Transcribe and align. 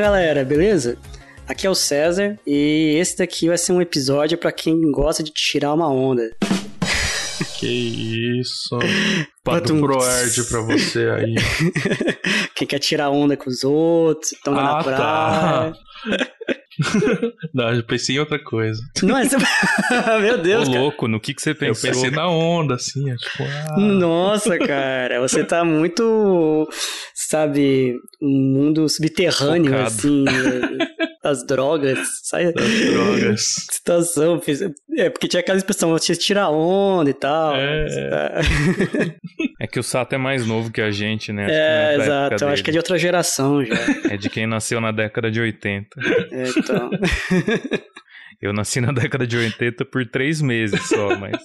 Fala 0.00 0.12
galera, 0.12 0.44
beleza? 0.46 0.96
Aqui 1.46 1.66
é 1.66 1.70
o 1.70 1.74
César 1.74 2.38
e 2.46 2.96
esse 2.98 3.18
daqui 3.18 3.48
vai 3.48 3.58
ser 3.58 3.72
um 3.72 3.82
episódio 3.82 4.38
para 4.38 4.50
quem 4.50 4.90
gosta 4.90 5.22
de 5.22 5.30
tirar 5.30 5.74
uma 5.74 5.92
onda. 5.92 6.34
Que 7.58 8.40
isso. 8.40 8.78
Pato 9.44 9.78
Proerd 9.78 10.44
pra 10.44 10.62
você 10.62 11.00
aí. 11.00 11.34
quem 12.56 12.66
quer 12.66 12.78
tirar 12.78 13.10
onda 13.10 13.36
com 13.36 13.50
os 13.50 13.62
outros, 13.62 14.32
estão 14.32 14.58
ah, 14.58 14.62
na 14.62 14.82
praia. 14.82 14.98
Tá. 14.98 15.72
Não, 17.54 17.72
eu 17.72 17.82
pensei 17.82 18.16
em 18.16 18.18
outra 18.18 18.38
coisa. 18.38 18.80
Não, 19.02 19.16
é... 19.16 19.24
Meu 20.20 20.38
Deus, 20.38 20.68
Ô, 20.68 20.72
louco, 20.72 21.08
no 21.08 21.20
que, 21.20 21.34
que 21.34 21.42
você 21.42 21.54
pensou? 21.54 21.88
Eu 21.90 21.94
pensei 21.94 22.10
na 22.10 22.28
onda, 22.28 22.74
assim, 22.74 23.04
tipo... 23.16 23.42
Ah. 23.42 23.78
Nossa, 23.78 24.58
cara, 24.58 25.20
você 25.20 25.44
tá 25.44 25.64
muito, 25.64 26.68
sabe, 27.14 27.96
um 28.20 28.28
mundo 28.28 28.88
subterrâneo, 28.88 29.70
Focado. 29.72 29.86
assim, 29.86 30.24
as 31.22 31.44
drogas, 31.44 31.98
sai... 32.22 32.52
Das 32.52 32.80
drogas. 32.80 33.40
Situação, 33.70 34.40
é, 34.96 35.10
porque 35.10 35.28
tinha 35.28 35.40
aquela 35.40 35.58
expressão, 35.58 35.90
você 35.90 36.14
tira 36.16 36.48
onda 36.48 37.10
e 37.10 37.14
tal. 37.14 37.54
É... 37.56 37.86
é 39.60 39.66
que 39.66 39.78
o 39.78 39.82
Sato 39.82 40.14
é 40.14 40.18
mais 40.18 40.46
novo 40.46 40.70
que 40.70 40.80
a 40.80 40.90
gente, 40.90 41.32
né? 41.32 41.46
É, 41.50 41.96
exato, 41.96 42.44
eu 42.44 42.48
acho 42.48 42.64
que 42.64 42.70
é 42.70 42.72
de 42.72 42.78
outra 42.78 42.98
geração 42.98 43.64
já. 43.64 43.74
É 44.10 44.16
de 44.16 44.30
quem 44.30 44.46
nasceu 44.46 44.80
na 44.80 44.92
década 44.92 45.30
de 45.30 45.40
80. 45.40 45.88
É, 46.32 46.48
então. 46.56 46.90
Eu 48.40 48.54
nasci 48.54 48.80
na 48.80 48.90
década 48.92 49.26
de 49.26 49.36
80 49.36 49.84
por 49.84 50.06
três 50.06 50.40
meses 50.40 50.88
só, 50.88 51.16
mas 51.18 51.36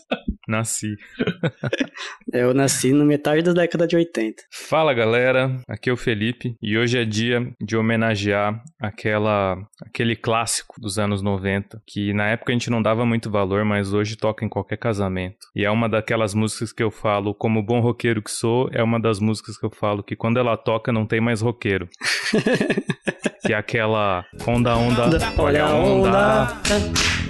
nasci. 0.48 0.96
Eu 2.32 2.54
nasci 2.54 2.92
na 2.94 3.04
metade 3.04 3.42
da 3.42 3.54
década 3.54 3.88
de 3.88 3.96
80. 3.96 4.44
Fala 4.52 4.94
galera, 4.94 5.60
aqui 5.68 5.90
é 5.90 5.94
o 5.94 5.98
Felipe 5.98 6.56
e 6.62 6.78
hoje 6.78 6.98
é 6.98 7.06
dia 7.06 7.54
de 7.62 7.78
homenagear 7.78 8.62
aquela, 8.80 9.58
aquele 9.82 10.16
clássico 10.16 10.80
dos 10.80 11.00
anos 11.00 11.22
90 11.22 11.82
que 11.88 12.14
na 12.14 12.28
época 12.28 12.52
a 12.52 12.56
gente 12.56 12.70
não 12.70 12.82
dava 12.82 13.06
muito 13.06 13.30
valor, 13.30 13.64
mas 13.66 13.94
hoje 13.94 14.16
toca 14.16 14.46
em 14.46 14.50
qualquer 14.50 14.78
casamento. 14.78 15.48
E 15.56 15.66
é 15.66 15.72
uma 15.72 15.90
daquelas 15.90 16.34
músicas 16.34 16.72
que 16.72 16.84
eu 16.84 16.92
falo, 16.92 17.34
como 17.34 17.64
bom 17.64 17.80
roqueiro 17.80 18.22
que 18.22 18.32
sou, 18.32 18.70
é 18.72 18.84
uma 18.84 19.00
das 19.00 19.20
músicas 19.20 19.58
que 19.58 19.66
eu 19.66 19.72
falo 19.72 20.04
que 20.04 20.16
quando 20.16 20.38
ela 20.38 20.58
toca 20.58 20.92
não 20.92 21.06
tem 21.06 21.22
mais 21.22 21.42
roqueiro. 21.42 21.90
que 23.46 23.54
é 23.54 23.56
aquela 23.56 24.26
onda, 24.48 24.76
onda, 24.76 25.04
olha 25.38 25.66
a 25.66 25.76
onda, 25.76 26.58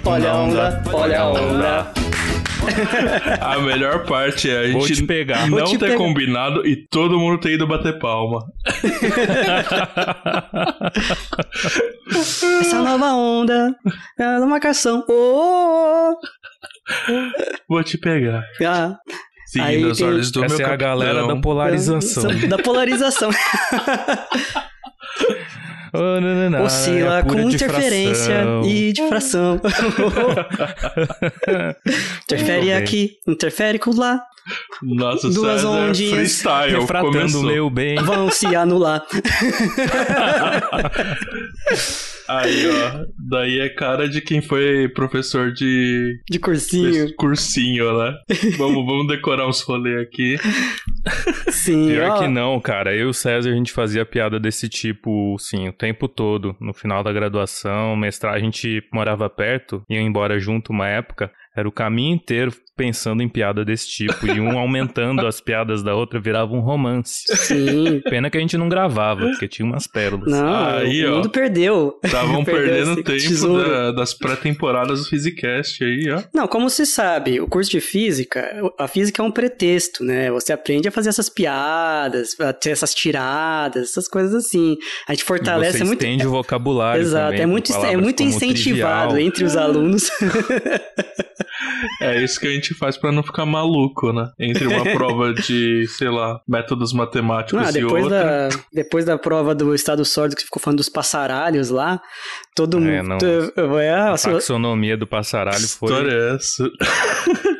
olha 0.04 0.30
a 0.30 0.36
onda, 0.36 0.82
olha 0.92 1.20
a 1.20 1.30
onda. 1.30 1.92
A 3.40 3.58
melhor 3.60 4.04
parte 4.06 4.50
é 4.50 4.58
a 4.58 4.66
gente 4.66 4.94
te 4.94 5.02
pegar. 5.04 5.48
não 5.48 5.70
ter 5.72 5.78
pegar. 5.78 5.96
combinado 5.98 6.66
e 6.66 6.74
todo 6.88 7.16
mundo 7.18 7.38
ter 7.38 7.52
ido 7.52 7.66
bater 7.66 7.98
palma. 7.98 8.40
Essa 12.60 12.82
nova 12.82 13.12
onda 13.12 13.74
é 14.18 14.26
uma 14.38 14.46
marcação. 14.46 15.04
Oh, 15.08 15.12
oh, 15.12 16.12
oh. 16.12 16.16
Vou 17.68 17.84
te 17.84 17.98
pegar. 17.98 18.42
Ah. 18.64 18.96
Seguindo 19.46 19.90
as 19.90 20.00
ordens 20.00 20.30
do 20.32 20.44
Essa 20.44 20.56
meu 20.56 20.66
é 20.66 20.70
capitão. 20.70 20.88
a 20.88 20.90
galera 20.94 21.26
da 21.26 21.36
polarização. 21.36 22.30
Da 22.48 22.58
polarização. 22.58 23.30
Oh, 25.92 26.20
não, 26.20 26.50
não. 26.50 26.64
Oscila 26.64 27.18
é 27.18 27.22
com 27.22 27.38
interferência 27.40 28.44
e 28.64 28.92
difração. 28.92 29.60
interfere 32.24 32.72
aqui, 32.72 33.18
interfere 33.26 33.78
com 33.78 33.92
lá. 33.92 34.22
Nossa, 34.82 35.28
Duas 35.30 35.60
César, 35.60 35.68
ondinhas 35.68 36.12
freestyle 36.12 36.80
refratando 36.80 37.12
começou. 37.12 37.42
meu 37.42 37.70
bem. 37.70 37.96
Vão 37.96 38.30
se 38.30 38.46
anular. 38.54 39.04
Aí, 42.28 42.66
ó. 42.68 43.04
Daí 43.18 43.60
é 43.60 43.68
cara 43.68 44.08
de 44.08 44.20
quem 44.20 44.40
foi 44.40 44.88
professor 44.88 45.52
de. 45.52 46.20
De 46.28 46.38
cursinho. 46.38 47.06
de 47.06 47.14
cursinho, 47.14 47.96
né? 47.98 48.14
vamos, 48.58 48.84
vamos 48.84 49.06
decorar 49.06 49.46
uns 49.48 49.60
rolês 49.62 50.02
aqui. 50.02 50.36
Sim, 51.50 51.88
Pior 51.88 52.10
ó. 52.10 52.18
que 52.18 52.28
não, 52.28 52.60
cara. 52.60 52.94
Eu 52.94 53.06
e 53.06 53.10
o 53.10 53.14
César, 53.14 53.50
a 53.50 53.54
gente 53.54 53.72
fazia 53.72 54.04
piada 54.04 54.40
desse 54.40 54.68
tipo, 54.68 55.36
sim, 55.38 55.68
o 55.68 55.72
tempo 55.72 56.08
todo. 56.08 56.56
No 56.60 56.74
final 56.74 57.04
da 57.04 57.12
graduação, 57.12 57.94
mestrado, 57.96 58.34
a 58.34 58.40
gente 58.40 58.82
morava 58.92 59.30
perto, 59.30 59.82
ia 59.88 60.00
embora 60.00 60.38
junto 60.40 60.72
uma 60.72 60.88
época. 60.88 61.30
Era 61.56 61.68
o 61.68 61.72
caminho 61.72 62.14
inteiro 62.16 62.52
pensando 62.76 63.22
em 63.22 63.28
piada 63.28 63.64
desse 63.64 63.88
tipo. 63.88 64.26
E 64.26 64.38
um 64.40 64.58
aumentando 64.58 65.26
as 65.26 65.40
piadas 65.40 65.82
da 65.82 65.94
outra 65.94 66.20
virava 66.20 66.54
um 66.54 66.60
romance. 66.60 67.24
Sim. 67.34 68.00
Pena 68.08 68.28
que 68.30 68.36
a 68.36 68.40
gente 68.40 68.56
não 68.58 68.68
gravava, 68.68 69.22
porque 69.28 69.48
tinha 69.48 69.64
umas 69.66 69.86
pérolas. 69.86 70.30
Não, 70.30 70.66
Aí, 70.76 71.04
o 71.06 71.12
ó. 71.12 71.14
mundo 71.16 71.30
perdeu. 71.30 71.98
Estavam 72.04 72.44
perdendo 72.44 73.02
tempo 73.02 73.58
da- 73.58 73.92
das 73.92 74.12
pré-temporadas 74.14 75.00
do 75.00 75.06
Physicast 75.06 75.82
aí, 75.82 76.10
ó. 76.10 76.22
Não, 76.34 76.46
como 76.46 76.68
se 76.68 76.84
sabe, 76.84 77.40
o 77.40 77.46
curso 77.48 77.70
de 77.70 77.80
física, 77.80 78.44
a 78.78 78.86
física 78.86 79.22
é 79.22 79.24
um 79.24 79.30
pretexto, 79.30 80.04
né? 80.04 80.30
Você 80.30 80.52
aprende 80.52 80.88
a 80.88 80.90
fazer 80.92 81.08
essas 81.08 81.28
piadas, 81.30 82.38
a 82.40 82.52
ter 82.52 82.70
essas 82.70 82.94
tiradas, 82.94 83.90
essas 83.90 84.06
coisas 84.08 84.34
assim. 84.34 84.76
A 85.08 85.12
gente 85.12 85.22
E 85.22 85.24
fortalece 85.24 85.78
você 85.78 85.84
muito. 85.84 86.02
estende 86.02 86.26
o 86.26 86.30
vocabulário 86.30 87.00
Exato, 87.02 87.26
também, 87.30 87.40
é 87.42 87.46
muito, 87.46 87.72
é 87.72 87.96
muito 87.96 88.22
incentivado 88.22 89.10
trivial. 89.14 89.18
entre 89.28 89.44
os 89.44 89.56
alunos. 89.56 90.10
É 92.00 92.22
isso 92.22 92.38
que 92.40 92.46
a 92.46 92.50
gente 92.50 92.74
faz 92.74 92.96
pra 92.96 93.12
não 93.12 93.22
ficar 93.22 93.44
maluco, 93.46 94.12
né? 94.12 94.30
Entre 94.38 94.66
uma 94.66 94.82
prova 94.84 95.32
de, 95.34 95.86
sei 95.88 96.08
lá, 96.08 96.40
métodos 96.48 96.92
matemáticos 96.92 97.66
Ah, 97.66 97.70
e 97.70 97.72
depois, 97.74 98.04
outra. 98.04 98.48
da, 98.48 98.56
depois 98.72 99.04
da 99.04 99.18
prova 99.18 99.54
do 99.54 99.74
estado 99.74 100.04
sólido 100.04 100.36
que 100.36 100.42
ficou 100.44 100.60
falando 100.60 100.78
dos 100.78 100.88
passaralhos 100.88 101.70
lá, 101.70 102.00
todo 102.54 102.78
É, 102.78 103.02
mundo. 103.02 103.18
não. 103.22 103.78
É, 103.80 103.90
A 103.90 104.12
assim, 104.12 104.30
taxonomia 104.32 104.96
do 104.96 105.06
passaralho 105.06 105.66
foi... 105.68 105.90
História 105.90 106.12
é 106.12 106.34
essa? 106.36 106.70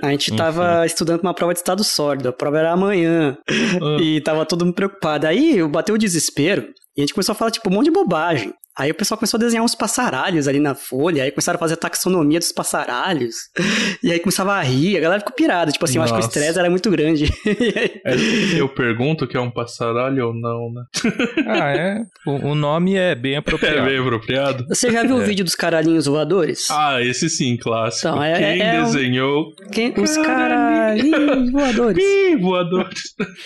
a 0.02 0.10
gente 0.10 0.34
tava 0.36 0.84
estudando 0.86 1.20
pra 1.20 1.28
uma 1.28 1.34
prova 1.34 1.52
de 1.52 1.58
estado 1.60 1.82
sólido, 1.84 2.28
a 2.28 2.32
prova 2.32 2.58
era 2.58 2.72
amanhã. 2.72 3.36
Ah. 3.48 4.00
E 4.02 4.20
tava 4.20 4.44
todo 4.46 4.64
mundo 4.64 4.74
preocupado. 4.74 5.26
Aí 5.26 5.62
bateu 5.68 5.94
o 5.94 5.98
desespero 5.98 6.68
e 6.96 7.00
a 7.00 7.02
gente 7.02 7.14
começou 7.14 7.32
a 7.32 7.36
falar, 7.36 7.50
tipo, 7.50 7.68
um 7.68 7.72
monte 7.74 7.86
de 7.86 7.90
bobagem. 7.92 8.52
Aí 8.78 8.90
o 8.90 8.94
pessoal 8.94 9.16
começou 9.18 9.38
a 9.38 9.40
desenhar 9.40 9.64
uns 9.64 9.74
passaralhos 9.74 10.46
ali 10.46 10.60
na 10.60 10.74
folha, 10.74 11.22
aí 11.22 11.30
começaram 11.30 11.56
a 11.56 11.60
fazer 11.60 11.74
a 11.74 11.78
taxonomia 11.78 12.38
dos 12.38 12.52
passaralhos. 12.52 13.34
E 14.02 14.12
aí 14.12 14.20
começava 14.20 14.52
a 14.52 14.60
rir, 14.62 14.96
a 14.96 15.00
galera 15.00 15.20
ficou 15.20 15.34
pirada. 15.34 15.72
Tipo 15.72 15.84
assim, 15.84 15.96
eu 15.98 16.02
acho 16.02 16.12
que 16.12 16.18
o 16.18 16.22
Nossa. 16.22 16.28
estresse 16.38 16.58
era 16.58 16.68
muito 16.70 16.90
grande. 16.90 17.32
É, 18.04 18.14
eu 18.60 18.68
pergunto 18.68 19.26
que 19.26 19.36
é 19.36 19.40
um 19.40 19.50
passaralho 19.50 20.28
ou 20.28 20.34
não, 20.34 20.70
né? 20.72 20.82
Ah, 21.46 21.70
é. 21.76 22.02
O, 22.26 22.50
o 22.50 22.54
nome 22.54 22.94
é 22.94 23.14
bem 23.14 23.34
É 23.34 23.36
apropriado. 23.38 23.84
bem 23.84 23.98
apropriado? 23.98 24.66
Você 24.68 24.92
já 24.92 25.02
viu 25.02 25.16
o 25.16 25.20
vídeo 25.24 25.44
dos 25.44 25.54
caralhinhos 25.54 26.06
voadores? 26.06 26.70
Ah, 26.70 27.02
esse 27.02 27.28
sim, 27.28 27.56
clássico. 27.56 28.06
Então, 28.08 28.22
é- 28.22 28.38
Quem 28.38 28.60
é 28.62 28.80
um- 28.80 28.84
desenhou 28.84 29.52
Quem- 29.72 29.94
os 29.96 30.16
caralhinhos 30.18 31.50
voadores. 31.50 32.04
Ih, 32.04 32.36
voadores. 32.36 33.02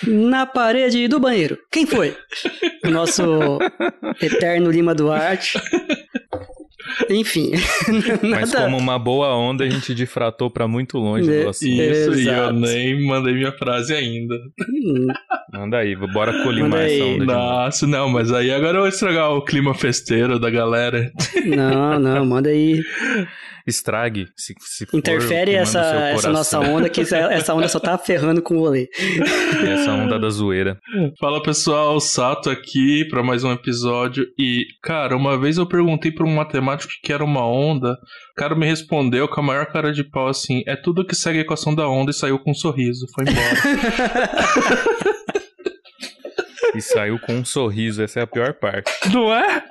Na 0.07 0.45
parede 0.47 1.07
do 1.09 1.19
banheiro. 1.21 1.57
Quem 1.71 1.87
foi? 1.87 2.15
O 2.85 2.91
nosso 2.91 3.23
eterno 4.21 4.71
Lima 4.71 4.95
Duarte. 4.95 5.20
Enfim. 7.09 7.53
Mas 8.23 8.53
nada- 8.53 8.65
como 8.65 8.77
uma 8.79 8.99
boa 8.99 9.35
onda, 9.37 9.65
a 9.65 9.69
gente 9.71 9.95
difratou 9.95 10.51
pra 10.51 10.67
muito 10.67 10.99
longe 10.99 11.31
É, 11.33 11.43
do 11.45 11.49
assunto. 11.51 11.69
Isso, 11.71 12.13
e 12.15 12.27
eu 12.27 12.33
Exato. 12.35 12.53
nem 12.55 13.07
mandei 13.07 13.35
minha 13.35 13.53
frase 13.53 13.95
ainda. 13.95 14.35
Hum, 14.61 15.07
Manda 15.53 15.79
aí, 15.79 15.95
bora 15.97 16.43
colimar 16.43 16.83
essa 16.83 17.05
onda. 17.05 17.25
Nossa, 17.25 17.87
não, 17.87 18.09
mas 18.09 18.33
aí 18.33 18.51
agora 18.53 18.77
eu 18.79 18.81
vou 18.83 18.89
estragar 18.89 19.31
o 19.33 19.45
clima 19.45 19.75
festeiro 19.75 20.39
da 20.39 20.51
galera. 20.51 21.11
Não, 21.47 21.99
não, 21.99 22.25
manda 22.27 22.49
aí. 22.49 22.81
Estrague, 23.67 24.27
se, 24.37 24.55
se 24.59 24.87
for 24.87 24.99
Interfere 24.99 25.53
queimando 25.53 25.63
essa, 25.63 25.81
essa 26.11 26.33
nossa 26.33 26.61
onda, 26.61 26.89
que 26.89 27.03
essa, 27.03 27.17
essa 27.33 27.55
onda 27.55 27.69
só 27.69 27.79
tá 27.79 27.97
ferrando 27.99 28.43
com 28.43 28.57
o 28.57 28.61
rolê. 28.61 28.89
Essa 29.67 29.93
onda 29.93 30.19
da 30.19 30.31
zoeira. 30.31 30.79
Fala 31.19 31.43
pessoal, 31.43 32.01
Sato 32.01 32.51
aqui 32.51 33.05
pra 33.09 33.23
mais 33.23 33.45
um 33.45 33.53
episódio. 33.53 34.27
E, 34.39 34.65
cara, 34.83 35.17
uma 35.17 35.39
vez 35.39 35.59
eu 35.59 35.67
perguntei 35.67 36.11
pra 36.11 36.27
um 36.27 36.35
matemático 36.35 36.93
o 36.93 37.07
que 37.07 37.13
era 37.13 37.25
uma 37.25 37.47
onda. 37.47 37.93
O 37.93 38.35
cara 38.37 38.55
me 38.55 38.67
respondeu 38.67 39.29
com 39.29 39.41
a 39.41 39.45
maior 39.45 39.67
cara 39.67 39.93
de 39.93 40.05
pau 40.05 40.29
assim: 40.29 40.63
é 40.67 40.77
tudo 40.77 41.05
que 41.05 41.15
segue 41.15 41.39
a 41.39 41.43
equação 41.43 41.75
da 41.75 41.89
onda 41.89 42.11
e 42.11 42.15
saiu 42.15 42.39
com 42.39 42.53
um 42.53 42.55
sorriso. 42.55 43.07
Foi 43.15 43.25
embora. 43.25 45.01
E 46.75 46.81
saiu 46.81 47.19
com 47.19 47.35
um 47.35 47.45
sorriso, 47.45 48.03
essa 48.03 48.21
é 48.21 48.23
a 48.23 48.27
pior 48.27 48.55
parte. 48.55 48.91
Não 49.13 49.35
é? 49.35 49.65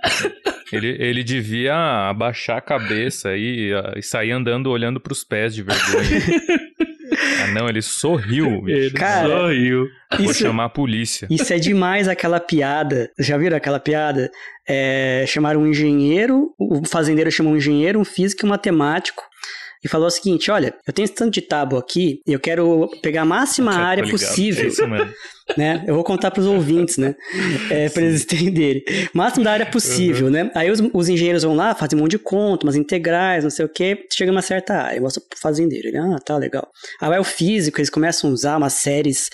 Ele, 0.71 0.95
ele 0.99 1.23
devia 1.23 1.75
abaixar 2.09 2.57
a 2.57 2.61
cabeça 2.61 3.35
e, 3.35 3.73
ah, 3.73 3.93
e 3.97 4.03
sair 4.03 4.31
andando 4.31 4.69
olhando 4.69 4.99
pros 4.99 5.23
pés 5.23 5.53
de 5.55 5.63
vergonha. 5.63 6.21
ah, 7.43 7.47
não, 7.53 7.67
ele 7.67 7.81
sorriu. 7.81 8.61
bicho. 8.61 8.77
Ele 8.77 8.91
Cara, 8.91 9.27
sorriu. 9.27 9.87
Vou 10.17 10.31
Isso, 10.31 10.43
chamar 10.43 10.65
a 10.65 10.69
polícia. 10.69 11.27
isso 11.29 11.53
é 11.53 11.59
demais 11.59 12.07
aquela 12.07 12.39
piada. 12.39 13.09
Já 13.19 13.37
viram 13.37 13.57
aquela 13.57 13.79
piada? 13.79 14.29
É, 14.67 15.25
chamaram 15.27 15.61
um 15.61 15.67
engenheiro, 15.67 16.53
o 16.59 16.85
fazendeiro 16.87 17.31
chamou 17.31 17.53
um 17.53 17.57
engenheiro, 17.57 17.99
um 17.99 18.05
físico 18.05 18.45
e 18.45 18.47
um 18.47 18.49
matemático. 18.49 19.23
E 19.83 19.87
falou 19.87 20.07
o 20.07 20.11
seguinte: 20.11 20.51
olha, 20.51 20.73
eu 20.85 20.91
tenho 20.93 21.05
esse 21.05 21.15
tanto 21.15 21.31
de 21.31 21.41
tábua 21.41 21.79
aqui 21.79 22.21
e 22.27 22.33
eu 22.33 22.39
quero 22.39 22.89
pegar 23.01 23.21
a 23.21 23.25
máxima 23.25 23.71
Tá 23.71 23.79
área 23.79 24.07
possível. 24.09 24.65
É 24.65 24.67
isso 24.67 24.85
mesmo. 24.87 25.11
né? 25.57 25.83
Eu 25.87 25.95
vou 25.95 26.03
contar 26.03 26.31
para 26.31 26.41
os 26.41 26.47
ouvintes, 26.47 26.97
né? 26.97 27.15
É, 27.69 27.89
para 27.89 28.03
eles 28.03 28.23
entenderem. 28.23 28.83
Máximo 29.13 29.43
da 29.43 29.51
área 29.51 29.65
possível, 29.65 30.27
uhum. 30.27 30.31
né? 30.31 30.51
Aí 30.55 30.69
os, 30.69 30.81
os, 30.93 31.09
engenheiros 31.09 31.43
vão 31.43 31.55
lá, 31.55 31.73
fazem 31.75 31.97
um 31.97 32.01
monte 32.01 32.11
de 32.11 32.19
conta, 32.19 32.65
umas 32.65 32.75
integrais, 32.75 33.43
não 33.43 33.51
sei 33.51 33.65
o 33.65 33.69
quê, 33.69 34.05
chega 34.11 34.31
uma 34.31 34.41
certa 34.41 34.75
área, 34.75 35.01
mostra 35.01 35.21
pro 35.27 35.39
fazendeiro. 35.39 35.87
Ele, 35.87 35.97
ah, 35.97 36.17
tá 36.23 36.37
legal. 36.37 36.67
Aí 37.01 37.09
vai 37.09 37.19
o 37.19 37.23
físico, 37.23 37.79
eles 37.79 37.89
começam 37.89 38.29
a 38.29 38.33
usar 38.33 38.57
umas 38.57 38.73
séries 38.73 39.29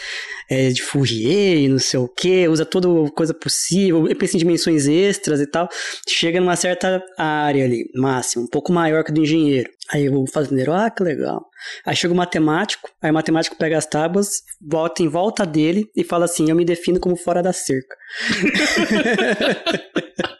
é, 0.49 0.69
de 0.69 0.81
Fourier, 0.81 1.69
não 1.69 1.79
sei 1.79 1.99
o 1.99 2.07
quê, 2.07 2.47
usa 2.47 2.65
toda 2.65 2.87
coisa 3.11 3.33
possível, 3.33 4.07
pensa 4.17 4.35
em 4.35 4.39
dimensões 4.39 4.87
extras 4.87 5.39
e 5.39 5.47
tal. 5.47 5.67
Chega 6.07 6.39
numa 6.39 6.55
certa 6.55 7.03
área 7.17 7.65
ali, 7.65 7.89
máximo, 7.95 8.45
um 8.45 8.47
pouco 8.47 8.71
maior 8.71 9.03
que 9.03 9.11
a 9.11 9.13
do 9.13 9.21
engenheiro. 9.21 9.69
Aí 9.91 10.09
o 10.09 10.25
fazendeiro, 10.25 10.73
ah, 10.73 10.89
que 10.89 11.03
legal. 11.03 11.45
Aí 11.85 11.95
chega 11.95 12.13
o 12.13 12.17
matemático, 12.17 12.89
aí 13.01 13.11
o 13.11 13.13
matemático 13.13 13.55
pega 13.55 13.77
as 13.77 13.85
tábuas, 13.85 14.27
volta 14.61 15.03
em 15.03 15.07
volta 15.07 15.45
dele 15.45 15.89
e 15.95 16.03
fala 16.03 16.25
assim: 16.25 16.49
Eu 16.49 16.55
me 16.55 16.65
defino 16.65 16.99
como 16.99 17.15
fora 17.15 17.41
da 17.41 17.53
cerca. 17.53 17.95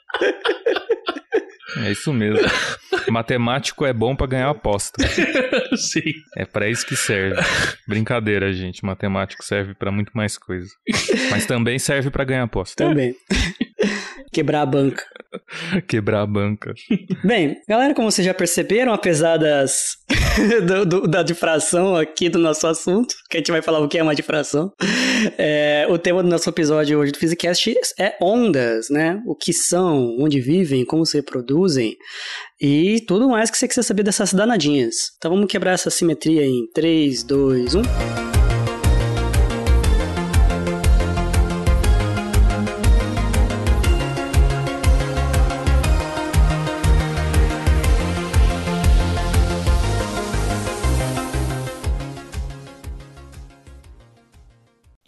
É 1.78 1.92
isso 1.92 2.14
mesmo. 2.14 2.40
Matemático 3.10 3.86
é 3.86 3.94
bom 3.94 4.16
para 4.16 4.28
ganhar 4.28 4.50
aposta. 4.50 5.04
Sim. 5.76 6.14
É 6.36 6.46
para 6.46 6.70
isso 6.70 6.86
que 6.86 6.96
serve. 6.96 7.36
Brincadeira, 7.88 8.52
gente. 8.54 8.86
Matemático 8.86 9.44
serve 9.44 9.76
para 9.76 9.92
muito 9.92 10.12
mais 10.16 10.38
coisa. 10.38 10.70
Mas 11.30 11.46
também 11.46 11.78
serve 11.78 12.10
para 12.10 12.24
ganhar 12.24 12.44
aposta. 12.44 12.84
Também. 12.84 13.16
Quebrar 14.32 14.62
a 14.62 14.66
banca. 14.66 15.04
Quebrar 15.88 16.22
a 16.22 16.26
banca. 16.26 16.74
Bem, 17.24 17.58
galera, 17.68 17.94
como 17.94 18.12
vocês 18.12 18.26
já 18.26 18.34
perceberam, 18.34 18.94
apesar 18.94 19.38
das 19.38 19.98
do, 20.66 20.86
do, 20.86 21.08
da 21.08 21.24
difração 21.24 21.96
aqui 21.96 22.30
do 22.30 22.40
nosso 22.40 22.68
assunto, 22.68 23.16
que 23.30 23.38
a 23.38 23.40
gente 23.40 23.52
vai 23.52 23.62
falar 23.62 23.80
o 23.80 23.88
que 23.88 23.98
é 23.98 24.04
uma 24.04 24.16
difração, 24.16 24.72
é, 25.38 25.86
o 25.90 25.98
tema 25.98 26.22
do 26.22 26.30
nosso 26.30 26.50
episódio 26.50 27.00
hoje 27.00 27.12
do 27.12 27.20
Physicast 27.20 27.76
é 28.00 28.16
ondas, 28.22 28.90
né? 28.90 29.22
O 29.26 29.36
que 29.36 29.54
são, 29.54 30.16
onde 30.20 30.40
vivem, 30.40 30.86
como 30.86 31.06
se 31.06 31.18
reproduzem 31.18 31.96
e 32.60 33.02
tudo 33.08 33.30
mais 33.30 33.52
que 33.52 33.58
você 33.58 33.68
quiser 33.68 33.84
saber 33.84 34.04
dessas 34.04 34.34
danadinhas. 34.34 34.96
Então 35.18 35.32
vamos 35.32 35.48
quebrar 35.48 35.74
essa 35.74 35.90
simetria 35.90 36.46
em 36.46 36.68
3, 36.74 37.24
2, 37.24 37.76
1... 37.76 38.25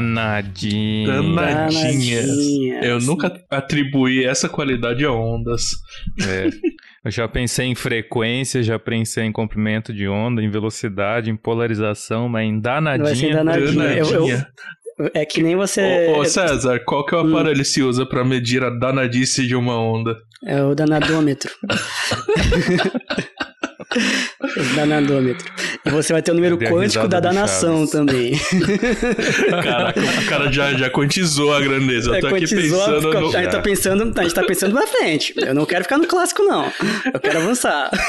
Danadinhas. 0.00 1.08
Danadinhas. 1.08 2.28
Eu 2.82 3.00
nunca 3.00 3.32
atribuí 3.50 4.24
essa 4.24 4.48
qualidade 4.48 5.04
a 5.04 5.12
ondas. 5.12 5.70
É. 6.26 6.48
Eu 7.04 7.10
já 7.10 7.26
pensei 7.26 7.66
em 7.66 7.74
frequência, 7.74 8.62
já 8.62 8.78
pensei 8.78 9.24
em 9.24 9.32
comprimento 9.32 9.92
de 9.92 10.06
onda, 10.08 10.40
em 10.42 10.48
velocidade, 10.48 11.30
em 11.30 11.36
polarização, 11.36 12.28
mas 12.28 12.46
em 12.46 12.60
danadinha. 12.60 13.34
danadinha. 13.34 13.72
danadinha. 13.72 13.98
Eu, 13.98 14.28
eu, 14.28 15.10
é 15.14 15.24
que 15.24 15.42
nem 15.42 15.56
você. 15.56 16.12
Ô, 16.14 16.20
ô 16.20 16.24
César, 16.24 16.80
qual 16.84 17.04
que 17.04 17.14
é 17.14 17.18
o 17.18 17.22
hum. 17.24 17.30
aparelho 17.30 17.56
hum. 17.56 17.62
que 17.62 17.64
se 17.64 17.82
usa 17.82 18.06
para 18.06 18.24
medir 18.24 18.62
a 18.62 18.70
danadice 18.70 19.46
de 19.46 19.56
uma 19.56 19.78
onda? 19.78 20.16
É 20.44 20.62
o 20.62 20.74
danadômetro. 20.74 21.50
Danadômetro. 24.76 25.52
E 25.84 25.90
você 25.90 26.12
vai 26.12 26.22
ter 26.22 26.30
o 26.30 26.34
número 26.34 26.58
quântico 26.58 27.08
da 27.08 27.20
danação 27.20 27.86
também. 27.86 28.32
Caraca, 29.50 30.00
o 30.00 30.26
cara 30.26 30.52
já, 30.52 30.74
já 30.74 30.90
quantizou 30.90 31.54
a 31.54 31.60
grandeza. 31.60 32.10
Eu 32.10 32.14
é, 32.14 32.20
tô 32.20 32.26
aqui 32.28 32.48
pensando 32.48 33.10
a, 33.10 33.20
no... 33.20 33.28
a, 33.28 33.42
gente 33.42 33.50
tá 33.50 33.60
pensando, 33.60 34.18
a 34.18 34.22
gente 34.22 34.34
tá 34.34 34.44
pensando 34.44 34.72
pra 34.74 34.86
frente. 34.86 35.34
Eu 35.36 35.54
não 35.54 35.66
quero 35.66 35.84
ficar 35.84 35.98
no 35.98 36.06
clássico, 36.06 36.42
não. 36.42 36.72
Eu 37.12 37.20
quero 37.20 37.38
avançar. 37.38 37.90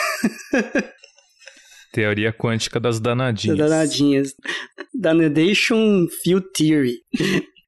Teoria 1.94 2.34
quântica 2.34 2.80
das 2.80 3.00
danadinhas. 3.00 3.58
Das 3.58 3.70
danadinhas. 3.70 4.34
Danadation 4.94 6.08
Field 6.24 6.48
Theory. 6.58 6.98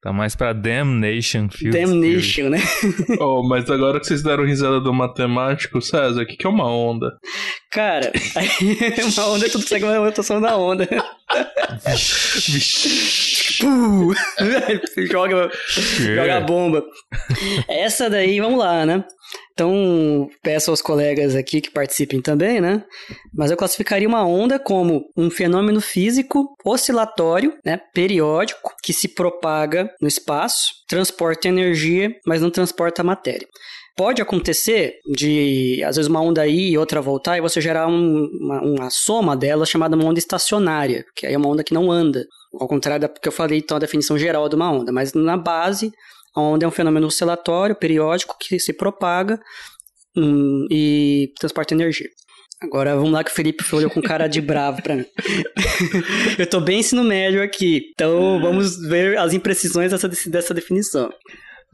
Tá 0.06 0.12
mais 0.12 0.36
pra 0.36 0.52
Damnation 0.52 1.48
Field 1.50 1.76
Damnation, 1.76 2.48
né? 2.48 2.58
oh, 3.18 3.42
mas 3.42 3.68
agora 3.68 3.98
que 3.98 4.06
vocês 4.06 4.22
deram 4.22 4.44
risada 4.44 4.80
do 4.80 4.94
matemático, 4.94 5.82
César, 5.82 6.22
o 6.22 6.24
que, 6.24 6.36
que 6.36 6.46
é 6.46 6.48
uma 6.48 6.72
onda? 6.72 7.18
Cara, 7.72 8.12
uma 9.18 9.26
onda 9.30 9.46
é 9.46 9.48
tudo 9.48 9.64
que 9.64 9.68
segue 9.68 9.84
a 9.84 9.98
rotação 9.98 10.40
da 10.40 10.56
onda. 10.56 10.88
joga, 15.10 15.50
joga 15.98 16.36
a 16.36 16.40
bomba. 16.40 16.84
Essa 17.68 18.08
daí, 18.08 18.40
vamos 18.40 18.58
lá, 18.58 18.86
né? 18.86 19.04
Então, 19.52 20.28
peço 20.42 20.70
aos 20.70 20.82
colegas 20.82 21.34
aqui 21.34 21.60
que 21.60 21.70
participem 21.70 22.20
também, 22.20 22.60
né? 22.60 22.84
Mas 23.34 23.50
eu 23.50 23.56
classificaria 23.56 24.06
uma 24.06 24.26
onda 24.26 24.58
como 24.58 25.04
um 25.16 25.30
fenômeno 25.30 25.80
físico 25.80 26.54
oscilatório, 26.64 27.54
né, 27.64 27.80
periódico, 27.94 28.74
que 28.82 28.92
se 28.92 29.08
propaga 29.08 29.90
no 30.00 30.06
espaço, 30.06 30.68
transporta 30.86 31.48
energia, 31.48 32.14
mas 32.26 32.42
não 32.42 32.50
transporta 32.50 33.02
matéria. 33.02 33.48
Pode 33.96 34.20
acontecer 34.20 34.98
de, 35.06 35.82
às 35.82 35.96
vezes, 35.96 36.08
uma 36.08 36.20
onda 36.20 36.46
ir 36.46 36.72
e 36.72 36.78
outra 36.78 37.00
voltar 37.00 37.38
e 37.38 37.40
você 37.40 37.62
gerar 37.62 37.86
um, 37.86 38.28
uma, 38.40 38.60
uma 38.60 38.90
soma 38.90 39.34
delas 39.34 39.70
chamada 39.70 39.96
uma 39.96 40.04
onda 40.04 40.18
estacionária, 40.18 41.02
que 41.16 41.26
aí 41.26 41.32
é 41.32 41.38
uma 41.38 41.48
onda 41.48 41.64
que 41.64 41.72
não 41.72 41.90
anda. 41.90 42.26
Ao 42.60 42.68
contrário 42.68 43.00
da 43.00 43.08
que 43.08 43.26
eu 43.26 43.32
falei, 43.32 43.58
então, 43.58 43.76
a 43.76 43.80
definição 43.80 44.18
geral 44.18 44.50
de 44.50 44.54
uma 44.54 44.70
onda. 44.70 44.92
Mas 44.92 45.14
na 45.14 45.36
base, 45.38 45.90
a 46.34 46.40
onda 46.42 46.66
é 46.66 46.68
um 46.68 46.70
fenômeno 46.70 47.06
oscilatório, 47.06 47.74
periódico, 47.74 48.36
que 48.38 48.60
se 48.60 48.74
propaga 48.74 49.40
hum, 50.14 50.66
e 50.70 51.32
transporta 51.40 51.72
energia. 51.72 52.08
Agora 52.60 52.94
vamos 52.96 53.12
lá 53.12 53.24
que 53.24 53.30
o 53.30 53.34
Felipe 53.34 53.64
olhou 53.74 53.90
com 53.90 54.02
cara 54.02 54.26
de 54.26 54.42
bravo 54.42 54.82
pra 54.82 54.96
mim. 54.96 55.06
eu 56.38 56.46
tô 56.46 56.60
bem 56.60 56.80
ensino 56.80 57.02
médio 57.02 57.42
aqui, 57.42 57.90
então 57.94 58.40
vamos 58.40 58.76
ver 58.78 59.18
as 59.18 59.32
imprecisões 59.32 59.90
dessa, 59.90 60.08
dessa 60.08 60.54
definição. 60.54 61.10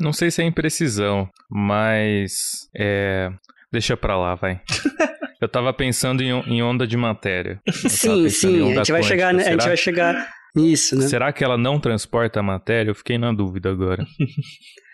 Não 0.02 0.12
sei 0.12 0.32
se 0.32 0.42
é 0.42 0.44
imprecisão, 0.44 1.30
mas 1.48 2.68
é. 2.76 3.30
Deixa 3.72 3.96
pra 3.96 4.18
lá, 4.18 4.34
vai. 4.34 4.60
Eu 5.40 5.48
tava 5.48 5.72
pensando 5.72 6.22
em, 6.22 6.30
em 6.30 6.62
onda 6.62 6.86
de 6.86 6.96
matéria. 6.96 7.60
Sim, 7.70 8.28
sim, 8.28 8.72
a 8.72 8.74
gente, 8.76 8.92
vai 8.92 9.02
chegar, 9.02 9.34
a 9.34 9.38
gente 9.38 9.66
vai 9.66 9.76
chegar 9.76 10.28
nisso, 10.54 10.96
né? 10.96 11.08
Será 11.08 11.32
que 11.32 11.42
ela 11.42 11.56
não 11.56 11.80
transporta 11.80 12.40
a 12.40 12.42
matéria? 12.42 12.90
Eu 12.90 12.94
fiquei 12.94 13.16
na 13.16 13.32
dúvida 13.32 13.70
agora. 13.70 14.04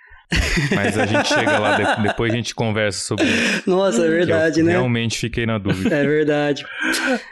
Mas 0.75 0.99
a 0.99 1.07
gente 1.07 1.29
chega 1.29 1.59
lá, 1.59 1.97
depois 2.03 2.33
a 2.33 2.37
gente 2.37 2.55
conversa 2.55 3.01
sobre 3.05 3.25
isso. 3.25 3.63
Nossa, 3.69 4.05
é 4.05 4.09
verdade, 4.09 4.63
né? 4.63 4.73
Realmente 4.73 5.19
fiquei 5.19 5.47
na 5.47 5.57
dúvida. 5.59 5.95
É 5.95 6.05
verdade. 6.05 6.65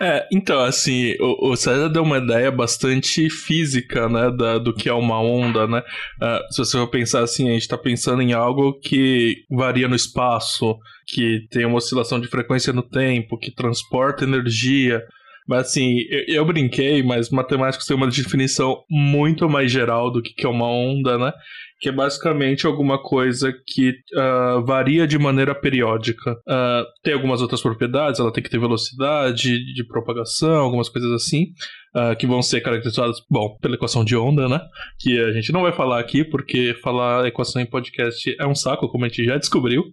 É, 0.01 0.27
então, 0.33 0.61
assim, 0.61 1.15
o, 1.21 1.51
o 1.51 1.57
César 1.57 1.89
deu 1.89 2.03
uma 2.03 2.19
ideia 2.19 2.51
bastante 2.51 3.29
física, 3.29 4.09
né, 4.09 4.31
da, 4.31 4.59
do 4.59 4.73
que 4.73 4.89
é 4.89 4.93
uma 4.93 5.21
onda, 5.21 5.67
né? 5.67 5.83
Uh, 6.23 6.53
se 6.53 6.59
você 6.59 6.79
for 6.79 6.89
pensar 6.89 7.23
assim, 7.23 7.51
a 7.51 7.53
gente 7.53 7.69
tá 7.69 7.77
pensando 7.77 8.23
em 8.23 8.33
algo 8.33 8.79
que 8.81 9.45
varia 9.51 9.89
no 9.89 9.97
espaço, 9.97 10.79
que 11.07 11.47
tem 11.51 11.67
uma 11.67 11.77
oscilação 11.77 12.21
de 12.21 12.29
frequência 12.29 12.73
no 12.73 12.83
tempo, 12.83 13.39
que 13.39 13.55
transporta 13.55 14.25
energia, 14.25 15.03
Mas 15.47 15.69
assim, 15.69 15.99
eu, 16.11 16.37
eu, 16.37 16.45
brinquei, 16.45 17.03
mas 17.03 17.31
matemáticos 17.31 17.87
tem 17.87 17.97
uma 17.97 18.09
definição 18.09 18.83
muito 18.91 19.49
mais 19.49 19.71
geral 19.71 20.11
do 20.11 20.21
que, 20.21 20.35
que 20.35 20.47
é 20.47 20.49
uma 20.49 20.69
onda, 20.69 21.17
né? 21.17 21.33
Que 21.79 21.89
é 21.89 21.93
basicamente 21.93 22.67
alguma 22.67 23.03
coisa 23.03 23.53
que 23.67 23.91
uh, 23.91 24.65
varia 24.65 25.07
de 25.07 25.19
maneira 25.19 25.55
periódica. 25.55 26.33
Uh, 26.33 26.85
tem 27.03 27.13
algumas 27.13 27.43
outras 27.43 27.61
propriedades, 27.61 28.19
ela 28.19 28.33
tem 28.33 28.43
que 28.43 28.51
ter 28.51 28.59
velocidade 28.59 29.75
de 29.75 29.87
propagação, 29.87 30.57
algumas 30.57 30.89
coisas 30.89 31.13
assim 31.13 31.49
uh, 31.95 32.17
que 32.17 32.27
vão 32.27 32.41
ser 32.41 32.63
caracterizadas, 32.63 33.19
bom, 33.31 33.57
pela 33.61 33.75
equação 33.75 34.05
de 34.05 34.17
onda, 34.17 34.49
né? 34.49 34.61
Que 34.99 35.21
a 35.21 35.33
gente 35.33 35.53
não 35.53 35.63
vai 35.63 35.73
falar 35.73 36.01
aqui, 36.01 36.25
porque 36.25 36.75
falar 36.83 37.27
equação 37.27 37.61
em 37.61 37.67
podcast 37.67 38.35
é 38.39 38.47
um 38.47 38.55
saco, 38.55 38.89
como 38.89 39.05
a 39.05 39.09
gente 39.09 39.25
já 39.25 39.37
descobriu. 39.37 39.85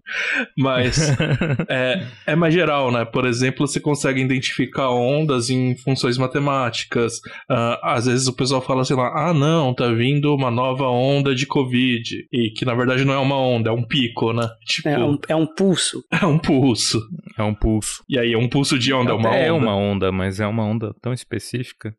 Mas 0.58 1.10
é, 1.68 2.08
é 2.28 2.36
mais 2.36 2.54
geral, 2.54 2.92
né? 2.92 3.04
Por 3.04 3.26
exemplo, 3.26 3.68
você 3.68 3.80
consegue 3.80 4.22
identificar 4.22 4.90
ondas 4.90 5.50
em 5.50 5.76
funções 5.78 6.18
matemáticas. 6.18 7.20
Às 7.82 8.06
vezes 8.06 8.28
o 8.28 8.36
pessoal 8.36 8.62
fala 8.62 8.82
assim 8.82 8.94
lá, 8.94 9.30
ah, 9.30 9.34
não, 9.34 9.74
tá 9.74 9.92
vindo 9.92 10.34
uma 10.34 10.50
nova 10.50 10.88
onda 10.88 11.36
de 11.36 11.46
Covid. 11.46 11.73
E 11.76 12.52
que 12.52 12.66
na 12.66 12.74
verdade 12.74 13.04
não 13.06 13.14
é 13.14 13.18
uma 13.18 13.38
onda, 13.38 13.70
é 13.70 13.74
um 13.74 13.84
pico, 13.84 14.34
né? 14.34 14.48
Tipo, 14.66 14.90
é, 14.90 15.04
um, 15.04 15.18
é 15.30 15.36
um 15.36 15.46
pulso. 15.46 16.04
É 16.24 16.26
um 16.26 16.40
pulso. 16.40 17.02
É 17.38 17.44
um 17.44 17.54
pulso. 17.54 18.04
E 18.08 18.18
aí, 18.18 18.34
é 18.34 18.38
um 18.38 18.48
pulso 18.48 18.80
de 18.80 18.94
onda, 18.94 19.12
é 19.12 19.14
uma 19.14 19.30
onda. 19.30 19.38
É 19.38 19.52
uma 19.52 19.76
onda, 19.76 20.12
mas 20.12 20.40
é 20.40 20.48
uma 20.48 20.64
onda 20.64 20.94
tão 21.02 21.12
específica. 21.12 21.94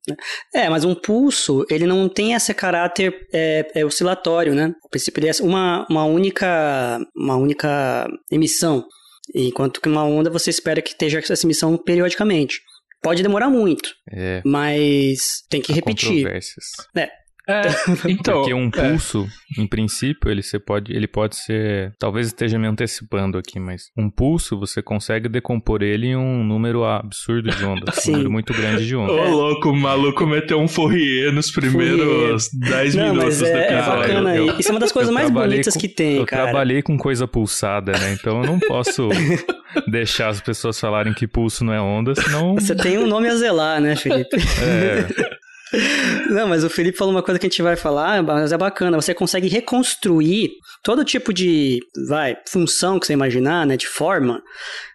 É, 0.55 0.71
mas 0.71 0.85
um 0.85 0.95
pulso, 0.95 1.67
ele 1.69 1.87
não 1.87 2.09
tem 2.09 2.33
esse 2.33 2.55
caráter 2.55 3.27
é, 3.33 3.71
é 3.75 3.85
oscilatório, 3.85 4.55
né? 4.55 4.75
O 4.83 4.89
princípio 4.89 5.21
ele 5.21 5.29
é 5.29 5.33
uma, 5.43 5.87
uma, 5.91 6.05
única, 6.05 6.99
uma 7.15 7.37
única 7.37 8.09
emissão, 8.31 8.87
enquanto 9.35 9.81
que 9.81 9.89
uma 9.89 10.05
onda 10.05 10.31
você 10.31 10.49
espera 10.49 10.81
que 10.81 10.91
esteja 10.91 11.19
essa 11.19 11.47
emissão 11.47 11.77
periodicamente. 11.77 12.61
Pode 13.03 13.23
demorar 13.23 13.51
muito, 13.51 13.91
é. 14.11 14.41
mas 14.47 15.45
tem 15.51 15.61
que 15.61 15.73
Há 15.73 15.75
repetir. 15.75 16.27
É, 16.97 17.11
é, 17.47 17.63
então, 18.09 18.41
Porque 18.41 18.55
um 18.55 18.69
é. 18.69 18.71
pulso, 18.71 19.29
é. 19.59 19.61
em 19.61 19.67
princípio, 19.67 20.31
ele, 20.31 20.43
você 20.43 20.59
pode, 20.59 20.93
ele 20.93 21.07
pode 21.07 21.37
ser. 21.37 21.93
Talvez 21.99 22.29
esteja 22.29 22.59
me 22.59 22.67
antecipando 22.67 23.37
aqui, 23.37 23.61
mas 23.61 23.91
um 23.97 24.09
pulso 24.09 24.59
você 24.59 24.83
consegue 24.83 25.29
decompor 25.29 25.83
ele 25.83 26.09
em 26.09 26.17
um 26.17 26.43
número 26.43 26.85
absurdo 26.85 27.51
de 27.51 27.65
ondas. 27.65 27.95
Sim. 28.01 28.11
Um 28.11 28.13
número 28.13 28.31
muito 28.33 28.55
grande 28.55 28.87
de 28.87 28.97
ondas. 28.97 29.17
Ô, 29.17 29.31
louco, 29.31 29.71
o 29.71 29.77
maluco 29.77 30.27
meteu 30.27 30.59
um 30.59 30.67
Fourier 30.69 31.33
nos 31.33 31.51
primeiros 31.51 32.49
10 32.53 32.95
minutos 32.95 33.25
mas 33.25 33.43
é, 33.43 33.53
do 33.53 33.59
episódio. 33.59 33.75
É 33.75 33.83
bacana 33.83 34.37
eu, 34.37 34.59
Isso 34.59 34.69
é 34.69 34.73
uma 34.73 34.81
das 34.81 34.93
coisas 34.93 35.13
mais 35.13 35.31
bonitas 35.31 35.75
com, 35.75 35.81
que 35.81 35.89
tem, 35.89 36.17
eu 36.17 36.27
cara. 36.27 36.43
Eu 36.43 36.47
trabalhei 36.47 36.83
com 36.83 36.97
coisa 36.97 37.29
pulsada, 37.29 37.93
né? 37.93 38.17
Então 38.19 38.43
eu 38.43 38.47
não 38.47 38.59
posso 38.59 39.09
deixar 39.87 40.29
as 40.29 40.41
pessoas 40.41 40.81
falarem 40.81 41.13
que 41.13 41.27
pulso 41.27 41.65
não 41.65 41.75
é 41.75 41.81
onda, 41.81 42.15
senão. 42.15 42.55
Você 42.55 42.75
tem 42.75 42.97
um 42.97 43.07
nome 43.07 43.29
a 43.29 43.35
zelar, 43.35 43.81
né, 43.81 43.97
Felipe? 43.97 44.37
É. 44.63 45.44
Não, 46.31 46.49
mas 46.49 46.63
o 46.63 46.71
Felipe 46.71 46.99
falou 46.99 47.15
uma 47.15 47.23
coisa 47.23 47.39
que 47.39 47.47
a 47.47 47.49
gente 47.49 47.63
vai 47.63 47.77
falar, 47.77 48.23
mas 48.23 48.53
é 48.53 48.59
bacana. 48.59 49.01
Você 49.01 49.15
consegue 49.15 49.49
reconstruir 49.49 50.51
todo 50.83 51.05
tipo 51.05 51.33
de, 51.33 51.81
vai, 52.09 52.37
função 52.49 53.01
que 53.01 53.07
você 53.07 53.13
imaginar, 53.13 53.67
né, 53.67 53.77
de 53.77 53.87
forma, 53.87 54.43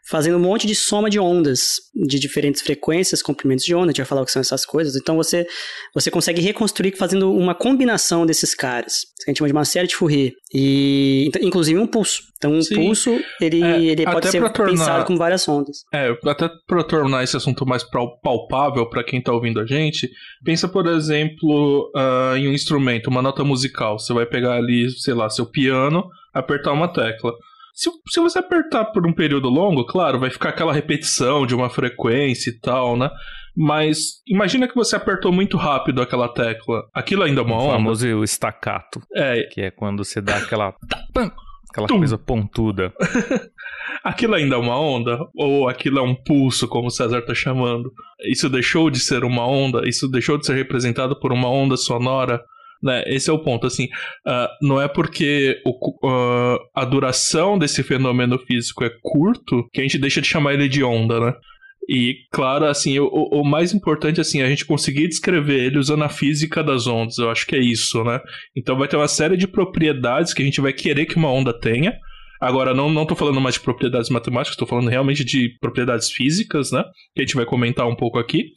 fazendo 0.10 0.38
um 0.38 0.42
monte 0.42 0.66
de 0.66 0.74
soma 0.74 1.10
de 1.10 1.20
ondas 1.20 1.76
de 1.94 2.20
diferentes 2.20 2.62
frequências, 2.62 3.22
comprimentos 3.22 3.64
de 3.64 3.76
onda, 3.76 3.86
a 3.86 3.90
gente 3.90 3.98
vai 3.98 4.06
falar 4.06 4.22
o 4.24 4.26
que 4.26 4.32
são 4.32 4.40
essas 4.40 4.66
coisas. 4.66 4.96
Então 4.96 5.16
você, 5.16 5.46
você 5.94 6.10
consegue 6.10 6.42
reconstruir 6.42 6.96
fazendo 6.98 7.32
uma 7.32 7.54
combinação 7.54 8.26
desses 8.26 8.56
caras. 8.56 9.06
A 9.28 9.30
gente 9.30 9.38
chama 9.38 9.50
de 9.50 9.54
uma 9.54 9.66
série 9.66 9.88
de 9.88 9.96
Fourier. 9.96 10.34
E, 10.52 11.26
então, 11.28 11.42
inclusive 11.44 11.80
um 11.80 11.86
pulso. 11.86 12.24
Então 12.38 12.54
um 12.54 12.62
Sim. 12.62 12.76
pulso, 12.76 13.20
ele, 13.40 13.62
é, 13.62 13.82
ele 13.84 14.04
pode 14.06 14.30
ser 14.30 14.40
tornar, 14.52 14.72
pensado 14.72 15.06
com 15.06 15.16
várias 15.16 15.48
ondas. 15.48 15.84
É, 15.94 16.18
até 16.26 16.50
para 16.66 16.84
tornar 16.84 17.24
esse 17.24 17.38
assunto 17.38 17.64
mais 17.66 17.84
palpável 17.84 18.90
para 18.90 19.04
quem 19.04 19.20
está 19.20 19.32
ouvindo 19.32 19.60
a 19.60 19.66
gente, 19.66 20.10
pensa, 20.44 20.68
por 20.68 20.88
exemplo, 20.88 21.92
uh, 21.96 22.36
em 22.36 22.48
um 22.48 22.54
instrumento, 22.54 23.08
uma 23.08 23.22
nota 23.22 23.44
musical. 23.44 24.00
Você 24.00 24.12
vai 24.12 24.26
pegar 24.26 24.54
ali, 24.54 24.90
sei 24.90 25.14
lá, 25.14 25.30
seu 25.30 25.46
piano, 25.46 26.04
apertar 26.34 26.72
uma 26.72 26.88
tecla. 26.88 27.34
Se, 27.74 27.90
se 28.12 28.20
você 28.20 28.40
apertar 28.40 28.86
por 28.86 29.08
um 29.08 29.14
período 29.14 29.50
longo, 29.50 29.86
claro, 29.86 30.20
vai 30.20 30.30
ficar 30.30 30.50
aquela 30.50 30.74
repetição 30.74 31.46
de 31.46 31.56
uma 31.56 31.70
frequência 31.70 32.50
e 32.50 32.60
tal, 32.60 32.98
né? 32.98 33.10
Mas 33.56 34.22
imagina 34.28 34.68
que 34.68 34.76
você 34.76 34.96
apertou 34.96 35.32
muito 35.32 35.58
rápido 35.58 36.02
aquela 36.02 36.30
tecla. 36.30 36.84
Aquilo 36.94 37.24
ainda 37.24 37.42
é 37.42 37.44
uma 37.44 37.56
o 37.56 37.60
onda. 37.60 37.68
O 37.68 37.72
famoso 37.74 38.24
estacato. 38.24 39.02
É. 39.14 39.44
Que 39.52 39.62
é 39.62 39.72
quando 39.72 40.04
você 40.04 40.22
dá 40.22 40.38
aquela. 40.38 40.74
aquela 41.70 41.88
Tum. 41.88 41.98
coisa 41.98 42.18
pontuda. 42.18 42.94
aquilo 44.04 44.36
ainda 44.36 44.56
é 44.56 44.58
uma 44.58 44.80
onda? 44.80 45.20
Ou 45.36 45.68
aquilo 45.68 46.00
é 46.00 46.02
um 46.02 46.16
pulso, 46.16 46.68
como 46.68 46.88
o 46.88 46.92
César 46.92 47.22
tá 47.22 47.34
chamando? 47.34 47.92
Isso 48.22 48.50
deixou 48.50 48.90
de 48.90 49.00
ser 49.00 49.24
uma 49.24 49.46
onda? 49.46 49.88
Isso 49.88 50.08
deixou 50.08 50.38
de 50.38 50.46
ser 50.46 50.56
representado 50.56 51.20
por 51.20 51.34
uma 51.34 51.50
onda 51.50 51.76
sonora? 51.76 52.42
Né? 52.82 53.04
Esse 53.08 53.30
é 53.30 53.34
o 53.34 53.44
ponto, 53.44 53.68
assim, 53.68 53.86
uh, 54.26 54.48
não 54.62 54.82
é 54.82 54.88
porque 54.88 55.62
o, 55.66 55.72
uh, 56.08 56.58
a 56.74 56.86
duração 56.86 57.58
desse 57.58 57.84
fenômeno 57.84 58.40
físico 58.40 58.84
é 58.86 58.92
curto 59.02 59.68
que 59.74 59.82
a 59.82 59.84
gente 59.84 59.98
deixa 59.98 60.22
de 60.22 60.28
chamar 60.28 60.54
ele 60.54 60.70
de 60.70 60.84
onda, 60.84 61.20
né? 61.20 61.34
E, 61.90 62.18
claro, 62.32 62.66
assim, 62.66 63.00
o, 63.00 63.08
o 63.08 63.44
mais 63.44 63.74
importante, 63.74 64.22
assim, 64.22 64.42
é 64.42 64.46
a 64.46 64.50
gente 64.50 64.64
conseguir 64.64 65.08
descrever 65.08 65.60
ele 65.60 65.80
usando 65.80 66.04
a 66.04 66.10
física 66.10 66.64
das 66.64 66.86
ondas. 66.86 67.18
Eu 67.18 67.32
acho 67.32 67.48
que 67.48 67.56
é 67.56 67.60
isso, 67.60 68.04
né? 68.04 68.20
Então 68.56 68.78
vai 68.78 68.88
ter 68.88 68.96
uma 68.96 69.08
série 69.08 69.36
de 69.36 69.48
propriedades 69.48 70.32
que 70.32 70.44
a 70.44 70.46
gente 70.46 70.62
vai 70.62 70.72
querer 70.72 71.08
que 71.08 71.16
uma 71.16 71.32
onda 71.32 71.52
tenha. 71.52 71.98
Agora, 72.40 72.76
não, 72.76 72.90
não 72.90 73.08
tô 73.08 73.16
falando 73.16 73.42
mais 73.42 73.56
de 73.56 73.62
propriedades 73.62 74.10
matemáticas, 74.10 74.54
estou 74.54 74.68
falando 74.68 74.88
realmente 74.88 75.26
de 75.26 75.58
propriedades 75.60 76.12
físicas, 76.12 76.72
né? 76.72 76.84
Que 77.16 77.22
a 77.22 77.26
gente 77.26 77.36
vai 77.36 77.46
comentar 77.46 77.88
um 77.88 77.96
pouco 77.96 78.20
aqui. 78.20 78.52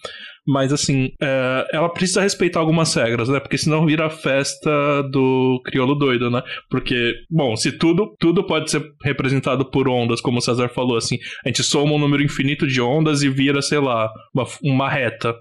Mas 0.46 0.72
assim, 0.72 1.10
é, 1.20 1.66
ela 1.72 1.88
precisa 1.88 2.20
respeitar 2.20 2.60
algumas 2.60 2.94
regras, 2.94 3.28
né? 3.28 3.38
Porque 3.38 3.58
senão 3.58 3.86
vira 3.86 4.06
a 4.06 4.10
festa 4.10 5.02
do 5.10 5.60
crioulo 5.64 5.94
doido, 5.94 6.30
né? 6.30 6.42
Porque, 6.68 7.14
bom, 7.30 7.56
se 7.56 7.72
tudo, 7.72 8.14
tudo 8.18 8.44
pode 8.44 8.70
ser 8.70 8.82
representado 9.04 9.64
por 9.64 9.88
ondas, 9.88 10.20
como 10.20 10.38
o 10.38 10.40
César 10.40 10.68
falou, 10.68 10.96
assim, 10.96 11.18
a 11.44 11.48
gente 11.48 11.62
soma 11.62 11.92
um 11.92 11.98
número 11.98 12.22
infinito 12.22 12.66
de 12.66 12.80
ondas 12.80 13.22
e 13.22 13.28
vira, 13.28 13.62
sei 13.62 13.78
lá, 13.78 14.10
uma, 14.34 14.44
uma 14.62 14.90
reta, 14.90 15.34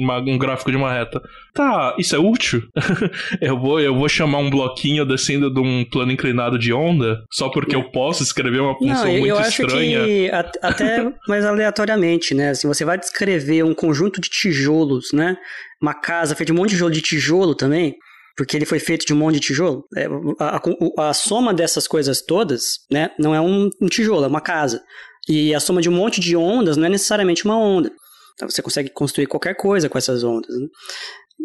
uma, 0.00 0.18
um 0.20 0.38
gráfico 0.38 0.70
de 0.70 0.76
uma 0.76 0.92
reta. 0.92 1.20
Tá, 1.54 1.94
isso 1.98 2.14
é 2.16 2.18
útil? 2.18 2.62
eu, 3.40 3.58
vou, 3.58 3.80
eu 3.80 3.94
vou 3.94 4.08
chamar 4.08 4.38
um 4.38 4.50
bloquinho 4.50 5.04
descendo 5.04 5.52
de 5.52 5.60
um 5.60 5.84
plano 5.84 6.12
inclinado 6.12 6.58
de 6.58 6.72
onda 6.72 7.22
só 7.30 7.48
porque 7.48 7.74
eu 7.74 7.90
posso 7.90 8.22
escrever 8.22 8.60
uma 8.60 8.74
função 8.76 9.04
Não, 9.04 9.18
muito 9.18 9.26
eu 9.26 9.40
estranha? 9.40 10.00
Acho 10.00 10.52
que 10.52 10.60
até 10.62 11.12
mais 11.28 11.44
aleatoriamente, 11.44 12.34
né? 12.34 12.50
Assim, 12.50 12.66
você 12.68 12.84
vai 12.84 12.98
descrever 12.98 13.62
um 13.62 13.74
conjunto 13.74 14.20
de 14.20 14.30
tijolos, 14.46 15.12
né? 15.12 15.36
Uma 15.80 15.94
casa 15.94 16.34
feita 16.34 16.52
de 16.52 16.58
um 16.58 16.60
monte 16.60 16.70
de 16.70 16.76
tijolo 16.76 16.92
de 16.92 17.02
tijolo 17.02 17.54
também, 17.54 17.96
porque 18.36 18.56
ele 18.56 18.66
foi 18.66 18.78
feito 18.78 19.04
de 19.06 19.12
um 19.12 19.16
monte 19.16 19.34
de 19.34 19.40
tijolo. 19.40 19.84
É, 19.96 20.06
a, 20.38 20.56
a, 20.56 21.10
a, 21.10 21.14
soma 21.14 21.52
dessas 21.52 21.88
coisas 21.88 22.22
todas, 22.22 22.80
né? 22.90 23.10
Não 23.18 23.34
é 23.34 23.40
um, 23.40 23.68
um 23.80 23.86
tijolo, 23.88 24.24
é 24.24 24.28
uma 24.28 24.40
casa. 24.40 24.82
E 25.28 25.54
a 25.54 25.60
soma 25.60 25.82
de 25.82 25.88
um 25.88 25.92
monte 25.92 26.20
de 26.20 26.36
ondas 26.36 26.76
não 26.76 26.86
é 26.86 26.88
necessariamente 26.88 27.44
uma 27.44 27.58
onda. 27.58 27.90
Então 28.34 28.48
você 28.48 28.62
consegue 28.62 28.90
construir 28.90 29.26
qualquer 29.26 29.54
coisa 29.56 29.88
com 29.88 29.98
essas 29.98 30.22
ondas. 30.22 30.54
Né? 30.54 30.66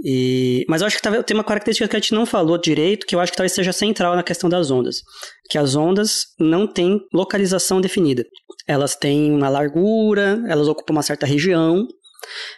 E, 0.04 0.66
mas 0.70 0.82
eu 0.82 0.88
acho 0.88 0.98
que 0.98 1.24
tem 1.24 1.36
uma 1.36 1.44
característica 1.44 1.88
que 1.88 1.96
a 1.96 2.00
gente 2.00 2.14
não 2.14 2.26
falou 2.26 2.58
direito, 2.58 3.06
que 3.06 3.16
eu 3.16 3.20
acho 3.20 3.32
que 3.32 3.38
talvez 3.38 3.54
seja 3.54 3.74
central 3.74 4.16
na 4.16 4.24
questão 4.24 4.50
das 4.50 4.70
ondas. 4.70 4.98
Que 5.50 5.58
as 5.58 5.76
ondas 5.76 6.28
não 6.40 6.68
têm 6.68 7.00
localização 7.14 7.82
definida. 7.82 8.26
Elas 8.68 8.96
têm 8.96 9.32
uma 9.32 9.50
largura, 9.50 10.44
elas 10.48 10.68
ocupam 10.68 10.94
uma 10.94 11.04
certa 11.04 11.26
região, 11.26 11.88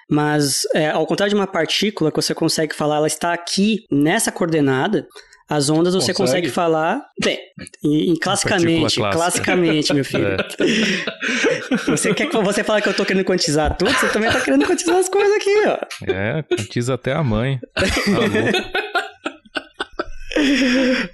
mas, 0.09 0.61
é, 0.73 0.89
ao 0.89 1.05
contrário 1.05 1.29
de 1.29 1.35
uma 1.35 1.47
partícula 1.47 2.11
que 2.11 2.15
você 2.15 2.33
consegue 2.33 2.75
falar, 2.75 2.97
ela 2.97 3.07
está 3.07 3.33
aqui 3.33 3.85
nessa 3.91 4.31
coordenada, 4.31 5.07
as 5.49 5.69
ondas 5.69 5.93
você 5.93 6.13
consegue, 6.13 6.47
consegue 6.47 6.49
falar. 6.49 7.05
Bem, 7.21 7.37
em, 7.83 8.15
classicamente, 8.15 8.95
classicamente, 8.95 9.93
meu 9.93 10.03
filho. 10.05 10.27
É. 10.27 11.85
Você 11.85 12.13
quer 12.13 12.27
que 12.27 12.37
você 12.37 12.63
fale 12.63 12.81
que 12.81 12.89
eu 12.89 12.93
tô 12.93 13.05
querendo 13.05 13.25
quantizar 13.25 13.77
tudo? 13.77 13.91
Você 13.91 14.07
também 14.07 14.31
tá 14.31 14.39
querendo 14.41 14.65
quantizar 14.65 14.95
as 14.97 15.09
coisas 15.09 15.35
aqui, 15.35 15.63
ó. 15.67 15.77
É, 16.11 16.43
quantiza 16.43 16.93
até 16.93 17.13
a 17.13 17.23
mãe. 17.23 17.59
Tá 17.75 17.83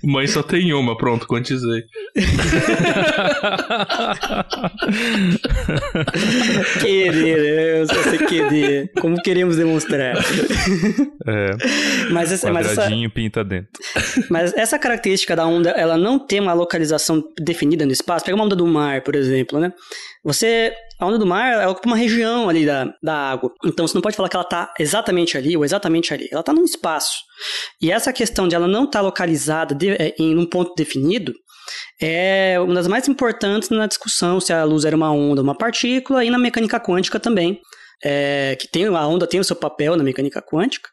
Mãe 0.04 0.28
só 0.28 0.44
tem 0.44 0.74
uma, 0.74 0.98
pronto, 0.98 1.26
quantizei. 1.28 1.84
querer, 6.82 7.82
né? 7.82 7.86
você 7.86 8.18
querer. 8.26 8.92
Como 9.00 9.22
queremos 9.22 9.58
demonstrar. 9.58 10.16
É. 11.28 11.52
Mas 12.12 12.32
essa, 12.32 12.52
mas 12.52 12.72
essa, 12.72 12.90
pinta 13.14 13.44
dentro. 13.44 13.70
Mas 14.30 14.54
essa 14.54 14.80
característica 14.80 15.36
da 15.36 15.46
onda, 15.46 15.72
ela 15.72 15.98
não 15.98 16.20
tem 16.20 16.40
uma 16.40 16.54
localização 16.54 17.22
definida 17.40 17.86
no 17.86 17.92
espaço. 17.92 18.26
Pega 18.26 18.36
uma 18.36 18.46
onda 18.46 18.56
do 18.56 18.68
mar, 18.68 19.02
por 19.02 19.16
exemplo, 19.16 19.60
né? 19.60 19.74
Você 20.24 20.74
a 21.00 21.06
onda 21.06 21.18
do 21.18 21.26
mar, 21.26 21.54
ela 21.54 21.72
ocupa 21.72 21.88
uma 21.88 21.96
região 21.96 22.50
ali 22.50 22.66
da, 22.66 22.94
da 23.02 23.16
água. 23.16 23.54
Então 23.66 23.88
você 23.88 23.96
não 23.96 24.02
pode 24.02 24.18
falar 24.18 24.28
que 24.28 24.36
ela 24.36 24.44
está 24.44 24.74
exatamente 24.78 25.38
ali 25.38 25.56
ou 25.56 25.64
exatamente 25.64 26.14
ali. 26.14 26.28
Ela 26.30 26.42
está 26.42 26.52
num 26.52 26.66
espaço. 26.66 27.20
E 27.82 27.90
essa 27.90 28.12
questão 28.12 28.50
de 28.50 28.56
ela 28.56 28.68
não 28.68 28.84
estar 28.84 29.00
tá 29.00 29.02
localizada 29.02 29.74
de, 29.74 29.92
é, 29.92 30.14
em 30.20 30.38
um 30.38 30.46
ponto 30.46 30.74
definido 30.76 31.34
é 32.02 32.60
uma 32.60 32.74
das 32.74 32.88
mais 32.88 33.08
importantes 33.08 33.70
na 33.70 33.88
discussão 33.88 34.42
se 34.42 34.52
a 34.52 34.64
luz 34.66 34.84
era 34.84 34.96
uma 34.96 35.12
onda 35.12 35.40
ou 35.40 35.44
uma 35.44 35.56
partícula 35.56 36.26
e 36.26 36.30
na 36.30 36.38
mecânica 36.38 36.80
quântica 36.80 37.20
também. 37.20 37.62
é, 38.04 38.58
que 38.60 38.68
tem 38.68 38.86
a 38.86 39.08
onda 39.08 39.28
tem 39.28 39.40
o 39.40 39.44
seu 39.44 39.56
papel 39.56 39.96
na 39.96 40.04
mecânica 40.04 40.42
quântica, 40.42 40.90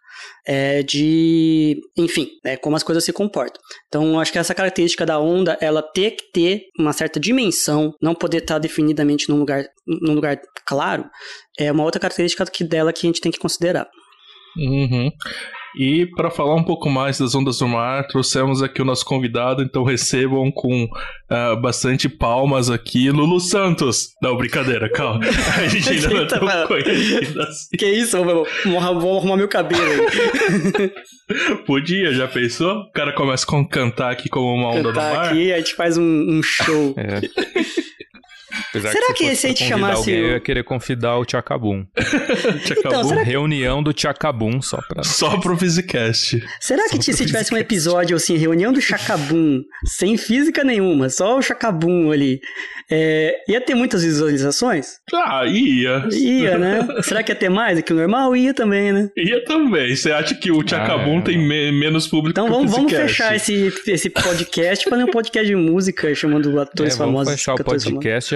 é, 0.46 0.82
de, 0.82 1.80
enfim, 1.96 2.28
é, 2.44 2.56
como 2.56 2.76
as 2.76 2.82
coisas 2.82 3.04
se 3.04 3.12
comportam. 3.12 3.60
Então, 3.88 4.18
acho 4.20 4.32
que 4.32 4.38
essa 4.38 4.54
característica 4.54 5.04
da 5.04 5.18
onda, 5.18 5.58
ela 5.60 5.82
ter 5.82 6.12
que 6.12 6.30
ter 6.32 6.62
uma 6.78 6.92
certa 6.92 7.18
dimensão, 7.18 7.94
não 8.00 8.14
poder 8.14 8.38
estar 8.38 8.58
definidamente 8.58 9.28
num 9.28 9.38
lugar, 9.38 9.64
num 9.86 10.14
lugar 10.14 10.40
claro, 10.66 11.04
é 11.58 11.70
uma 11.70 11.84
outra 11.84 12.00
característica 12.00 12.44
que 12.46 12.64
dela 12.64 12.92
que 12.92 13.06
a 13.06 13.08
gente 13.08 13.20
tem 13.20 13.32
que 13.32 13.38
considerar. 13.38 13.88
Uhum. 14.56 15.10
E 15.76 16.06
para 16.06 16.30
falar 16.30 16.54
um 16.54 16.64
pouco 16.64 16.88
mais 16.88 17.18
das 17.18 17.34
ondas 17.34 17.58
do 17.58 17.68
mar, 17.68 18.06
trouxemos 18.06 18.62
aqui 18.62 18.80
o 18.80 18.84
nosso 18.84 19.04
convidado, 19.04 19.62
então 19.62 19.84
recebam 19.84 20.50
com 20.50 20.84
uh, 20.84 21.60
bastante 21.60 22.08
palmas 22.08 22.70
aqui 22.70 23.10
Lulu 23.10 23.38
Santos. 23.40 24.14
Não, 24.22 24.36
brincadeira, 24.36 24.90
calma. 24.90 25.20
A 25.58 25.68
gente 25.68 25.90
ainda 25.90 26.08
não 26.08 26.20
é 26.22 26.26
tão 26.26 26.66
conhecido 26.66 27.42
assim. 27.42 27.66
Que 27.76 27.86
isso, 27.86 28.22
vou, 28.24 28.46
vou 28.64 29.18
arrumar 29.18 29.36
meu 29.36 29.48
cabelo 29.48 29.82
aí. 29.82 30.92
Podia, 31.66 32.12
já 32.14 32.26
pensou? 32.26 32.74
O 32.78 32.92
cara 32.92 33.12
começa 33.12 33.44
a 33.44 33.68
cantar 33.68 34.10
aqui 34.12 34.28
como 34.28 34.46
uma 34.54 34.70
onda 34.70 34.92
cantar 34.92 35.10
do 35.10 35.16
mar. 35.16 35.28
aqui, 35.28 35.52
a 35.52 35.58
gente 35.58 35.74
faz 35.74 35.98
um, 35.98 36.02
um 36.02 36.42
show. 36.42 36.94
É. 36.96 37.20
Apesar 38.70 38.92
Será 38.92 39.06
que, 39.08 39.14
que 39.28 39.34
se 39.36 39.46
a 39.46 39.48
gente 39.50 39.64
chamasse 39.64 39.98
alguém, 39.98 40.14
o- 40.22 40.26
eu 40.26 40.32
ia 40.32 40.40
querer 40.40 40.62
convidar 40.64 41.16
o 41.18 41.24
Tchacabum. 41.26 41.84
Então, 42.70 43.04
será 43.04 43.24
que, 43.24 43.30
Reunião 43.30 43.82
do 43.82 43.92
Tchacabum, 43.92 44.60
só 44.62 44.78
pra... 44.88 45.02
Só 45.02 45.38
pro 45.40 45.56
Physicast. 45.56 46.42
será 46.60 46.88
que 46.88 47.02
se 47.02 47.26
tivesse 47.26 47.52
um 47.52 47.56
episódio 47.56 48.16
assim, 48.16 48.36
reunião 48.36 48.72
do 48.72 48.80
Chacabum, 48.80 49.62
sem 49.84 50.16
física 50.16 50.62
nenhuma, 50.62 51.08
só 51.08 51.36
o 51.38 51.42
Chacabum 51.42 52.10
ali, 52.12 52.40
é, 52.90 53.34
ia 53.48 53.60
ter 53.60 53.74
muitas 53.74 54.04
visualizações? 54.04 54.98
Ah, 55.12 55.44
ia. 55.46 56.06
Ia, 56.12 56.56
né? 56.58 56.86
Será 57.02 57.22
que 57.22 57.32
ia 57.32 57.36
ter 57.36 57.48
mais 57.48 57.78
do 57.78 57.82
que 57.82 57.92
o 57.92 57.96
normal? 57.96 58.36
Ia 58.36 58.54
também, 58.54 58.92
né? 58.92 59.10
Ia 59.16 59.44
também. 59.44 59.94
Você 59.94 60.12
acha 60.12 60.34
que 60.34 60.50
o 60.52 60.62
Tchacabum 60.62 61.16
Ah, 61.16 61.20
é. 61.20 61.22
tem 61.22 61.38
me- 61.38 61.72
menos 61.72 62.06
público 62.06 62.30
Então 62.38 62.46
que 62.46 62.52
vamos, 62.52 62.72
o 62.72 62.74
vamos 62.76 62.90
Physicast? 62.92 63.16
fechar 63.16 63.34
esse, 63.36 63.72
esse 63.88 64.08
podcast, 64.10 64.88
fazer 64.88 65.04
um 65.04 65.10
podcast 65.10 65.46
de 65.46 65.56
música, 65.56 66.14
chamando 66.14 66.56
É, 66.58 66.62
atores 66.62 66.96
vamos 66.96 67.12
famosos. 67.12 67.32
fechar 67.34 67.54
o 67.54 67.56
famosos. 67.56 67.84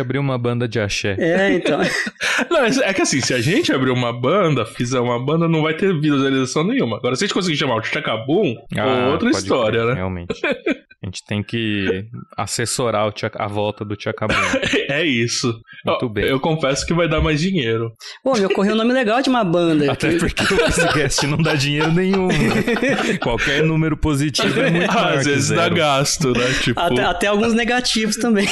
Abrir 0.00 0.19
uma 0.19 0.37
banda 0.38 0.66
de 0.66 0.80
axé. 0.80 1.16
É, 1.19 1.52
então. 1.52 1.80
Não, 2.50 2.64
é 2.64 2.95
que 2.95 3.02
assim, 3.02 3.21
se 3.21 3.35
a 3.35 3.40
gente 3.40 3.73
abrir 3.73 3.90
uma 3.90 4.12
banda, 4.12 4.64
fizer 4.64 4.99
uma 4.99 5.19
banda, 5.23 5.47
não 5.47 5.62
vai 5.62 5.75
ter 5.75 5.99
visualização 6.00 6.64
nenhuma. 6.64 6.97
Agora, 6.97 7.14
se 7.14 7.25
a 7.25 7.26
gente 7.26 7.35
conseguir 7.35 7.57
chamar 7.57 7.76
o 7.76 7.80
Tchacabum, 7.80 8.54
Ah, 8.76 9.09
outra 9.11 9.30
pode 9.30 9.37
história, 9.42 9.80
crer, 9.80 9.87
né? 9.88 9.95
Realmente. 9.95 10.40
A 11.02 11.07
gente 11.07 11.25
tem 11.25 11.42
que 11.42 12.04
assessorar 12.37 13.07
o 13.09 13.12
Tchac- 13.12 13.40
a 13.40 13.47
volta 13.47 13.85
do 13.87 13.97
Tchacabum. 13.97 14.35
É 14.90 15.04
isso. 15.07 15.54
Muito 15.87 16.09
bem. 16.11 16.25
Eu 16.25 16.40
confesso 16.40 16.85
que 16.85 16.92
vai 16.92 17.09
dar 17.09 17.21
mais 17.21 17.40
dinheiro. 17.40 17.92
Pô, 18.25 18.35
me 18.35 18.45
ocorreu 18.45 18.75
um 18.75 18.76
nome 18.76 18.92
legal 18.92 19.23
de 19.23 19.28
uma 19.30 19.45
banda. 19.45 19.90
Até 19.92 20.19
porque 20.19 20.42
o 20.42 20.49
podcast 20.59 21.26
não 21.28 21.38
dá 21.38 21.54
dinheiro 21.54 21.92
nenhum. 21.92 22.26
né? 22.26 23.16
Qualquer 23.23 23.62
número 23.62 23.97
positivo 23.97 24.61
é 24.61 24.69
muito 24.69 24.88
maior 24.92 25.19
Às 25.19 25.23
que 25.25 25.30
vezes 25.30 25.49
dá 25.50 25.62
zero. 25.62 25.75
gasto, 25.76 26.33
né? 26.33 26.52
Tipo, 26.64 26.80
Até, 26.80 27.04
até 27.04 27.26
alguns 27.28 27.54
negativos 27.54 28.16
também. 28.16 28.49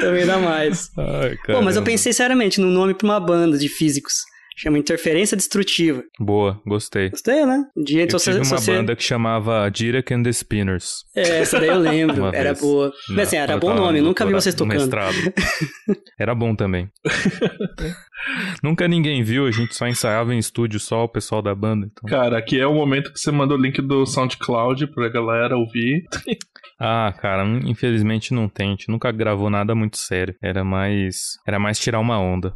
também 0.00 0.26
dá 0.26 0.38
mais. 0.38 0.90
Ai, 0.98 1.36
Pô, 1.46 1.62
mas 1.62 1.76
eu 1.76 1.82
pensei 1.82 2.12
seriamente 2.12 2.60
num 2.60 2.70
nome 2.70 2.94
pra 2.94 3.06
uma 3.06 3.18
banda 3.20 3.56
de 3.58 3.68
físicos. 3.70 4.12
Chama 4.58 4.78
Interferência 4.78 5.36
Destrutiva. 5.36 6.02
Boa, 6.18 6.60
gostei. 6.66 7.10
Gostei, 7.10 7.44
né? 7.44 7.62
De, 7.76 7.98
Eu 7.98 8.08
você, 8.10 8.30
tive 8.32 8.42
uma 8.46 8.58
você- 8.58 8.72
banda 8.74 8.96
que 8.96 9.02
chamava 9.02 9.68
Direk 9.70 10.14
and 10.14 10.22
the 10.22 10.32
Spinners. 10.32 11.04
É, 11.14 11.40
essa 11.40 11.60
daí 11.60 11.68
eu 11.68 11.78
lembro. 11.78 12.16
Uma 12.24 12.28
era 12.34 12.54
vez. 12.54 12.60
boa. 12.60 12.86
Na- 13.10 13.16
Mas 13.16 13.28
assim, 13.28 13.36
era 13.36 13.58
bom 13.58 13.74
nome. 13.74 14.00
no 14.00 14.06
Nunca 14.08 14.24
vi 14.24 14.32
vocês 14.32 14.54
tocando. 14.54 14.88
Era 16.18 16.34
bom 16.34 16.54
também. 16.56 16.88
Nunca 18.62 18.88
ninguém 18.88 19.22
viu, 19.22 19.46
a 19.46 19.50
gente 19.50 19.74
só 19.74 19.86
ensaiava 19.86 20.34
em 20.34 20.38
estúdio, 20.38 20.80
só 20.80 21.04
o 21.04 21.08
pessoal 21.08 21.42
da 21.42 21.54
banda. 21.54 21.86
Então... 21.92 22.08
Cara, 22.08 22.38
aqui 22.38 22.58
é 22.58 22.66
o 22.66 22.72
momento 22.74 23.12
que 23.12 23.20
você 23.20 23.30
manda 23.30 23.52
o 23.54 23.58
link 23.58 23.80
do 23.82 24.06
SoundCloud 24.06 24.86
pra 24.88 25.08
galera 25.10 25.56
ouvir. 25.56 26.04
Ah, 26.80 27.14
cara, 27.20 27.44
hum, 27.44 27.60
infelizmente 27.66 28.32
não 28.32 28.48
tem. 28.48 28.68
A 28.68 28.70
gente 28.70 28.88
nunca 28.90 29.12
gravou 29.12 29.50
nada 29.50 29.74
muito 29.74 29.98
sério. 29.98 30.34
Era 30.42 30.64
mais. 30.64 31.38
Era 31.46 31.58
mais 31.58 31.78
tirar 31.78 32.00
uma 32.00 32.18
onda. 32.18 32.54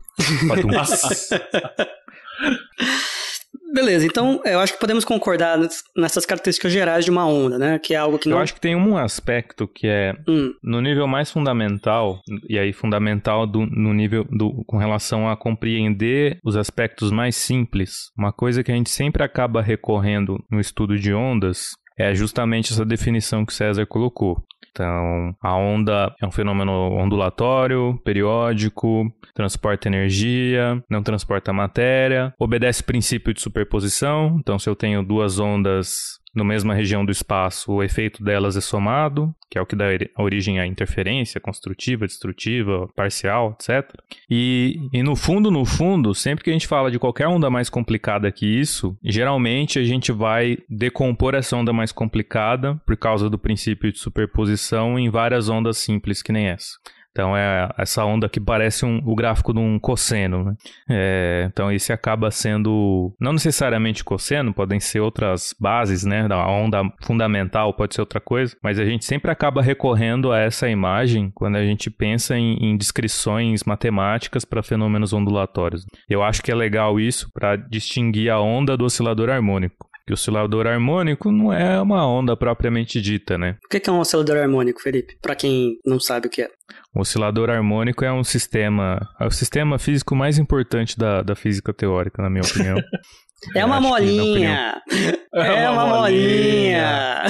Beleza, 3.72 4.04
então 4.04 4.40
eu 4.44 4.58
acho 4.58 4.72
que 4.72 4.80
podemos 4.80 5.04
concordar 5.04 5.56
ness- 5.56 5.84
nessas 5.96 6.26
características 6.26 6.72
gerais 6.72 7.04
de 7.04 7.10
uma 7.10 7.24
onda, 7.26 7.56
né? 7.56 7.78
Que 7.78 7.94
é 7.94 7.96
algo 7.98 8.18
que 8.18 8.28
Eu 8.28 8.34
não. 8.34 8.40
acho 8.42 8.52
que 8.54 8.60
tem 8.60 8.74
um 8.74 8.96
aspecto 8.96 9.68
que 9.68 9.86
é 9.86 10.12
Hum, 10.28 10.52
no 10.62 10.80
nível 10.80 11.06
mais 11.06 11.30
fundamental, 11.30 12.20
e 12.48 12.58
aí 12.58 12.72
fundamental 12.72 13.46
do, 13.46 13.64
no 13.66 13.94
nível 13.94 14.24
do, 14.24 14.64
com 14.66 14.76
relação 14.76 15.28
a 15.28 15.36
compreender 15.36 16.38
os 16.44 16.56
aspectos 16.56 17.12
mais 17.12 17.36
simples, 17.36 18.10
uma 18.18 18.32
coisa 18.32 18.64
que 18.64 18.72
a 18.72 18.74
gente 18.74 18.90
sempre 18.90 19.22
acaba 19.22 19.62
recorrendo 19.62 20.36
no 20.50 20.58
estudo 20.58 20.98
de 20.98 21.12
ondas 21.14 21.68
é 21.96 22.12
justamente 22.14 22.72
essa 22.72 22.84
definição 22.84 23.44
que 23.46 23.52
César 23.54 23.86
colocou. 23.86 24.42
Então, 24.70 25.34
a 25.42 25.56
onda 25.56 26.14
é 26.22 26.26
um 26.26 26.30
fenômeno 26.30 26.72
ondulatório, 26.92 28.00
periódico, 28.04 29.04
transporta 29.34 29.88
energia, 29.88 30.82
não 30.88 31.02
transporta 31.02 31.52
matéria, 31.52 32.32
obedece 32.38 32.82
princípio 32.82 33.34
de 33.34 33.40
superposição. 33.40 34.36
Então, 34.38 34.58
se 34.58 34.68
eu 34.68 34.76
tenho 34.76 35.02
duas 35.02 35.38
ondas 35.38 36.19
na 36.34 36.44
mesma 36.44 36.74
região 36.74 37.04
do 37.04 37.10
espaço, 37.10 37.72
o 37.72 37.82
efeito 37.82 38.22
delas 38.22 38.56
é 38.56 38.60
somado, 38.60 39.34
que 39.50 39.58
é 39.58 39.60
o 39.60 39.66
que 39.66 39.74
dá 39.74 39.86
ori- 39.86 40.10
origem 40.16 40.60
à 40.60 40.66
interferência 40.66 41.40
construtiva, 41.40 42.06
destrutiva, 42.06 42.88
parcial, 42.94 43.56
etc. 43.58 43.92
E, 44.30 44.88
e 44.92 45.02
no 45.02 45.16
fundo, 45.16 45.50
no 45.50 45.64
fundo, 45.64 46.14
sempre 46.14 46.44
que 46.44 46.50
a 46.50 46.52
gente 46.52 46.68
fala 46.68 46.90
de 46.90 46.98
qualquer 46.98 47.26
onda 47.26 47.50
mais 47.50 47.68
complicada 47.68 48.30
que 48.30 48.46
isso, 48.46 48.96
geralmente 49.02 49.78
a 49.78 49.84
gente 49.84 50.12
vai 50.12 50.58
decompor 50.68 51.34
essa 51.34 51.56
onda 51.56 51.72
mais 51.72 51.90
complicada 51.90 52.76
por 52.86 52.96
causa 52.96 53.28
do 53.28 53.38
princípio 53.38 53.90
de 53.92 53.98
superposição 53.98 54.98
em 54.98 55.10
várias 55.10 55.48
ondas 55.48 55.78
simples 55.78 56.22
que 56.22 56.32
nem 56.32 56.46
essa. 56.46 56.78
Então 57.10 57.36
é 57.36 57.68
essa 57.76 58.04
onda 58.04 58.28
que 58.28 58.40
parece 58.40 58.84
um- 58.86 59.00
o 59.04 59.14
gráfico 59.14 59.52
de 59.52 59.58
um 59.58 59.78
cosseno. 59.78 60.44
Né? 60.44 60.54
É, 60.88 61.48
então 61.52 61.70
esse 61.72 61.92
acaba 61.92 62.30
sendo 62.30 63.14
não 63.20 63.32
necessariamente 63.32 64.04
cosseno, 64.04 64.54
podem 64.54 64.78
ser 64.78 65.00
outras 65.00 65.54
bases, 65.60 66.04
né? 66.04 66.26
A 66.30 66.50
onda 66.50 66.82
fundamental 67.02 67.74
pode 67.74 67.94
ser 67.94 68.00
outra 68.00 68.20
coisa, 68.20 68.56
mas 68.62 68.78
a 68.78 68.84
gente 68.84 69.04
sempre 69.04 69.30
acaba 69.30 69.60
recorrendo 69.60 70.30
a 70.32 70.38
essa 70.38 70.68
imagem 70.68 71.30
quando 71.34 71.56
a 71.56 71.64
gente 71.64 71.90
pensa 71.90 72.36
em, 72.38 72.54
em 72.60 72.76
descrições 72.76 73.64
matemáticas 73.64 74.44
para 74.44 74.62
fenômenos 74.62 75.12
ondulatórios. 75.12 75.84
Eu 76.08 76.22
acho 76.22 76.42
que 76.42 76.52
é 76.52 76.54
legal 76.54 77.00
isso 77.00 77.28
para 77.32 77.56
distinguir 77.56 78.30
a 78.30 78.40
onda 78.40 78.76
do 78.76 78.84
oscilador 78.84 79.30
harmônico. 79.30 79.89
Que 80.10 80.14
o 80.14 80.14
oscilador 80.14 80.66
harmônico 80.66 81.30
não 81.30 81.52
é 81.52 81.80
uma 81.80 82.04
onda 82.04 82.36
propriamente 82.36 83.00
dita, 83.00 83.38
né? 83.38 83.56
O 83.64 83.68
que 83.68 83.88
é 83.88 83.92
um 83.92 84.00
oscilador 84.00 84.38
harmônico, 84.38 84.82
Felipe? 84.82 85.16
Pra 85.22 85.36
quem 85.36 85.76
não 85.86 86.00
sabe 86.00 86.26
o 86.26 86.30
que 86.30 86.42
é. 86.42 86.50
O 86.92 87.02
oscilador 87.02 87.48
harmônico 87.48 88.04
é 88.04 88.12
um 88.12 88.24
sistema, 88.24 89.08
é 89.20 89.26
o 89.28 89.30
sistema 89.30 89.78
físico 89.78 90.16
mais 90.16 90.36
importante 90.36 90.98
da, 90.98 91.22
da 91.22 91.36
física 91.36 91.72
teórica, 91.72 92.20
na 92.20 92.28
minha 92.28 92.42
opinião. 92.42 92.76
É 93.56 93.64
uma 93.64 93.80
molinha! 93.80 94.82
É 95.34 95.70
uma 95.70 95.86
molinha! 95.86 97.22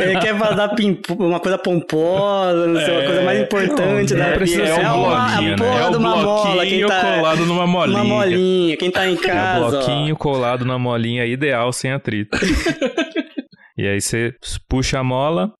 Ele 0.00 0.18
quer 0.20 0.34
dar 0.38 0.70
uma 1.18 1.38
coisa 1.40 1.58
pomposa, 1.58 2.66
não 2.66 2.80
sei, 2.80 2.90
uma 2.94 3.02
É. 3.02 3.06
coisa 3.06 3.22
mais 3.22 3.40
importante 3.40 4.14
Não, 4.14 4.20
da 4.20 4.30
não 4.30 4.36
precisa 4.36 4.62
É 4.62 4.74
um 4.90 5.02
uma 5.04 5.16
bloquinho, 5.26 5.52
a 5.54 5.56
né? 5.56 5.56
porra 5.56 5.86
é 5.86 5.90
de 5.90 5.96
uma 5.96 6.16
mola. 6.16 6.42
Quem 6.46 6.52
bloquinho 6.54 6.88
tá... 6.88 7.00
colado 7.16 7.46
numa 7.46 7.66
molinha. 7.66 7.98
Uma 8.02 8.04
molinha. 8.04 8.76
Quem 8.76 8.90
tá 8.90 9.06
em 9.06 9.12
É 9.12 9.14
o 9.14 9.18
casa, 9.20 9.66
ó. 9.66 9.70
bloquinho 9.70 10.16
colado 10.16 10.64
na 10.64 10.78
molinha 10.78 11.26
ideal 11.26 11.72
sem 11.72 11.92
atrito. 11.92 12.38
e 13.76 13.86
aí 13.86 14.00
você 14.00 14.34
puxa 14.68 14.98
a 14.98 15.04
mola, 15.04 15.52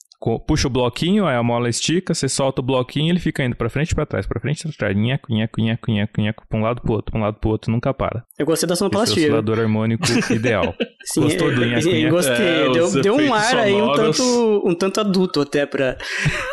puxa 0.47 0.67
o 0.69 0.71
bloquinho, 0.71 1.27
aí 1.27 1.37
a 1.37 1.43
mola 1.43 1.69
estica, 1.69 2.15
você 2.15 2.29
solta 2.29 2.61
o 2.61 2.65
bloquinho 2.65 3.07
e 3.07 3.11
ele 3.11 3.19
fica 3.21 3.43
indo 3.45 3.57
pra 3.57 3.69
frente 3.69 3.91
e 3.91 3.95
pra 3.95 4.07
trás, 4.07 4.27
pra 4.27 4.41
frente 4.41 4.61
e 4.61 4.63
pra 4.69 4.73
trás, 4.77 4.97
nheco, 4.97 5.33
nheco, 5.33 5.61
nheco, 5.61 5.91
nheco, 5.91 6.21
nheco, 6.21 6.45
pra 6.49 6.59
um 6.59 6.63
lado 6.63 6.81
pro 6.81 6.93
outro, 6.93 7.11
pra 7.13 7.21
um 7.21 7.25
lado 7.25 7.37
pro 7.41 7.51
outro, 7.51 7.71
nunca 7.73 7.93
para. 7.93 8.23
Eu 8.39 8.47
gostei 8.47 8.67
da 8.69 8.75
Esse 8.75 8.83
é 8.83 8.87
o 8.87 8.89
sonoplastia. 8.91 9.23
oscilador 9.25 9.59
harmônico 9.59 10.05
ideal. 10.33 10.75
Sim, 11.05 11.23
Gostou 11.23 11.53
do 11.55 11.63
eu- 11.63 11.69
nheco, 11.69 11.89
eu- 11.89 11.93
nheco? 11.95 12.11
Gostei. 12.11 12.47
É, 12.47 12.71
deu, 12.71 13.03
deu 13.03 13.17
um 13.17 13.35
ar 13.35 13.57
aí 13.57 13.75
um 13.75 13.79
sonoros. 13.81 14.17
tanto, 14.19 14.63
um 14.69 14.75
tanto 14.75 15.01
adulto 15.01 15.41
até 15.41 15.67
pra, 15.67 15.97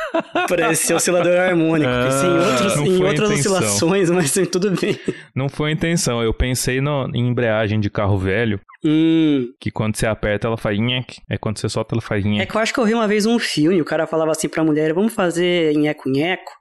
pra 0.48 0.72
esse 0.72 0.94
oscilador 0.94 1.38
harmônico. 1.40 1.90
Ah, 1.92 2.10
Sim, 2.12 2.28
em, 2.28 2.40
outros, 2.40 3.00
outras 3.02 3.32
oscilações, 3.32 4.10
mas 4.10 4.32
sim, 4.32 4.46
tudo 4.46 4.72
bem. 4.72 4.98
Não 5.36 5.48
foi 5.50 5.70
a 5.70 5.74
intenção, 5.74 6.22
eu 6.24 6.34
pensei 6.34 6.82
no, 6.82 7.10
em 7.14 7.28
embreagem 7.28 7.80
de 7.80 7.90
carro 7.90 8.18
velho, 8.18 8.60
Hum, 8.82 9.48
que 9.60 9.70
quando 9.70 9.98
você 9.98 10.08
aperta 10.08 10.48
ela 10.48 10.56
faz 10.56 10.80
nhec, 10.80 11.18
aí 11.30 11.38
quando 11.38 11.58
você 11.58 11.68
solta 11.68 11.94
ela 11.96 12.02
faz 12.02 12.26
é 12.26 12.30
nhec. 12.30 12.50
que 12.50 12.56
eu 12.56 12.62
acho 12.62 12.74
que 12.74 12.80
eu 12.80 12.86
vi 12.86 12.94
uma 12.94 13.10
vez 13.10 13.26
um 13.26 13.38
filme, 13.38 13.59
o 13.68 13.86
cara 13.86 14.08
falava 14.08 14.32
assim 14.32 14.48
pra 14.48 14.64
mulher, 14.64 14.94
vamos 14.94 15.14
fazer 15.14 15.76
nheco-nheco. 15.76 16.60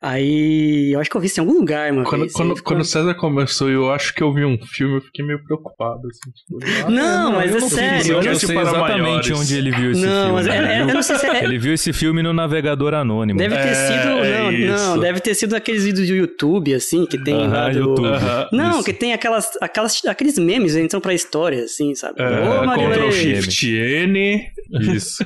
Aí 0.00 0.92
eu 0.92 1.00
acho 1.00 1.08
que 1.08 1.16
eu 1.16 1.20
vi 1.20 1.26
isso 1.26 1.40
em 1.40 1.44
algum 1.44 1.58
lugar, 1.58 1.90
mano. 1.90 2.06
Quando, 2.06 2.30
quando, 2.30 2.62
quando 2.62 2.80
o 2.80 2.84
César 2.84 3.14
começou, 3.14 3.70
eu 3.70 3.90
acho 3.90 4.14
que 4.14 4.22
eu 4.22 4.32
vi 4.32 4.44
um 4.44 4.58
filme, 4.58 4.96
eu 4.96 5.00
fiquei 5.00 5.24
meio 5.24 5.42
preocupado. 5.42 6.02
Assim, 6.06 6.30
tipo, 6.32 6.86
ah, 6.86 6.90
não, 6.90 7.32
mas 7.32 7.54
é 7.54 7.60
sério. 7.60 8.12
Eu, 8.12 8.22
eu 8.22 8.34
sei 8.36 8.58
exatamente 8.58 9.00
maiores. 9.00 9.30
onde 9.30 9.56
ele 9.56 9.70
viu 9.70 9.92
esse 9.92 10.04
não, 10.04 10.24
filme. 10.26 10.32
Mas 10.32 10.46
é, 10.46 10.78
é, 10.78 10.80
eu 10.82 10.86
não 10.94 11.02
sei 11.02 11.16
se 11.16 11.26
é... 11.26 11.44
Ele 11.44 11.58
viu 11.58 11.72
esse 11.72 11.92
filme 11.94 12.22
no 12.22 12.34
navegador 12.34 12.92
anônimo. 12.92 13.38
Deve 13.38 13.56
ter 13.56 13.74
sido. 13.74 14.08
É 14.22 14.66
não, 14.66 14.76
não, 14.76 15.00
deve 15.00 15.20
ter 15.20 15.34
sido 15.34 15.56
aqueles 15.56 15.82
vídeos 15.82 16.06
do 16.06 16.14
YouTube, 16.14 16.74
assim, 16.74 17.06
que 17.06 17.16
tem 17.16 17.34
uh 17.34 17.40
-huh, 17.40 17.50
lá 17.50 17.68
do. 17.70 17.78
YouTube. 17.78 18.06
Uh 18.06 18.12
-huh, 18.12 18.48
não, 18.52 18.70
isso. 18.76 18.84
que 18.84 18.92
tem 18.92 19.14
aquelas, 19.14 19.50
aquelas, 19.62 20.04
aqueles 20.04 20.38
memes 20.38 20.76
entram 20.76 21.00
pra 21.00 21.14
história, 21.14 21.64
assim, 21.64 21.94
sabe? 21.94 22.20
É, 22.20 22.26
Ô, 22.26 22.70
Ctrl 22.70 23.10
Shift 23.10 23.66
N. 23.66 24.52
Isso. 24.70 25.24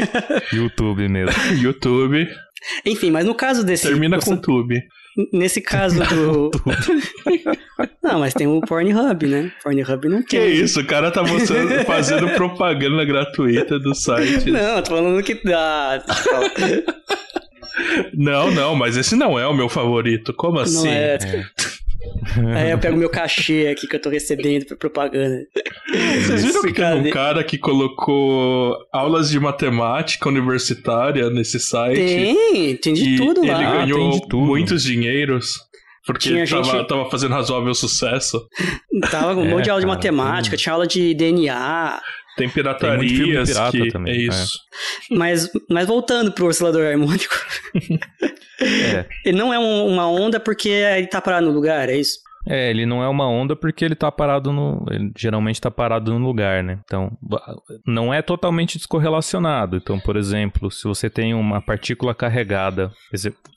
YouTube 0.52 1.08
mesmo. 1.08 1.32
YouTube. 1.60 2.28
Enfim, 2.84 3.10
mas 3.10 3.24
no 3.24 3.34
caso 3.34 3.64
desse. 3.64 3.86
Termina 3.88 4.18
com 4.18 4.36
Tube. 4.36 4.82
Nesse 5.32 5.60
caso 5.62 5.98
do. 6.04 6.50
não, 8.02 8.20
mas 8.20 8.34
tem 8.34 8.46
o 8.46 8.60
Pornhub, 8.60 9.26
né? 9.26 9.50
Pornhub 9.62 10.08
não 10.08 10.22
Que 10.22 10.38
tem. 10.38 10.52
isso, 10.52 10.80
o 10.80 10.84
cara 10.86 11.10
tá 11.10 11.22
mostrando, 11.22 11.84
fazendo 11.86 12.28
propaganda 12.34 13.02
gratuita 13.04 13.78
do 13.78 13.94
site. 13.94 14.50
Não, 14.50 14.82
tô 14.82 14.90
falando 14.96 15.22
que 15.22 15.34
dá. 15.42 16.04
Não, 18.14 18.50
não, 18.50 18.74
mas 18.74 18.96
esse 18.96 19.14
não 19.16 19.38
é 19.38 19.46
o 19.46 19.54
meu 19.54 19.68
favorito. 19.68 20.32
Como 20.34 20.58
assim? 20.58 20.84
Não 20.84 20.92
é. 20.92 21.18
Aí 22.54 22.70
eu 22.70 22.78
pego 22.78 22.96
meu 22.96 23.10
cachê 23.10 23.68
aqui 23.72 23.86
que 23.88 23.96
eu 23.96 24.00
tô 24.00 24.08
recebendo 24.08 24.64
pra 24.64 24.76
propaganda. 24.76 25.40
Vocês 25.90 26.44
viram 26.44 26.60
Esse 26.60 26.66
que 26.68 26.72
teve 26.74 27.08
um 27.08 27.10
cara 27.10 27.42
que 27.42 27.58
colocou 27.58 28.76
aulas 28.92 29.28
de 29.30 29.40
matemática 29.40 30.28
universitária 30.28 31.28
nesse 31.30 31.58
site? 31.58 31.96
Tem, 31.96 32.76
tem 32.76 32.94
de 32.94 33.14
e 33.14 33.16
tudo 33.16 33.40
ele 33.42 33.50
lá. 33.50 33.58
Ah, 33.58 33.78
tem 33.78 33.88
ganhou 33.92 34.10
de 34.10 34.20
tudo. 34.28 34.38
muitos 34.46 34.82
dinheiros. 34.84 35.54
Porque 36.06 36.28
Tinha 36.28 36.42
ele 36.42 36.48
tava, 36.50 36.62
gente- 36.64 36.86
tava 36.86 37.10
fazendo 37.10 37.32
razoável 37.34 37.74
sucesso. 37.74 38.40
Tava 39.10 39.34
com 39.34 39.42
um 39.42 39.46
É, 39.46 39.50
monte 39.50 39.64
de 39.64 39.70
aula 39.70 39.80
de 39.80 39.86
cara, 39.86 39.96
matemática, 39.96 40.56
tinha 40.56 40.72
aula 40.72 40.86
de 40.86 41.12
DNA. 41.14 42.00
Tem 42.36 42.48
Tem 42.48 42.96
muito 42.96 43.08
filme 43.14 43.32
piratarias 43.32 43.48
pirata 43.48 43.78
que 43.78 43.90
também, 43.92 44.12
é 44.12 44.16
isso. 44.18 44.58
Mas, 45.10 45.50
mas 45.70 45.86
voltando 45.86 46.32
pro 46.32 46.46
oscilador 46.46 46.86
harmônico, 46.86 47.34
É. 48.60 49.04
ele 49.24 49.36
não 49.36 49.52
é 49.52 49.58
um- 49.58 49.86
uma 49.86 50.10
onda 50.10 50.40
porque 50.40 50.68
ele 50.70 51.06
tá 51.06 51.20
parado 51.20 51.46
no 51.46 51.52
lugar, 51.52 51.88
é 51.90 51.96
isso? 51.98 52.18
É, 52.46 52.70
ele 52.70 52.86
não 52.86 53.02
é 53.02 53.08
uma 53.08 53.28
onda 53.28 53.54
porque 53.56 53.84
ele 53.84 53.94
tá 53.94 54.10
parado 54.10 54.52
no. 54.52 54.84
Ele 54.90 55.10
geralmente 55.16 55.60
tá 55.60 55.70
parado 55.70 56.16
no 56.18 56.24
lugar, 56.24 56.62
né? 56.62 56.78
Então, 56.84 57.10
não 57.86 58.12
é 58.12 58.22
totalmente 58.22 58.78
descorrelacionado. 58.78 59.76
Então, 59.76 59.98
por 59.98 60.16
exemplo, 60.16 60.70
se 60.70 60.84
você 60.84 61.10
tem 61.10 61.34
uma 61.34 61.60
partícula 61.60 62.14
carregada 62.14 62.90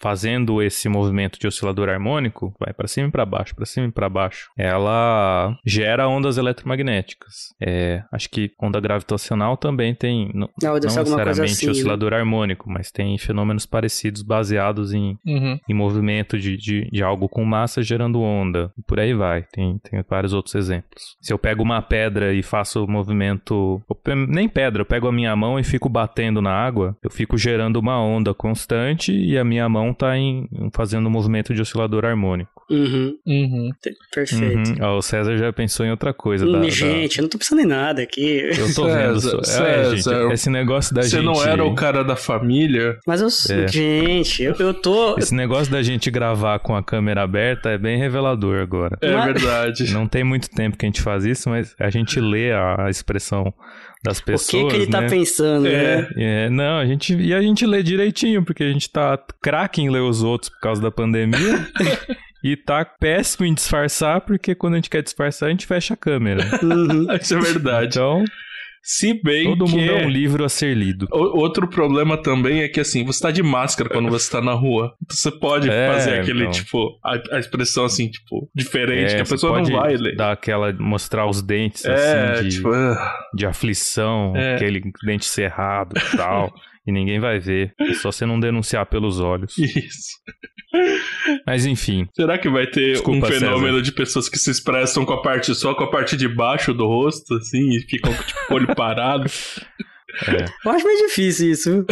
fazendo 0.02 0.62
esse 0.62 0.88
movimento 0.88 1.40
de 1.40 1.48
oscilador 1.48 1.90
harmônico, 1.90 2.54
vai 2.60 2.74
para 2.74 2.88
cima 2.88 3.08
e 3.08 3.12
para 3.12 3.26
baixo, 3.26 3.56
para 3.56 3.66
cima 3.66 3.88
e 3.88 3.92
para 3.92 4.10
baixo, 4.10 4.50
ela 4.58 5.58
gera 5.66 6.08
ondas 6.08 6.38
eletromagnéticas. 6.38 7.54
É, 7.62 8.04
acho 8.12 8.30
que 8.30 8.52
onda 8.62 8.80
gravitacional 8.80 9.58
também 9.58 9.94
tem. 9.94 10.32
Não, 10.34 10.50
Não, 10.62 10.74
deve 10.80 10.88
não 10.88 10.96
coisa 10.96 11.00
necessariamente 11.02 11.52
assim. 11.54 11.66
né? 11.66 11.72
oscilador 11.72 12.14
harmônico, 12.14 12.70
mas 12.70 12.92
tem 12.92 13.18
fenômenos 13.18 13.66
parecidos 13.66 14.22
baseados 14.22 14.94
em 14.94 15.18
Uhum. 15.26 15.60
em 15.68 15.74
movimento 15.74 16.38
de, 16.38 16.56
de, 16.58 16.90
de 16.90 17.04
algo 17.04 17.28
com 17.28 17.44
massa 17.44 17.82
gerando 17.84 18.22
onda. 18.22 18.72
E 18.80 18.84
por 18.84 19.00
aí 19.00 19.14
vai. 19.14 19.44
Tem, 19.52 19.78
tem 19.80 20.04
vários 20.10 20.34
outros 20.34 20.56
exemplos. 20.56 21.18
Se 21.22 21.34
eu 21.34 21.38
pego 21.38 21.62
uma 21.62 21.82
pedra 21.82 22.34
e 22.34 22.42
faço 22.42 22.84
o 22.84 22.88
movimento. 22.90 23.82
Nem 24.28 24.48
pedra, 24.48 24.82
eu 24.82 24.86
pego 24.86 25.08
a 25.08 25.12
minha 25.12 25.36
mão 25.36 25.60
e 25.60 25.64
fico 25.64 25.90
batendo 25.90 26.42
na 26.42 26.52
água, 26.52 26.96
eu 27.04 27.10
fico 27.12 27.38
gerando 27.38 27.78
uma 27.78 28.00
onda 28.02 28.34
constante 28.34 29.12
e 29.14 29.38
a 29.38 29.44
minha 29.44 29.68
mão 29.68 29.94
tá 29.94 30.18
em, 30.18 30.48
fazendo 30.74 31.08
um 31.08 31.12
movimento 31.12 31.54
de 31.54 31.62
oscilador 31.62 32.06
harmônico. 32.06 32.52
Uhum, 32.70 33.18
Uhum. 33.26 33.70
perfeito. 34.14 34.70
Uhum. 34.70 34.76
Ó, 34.82 34.98
o 34.98 35.02
César 35.02 35.36
já 35.38 35.52
pensou 35.52 35.86
em 35.86 35.90
outra 35.90 36.14
coisa. 36.14 36.46
Hum, 36.46 36.52
da- 36.52 36.60
da- 36.60 36.70
gente, 36.70 37.18
eu 37.18 37.24
não 37.24 37.30
tô 37.30 37.40
pensando 37.40 37.62
em 37.62 37.66
nada 37.66 38.02
aqui. 38.04 38.48
Eu 38.58 38.74
tô 38.76 38.86
vendo. 38.86 39.20
César, 39.20 39.40
É, 39.40 39.44
César, 39.96 40.22
gente, 40.24 40.34
esse 40.34 40.50
negócio 40.52 40.94
da 40.94 41.02
Você 41.02 41.10
gente. 41.18 41.26
não 41.26 41.44
era 41.44 41.66
o 41.66 41.74
cara 41.74 42.04
da 42.04 42.16
família? 42.16 42.98
Mas 43.08 43.22
eu. 43.22 43.28
É. 43.56 43.68
Gente, 43.68 44.44
eu, 44.44 44.54
eu 44.60 44.74
tô. 44.74 45.18
Esse 45.18 45.34
negócio 45.34 45.72
da 45.72 45.82
gente 45.82 46.12
gravar 46.12 46.60
com 46.60 46.76
a 46.76 46.84
câmera 46.84 47.24
aberta 47.24 47.70
é 47.70 47.78
bem 47.78 47.98
revelador 47.98 48.68
agora. 48.70 48.98
É 49.02 49.14
Mas- 49.14 49.26
verdade. 49.34 49.94
Não 49.94 50.08
tem 50.08 50.24
muito 50.24 50.50
tempo 50.50 50.78
que 50.78 50.86
a 50.86 50.90
gente 50.90 51.02
faz 51.02 51.26
isso, 51.26 51.50
mas 51.50 51.76
a 51.80 51.90
gente 51.90 52.20
lê 52.20 52.52
a, 52.52 52.86
a 52.86 52.90
expressão 52.90 53.54
das 54.04 54.20
O 54.20 54.24
pessoas. 54.26 54.64
que, 54.72 54.78
que 54.78 54.84
ele 54.84 54.92
tá 54.92 55.02
né? 55.02 55.10
pensando, 55.10 55.68
É. 55.68 56.02
né? 56.02 56.08
É, 56.18 56.50
não, 56.50 56.78
a 56.78 56.86
gente 56.86 57.16
e 57.16 57.34
a 57.34 57.42
gente 57.42 57.66
lê 57.66 57.84
direitinho, 57.84 58.44
porque 58.46 58.64
a 58.64 58.72
gente 58.72 58.90
tá 58.90 59.18
craque 59.42 59.82
em 59.82 59.90
ler 59.90 60.02
os 60.02 60.24
outros 60.24 60.50
por 60.50 60.60
causa 60.62 60.82
da 60.82 60.92
pandemia. 60.92 61.68
e 62.44 62.56
tá 62.56 62.86
péssimo 62.86 63.46
em 63.46 63.54
disfarçar, 63.54 64.22
porque 64.22 64.56
quando 64.56 64.74
a 64.74 64.78
gente 64.78 64.90
quer 64.90 65.04
disfarçar, 65.04 65.48
a 65.48 65.52
gente 65.52 65.66
fecha 65.68 65.94
a 65.94 65.98
câmera. 65.98 66.44
Uhum. 66.64 67.08
Isso 67.22 67.36
é 67.36 67.40
verdade. 67.42 67.98
Então, 67.98 68.24
Se 68.92 69.14
bem 69.24 69.44
todo 69.44 69.66
que 69.66 69.72
mundo 69.78 69.92
é 69.92 70.04
um 70.04 70.10
livro 70.10 70.44
a 70.44 70.50
ser 70.50 70.76
lido. 70.76 71.08
O- 71.12 71.38
Outro 71.40 71.68
problema 71.68 72.18
também 72.18 72.62
é 72.62 72.68
que, 72.68 72.80
assim, 72.80 73.06
você 73.06 73.22
tá 73.22 73.30
de 73.30 73.44
máscara 73.44 73.88
quando 73.88 74.10
você 74.10 74.32
tá 74.32 74.42
na 74.42 74.54
rua. 74.54 74.96
Você 75.08 75.30
pode 75.30 75.70
É, 75.70 75.88
fazer 75.94 76.20
aquele, 76.22 76.40
então. 76.42 76.52
tipo, 76.52 77.00
a, 77.06 77.36
a 77.36 77.40
expressão, 77.40 77.86
assim, 77.86 78.10
tipo, 78.10 78.50
diferente, 78.56 79.12
É, 79.14 79.16
que 79.18 79.22
a 79.22 79.26
pessoa 79.26 79.62
não 79.62 79.70
vai 79.70 79.96
ler. 79.96 80.16
dar 80.16 80.32
aquela 80.32 80.74
mostrar 80.74 81.28
os 81.28 81.40
dentes 81.44 81.86
É, 81.86 81.94
assim 81.94 82.44
de, 82.50 82.56
tipo, 82.56 82.70
ah, 82.74 83.16
de 83.36 83.46
aflição, 83.46 84.34
É. 84.36 84.56
aquele 84.56 84.82
dente 85.06 85.26
cerrado 85.26 85.94
e 85.96 86.18
tal, 86.18 86.52
e 86.86 86.92
ninguém 86.92 87.20
vai 87.20 87.40
ver. 87.40 87.74
É 87.80 87.94
só 87.94 88.12
você 88.12 88.26
não 88.26 88.40
denunciar 88.40 88.86
pelos 88.86 89.20
olhos. 89.20 89.56
isso. 89.58 90.18
Mas 91.48 91.66
enfim, 91.66 92.08
Será 92.16 92.38
que 92.38 92.48
vai 92.48 92.68
ter 92.68 92.94
Desculpa, 92.94 93.26
um 93.28 93.32
fenômeno 93.32 93.78
César. 93.78 93.82
de 93.82 93.92
pessoas 93.92 94.30
que 94.30 94.38
se 94.38 94.52
expressam 94.52 95.04
com 95.04 95.14
a 95.14 95.22
parte 95.22 95.54
só 95.56 95.74
com 95.74 95.84
a 95.84 95.90
parte 95.90 96.16
de 96.16 96.28
baixo 96.28 96.74
do 96.74 96.86
rosto, 96.86 97.34
assim, 97.36 97.76
e 97.76 97.82
ficam 97.82 98.14
com 98.14 98.24
tipo, 98.24 98.40
o 98.52 98.54
olho 98.54 98.76
parado? 98.76 99.26
Eu 100.66 100.72
acho 100.72 100.86
meio 100.86 101.08
difícil 101.08 101.52
isso. 101.52 101.86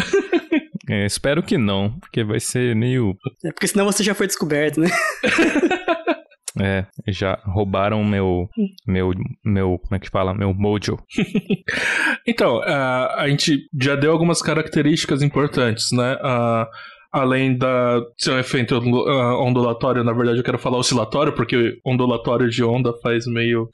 é, 0.90 1.06
espero 1.06 1.42
que 1.44 1.58
não, 1.58 1.92
porque 2.00 2.24
vai 2.24 2.40
ser 2.40 2.76
meio 2.76 3.16
É 3.44 3.52
porque 3.52 3.68
senão 3.68 3.86
você 3.86 4.04
já 4.04 4.14
foi 4.14 4.28
descoberto, 4.28 4.80
né? 4.80 4.90
É, 6.60 6.86
já 7.08 7.40
roubaram 7.46 8.04
meu, 8.04 8.50
meu, 8.88 9.12
meu, 9.44 9.80
como 9.80 9.96
é 9.96 10.00
que 10.00 10.10
fala? 10.10 10.34
Meu 10.34 10.54
mojo. 10.54 10.98
Então, 12.30 12.62
a, 12.62 13.22
a 13.22 13.30
gente 13.30 13.70
já 13.82 13.96
deu 13.96 14.12
algumas 14.12 14.42
características 14.42 15.22
importantes, 15.22 15.92
né? 15.94 16.18
Ah, 16.22 16.68
além 17.12 17.58
da 17.58 18.02
ser 18.18 18.32
um 18.32 18.40
efeito 18.40 18.76
ondulatório, 18.76 20.04
na 20.04 20.12
verdade 20.12 20.38
eu 20.40 20.44
quero 20.44 20.60
falar 20.60 20.78
oscilatório, 20.78 21.34
porque 21.34 21.78
ondulatório 21.86 22.50
de 22.50 22.64
onda 22.64 22.94
faz 23.02 23.26
meio 23.28 23.70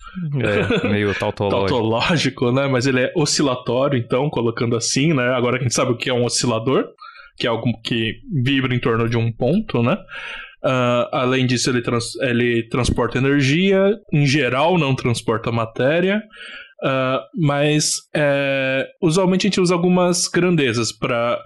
É, 0.84 0.88
meio 0.88 1.14
tautológico. 1.18 1.68
tautológico, 1.68 2.52
né? 2.52 2.68
Mas 2.68 2.86
ele 2.86 3.02
é 3.02 3.12
oscilatório, 3.16 3.98
então, 3.98 4.30
colocando 4.30 4.76
assim, 4.76 5.14
né? 5.14 5.30
Agora 5.34 5.58
que 5.58 5.64
a 5.64 5.68
gente 5.68 5.76
sabe 5.76 5.92
o 5.92 5.98
que 5.98 6.10
é 6.10 6.14
um 6.14 6.26
oscilador, 6.26 6.86
que 7.38 7.48
é 7.48 7.50
algo 7.50 7.72
que 7.84 8.20
vibra 8.44 8.74
em 8.76 8.80
torno 8.80 9.10
de 9.10 9.18
um 9.18 9.32
ponto, 9.32 9.82
né? 9.82 9.98
Ah, 10.66 11.10
além 11.12 11.46
disso, 11.46 11.70
ele, 11.70 11.82
trans- 11.82 12.16
ele 12.22 12.68
transporta 12.70 13.18
energia, 13.18 13.98
em 14.14 14.26
geral 14.26 14.78
não 14.78 14.96
transporta 14.96 15.52
matéria, 15.52 16.22
ah, 16.84 17.22
mas 17.36 17.96
é, 18.16 18.88
usualmente 19.02 19.46
a 19.46 19.50
gente 19.50 19.60
usa 19.62 19.74
algumas 19.74 20.28
grandezas 20.28 20.92
para 20.92 21.38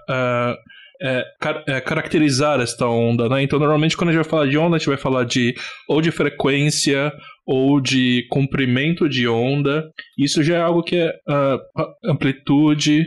caracterizar 1.84 2.60
esta 2.60 2.86
onda, 2.86 3.28
né? 3.28 3.42
Então, 3.42 3.58
normalmente, 3.58 3.96
quando 3.96 4.10
a 4.10 4.12
gente 4.12 4.22
vai 4.22 4.30
falar 4.30 4.46
de 4.46 4.58
onda, 4.58 4.76
a 4.76 4.78
gente 4.78 4.88
vai 4.88 4.96
falar 4.96 5.24
de 5.24 5.54
ou 5.88 6.00
de 6.00 6.10
frequência 6.10 7.12
ou 7.50 7.80
de 7.80 8.26
comprimento 8.28 9.08
de 9.08 9.26
onda. 9.26 9.90
Isso 10.18 10.42
já 10.42 10.58
é 10.58 10.60
algo 10.60 10.82
que 10.82 10.96
é 10.96 11.18
ah, 11.26 11.56
amplitude. 12.04 13.06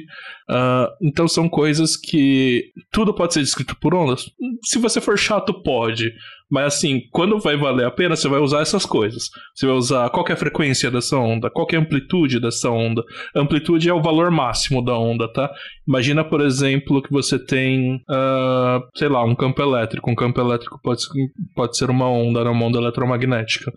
ah, 0.50 0.90
então 1.00 1.28
são 1.28 1.48
coisas 1.48 1.96
que 1.96 2.72
tudo 2.92 3.14
pode 3.14 3.36
ser 3.36 3.42
descrito 3.42 3.76
por 3.80 3.94
ondas. 3.94 4.26
Se 4.64 4.80
você 4.80 5.00
for 5.00 5.16
chato, 5.16 5.62
pode. 5.62 6.12
Mas 6.52 6.76
assim, 6.76 7.04
quando 7.12 7.40
vai 7.40 7.56
valer 7.56 7.86
a 7.86 7.92
pena, 7.92 8.16
você 8.16 8.28
vai 8.28 8.40
usar 8.40 8.60
essas 8.60 8.86
coisas. 8.86 9.30
Você 9.56 9.66
vai 9.66 9.76
usar 9.76 10.10
qual 10.10 10.26
é 10.28 10.34
a 10.34 10.38
frequência 10.38 10.92
dessa 10.92 11.18
onda, 11.18 11.50
qual 11.50 11.66
é 11.72 11.78
a 11.78 11.80
amplitude 11.80 12.42
dessa 12.42 12.70
onda. 12.70 13.02
Amplitude 13.34 13.88
é 13.88 13.94
o 13.94 14.02
valor 14.02 14.30
máximo 14.30 14.84
da 14.84 14.98
onda, 14.98 15.32
tá? 15.32 15.50
Imagina, 15.88 16.26
por 16.26 16.42
exemplo, 16.42 17.02
que 17.02 17.12
você 17.12 17.40
tem, 17.40 18.02
ah, 18.10 18.82
sei 18.98 19.08
lá, 19.08 19.24
um 19.24 19.34
campo 19.34 19.62
elétrico. 19.62 20.12
Um 20.12 20.16
campo 20.16 20.42
elétrico 20.42 20.78
pode, 20.84 21.04
pode 21.56 21.78
ser 21.78 21.90
uma 21.90 22.10
onda, 22.10 22.44
né? 22.44 22.50
uma 22.50 22.66
onda 22.66 22.80
eletromagnética. 22.80 23.72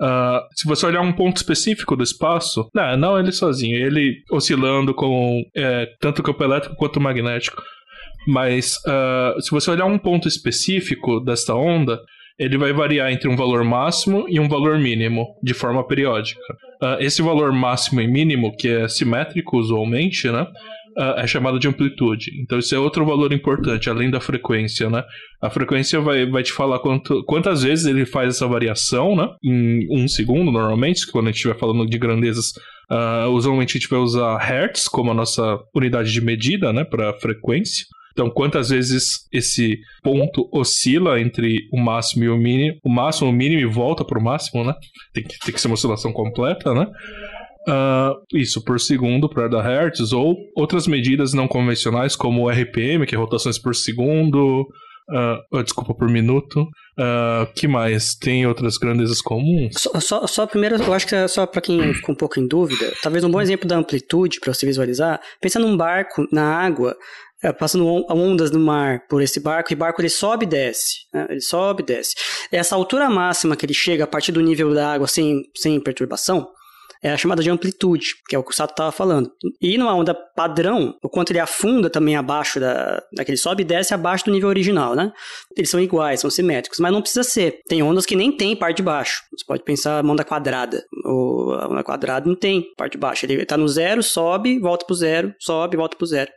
Ah, 0.00 0.46
se 0.54 0.68
você 0.68 0.86
olhar 0.86 1.00
um 1.00 1.12
ponto 1.12 1.36
específico 1.38 1.96
do 1.96 2.04
espaço, 2.04 2.70
não, 2.72 2.96
não 2.96 3.18
ele 3.18 3.32
sozinho, 3.32 3.76
ele 3.76 4.22
oscilando 4.30 4.94
com 4.94 5.42
é, 5.56 5.86
tanto 5.98 6.22
campo 6.22 6.44
elétrico 6.44 6.76
quanto 6.76 7.00
magnético. 7.00 7.60
Mas 8.24 8.76
ah, 8.86 9.34
se 9.40 9.50
você 9.50 9.68
olhar 9.68 9.86
um 9.86 9.98
ponto 9.98 10.28
específico 10.28 11.18
desta 11.18 11.56
onda, 11.56 12.00
ele 12.40 12.58
vai 12.58 12.72
variar 12.72 13.12
entre 13.12 13.28
um 13.28 13.36
valor 13.36 13.62
máximo 13.62 14.26
e 14.28 14.40
um 14.40 14.48
valor 14.48 14.78
mínimo, 14.78 15.26
de 15.42 15.54
forma 15.54 15.86
periódica. 15.86 16.40
Ah, 16.82 16.96
esse 16.98 17.22
valor 17.22 17.52
máximo 17.52 18.00
e 18.00 18.08
mínimo, 18.08 18.56
que 18.56 18.68
é 18.68 18.88
simétrico 18.88 19.58
usualmente, 19.58 20.28
né? 20.30 20.46
uh, 20.96 21.18
é 21.18 21.26
chamado 21.26 21.58
de 21.58 21.68
amplitude. 21.68 22.30
Então 22.42 22.58
isso 22.58 22.74
é 22.74 22.78
outro 22.78 23.04
valor 23.04 23.32
importante, 23.32 23.88
além 23.88 24.10
da 24.10 24.20
frequência, 24.20 24.88
né? 24.90 25.04
A 25.40 25.50
frequência 25.50 26.00
vai, 26.00 26.26
vai 26.26 26.42
te 26.42 26.52
falar 26.52 26.78
quanto, 26.80 27.24
quantas 27.24 27.62
vezes 27.62 27.86
ele 27.86 28.04
faz 28.04 28.36
essa 28.36 28.46
variação, 28.46 29.16
né? 29.16 29.28
Em 29.42 29.86
um 29.90 30.08
segundo, 30.08 30.50
normalmente, 30.50 31.10
quando 31.10 31.26
a 31.26 31.28
gente 31.28 31.36
estiver 31.36 31.58
falando 31.58 31.86
de 31.86 31.98
grandezas 31.98 32.52
Uh, 32.90 33.30
usualmente 33.30 33.76
a 33.76 33.78
gente 33.78 33.88
vai 33.88 34.00
usar 34.00 34.36
Hertz 34.36 34.88
como 34.88 35.12
a 35.12 35.14
nossa 35.14 35.60
unidade 35.72 36.12
de 36.12 36.20
medida, 36.20 36.72
né, 36.72 36.82
para 36.82 37.14
frequência. 37.20 37.86
Então, 38.20 38.30
quantas 38.30 38.68
vezes 38.68 39.26
esse 39.32 39.78
ponto 40.02 40.46
oscila 40.52 41.18
entre 41.18 41.66
o 41.72 41.80
máximo 41.80 42.24
e 42.24 42.28
o 42.28 42.36
mínimo, 42.36 42.78
o 42.84 42.90
máximo, 42.90 43.30
o 43.30 43.32
mínimo 43.32 43.62
e 43.62 43.64
volta 43.64 44.04
para 44.04 44.18
o 44.18 44.22
máximo, 44.22 44.62
né? 44.62 44.74
Tem 45.14 45.24
que, 45.24 45.38
tem 45.38 45.54
que 45.54 45.58
ser 45.58 45.68
uma 45.68 45.74
oscilação 45.74 46.12
completa, 46.12 46.74
né? 46.74 46.86
Uh, 47.66 48.38
isso 48.38 48.62
por 48.62 48.78
segundo 48.78 49.26
para 49.26 49.48
dar 49.48 49.62
hertz, 49.62 50.12
ou 50.12 50.36
outras 50.54 50.86
medidas 50.86 51.32
não 51.32 51.48
convencionais, 51.48 52.14
como 52.14 52.42
o 52.42 52.50
RPM, 52.50 53.06
que 53.06 53.14
é 53.14 53.18
rotações 53.18 53.58
por 53.58 53.74
segundo, 53.74 54.66
Uh, 55.10 55.64
desculpa, 55.64 55.92
por 55.92 56.08
minuto. 56.08 56.62
Uh, 56.96 57.52
que 57.56 57.66
mais? 57.66 58.14
Tem 58.14 58.46
outras 58.46 58.76
grandezas 58.78 59.20
comuns? 59.20 59.74
Só, 59.76 59.98
só, 59.98 60.26
só 60.28 60.46
primeiro, 60.46 60.76
eu 60.76 60.94
acho 60.94 61.04
que 61.04 61.16
é 61.16 61.26
só 61.26 61.46
para 61.46 61.60
quem 61.60 61.92
ficou 61.94 62.14
um 62.14 62.16
pouco 62.16 62.38
em 62.38 62.46
dúvida, 62.46 62.92
talvez 63.02 63.24
um 63.24 63.30
bom 63.30 63.40
exemplo 63.40 63.66
da 63.66 63.76
amplitude 63.76 64.38
para 64.38 64.54
você 64.54 64.64
visualizar. 64.64 65.20
Pensa 65.40 65.58
num 65.58 65.76
barco 65.76 66.28
na 66.30 66.44
água, 66.44 66.94
é, 67.42 67.52
passando 67.52 67.86
ondas 68.10 68.50
no 68.50 68.60
mar 68.60 69.06
por 69.08 69.22
esse 69.22 69.40
barco, 69.40 69.72
e 69.72 69.74
o 69.74 69.78
barco 69.78 70.00
ele 70.00 70.08
sobe 70.08 70.44
e 70.44 70.48
desce. 70.48 71.06
Né? 71.12 71.26
Ele 71.30 71.40
sobe 71.40 71.82
e 71.82 71.86
desce. 71.86 72.14
Essa 72.52 72.74
altura 72.74 73.08
máxima 73.08 73.56
que 73.56 73.64
ele 73.64 73.74
chega 73.74 74.04
a 74.04 74.06
partir 74.06 74.32
do 74.32 74.40
nível 74.40 74.74
da 74.74 74.92
água 74.92 75.06
sem, 75.06 75.42
sem 75.54 75.80
perturbação, 75.80 76.48
é 77.02 77.10
a 77.10 77.16
chamada 77.16 77.42
de 77.42 77.48
amplitude, 77.48 78.16
que 78.28 78.36
é 78.36 78.38
o 78.38 78.44
que 78.44 78.50
o 78.50 78.54
Sato 78.54 78.72
estava 78.72 78.92
falando. 78.92 79.32
E 79.60 79.78
numa 79.78 79.94
onda 79.94 80.14
padrão, 80.14 80.94
o 81.02 81.08
quanto 81.08 81.30
ele 81.30 81.38
afunda 81.38 81.88
também 81.88 82.14
abaixo 82.14 82.60
da. 82.60 83.02
daquele 83.12 83.38
sobe 83.38 83.62
e 83.62 83.64
desce 83.64 83.94
abaixo 83.94 84.26
do 84.26 84.30
nível 84.30 84.48
original, 84.50 84.94
né? 84.94 85.10
Eles 85.56 85.70
são 85.70 85.80
iguais, 85.80 86.20
são 86.20 86.28
simétricos, 86.28 86.78
mas 86.78 86.92
não 86.92 87.00
precisa 87.00 87.22
ser. 87.22 87.60
Tem 87.66 87.82
ondas 87.82 88.04
que 88.04 88.14
nem 88.14 88.30
tem 88.30 88.54
parte 88.54 88.78
de 88.78 88.82
baixo. 88.82 89.22
Você 89.32 89.44
pode 89.46 89.62
pensar 89.62 90.04
a 90.04 90.06
onda 90.06 90.24
quadrada. 90.24 90.84
O, 91.06 91.52
a 91.58 91.68
onda 91.68 91.82
quadrada 91.82 92.28
não 92.28 92.36
tem 92.36 92.66
parte 92.76 92.92
de 92.92 92.98
baixo. 92.98 93.24
Ele 93.24 93.42
está 93.42 93.56
no 93.56 93.66
zero, 93.66 94.02
sobe, 94.02 94.58
volta 94.58 94.84
pro 94.84 94.94
zero, 94.94 95.34
sobe, 95.38 95.78
volta 95.78 95.96
pro 95.96 96.06
zero. 96.06 96.30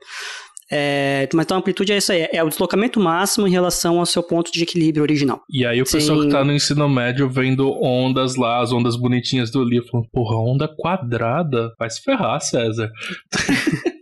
É, 0.76 1.30
mas 1.34 1.46
então 1.46 1.58
a 1.58 1.60
amplitude 1.60 1.94
é 1.94 1.98
isso 1.98 2.12
aí, 2.12 2.28
é 2.32 2.44
o 2.44 2.50
deslocamento 2.50 3.00
máximo 3.00 3.48
em 3.48 3.52
relação 3.52 4.00
ao 4.00 4.06
seu 4.08 4.24
ponto 4.24 4.52
de 4.52 4.64
equilíbrio 4.64 5.04
original. 5.04 5.44
E 5.48 5.64
aí 5.66 5.80
o 5.80 5.86
Sim. 5.86 5.98
pessoal 5.98 6.22
que 6.22 6.30
tá 6.30 6.44
no 6.44 6.52
ensino 6.52 6.90
médio 6.90 7.30
vendo 7.30 7.72
ondas 7.80 8.36
lá, 8.36 8.60
as 8.60 8.72
ondas 8.72 8.96
bonitinhas 8.96 9.52
do 9.52 9.64
livro, 9.64 9.88
falando, 9.90 10.10
porra, 10.12 10.36
onda 10.36 10.68
quadrada? 10.68 11.72
Vai 11.78 11.92
se 11.92 12.02
ferrar, 12.02 12.42
César. 12.42 12.90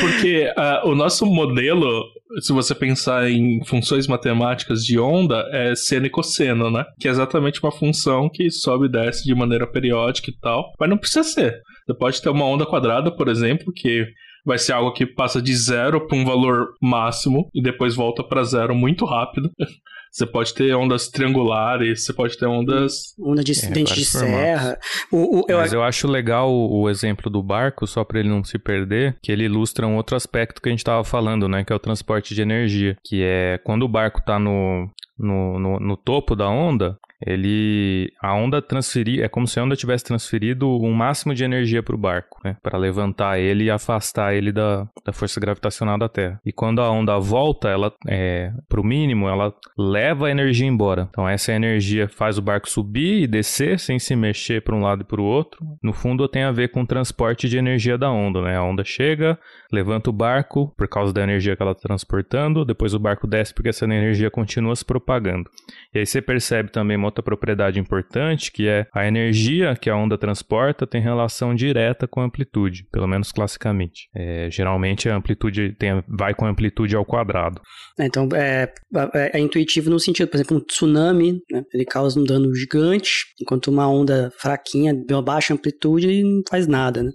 Porque 0.00 0.52
uh, 0.56 0.88
o 0.88 0.94
nosso 0.94 1.24
modelo, 1.24 2.04
se 2.40 2.52
você 2.52 2.74
pensar 2.74 3.30
em 3.30 3.64
funções 3.64 4.06
matemáticas 4.06 4.84
de 4.84 4.98
onda, 4.98 5.48
é 5.52 5.74
seno 5.74 6.06
e 6.06 6.10
cosseno, 6.10 6.70
né? 6.70 6.84
Que 6.98 7.08
é 7.08 7.10
exatamente 7.10 7.62
uma 7.62 7.72
função 7.72 8.28
que 8.28 8.50
sobe 8.50 8.86
e 8.86 8.90
desce 8.90 9.24
de 9.24 9.34
maneira 9.34 9.66
periódica 9.66 10.30
e 10.30 10.34
tal. 10.38 10.72
Mas 10.78 10.88
não 10.88 10.98
precisa 10.98 11.24
ser. 11.24 11.60
Você 11.86 11.94
pode 11.94 12.20
ter 12.20 12.28
uma 12.28 12.44
onda 12.44 12.66
quadrada, 12.66 13.10
por 13.10 13.28
exemplo, 13.28 13.72
que 13.72 14.06
vai 14.44 14.58
ser 14.58 14.72
algo 14.72 14.92
que 14.92 15.06
passa 15.06 15.40
de 15.40 15.54
zero 15.54 16.06
para 16.06 16.16
um 16.16 16.24
valor 16.24 16.74
máximo 16.80 17.48
e 17.54 17.62
depois 17.62 17.94
volta 17.94 18.22
para 18.22 18.44
zero 18.44 18.74
muito 18.74 19.04
rápido. 19.04 19.50
Você 20.10 20.26
pode 20.26 20.52
ter 20.54 20.74
ondas 20.74 21.08
triangulares, 21.08 22.04
você 22.04 22.12
pode 22.12 22.36
ter 22.36 22.46
ondas. 22.46 23.14
Onda 23.16 23.44
de 23.44 23.52
é, 23.52 23.70
dente 23.70 23.94
de 23.94 24.04
serra. 24.04 24.76
O, 25.10 25.38
o, 25.38 25.44
eu... 25.48 25.58
Mas 25.58 25.72
eu 25.72 25.84
acho 25.84 26.08
legal 26.08 26.50
o, 26.50 26.82
o 26.82 26.90
exemplo 26.90 27.30
do 27.30 27.40
barco, 27.40 27.86
só 27.86 28.02
para 28.02 28.18
ele 28.18 28.28
não 28.28 28.42
se 28.42 28.58
perder, 28.58 29.16
que 29.22 29.30
ele 29.30 29.44
ilustra 29.44 29.86
um 29.86 29.94
outro 29.94 30.16
aspecto 30.16 30.60
que 30.60 30.68
a 30.68 30.72
gente 30.72 30.80
estava 30.80 31.04
falando, 31.04 31.48
né? 31.48 31.64
Que 31.64 31.72
é 31.72 31.76
o 31.76 31.80
transporte 31.80 32.34
de 32.34 32.42
energia. 32.42 32.96
Que 33.04 33.22
é 33.22 33.58
quando 33.58 33.84
o 33.84 33.88
barco 33.88 34.18
está 34.18 34.36
no, 34.36 34.90
no, 35.16 35.60
no, 35.60 35.78
no, 35.78 35.96
topo 35.96 36.34
da 36.34 36.48
onda, 36.48 36.98
ele 37.26 38.12
a 38.20 38.34
onda 38.34 38.62
transferir 38.62 39.22
é 39.22 39.28
como 39.28 39.46
se 39.46 39.58
a 39.58 39.64
onda 39.64 39.76
tivesse 39.76 40.04
transferido 40.04 40.68
um 40.68 40.92
máximo 40.92 41.34
de 41.34 41.44
energia 41.44 41.82
para 41.82 41.94
o 41.94 41.98
barco, 41.98 42.40
né, 42.44 42.56
para 42.62 42.78
levantar 42.78 43.38
ele 43.38 43.64
e 43.64 43.70
afastar 43.70 44.34
ele 44.34 44.52
da, 44.52 44.86
da 45.04 45.12
força 45.12 45.40
gravitacional 45.40 45.98
da 45.98 46.08
Terra. 46.08 46.40
E 46.44 46.52
quando 46.52 46.80
a 46.80 46.90
onda 46.90 47.18
volta, 47.18 47.68
ela 47.68 47.92
é 48.08 48.52
para 48.68 48.80
o 48.80 48.84
mínimo, 48.84 49.28
ela 49.28 49.54
leva 49.76 50.26
a 50.26 50.30
energia 50.30 50.66
embora. 50.66 51.08
Então 51.10 51.28
essa 51.28 51.52
energia 51.52 52.08
faz 52.08 52.38
o 52.38 52.42
barco 52.42 52.68
subir 52.68 53.22
e 53.22 53.26
descer 53.26 53.78
sem 53.78 53.98
se 53.98 54.16
mexer 54.16 54.62
para 54.62 54.74
um 54.74 54.82
lado 54.82 55.02
e 55.02 55.04
para 55.04 55.20
o 55.20 55.24
outro. 55.24 55.60
No 55.82 55.92
fundo 55.92 56.28
tem 56.28 56.42
a 56.42 56.52
ver 56.52 56.68
com 56.68 56.82
o 56.82 56.86
transporte 56.86 57.48
de 57.48 57.58
energia 57.58 57.98
da 57.98 58.10
onda, 58.10 58.42
né? 58.42 58.56
A 58.56 58.62
onda 58.62 58.84
chega, 58.84 59.38
levanta 59.72 60.10
o 60.10 60.12
barco 60.12 60.72
por 60.76 60.88
causa 60.88 61.12
da 61.12 61.22
energia 61.22 61.56
que 61.56 61.62
ela 61.62 61.72
está 61.72 61.88
transportando, 61.88 62.64
depois 62.64 62.94
o 62.94 62.98
barco 62.98 63.26
desce 63.26 63.54
porque 63.54 63.68
essa 63.68 63.84
energia 63.84 64.30
continua 64.30 64.74
se 64.74 64.84
propagando. 64.84 65.48
E 65.94 65.98
aí 65.98 66.06
você 66.06 66.20
percebe 66.20 66.70
também 66.70 66.96
uma 66.96 67.09
outra 67.10 67.22
propriedade 67.22 67.78
importante, 67.78 68.50
que 68.50 68.66
é 68.66 68.86
a 68.94 69.06
energia 69.06 69.76
que 69.76 69.90
a 69.90 69.96
onda 69.96 70.16
transporta 70.16 70.86
tem 70.86 71.00
relação 71.00 71.54
direta 71.54 72.06
com 72.06 72.20
a 72.20 72.24
amplitude, 72.24 72.86
pelo 72.90 73.06
menos 73.06 73.32
classicamente. 73.32 74.08
É, 74.14 74.48
geralmente 74.50 75.08
a 75.08 75.16
amplitude 75.16 75.74
tem, 75.78 76.02
vai 76.08 76.34
com 76.34 76.46
a 76.46 76.48
amplitude 76.48 76.96
ao 76.96 77.04
quadrado. 77.04 77.60
É, 77.98 78.06
então 78.06 78.28
é, 78.34 78.72
é, 79.14 79.38
é, 79.38 79.40
intuitivo 79.40 79.90
no 79.90 79.98
sentido, 80.00 80.28
por 80.28 80.36
exemplo, 80.36 80.56
um 80.56 80.60
tsunami, 80.60 81.40
né, 81.50 81.62
ele 81.74 81.84
causa 81.84 82.18
um 82.18 82.24
dano 82.24 82.54
gigante, 82.54 83.26
enquanto 83.40 83.68
uma 83.68 83.88
onda 83.88 84.32
fraquinha, 84.38 84.94
de 84.94 85.12
uma 85.12 85.22
baixa 85.22 85.52
amplitude, 85.52 86.22
não 86.22 86.42
faz 86.48 86.66
nada. 86.66 87.02
Né? 87.02 87.10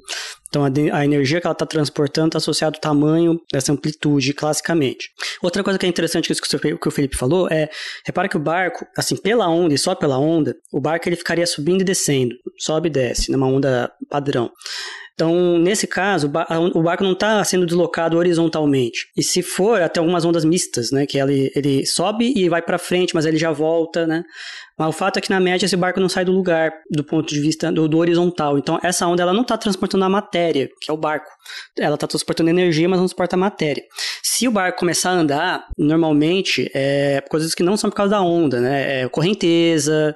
Então, 0.55 0.63
a, 0.63 0.99
a 0.99 1.03
energia 1.03 1.41
que 1.41 1.47
ela 1.47 1.51
está 1.51 1.65
transportando 1.65 2.27
está 2.27 2.37
associada 2.37 2.77
ao 2.77 2.81
tamanho 2.81 3.37
dessa 3.51 3.73
amplitude, 3.73 4.33
classicamente. 4.33 5.09
Outra 5.41 5.61
coisa 5.61 5.77
que 5.77 5.85
é 5.85 5.89
interessante 5.89 6.33
que, 6.33 6.77
que 6.77 6.87
o 6.87 6.91
Felipe 6.91 7.17
falou 7.17 7.49
é, 7.51 7.69
repara 8.05 8.29
que 8.29 8.37
o 8.37 8.39
barco, 8.39 8.85
assim, 8.97 9.17
pela 9.17 9.49
onda 9.49 9.73
e 9.73 9.77
só 9.77 9.93
pela 9.93 10.17
onda, 10.17 10.55
o 10.71 10.79
barco 10.79 11.09
ele 11.09 11.17
ficaria 11.17 11.45
subindo 11.45 11.81
e 11.81 11.83
descendo, 11.83 12.35
sobe 12.57 12.87
e 12.87 12.91
desce, 12.91 13.31
numa 13.31 13.47
onda 13.47 13.91
padrão. 14.09 14.49
Então, 15.15 15.57
nesse 15.57 15.87
caso, 15.87 16.29
o 16.73 16.83
barco 16.83 17.01
não 17.01 17.13
está 17.13 17.41
sendo 17.45 17.65
deslocado 17.65 18.17
horizontalmente. 18.17 19.07
E 19.15 19.23
se 19.23 19.41
for 19.41 19.81
até 19.81 20.01
algumas 20.01 20.25
ondas 20.25 20.43
mistas, 20.43 20.91
né, 20.91 21.05
que 21.05 21.17
ele, 21.17 21.49
ele 21.55 21.85
sobe 21.85 22.33
e 22.35 22.49
vai 22.49 22.61
para 22.61 22.77
frente, 22.77 23.15
mas 23.15 23.25
ele 23.25 23.37
já 23.37 23.49
volta, 23.49 24.05
né? 24.05 24.25
Mas 24.77 24.89
o 24.89 24.91
fato 24.91 25.17
é 25.17 25.21
que 25.21 25.29
na 25.29 25.39
média 25.39 25.65
esse 25.65 25.77
barco 25.77 26.01
não 26.01 26.09
sai 26.09 26.25
do 26.25 26.33
lugar 26.33 26.69
do 26.91 27.01
ponto 27.01 27.33
de 27.33 27.39
vista 27.39 27.71
do, 27.71 27.87
do 27.87 27.97
horizontal. 27.97 28.57
Então 28.57 28.77
essa 28.83 29.07
onda 29.07 29.21
ela 29.21 29.31
não 29.31 29.41
está 29.41 29.57
transportando 29.57 30.03
a 30.03 30.09
matéria, 30.09 30.69
que 30.81 30.91
é 30.91 30.93
o 30.93 30.97
barco. 30.97 31.29
Ela 31.79 31.95
está 31.95 32.07
transportando 32.07 32.49
energia, 32.49 32.89
mas 32.89 32.99
não 32.99 33.05
transporta 33.05 33.37
a 33.37 33.39
matéria. 33.39 33.83
Se 34.35 34.49
o 34.49 34.51
barco 34.51 34.79
começar 34.79 35.11
a 35.11 35.13
andar, 35.13 35.65
normalmente 35.77 36.69
é 36.75 37.23
coisas 37.29 37.55
que 37.55 37.63
não 37.63 37.77
são 37.77 37.89
por 37.89 37.95
causa 37.95 38.11
da 38.11 38.21
onda, 38.21 38.59
né? 38.59 39.03
É 39.03 39.07
correnteza, 39.07 40.13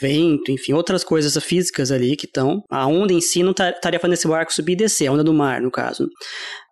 vento, 0.00 0.52
enfim, 0.52 0.72
outras 0.72 1.02
coisas 1.02 1.36
físicas 1.44 1.90
ali 1.90 2.14
que 2.14 2.26
estão. 2.26 2.62
A 2.70 2.86
onda 2.86 3.12
em 3.12 3.20
si 3.20 3.42
não 3.42 3.52
tá, 3.52 3.70
estaria 3.70 3.98
fazendo 3.98 4.14
esse 4.14 4.28
barco 4.28 4.54
subir 4.54 4.74
e 4.74 4.76
descer, 4.76 5.08
a 5.08 5.12
onda 5.12 5.24
do 5.24 5.34
mar, 5.34 5.60
no 5.60 5.72
caso. 5.72 6.08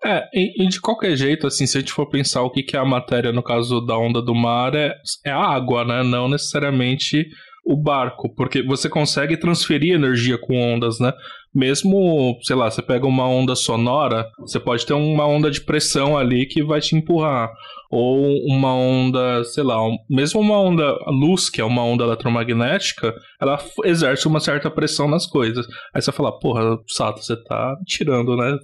É, 0.04 0.22
e, 0.32 0.64
e, 0.64 0.68
de 0.68 0.80
qualquer 0.80 1.16
jeito, 1.16 1.48
assim, 1.48 1.66
se 1.66 1.76
a 1.76 1.80
gente 1.80 1.92
for 1.92 2.08
pensar 2.08 2.42
o 2.42 2.50
que, 2.52 2.62
que 2.62 2.76
é 2.76 2.78
a 2.78 2.84
matéria 2.84 3.32
no 3.32 3.42
caso 3.42 3.80
da 3.80 3.98
onda 3.98 4.22
do 4.22 4.32
mar, 4.32 4.72
é, 4.76 4.94
é 5.26 5.32
a 5.32 5.40
água, 5.40 5.84
né? 5.84 6.04
Não 6.04 6.28
necessariamente 6.28 7.26
o 7.64 7.76
barco, 7.76 8.28
porque 8.34 8.62
você 8.62 8.88
consegue 8.88 9.36
transferir 9.36 9.94
energia 9.94 10.36
com 10.36 10.56
ondas, 10.56 11.00
né? 11.00 11.12
Mesmo, 11.54 12.36
sei 12.42 12.56
lá, 12.56 12.70
você 12.70 12.82
pega 12.82 13.06
uma 13.06 13.26
onda 13.26 13.54
sonora, 13.54 14.28
você 14.40 14.60
pode 14.60 14.84
ter 14.84 14.92
uma 14.92 15.26
onda 15.26 15.50
de 15.50 15.60
pressão 15.60 16.18
ali 16.18 16.46
que 16.46 16.62
vai 16.62 16.80
te 16.80 16.94
empurrar. 16.94 17.50
Ou 17.90 18.38
uma 18.48 18.74
onda, 18.74 19.44
sei 19.44 19.62
lá, 19.62 19.78
mesmo 20.10 20.40
uma 20.40 20.58
onda 20.58 20.98
luz, 21.06 21.48
que 21.48 21.60
é 21.60 21.64
uma 21.64 21.84
onda 21.84 22.04
eletromagnética, 22.04 23.14
ela 23.40 23.58
exerce 23.84 24.26
uma 24.26 24.40
certa 24.40 24.70
pressão 24.70 25.08
nas 25.08 25.26
coisas. 25.26 25.66
Aí 25.94 26.02
você 26.02 26.12
fala, 26.12 26.38
porra, 26.38 26.76
Sato, 26.88 27.22
você 27.22 27.36
tá 27.44 27.76
tirando, 27.86 28.36
né? 28.36 28.58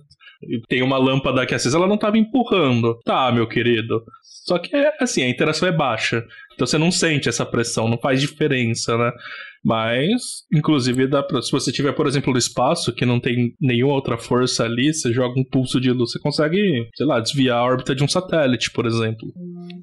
tem 0.68 0.82
uma 0.82 0.96
lâmpada 0.96 1.42
aqui 1.42 1.54
acesa, 1.54 1.76
ela 1.76 1.86
não 1.86 1.96
estava 1.96 2.18
empurrando. 2.18 2.98
Tá, 3.04 3.30
meu 3.30 3.46
querido. 3.46 4.02
Só 4.44 4.59
que, 4.59 4.74
assim, 4.98 5.22
a 5.22 5.29
interação 5.29 5.68
é 5.68 5.72
baixa. 5.72 6.24
Então 6.55 6.66
você 6.66 6.79
não 6.79 6.90
sente 6.90 7.29
essa 7.29 7.44
pressão, 7.46 7.88
não 7.88 7.98
faz 7.98 8.20
diferença, 8.20 8.96
né? 8.96 9.12
Mas, 9.64 10.44
inclusive, 10.53 11.07
dá 11.07 11.22
pra, 11.22 11.42
se 11.42 11.53
você 11.53 11.70
tiver, 11.70 11.92
por 11.92 12.07
exemplo, 12.07 12.33
no 12.33 12.38
espaço, 12.38 12.92
que 12.92 13.05
não 13.05 13.20
tem 13.20 13.55
nenhuma 13.61 13.92
outra 13.92 14.16
força 14.16 14.64
ali, 14.64 14.92
você 14.92 15.12
joga 15.12 15.38
um 15.38 15.44
pulso 15.44 15.79
de 15.81 15.90
luz, 15.90 16.12
você 16.12 16.18
consegue, 16.18 16.88
sei 16.94 17.07
lá, 17.07 17.20
desviar 17.20 17.59
a 17.59 17.62
órbita 17.62 17.94
de 17.94 18.03
um 18.03 18.09
satélite, 18.09 18.70
por 18.70 18.87
exemplo. 18.87 19.29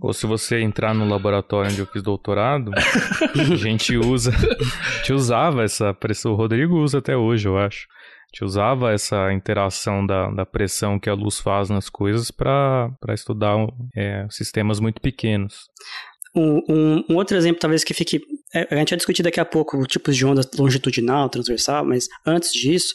Ou 0.02 0.14
se 0.14 0.26
você 0.26 0.60
entrar 0.60 0.96
no 0.96 1.08
laboratório 1.08 1.72
onde 1.72 1.80
eu 1.80 1.86
fiz 1.86 2.02
doutorado, 2.02 2.72
a 2.76 3.56
gente 3.56 3.96
usa. 3.96 4.32
A 4.32 4.98
gente 4.98 5.14
usava 5.14 5.64
essa 5.64 5.94
pressão. 5.94 6.34
O 6.34 6.36
Rodrigo 6.36 6.78
usa 6.78 6.98
até 6.98 7.16
hoje, 7.16 7.48
eu 7.48 7.58
acho 7.58 7.88
gente 8.32 8.44
usava 8.44 8.92
essa 8.92 9.32
interação 9.34 10.06
da, 10.06 10.30
da 10.30 10.46
pressão 10.46 11.00
que 11.00 11.10
a 11.10 11.14
luz 11.14 11.40
faz 11.40 11.70
nas 11.70 11.90
coisas 11.90 12.30
para 12.30 12.92
estudar 13.10 13.56
é, 13.96 14.28
sistemas 14.30 14.80
muito 14.80 15.02
pequenos. 15.02 15.70
Um, 16.36 16.62
um, 16.70 17.04
um, 17.10 17.16
outro 17.16 17.36
exemplo, 17.36 17.60
talvez 17.60 17.84
que 17.84 17.94
fique. 17.94 18.22
É, 18.54 18.68
a 18.70 18.78
gente 18.78 18.90
vai 18.90 18.98
discutir 18.98 19.24
daqui 19.24 19.40
a 19.40 19.46
pouco 19.46 19.82
tipos 19.88 20.16
de 20.16 20.26
onda 20.26 20.42
longitudinal, 20.58 21.30
transversal, 21.30 21.84
mas 21.84 22.08
antes 22.26 22.52
disso, 22.52 22.94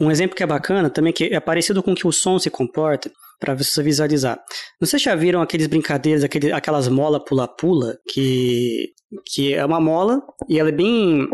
um 0.00 0.10
exemplo 0.10 0.34
que 0.34 0.42
é 0.42 0.46
bacana 0.46 0.88
também, 0.88 1.12
que 1.12 1.24
é 1.24 1.40
parecido 1.40 1.82
com 1.82 1.94
que 1.94 2.06
o 2.06 2.12
som 2.12 2.38
se 2.38 2.48
comporta, 2.48 3.10
para 3.38 3.54
você 3.54 3.82
visualizar. 3.82 4.42
Vocês 4.80 5.00
já 5.00 5.14
viram 5.14 5.40
aqueles 5.40 5.66
brincadeiras, 5.66 6.24
aquele, 6.24 6.52
aquelas 6.52 6.88
mola 6.88 7.24
pula-pula, 7.24 7.96
que, 8.08 8.92
que 9.26 9.54
é 9.54 9.64
uma 9.64 9.80
mola 9.80 10.20
e 10.48 10.58
ela 10.58 10.70
é 10.70 10.72
bem 10.72 11.28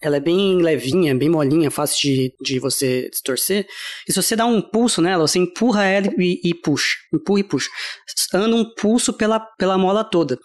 ela 0.00 0.16
é 0.16 0.20
bem 0.20 0.56
levinha, 0.62 1.14
bem 1.14 1.28
molinha, 1.28 1.70
fácil 1.70 2.00
de, 2.00 2.34
de 2.40 2.58
você 2.58 3.08
distorcer. 3.10 3.66
E 4.08 4.12
se 4.12 4.22
você 4.22 4.34
dá 4.34 4.46
um 4.46 4.60
pulso 4.60 5.02
nela, 5.02 5.26
você 5.26 5.38
empurra 5.38 5.84
ela 5.84 6.08
e, 6.18 6.40
e 6.42 6.54
puxa. 6.54 6.96
Empurra 7.12 7.40
e 7.40 7.44
puxa. 7.44 7.68
Anda 8.32 8.56
um 8.56 8.64
pulso 8.74 9.12
pela, 9.12 9.38
pela 9.38 9.76
mola 9.76 10.02
toda. 10.02 10.38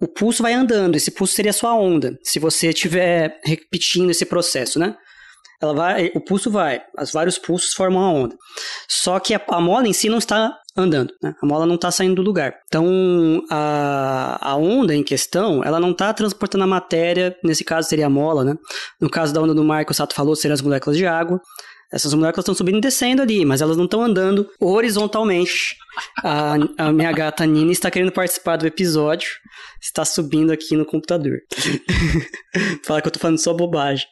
O 0.00 0.06
pulso 0.06 0.42
vai 0.42 0.52
andando, 0.52 0.94
esse 0.94 1.10
pulso 1.10 1.34
seria 1.34 1.50
a 1.50 1.54
sua 1.54 1.74
onda, 1.74 2.16
se 2.22 2.38
você 2.38 2.68
estiver 2.68 3.40
repetindo 3.44 4.10
esse 4.10 4.24
processo, 4.24 4.78
né? 4.78 4.96
Ela 5.60 5.74
vai, 5.74 6.12
o 6.14 6.20
pulso 6.20 6.50
vai, 6.50 6.80
os 7.00 7.10
vários 7.10 7.36
pulsos 7.36 7.74
formam 7.74 8.00
a 8.00 8.10
onda. 8.10 8.36
Só 8.88 9.18
que 9.18 9.34
a, 9.34 9.42
a 9.48 9.60
mola 9.60 9.88
em 9.88 9.92
si 9.92 10.08
não 10.08 10.18
está 10.18 10.56
andando, 10.76 11.12
né? 11.20 11.34
A 11.42 11.46
mola 11.46 11.66
não 11.66 11.74
está 11.74 11.90
saindo 11.90 12.16
do 12.16 12.22
lugar. 12.22 12.54
Então, 12.68 13.42
a, 13.50 14.38
a 14.40 14.56
onda 14.56 14.94
em 14.94 15.02
questão, 15.02 15.64
ela 15.64 15.80
não 15.80 15.90
está 15.90 16.14
transportando 16.14 16.62
a 16.62 16.66
matéria, 16.66 17.36
nesse 17.42 17.64
caso 17.64 17.88
seria 17.88 18.06
a 18.06 18.10
mola, 18.10 18.44
né? 18.44 18.54
No 19.00 19.10
caso 19.10 19.34
da 19.34 19.42
onda 19.42 19.52
do 19.52 19.64
mar 19.64 19.84
que 19.84 19.90
o 19.90 19.94
Sato 19.94 20.14
falou, 20.14 20.36
seriam 20.36 20.54
as 20.54 20.62
moléculas 20.62 20.96
de 20.96 21.06
água. 21.06 21.40
Essas 21.90 22.12
moléculas 22.12 22.44
estão 22.44 22.54
subindo 22.54 22.78
e 22.78 22.82
descendo 22.82 23.22
ali, 23.22 23.44
mas 23.44 23.62
elas 23.62 23.76
não 23.76 23.86
estão 23.86 24.02
andando 24.02 24.48
horizontalmente. 24.60 25.74
A, 26.22 26.54
a, 26.76 26.92
minha 26.92 27.10
gata 27.12 27.46
Nina 27.46 27.72
está 27.72 27.90
querendo 27.90 28.12
participar 28.12 28.56
do 28.56 28.66
episódio. 28.66 29.28
Está 29.80 30.04
subindo 30.04 30.52
aqui 30.52 30.76
no 30.76 30.84
computador. 30.84 31.40
Fala 32.84 33.00
que 33.00 33.08
eu 33.08 33.12
tô 33.12 33.18
falando 33.18 33.38
só 33.38 33.54
bobagem. 33.54 34.06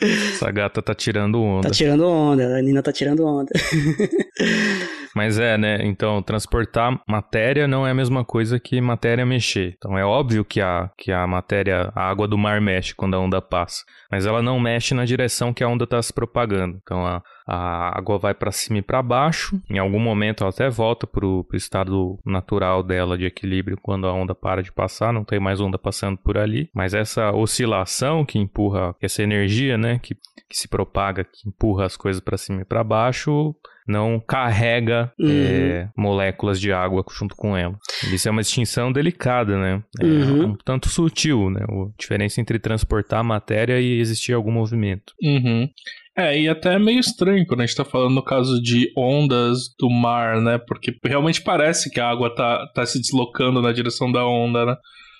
Essa 0.00 0.50
gata 0.50 0.82
tá 0.82 0.94
tirando 0.94 1.40
onda. 1.40 1.68
Tá 1.68 1.74
tirando 1.74 2.06
onda, 2.06 2.56
a 2.56 2.62
Nina 2.62 2.82
tá 2.82 2.92
tirando 2.92 3.24
onda. 3.24 3.52
Mas 5.14 5.38
é, 5.38 5.56
né? 5.56 5.78
Então, 5.82 6.22
transportar 6.22 7.00
matéria 7.08 7.68
não 7.68 7.86
é 7.86 7.90
a 7.90 7.94
mesma 7.94 8.24
coisa 8.24 8.58
que 8.58 8.80
matéria 8.80 9.24
mexer. 9.24 9.74
Então, 9.76 9.96
é 9.96 10.04
óbvio 10.04 10.44
que 10.44 10.60
a, 10.60 10.90
que 10.98 11.12
a 11.12 11.26
matéria, 11.26 11.92
a 11.94 12.08
água 12.08 12.26
do 12.26 12.36
mar 12.36 12.60
mexe 12.60 12.94
quando 12.94 13.14
a 13.14 13.20
onda 13.20 13.40
passa. 13.40 13.84
Mas 14.10 14.26
ela 14.26 14.42
não 14.42 14.58
mexe 14.58 14.94
na 14.94 15.04
direção 15.04 15.54
que 15.54 15.62
a 15.62 15.68
onda 15.68 15.84
está 15.84 16.00
se 16.02 16.12
propagando. 16.12 16.78
Então, 16.82 17.06
a, 17.06 17.22
a 17.46 17.96
água 17.98 18.18
vai 18.18 18.34
para 18.34 18.50
cima 18.50 18.78
e 18.78 18.82
para 18.82 19.02
baixo. 19.02 19.60
Em 19.68 19.78
algum 19.78 19.98
momento 19.98 20.42
ela 20.42 20.50
até 20.50 20.68
volta 20.70 21.06
para 21.06 21.26
o 21.26 21.46
estado 21.52 22.18
natural 22.24 22.82
dela 22.82 23.18
de 23.18 23.26
equilíbrio 23.26 23.78
quando 23.82 24.06
a 24.06 24.12
onda 24.12 24.34
para 24.34 24.62
de 24.62 24.72
passar, 24.72 25.12
não 25.12 25.24
tem 25.24 25.38
mais 25.38 25.60
onda 25.60 25.78
passando 25.78 26.16
por 26.18 26.38
ali. 26.38 26.70
Mas 26.74 26.94
essa 26.94 27.32
oscilação 27.32 28.24
que 28.24 28.38
empurra, 28.38 28.94
essa 29.00 29.22
energia, 29.22 29.76
né, 29.76 29.98
que, 29.98 30.14
que 30.14 30.56
se 30.56 30.68
propaga, 30.68 31.24
que 31.24 31.48
empurra 31.48 31.84
as 31.84 31.96
coisas 31.96 32.20
para 32.20 32.38
cima 32.38 32.62
e 32.62 32.64
para 32.64 32.82
baixo, 32.82 33.54
não 33.86 34.18
carrega 34.18 35.12
uhum. 35.18 35.28
é, 35.28 35.88
moléculas 35.96 36.60
de 36.60 36.72
água 36.72 37.04
junto 37.10 37.36
com 37.36 37.56
ela. 37.56 37.76
Isso 38.12 38.28
é 38.28 38.30
uma 38.30 38.42
distinção 38.42 38.92
delicada, 38.92 39.58
né? 39.58 39.82
É 40.00 40.04
uhum. 40.04 40.44
um 40.44 40.56
tanto 40.64 40.88
sutil, 40.88 41.50
né? 41.50 41.64
A 41.68 41.98
diferença 41.98 42.40
entre 42.40 42.58
transportar 42.58 43.22
matéria 43.22 43.80
e 43.80 44.00
existir 44.00 44.32
algum 44.32 44.52
movimento. 44.52 45.12
Uhum. 45.22 45.68
É, 46.16 46.40
e 46.40 46.48
até 46.48 46.74
é 46.74 46.78
meio 46.78 47.00
estranho 47.00 47.44
quando 47.44 47.60
a 47.60 47.66
gente 47.66 47.76
tá 47.76 47.84
falando 47.84 48.14
no 48.14 48.22
caso 48.22 48.62
de 48.62 48.90
ondas 48.96 49.74
do 49.78 49.90
mar, 49.90 50.40
né? 50.40 50.58
Porque 50.58 50.96
realmente 51.04 51.42
parece 51.42 51.90
que 51.90 52.00
a 52.00 52.08
água 52.08 52.32
tá, 52.34 52.66
tá 52.72 52.86
se 52.86 53.00
deslocando 53.00 53.60
na 53.60 53.72
direção 53.72 54.10
da 54.10 54.24
onda, 54.24 54.64
né? 54.64 54.76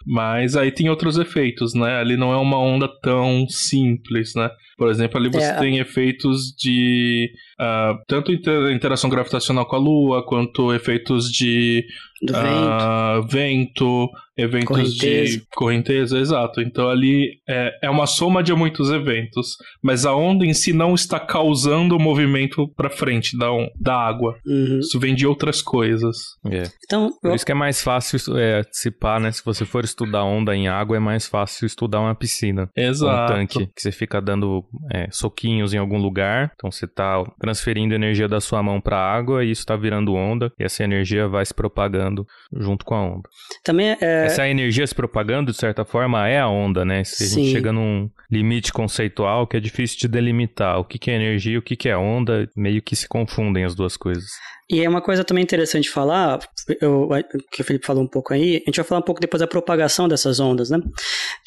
Mas 0.07 0.57
aí 0.57 0.71
tem 0.71 0.91
outros 0.91 1.19
efeitos, 1.19 1.75
né? 1.75 1.99
Ali 1.99 2.17
não 2.17 2.33
é 2.33 2.37
uma 2.37 2.59
onda 2.59 2.89
tão 3.03 3.47
simples, 3.49 4.35
né? 4.35 4.51
Por 4.77 4.91
exemplo, 4.91 5.19
ali 5.19 5.31
você 5.31 5.51
é. 5.51 5.59
tem 5.59 5.79
efeitos 5.79 6.55
de 6.57 7.31
uh, 7.61 7.97
tanto 8.07 8.33
interação 8.33 9.09
gravitacional 9.09 9.67
com 9.67 9.77
a 9.77 9.79
Lua, 9.79 10.27
quanto 10.27 10.75
efeitos 10.75 11.31
de 11.31 11.85
uh, 12.33 13.23
vento. 13.27 14.07
vento. 14.07 14.11
eventos 14.37 14.69
correnteza. 14.69 15.33
de 15.33 15.47
correnteza, 15.55 16.19
exato. 16.19 16.61
Então 16.61 16.89
ali 16.89 17.39
é, 17.49 17.71
é 17.83 17.91
uma 17.91 18.07
soma 18.07 18.43
de 18.43 18.53
muitos 18.53 18.91
eventos, 18.91 19.57
mas 19.83 20.05
a 20.05 20.15
onda 20.15 20.45
em 20.45 20.53
si 20.53 20.73
não 20.73 20.95
está 20.95 21.21
causando 21.21 21.97
o 21.97 22.01
movimento 22.01 22.69
para 22.77 22.91
frente 22.91 23.37
da, 23.37 23.49
da 23.81 23.97
água. 23.97 24.37
Uhum. 24.47 24.81
Isso 24.81 24.99
vem 24.99 25.15
de 25.15 25.27
outras 25.27 25.63
coisas. 25.63 26.17
É. 26.51 26.65
Então, 26.85 27.11
Por 27.21 27.31
eu... 27.31 27.35
isso 27.35 27.47
que 27.47 27.53
é 27.53 27.55
mais 27.55 27.83
fácil 27.83 28.37
é, 28.37 28.61
antecipar, 28.61 29.21
né? 29.21 29.31
Se 29.33 29.45
você 29.45 29.65
for 29.65 29.85
estudar 29.85 30.25
onda 30.25 30.55
em 30.55 30.69
água, 30.69 30.97
é 30.97 31.01
mais 31.01 31.27
fácil 31.27 31.67
estudar 31.67 32.01
uma 32.01 32.15
piscina. 32.15 32.69
Exato. 32.77 33.33
Um 33.33 33.37
tanque 33.37 33.67
que 33.67 33.83
você 33.83 33.93
fica 33.93 34.21
dando 34.21 34.65
é, 34.93 35.09
soquinhos 35.11 35.75
em 35.75 35.79
algum 35.79 35.99
lugar. 35.99 36.53
Então 36.55 36.71
você 36.71 36.85
está 36.85 37.25
transferindo 37.41 37.95
energia 37.95 38.29
da 38.29 38.41
sua 38.41 38.63
mão 38.63 38.81
para 38.81 38.97
a 38.97 39.15
água 39.15 39.45
e 39.45 39.51
isso 39.51 39.63
está 39.63 39.77
virando 39.77 40.15
onda 40.15 40.53
e 40.59 40.65
essa 40.65 40.85
energia 40.85 41.29
vai 41.29 41.45
se 41.45 41.55
propagando 41.55 42.14
junto 42.57 42.85
com 42.85 42.95
a 42.95 43.03
onda. 43.03 43.29
Também 43.63 43.97
é... 44.01 44.27
Essa 44.27 44.49
energia 44.49 44.87
se 44.87 44.95
propagando, 44.95 45.51
de 45.51 45.59
certa 45.59 45.85
forma, 45.85 46.29
é 46.29 46.39
a 46.39 46.49
onda, 46.49 46.85
né? 46.85 47.03
Se 47.05 47.25
a 47.25 47.27
gente 47.27 47.51
chega 47.51 47.73
num 47.73 48.09
limite 48.31 48.73
conceitual 48.73 49.47
que 49.47 49.57
é 49.57 49.61
difícil 49.61 49.99
de 49.99 50.09
delimitar 50.09 50.79
o 50.79 50.85
que, 50.85 50.99
que 50.99 51.11
é 51.11 51.15
energia 51.15 51.55
e 51.55 51.59
o 51.59 51.63
que, 51.63 51.77
que 51.77 51.89
é 51.89 51.97
onda, 51.97 52.49
meio 52.57 52.83
que 52.83 52.95
se 52.95 53.09
confundem 53.09 53.65
as 53.65 53.75
duas 53.75 53.97
coisas. 53.97 54.25
E 54.71 54.83
é 54.83 54.89
uma 54.89 55.03
coisa 55.03 55.23
também 55.23 55.45
interessante 55.45 55.91
falar, 55.91 56.39
eu, 56.81 57.11
que 57.53 57.61
o 57.61 57.65
Felipe 57.65 57.87
falou 57.87 58.03
um 58.03 58.09
pouco 58.09 58.33
aí, 58.33 58.57
a 58.57 58.71
gente 58.71 58.77
vai 58.77 58.85
falar 58.85 59.01
um 59.01 59.05
pouco 59.05 59.21
depois 59.21 59.41
da 59.41 59.47
propagação 59.47 60.09
dessas 60.09 60.41
ondas, 60.41 60.71
né? 60.71 60.81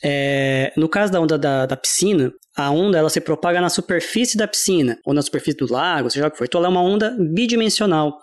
É, 0.03 0.71
no 0.77 0.87
caso 0.87 1.11
da 1.11 1.19
onda 1.19 1.37
da, 1.37 1.65
da 1.65 1.75
piscina, 1.75 2.31
a 2.55 2.69
onda 2.69 2.97
ela 2.97 3.09
se 3.09 3.19
propaga 3.19 3.59
na 3.59 3.69
superfície 3.69 4.37
da 4.37 4.47
piscina, 4.47 4.99
ou 5.03 5.15
na 5.15 5.21
superfície 5.23 5.57
do 5.57 5.71
lago, 5.71 6.11
seja 6.11 6.27
o 6.27 6.31
que 6.31 6.37
for. 6.37 6.45
Então 6.45 6.59
ela 6.59 6.67
é 6.67 6.71
uma 6.71 6.81
onda 6.81 7.15
bidimensional 7.19 8.19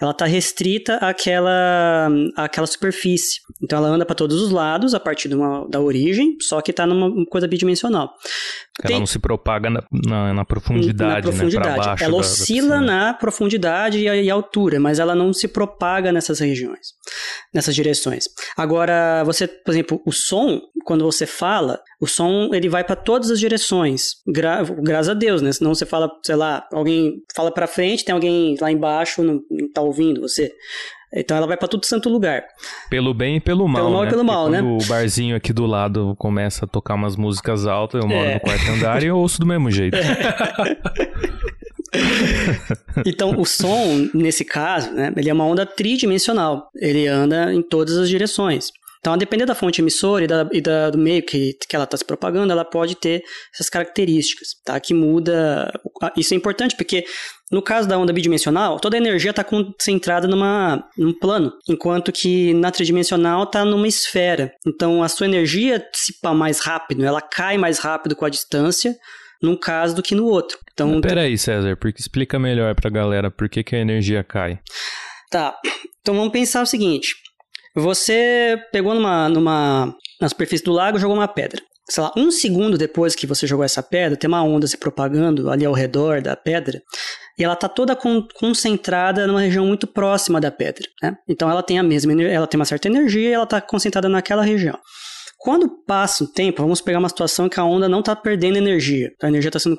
ela 0.00 0.10
está 0.10 0.24
restrita 0.24 0.96
àquela, 0.96 2.08
àquela 2.36 2.66
superfície. 2.66 3.40
Então 3.62 3.78
ela 3.78 3.88
anda 3.88 4.04
para 4.04 4.14
todos 4.14 4.40
os 4.40 4.50
lados 4.50 4.94
a 4.94 5.00
partir 5.00 5.28
de 5.28 5.34
uma, 5.34 5.66
da 5.68 5.80
origem, 5.80 6.36
só 6.40 6.60
que 6.60 6.70
está 6.70 6.86
numa 6.86 7.24
coisa 7.26 7.46
bidimensional. 7.46 8.12
Ela 8.82 8.88
Tem... 8.88 8.98
não 8.98 9.06
se 9.06 9.18
propaga 9.18 9.68
na, 9.68 9.82
na, 9.92 10.34
na 10.34 10.44
profundidade, 10.44 11.26
na 11.26 11.32
profundidade. 11.32 11.86
Né? 11.86 12.06
ela 12.06 12.16
oscila 12.16 12.76
da 12.76 12.80
na 12.80 13.14
profundidade 13.14 13.98
e, 13.98 14.04
e 14.06 14.30
altura, 14.30 14.80
mas 14.80 14.98
ela 14.98 15.14
não 15.14 15.32
se 15.32 15.46
propaga 15.46 16.10
nessas 16.10 16.40
regiões, 16.40 16.94
nessas 17.54 17.74
direções. 17.74 18.24
Agora, 18.56 19.22
você, 19.24 19.46
por 19.46 19.72
exemplo, 19.72 20.02
o 20.06 20.12
som, 20.12 20.60
quando 20.84 21.04
você 21.04 21.26
fala, 21.26 21.80
o 22.00 22.06
som 22.06 22.50
ele 22.52 22.68
vai 22.68 22.82
para 22.82 22.96
todas 22.96 23.30
as 23.30 23.38
direções. 23.38 24.16
Gra 24.26 24.62
graças 24.64 25.10
a 25.10 25.14
Deus, 25.14 25.42
né? 25.42 25.52
Senão 25.52 25.74
você 25.74 25.84
fala, 25.84 26.10
sei 26.24 26.34
lá, 26.34 26.66
alguém 26.72 27.22
fala 27.36 27.52
para 27.52 27.66
frente, 27.66 28.04
tem 28.04 28.12
alguém 28.14 28.56
lá 28.60 28.72
embaixo 28.72 29.22
não, 29.22 29.40
não 29.50 29.72
tá 29.72 29.82
ouvindo 29.92 30.20
você. 30.20 30.52
Então 31.14 31.36
ela 31.36 31.46
vai 31.46 31.58
para 31.58 31.68
todo 31.68 31.84
santo 31.84 32.08
lugar. 32.08 32.42
Pelo 32.88 33.12
bem 33.12 33.36
e 33.36 33.40
pelo 33.40 33.68
mal. 33.68 33.82
Pelo 33.82 33.92
mal 33.92 34.02
né? 34.02 34.06
e 34.06 34.10
pelo 34.10 34.24
mal, 34.24 34.48
né? 34.48 34.58
Quando 34.60 34.82
o 34.82 34.86
barzinho 34.86 35.36
aqui 35.36 35.52
do 35.52 35.66
lado 35.66 36.16
começa 36.18 36.64
a 36.64 36.68
tocar 36.68 36.94
umas 36.94 37.16
músicas 37.16 37.66
altas, 37.66 38.02
eu 38.02 38.08
moro 38.08 38.24
é. 38.24 38.34
no 38.34 38.40
quarto 38.40 38.70
andar 38.70 39.02
e 39.02 39.06
eu 39.06 39.18
ouço 39.18 39.38
do 39.38 39.46
mesmo 39.46 39.70
jeito. 39.70 39.96
É. 39.96 40.76
então, 43.04 43.38
o 43.38 43.44
som, 43.44 44.08
nesse 44.14 44.44
caso, 44.44 44.90
né, 44.92 45.12
ele 45.14 45.28
é 45.28 45.32
uma 45.32 45.44
onda 45.44 45.66
tridimensional. 45.66 46.70
Ele 46.74 47.06
anda 47.06 47.52
em 47.52 47.60
todas 47.60 47.98
as 47.98 48.08
direções. 48.08 48.72
Então, 49.02 49.14
a 49.14 49.16
depender 49.16 49.44
da 49.44 49.54
fonte 49.54 49.80
emissora 49.80 50.22
e, 50.22 50.28
da, 50.28 50.48
e 50.52 50.60
da, 50.60 50.88
do 50.88 50.96
meio 50.96 51.24
que, 51.24 51.54
que 51.68 51.74
ela 51.74 51.84
está 51.84 51.96
se 51.96 52.04
propagando, 52.04 52.52
ela 52.52 52.64
pode 52.64 52.94
ter 52.94 53.24
essas 53.52 53.68
características, 53.68 54.50
tá? 54.64 54.78
Que 54.78 54.94
muda. 54.94 55.72
Isso 56.16 56.32
é 56.32 56.36
importante 56.36 56.76
porque 56.76 57.04
no 57.50 57.60
caso 57.60 57.88
da 57.88 57.98
onda 57.98 58.12
bidimensional, 58.12 58.78
toda 58.78 58.96
a 58.96 59.00
energia 59.00 59.30
está 59.30 59.42
concentrada 59.42 60.28
numa, 60.28 60.88
num 60.96 61.12
plano, 61.12 61.52
enquanto 61.68 62.12
que 62.12 62.54
na 62.54 62.70
tridimensional 62.70 63.42
está 63.42 63.64
numa 63.64 63.88
esfera. 63.88 64.52
Então 64.64 65.02
a 65.02 65.08
sua 65.08 65.26
energia 65.26 65.84
dissipa 65.92 66.32
mais 66.32 66.60
rápido, 66.60 67.04
ela 67.04 67.20
cai 67.20 67.58
mais 67.58 67.80
rápido 67.80 68.14
com 68.14 68.24
a 68.24 68.30
distância, 68.30 68.96
num 69.42 69.56
caso 69.56 69.96
do 69.96 70.02
que 70.02 70.14
no 70.14 70.26
outro. 70.26 70.56
Então, 70.72 71.00
peraí, 71.00 71.36
César, 71.36 71.76
porque 71.76 72.00
explica 72.00 72.38
melhor 72.38 72.72
para 72.76 72.88
a 72.88 72.92
galera 72.92 73.32
por 73.32 73.48
que, 73.48 73.64
que 73.64 73.74
a 73.74 73.80
energia 73.80 74.22
cai. 74.22 74.60
Tá. 75.28 75.56
Então 76.00 76.14
vamos 76.14 76.32
pensar 76.32 76.62
o 76.62 76.66
seguinte: 76.66 77.14
você 77.74 78.58
pegou 78.70 78.94
numa, 78.94 79.28
numa, 79.28 79.94
na 80.20 80.28
superfície 80.28 80.64
do 80.64 80.72
lago 80.72 80.96
e 80.96 81.00
jogou 81.00 81.16
uma 81.16 81.28
pedra. 81.28 81.60
Sei 81.88 82.02
lá, 82.02 82.12
um 82.16 82.30
segundo 82.30 82.78
depois 82.78 83.14
que 83.14 83.26
você 83.26 83.46
jogou 83.46 83.64
essa 83.64 83.82
pedra, 83.82 84.16
tem 84.16 84.28
uma 84.28 84.42
onda 84.42 84.66
se 84.66 84.78
propagando 84.78 85.50
ali 85.50 85.64
ao 85.64 85.72
redor 85.72 86.22
da 86.22 86.36
pedra, 86.36 86.80
e 87.38 87.44
ela 87.44 87.54
está 87.54 87.68
toda 87.68 87.96
con 87.96 88.26
concentrada 88.34 89.26
numa 89.26 89.40
região 89.40 89.66
muito 89.66 89.86
próxima 89.86 90.40
da 90.40 90.50
pedra. 90.50 90.86
Né? 91.02 91.16
Então 91.28 91.50
ela 91.50 91.62
tem 91.62 91.78
a 91.78 91.82
mesma, 91.82 92.12
ela 92.22 92.46
tem 92.46 92.58
uma 92.58 92.64
certa 92.64 92.88
energia 92.88 93.28
e 93.28 93.32
ela 93.32 93.44
está 93.44 93.60
concentrada 93.60 94.08
naquela 94.08 94.42
região. 94.42 94.78
Quando 95.38 95.68
passa 95.68 96.22
o 96.22 96.28
tempo, 96.28 96.62
vamos 96.62 96.80
pegar 96.80 97.00
uma 97.00 97.08
situação 97.08 97.48
que 97.48 97.58
a 97.58 97.64
onda 97.64 97.88
não 97.88 97.98
está 97.98 98.14
perdendo 98.14 98.58
energia, 98.58 99.10
a 99.20 99.26
energia 99.26 99.48
está 99.48 99.58
sendo 99.58 99.76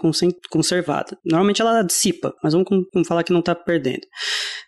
conservada. 0.49 1.17
Normalmente 1.23 1.61
ela 1.61 1.81
dissipa, 1.83 2.33
mas 2.43 2.51
vamos, 2.51 2.67
vamos 2.93 3.07
falar 3.07 3.23
que 3.23 3.31
não 3.31 3.39
está 3.39 3.55
perdendo. 3.55 4.05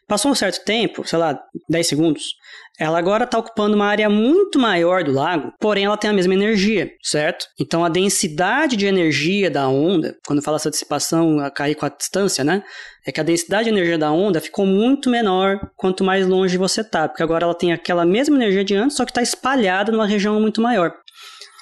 Passou 0.07 0.31
um 0.31 0.35
certo 0.35 0.63
tempo, 0.63 1.07
sei 1.07 1.17
lá, 1.17 1.39
10 1.67 1.87
segundos, 1.87 2.35
ela 2.77 2.99
agora 2.99 3.23
está 3.23 3.37
ocupando 3.39 3.75
uma 3.75 3.85
área 3.85 4.09
muito 4.09 4.59
maior 4.59 5.03
do 5.03 5.11
lago, 5.11 5.53
porém 5.59 5.85
ela 5.85 5.97
tem 5.97 6.09
a 6.09 6.13
mesma 6.13 6.33
energia, 6.33 6.91
certo? 7.01 7.47
Então 7.59 7.85
a 7.85 7.89
densidade 7.89 8.75
de 8.75 8.85
energia 8.85 9.49
da 9.49 9.67
onda, 9.67 10.15
quando 10.27 10.41
fala 10.41 10.57
essa 10.57 10.69
dissipação 10.69 11.39
a 11.39 11.49
cair 11.49 11.75
com 11.75 11.85
a 11.85 11.89
distância, 11.89 12.43
né? 12.43 12.63
É 13.05 13.11
que 13.11 13.19
a 13.19 13.23
densidade 13.23 13.65
de 13.65 13.69
energia 13.69 13.97
da 13.97 14.11
onda 14.11 14.41
ficou 14.41 14.65
muito 14.65 15.09
menor 15.09 15.59
quanto 15.75 16.03
mais 16.03 16.27
longe 16.27 16.57
você 16.57 16.83
tá, 16.83 17.07
porque 17.07 17.23
agora 17.23 17.45
ela 17.45 17.55
tem 17.55 17.71
aquela 17.71 18.05
mesma 18.05 18.35
energia 18.35 18.63
de 18.63 18.75
antes, 18.75 18.97
só 18.97 19.05
que 19.05 19.11
está 19.11 19.21
espalhada 19.21 19.91
numa 19.91 20.07
região 20.07 20.39
muito 20.41 20.61
maior. 20.61 20.93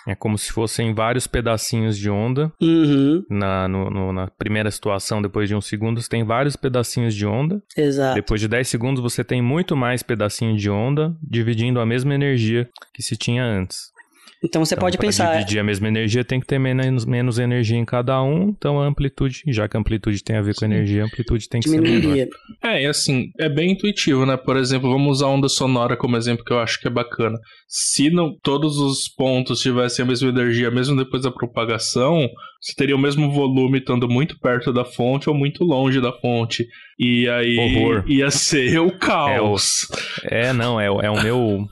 É 0.08 0.16
como 0.16 0.38
se 0.38 0.52
fossem 0.52 0.94
vários 0.94 1.28
pedacinhos 1.28 1.98
de 1.98 2.10
onda. 2.10 2.52
Uhum. 2.62 3.24
Na, 3.30 3.68
no, 3.68 3.90
no, 3.90 4.14
na 4.14 4.28
primeira 4.28 4.70
situação, 4.70 5.22
depois 5.22 5.48
de 5.48 5.56
um 5.56 5.62
segundo, 5.62 6.02
você 6.02 6.10
tem 6.10 6.24
vários 6.24 6.56
pedacinhos 6.56 7.16
de 7.16 7.26
onda. 7.26 7.62
Exato. 7.78 8.16
Depois 8.16 8.42
de 8.42 8.48
10 8.48 8.68
segundos, 8.68 9.02
você 9.02 9.24
tem 9.24 9.42
muito 9.42 9.76
mais 9.76 10.04
pedacinhos 10.04 10.62
de 10.62 10.70
onda, 10.70 11.16
dividindo 11.22 11.80
a 11.80 11.86
mesma 11.86 12.14
energia 12.14 12.70
que 12.94 13.02
se 13.02 13.16
tinha 13.16 13.44
antes. 13.44 13.93
Então 14.44 14.64
você 14.66 14.74
Então, 14.76 14.82
pode 14.82 14.98
pensar. 14.98 15.32
dividir 15.38 15.60
a 15.60 15.64
mesma 15.64 15.88
energia, 15.88 16.24
tem 16.24 16.40
que 16.40 16.46
ter 16.46 16.60
menos, 16.60 17.06
menos 17.06 17.40
energia 17.40 17.78
em 17.78 17.86
cada 17.86 18.22
um. 18.22 18.50
Então 18.50 18.80
a 18.80 18.86
amplitude, 18.86 19.42
já 19.48 19.68
que 19.68 19.78
a 19.78 19.80
amplitude 19.80 20.22
tem 20.24 20.36
a 20.36 20.42
ver 20.42 20.54
com 20.54 20.66
a 20.66 20.68
energia, 20.68 21.04
a 21.04 21.06
amplitude 21.06 21.48
tem 21.48 21.62
que 21.62 21.70
ser 21.70 21.80
menor. 21.80 21.94
Diminuiria. 22.02 22.30
É, 22.62 22.84
e 22.84 22.86
assim, 22.86 23.32
é 23.40 23.48
bem 23.48 23.72
intuitivo, 23.72 24.26
né? 24.26 24.36
Por 24.36 24.58
exemplo, 24.58 24.92
vamos 24.92 25.18
usar 25.18 25.28
a 25.28 25.30
onda 25.30 25.48
sonora 25.48 25.96
como 25.96 26.18
exemplo 26.18 26.44
que 26.44 26.52
eu 26.52 26.60
acho 26.60 26.80
que 26.80 26.88
é 26.88 26.92
bacana. 26.92 27.38
Se 27.68 28.10
não, 28.10 28.36
todos 28.44 28.78
os 28.78 29.08
pontos 29.08 29.62
tivessem 29.62 30.04
a 30.04 30.08
mesma 30.08 30.30
energia, 30.30 30.70
mesmo 30.70 30.96
depois 30.98 31.24
da 31.24 31.32
propagação, 31.32 32.28
você 32.62 32.74
teria 32.76 32.96
o 32.96 33.00
mesmo 33.00 33.32
volume 33.32 33.80
estando 33.80 34.08
muito 34.08 34.38
perto 34.40 34.72
da 34.74 34.86
fonte 34.86 35.30
ou 35.30 35.36
muito 35.36 35.64
longe 35.64 36.00
da 36.02 36.12
fonte. 36.12 36.66
E 37.04 37.28
aí 37.30 37.58
Horror. 37.60 38.04
ia 38.08 38.32
ser 38.32 38.80
o 38.80 38.92
caos. 38.98 39.88
É, 40.24 40.54
não, 40.54 40.80
é, 40.80 40.86
é 40.86 41.10
o 41.12 41.22
meu, 41.22 41.68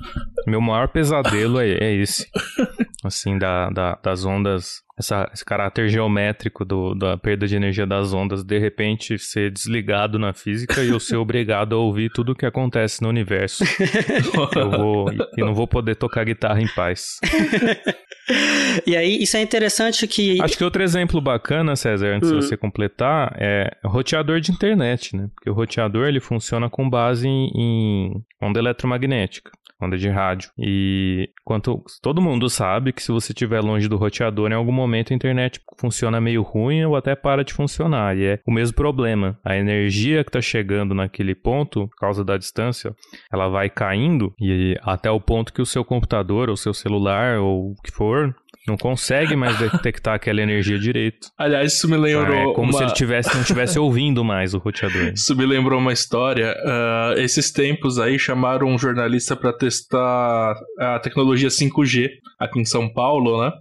meu 0.46 0.60
maior 0.62 0.88
pesadelo 0.90 1.60
é, 1.60 1.70
é 1.80 1.94
esse. 1.96 2.28
Assim, 3.04 3.38
da, 3.38 3.70
da- 3.70 3.98
das 4.04 4.26
ondas, 4.26 4.82
essa- 5.02 5.30
esse 5.34 5.44
caráter 5.44 5.90
geométrico 5.90 6.64
do- 6.64 6.96
da 6.96 7.18
perda 7.18 7.46
de 7.48 7.56
energia 7.56 7.86
das 7.86 8.14
ondas, 8.14 8.44
de 8.44 8.58
repente 8.58 9.18
ser 9.20 9.52
desligado 9.52 10.18
na 10.18 10.32
física 10.34 10.82
e 10.84 10.90
eu 10.90 11.00
ser 11.00 11.18
obrigado 11.18 11.76
a 11.76 11.78
ouvir 11.78 12.10
tudo 12.14 12.32
o 12.32 12.36
que 12.36 12.46
acontece 12.46 13.02
no 13.02 13.10
universo. 13.10 13.64
Eu 14.56 14.70
vou, 14.72 15.12
e 15.38 15.42
não 15.42 15.54
vou 15.54 15.68
poder 15.68 15.96
tocar 15.96 16.24
guitarra 16.24 16.62
em 16.62 16.68
paz. 16.68 17.18
E 18.88 18.96
aí, 18.96 19.22
isso 19.22 19.36
é 19.36 19.42
interessante 19.42 20.08
que. 20.08 20.42
Acho 20.42 20.58
que 20.58 20.64
outro 20.64 20.82
exemplo 20.82 21.20
bacana, 21.20 21.76
César, 21.76 22.16
antes 22.16 22.32
Hum. 22.32 22.40
de 22.40 22.46
você 22.46 22.56
completar, 22.56 23.36
é 23.38 23.70
o 23.84 23.90
roteador 23.90 24.40
de 24.40 24.52
internet, 24.52 25.16
né? 25.18 25.28
Porque 25.36 25.50
o 25.50 25.54
roteador 25.54 26.08
ele 26.08 26.20
funciona 26.22 26.70
com 26.70 26.90
base 26.90 27.28
em, 27.28 27.50
em 27.54 28.14
onda 28.42 28.60
eletromagnética, 28.60 29.52
onda 29.82 29.98
de 29.98 30.10
rádio. 30.10 30.50
E 30.58 31.30
quanto 31.44 31.84
todo 32.02 32.22
mundo 32.22 32.50
sabe 32.50 32.94
que 32.94 33.02
se 33.02 33.12
você 33.12 33.32
estiver 33.32 33.62
longe 33.62 33.88
do 33.88 33.98
roteador, 33.98 34.52
em 34.52 34.56
algum 34.56 34.72
momento 34.72 35.12
a 35.12 35.16
internet 35.16 35.60
funciona 35.80 36.22
meio 36.22 36.42
ruim 36.42 36.84
ou 36.84 36.96
até 36.96 37.16
para 37.16 37.44
de 37.44 37.54
funcionar. 37.54 38.18
E 38.18 38.26
é 38.26 38.40
o 38.48 38.52
mesmo 38.52 38.76
problema. 38.76 39.40
A 39.44 39.56
energia 39.58 40.24
que 40.24 40.30
está 40.30 40.42
chegando 40.42 40.94
naquele 40.94 41.36
ponto, 41.36 41.88
por 41.88 41.98
causa 41.98 42.24
da 42.24 42.38
distância, 42.38 42.96
ela 43.32 43.48
vai 43.48 43.70
caindo 43.70 44.34
e 44.40 44.78
até 44.82 45.10
o 45.10 45.20
ponto 45.20 45.54
que 45.54 45.62
o 45.62 45.66
seu 45.66 45.84
computador 45.84 46.50
ou 46.50 46.58
seu 46.58 46.74
celular 46.74 47.40
ou 47.40 47.72
o 47.72 47.76
que 47.84 47.92
for 47.92 48.36
não 48.68 48.78
consegue 48.78 49.36
mais 49.36 49.58
detectar 49.60 50.16
aquela 50.16 50.42
energia 50.42 50.78
direito. 50.78 51.28
Aliás, 51.38 51.74
isso 51.74 51.90
me 51.90 51.98
lembrou. 51.98 52.52
É 52.52 52.54
como 52.54 52.72
uma... 52.72 52.78
se 52.78 52.84
ele 52.84 52.94
tivesse, 52.94 53.34
não 53.34 53.42
estivesse 53.42 53.78
ouvindo 53.80 54.24
mais 54.24 54.54
o 54.54 54.60
roteador. 54.60 55.14
Isso 55.14 55.36
me 55.36 55.46
lembrou 55.46 55.80
uma 55.80 55.94
história. 55.94 56.56
ah, 56.66 57.14
esses 57.18 57.52
tempos 57.52 58.00
aí 58.00 58.20
chamaram 58.20 58.68
um 58.68 58.78
jornalista 58.78 59.36
para 59.36 59.54
testar 59.54 60.56
a 60.80 61.00
tecnologia 61.00 61.50
5G 61.50 62.10
aqui 62.40 62.60
em 62.60 62.66
São 62.66 62.92
Paulo, 62.92 63.44
né? 63.44 63.52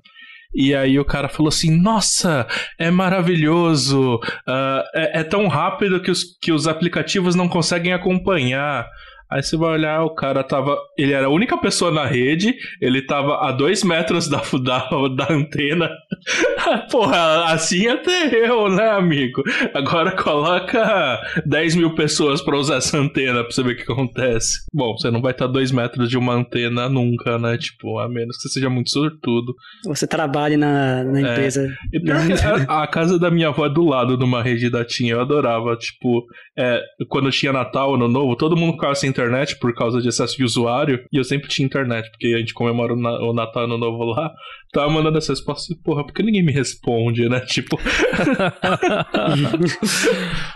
E 0.52 0.74
aí 0.74 0.98
o 0.98 1.04
cara 1.04 1.28
falou 1.28 1.48
assim: 1.48 1.70
Nossa, 1.70 2.46
é 2.78 2.90
maravilhoso, 2.90 4.18
ah, 4.46 4.84
é, 4.94 5.20
é 5.20 5.24
tão 5.24 5.46
rápido 5.46 6.00
que 6.00 6.10
os, 6.10 6.24
que 6.40 6.52
os 6.52 6.66
aplicativos 6.66 7.34
não 7.34 7.48
conseguem 7.48 7.92
acompanhar. 7.92 8.86
Aí 9.30 9.42
você 9.42 9.56
vai 9.56 9.70
olhar, 9.72 10.02
o 10.04 10.14
cara 10.14 10.42
tava. 10.42 10.76
Ele 10.98 11.12
era 11.12 11.26
a 11.26 11.30
única 11.30 11.56
pessoa 11.58 11.90
na 11.90 12.04
rede, 12.06 12.54
ele 12.80 13.02
tava 13.02 13.46
a 13.48 13.52
dois 13.52 13.82
metros 13.84 14.28
da, 14.28 14.42
da, 14.62 14.88
da 15.08 15.32
antena. 15.32 15.88
Porra, 16.90 17.44
assim 17.52 17.86
até 17.88 18.34
eu, 18.48 18.68
né, 18.68 18.90
amigo? 18.90 19.42
Agora 19.74 20.12
coloca 20.12 21.20
10 21.46 21.76
mil 21.76 21.94
pessoas 21.94 22.42
pra 22.42 22.56
usar 22.56 22.76
essa 22.76 22.98
antena 22.98 23.42
pra 23.42 23.50
você 23.52 23.62
ver 23.62 23.72
o 23.72 23.76
que 23.76 23.90
acontece. 23.92 24.58
Bom, 24.72 24.96
você 24.96 25.10
não 25.10 25.20
vai 25.22 25.32
estar 25.32 25.44
a 25.46 25.48
dois 25.48 25.72
metros 25.72 26.08
de 26.08 26.18
uma 26.18 26.34
antena 26.34 26.88
nunca, 26.88 27.38
né? 27.38 27.56
Tipo, 27.56 27.98
a 27.98 28.08
menos 28.08 28.36
que 28.36 28.42
você 28.42 28.48
seja 28.54 28.68
muito 28.70 28.90
sortudo. 28.90 29.54
Você 29.86 30.06
trabalhe 30.06 30.56
na, 30.56 31.04
na 31.04 31.18
É. 31.20 31.32
empresa. 31.32 31.68
Que 31.90 32.00
a, 32.68 32.82
a 32.82 32.86
casa 32.86 33.18
da 33.18 33.30
minha 33.30 33.48
avó 33.48 33.66
é 33.66 33.70
do 33.70 33.84
lado 33.84 34.16
de 34.16 34.24
uma 34.24 34.42
rede 34.42 34.68
da 34.70 34.84
TIM, 34.84 35.08
eu 35.08 35.20
adorava. 35.20 35.76
Tipo, 35.76 36.24
é, 36.58 36.80
quando 37.08 37.30
tinha 37.30 37.52
Natal, 37.52 37.94
Ano 37.94 38.08
Novo, 38.08 38.36
todo 38.36 38.56
mundo 38.56 38.74
ficava 38.74 38.94
sem 38.94 39.12
internet 39.20 39.58
por 39.58 39.74
causa 39.74 40.00
de 40.00 40.08
excesso 40.08 40.36
de 40.36 40.44
usuário, 40.44 41.04
e 41.12 41.16
eu 41.18 41.24
sempre 41.24 41.48
tinha 41.48 41.66
internet, 41.66 42.10
porque 42.10 42.28
a 42.34 42.38
gente 42.38 42.54
comemora 42.54 42.94
o, 42.94 42.96
Na- 42.96 43.20
o 43.20 43.32
Natal, 43.32 43.64
Ano 43.64 43.78
Novo 43.78 44.04
lá. 44.04 44.30
Tava 44.72 44.88
mandando 44.88 45.18
essa 45.18 45.32
resposta 45.32 45.72
e, 45.72 45.76
porra, 45.76 46.04
por 46.06 46.12
que 46.14 46.22
ninguém 46.22 46.44
me 46.44 46.52
responde, 46.52 47.28
né? 47.28 47.40
Tipo, 47.50 47.76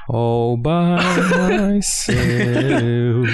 All 0.09 0.57
by 0.57 1.75
myself. 1.75 3.27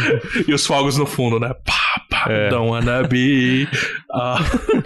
e 0.49 0.55
os 0.55 0.66
fogos 0.66 0.97
no 0.97 1.07
fundo, 1.07 1.39
né? 1.39 1.53
Pá, 1.64 2.03
pá, 2.09 2.24
É. 2.33 2.49
don't 2.49 2.70
wanna 2.70 3.03
be. 3.07 3.68
Ah, 4.13 4.39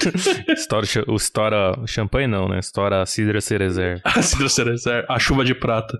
Estoura, 0.53 0.87
o 1.09 1.16
estoura 1.16 1.79
champanhe 1.87 2.27
não, 2.27 2.49
né? 2.49 2.59
Estoura 2.59 3.03
a 3.03 3.07
cidra 3.07 3.41
cerezer. 3.41 4.01
a 4.05 4.20
Cidra 4.22 4.49
Cerezer, 4.49 5.05
a 5.09 5.18
chuva 5.18 5.45
de 5.45 5.55
prata. 5.55 5.99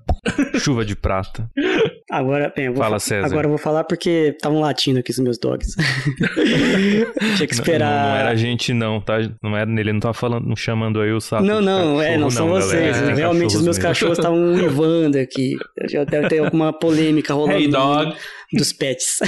Chuva 0.59 0.85
de 0.85 0.95
prata. 0.95 1.49
Agora, 2.11 2.53
bem, 2.55 2.67
eu 2.67 2.75
vou 2.75 2.83
Fala, 2.83 2.97
fa- 2.97 3.07
César. 3.07 3.27
Agora 3.27 3.47
eu 3.47 3.51
vou 3.51 3.59
falar 3.59 3.85
porque 3.85 4.33
estavam 4.37 4.61
latindo 4.61 4.99
aqui 5.01 5.11
os 5.11 5.19
meus 5.19 5.39
dogs. 5.39 5.75
Tinha 7.37 7.47
que 7.47 7.55
Não, 7.55 7.63
esperar. 7.63 8.09
não 8.11 8.17
era 8.17 8.31
a 8.31 8.35
gente 8.37 8.73
não, 8.73 9.01
tá? 9.01 9.15
Não 9.43 9.57
era, 9.57 9.71
ele 9.71 9.93
não 9.93 10.01
tá 10.01 10.13
falando, 10.13 10.47
não 10.47 10.57
chamando 10.57 11.01
aí 11.01 11.13
o 11.13 11.21
sapo. 11.21 11.43
Não, 11.45 11.61
não, 11.61 12.01
é, 12.01 12.17
não 12.17 12.31
são 12.31 12.47
galera. 12.49 12.65
vocês. 12.67 12.97
É, 13.03 13.15
Realmente 13.15 13.49
os 13.57 13.63
meus 13.63 13.77
mesmo. 13.79 13.83
cachorros 13.83 14.19
estavam 14.19 14.53
uivando 14.55 15.19
aqui. 15.19 15.57
Já 15.89 16.05
deve 16.05 16.29
ter 16.29 16.39
alguma 16.39 16.73
polêmica 16.73 17.33
rolando 17.35 17.59
Hey, 17.59 17.69
dog. 17.69 18.15
dos 18.53 18.73
pets. 18.73 19.19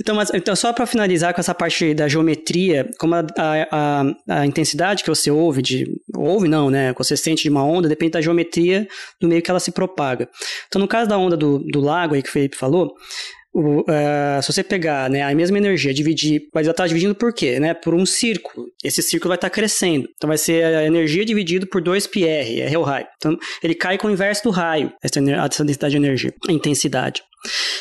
então, 0.00 0.14
mas, 0.16 0.30
então, 0.34 0.54
só 0.56 0.72
para 0.72 0.86
finalizar 0.86 1.32
com 1.34 1.40
essa 1.40 1.54
parte 1.54 1.94
da 1.94 2.08
geometria, 2.08 2.61
como 2.98 3.14
a, 3.14 3.24
a, 3.38 4.04
a, 4.28 4.46
intensidade 4.46 5.02
que 5.02 5.08
você 5.08 5.30
ouve, 5.30 5.62
de, 5.62 5.86
ouve 6.16 6.48
não, 6.48 6.70
né? 6.70 6.92
Que 6.92 6.98
você 6.98 7.16
sente 7.16 7.42
de 7.42 7.50
uma 7.50 7.64
onda, 7.64 7.88
depende 7.88 8.12
da 8.12 8.20
geometria 8.20 8.86
do 9.20 9.28
meio 9.28 9.42
que 9.42 9.50
ela 9.50 9.60
se 9.60 9.72
propaga. 9.72 10.28
Então, 10.68 10.80
no 10.80 10.88
caso 10.88 11.08
da 11.08 11.18
onda 11.18 11.36
do, 11.36 11.58
do 11.58 11.80
lago 11.80 12.14
aí 12.14 12.22
que 12.22 12.28
o 12.28 12.32
Felipe 12.32 12.56
falou, 12.56 12.94
o, 13.54 13.84
eh, 13.86 14.40
se 14.40 14.50
você 14.50 14.62
pegar 14.64 15.10
né, 15.10 15.22
a 15.22 15.34
mesma 15.34 15.58
energia, 15.58 15.92
dividir, 15.92 16.48
vai 16.52 16.62
estar 16.64 16.86
dividindo 16.86 17.14
por 17.14 17.34
quê? 17.34 17.60
Né? 17.60 17.74
Por 17.74 17.94
um 17.94 18.06
círculo. 18.06 18.66
Esse 18.82 19.02
círculo 19.02 19.28
vai 19.28 19.36
estar 19.36 19.50
crescendo. 19.50 20.08
Então 20.16 20.28
vai 20.28 20.38
ser 20.38 20.64
a 20.64 20.84
energia 20.84 21.24
dividido 21.24 21.66
por 21.66 21.82
2πr, 21.82 22.72
é 22.72 22.78
o 22.78 22.82
raio. 22.82 23.06
Então 23.16 23.38
ele 23.62 23.74
cai 23.74 23.98
com 23.98 24.08
o 24.08 24.10
inverso 24.10 24.44
do 24.44 24.50
raio, 24.50 24.90
essa, 25.02 25.20
essa 25.20 25.64
densidade 25.64 25.92
de 25.92 25.98
energia, 25.98 26.32
a 26.48 26.52
intensidade. 26.52 27.22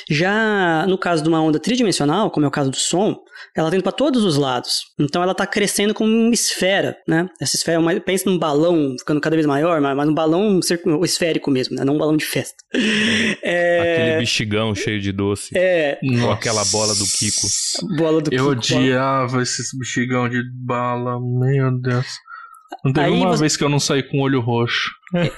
Já 0.09 0.85
no 0.87 0.97
caso 0.97 1.21
de 1.23 1.29
uma 1.29 1.41
onda 1.41 1.59
tridimensional, 1.59 2.29
como 2.31 2.45
é 2.45 2.49
o 2.49 2.51
caso 2.51 2.69
do 2.71 2.77
som, 2.77 3.15
ela 3.55 3.69
vem 3.69 3.81
para 3.81 3.91
todos 3.91 4.23
os 4.23 4.37
lados. 4.37 4.79
Então 4.99 5.21
ela 5.21 5.31
está 5.33 5.45
crescendo 5.45 5.93
como 5.93 6.09
uma 6.11 6.33
esfera, 6.33 6.95
né? 7.07 7.27
Essa 7.41 7.55
esfera, 7.55 7.79
uma- 7.79 7.99
pensa 7.99 8.29
num 8.29 8.37
balão 8.37 8.95
ficando 8.97 9.19
cada 9.21 9.35
vez 9.35 9.45
maior, 9.45 9.79
mas, 9.81 9.95
mas 9.95 10.09
um 10.09 10.13
balão 10.13 10.59
esférico 11.03 11.51
mesmo, 11.51 11.75
né? 11.75 11.83
Não 11.83 11.95
um 11.95 11.99
balão 11.99 12.17
de 12.17 12.25
festa. 12.25 12.55
É, 13.43 13.79
Aquele 13.81 14.19
bexigão 14.19 14.75
cheio 14.75 14.99
de 15.01 15.11
doce. 15.11 15.57
é, 15.57 15.97
Ou 16.23 16.31
aquela 16.31 16.63
bola 16.65 16.93
do 16.95 17.05
Kiko. 17.05 17.47
bola 17.97 18.21
do 18.21 18.33
Eu 18.33 18.55
Kiko, 18.57 18.75
odiava 18.79 19.41
esses 19.41 19.67
bexigão 19.77 20.29
de 20.29 20.41
bala, 20.65 21.17
meu 21.19 21.71
Deus. 21.79 22.05
Não 22.85 22.93
teve 22.93 23.07
Aí 23.07 23.13
uma 23.13 23.29
você- 23.31 23.41
vez 23.41 23.57
que 23.57 23.63
eu 23.63 23.69
não 23.69 23.79
saí 23.79 24.03
com 24.03 24.17
o 24.19 24.21
olho 24.21 24.39
roxo. 24.41 24.89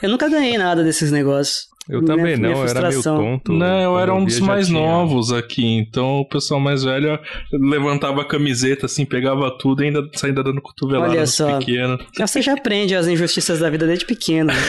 Eu 0.01 0.09
nunca 0.09 0.30
ganhei 0.30 0.57
nada 0.57 0.84
desses 0.84 1.11
negócios. 1.11 1.65
Eu 1.89 2.01
Minha- 2.01 2.15
também 2.15 2.38
minha 2.38 2.53
não, 2.53 2.61
eu 2.63 2.67
era 2.67 2.88
meio 2.88 3.03
tonto. 3.03 3.51
Não, 3.51 3.81
eu 3.84 3.99
era 3.99 4.13
um 4.13 4.23
dos 4.23 4.39
mais 4.39 4.67
tinha- 4.67 4.79
novos 4.79 5.34
aqui, 5.34 5.65
então 5.65 6.21
o 6.21 6.25
pessoal 6.25 6.57
mais 6.59 6.81
velho 6.84 7.19
levantava 7.51 8.21
a 8.21 8.25
camiseta 8.25 8.86
assim, 8.86 9.03
pegava 9.05 9.51
tudo 9.57 9.84
e 9.84 9.88
ainda 9.88 10.07
saía 10.13 10.34
dando 10.34 10.61
cotovelada 10.61 11.11
Olha 11.11 11.27
só. 11.27 11.59
pequenos. 11.59 12.01
Você 12.17 12.41
já 12.41 12.53
aprende 12.53 12.95
as 12.95 13.05
injustiças 13.07 13.59
da 13.59 13.69
vida 13.69 13.86
desde 13.86 14.05
pequeno. 14.05 14.51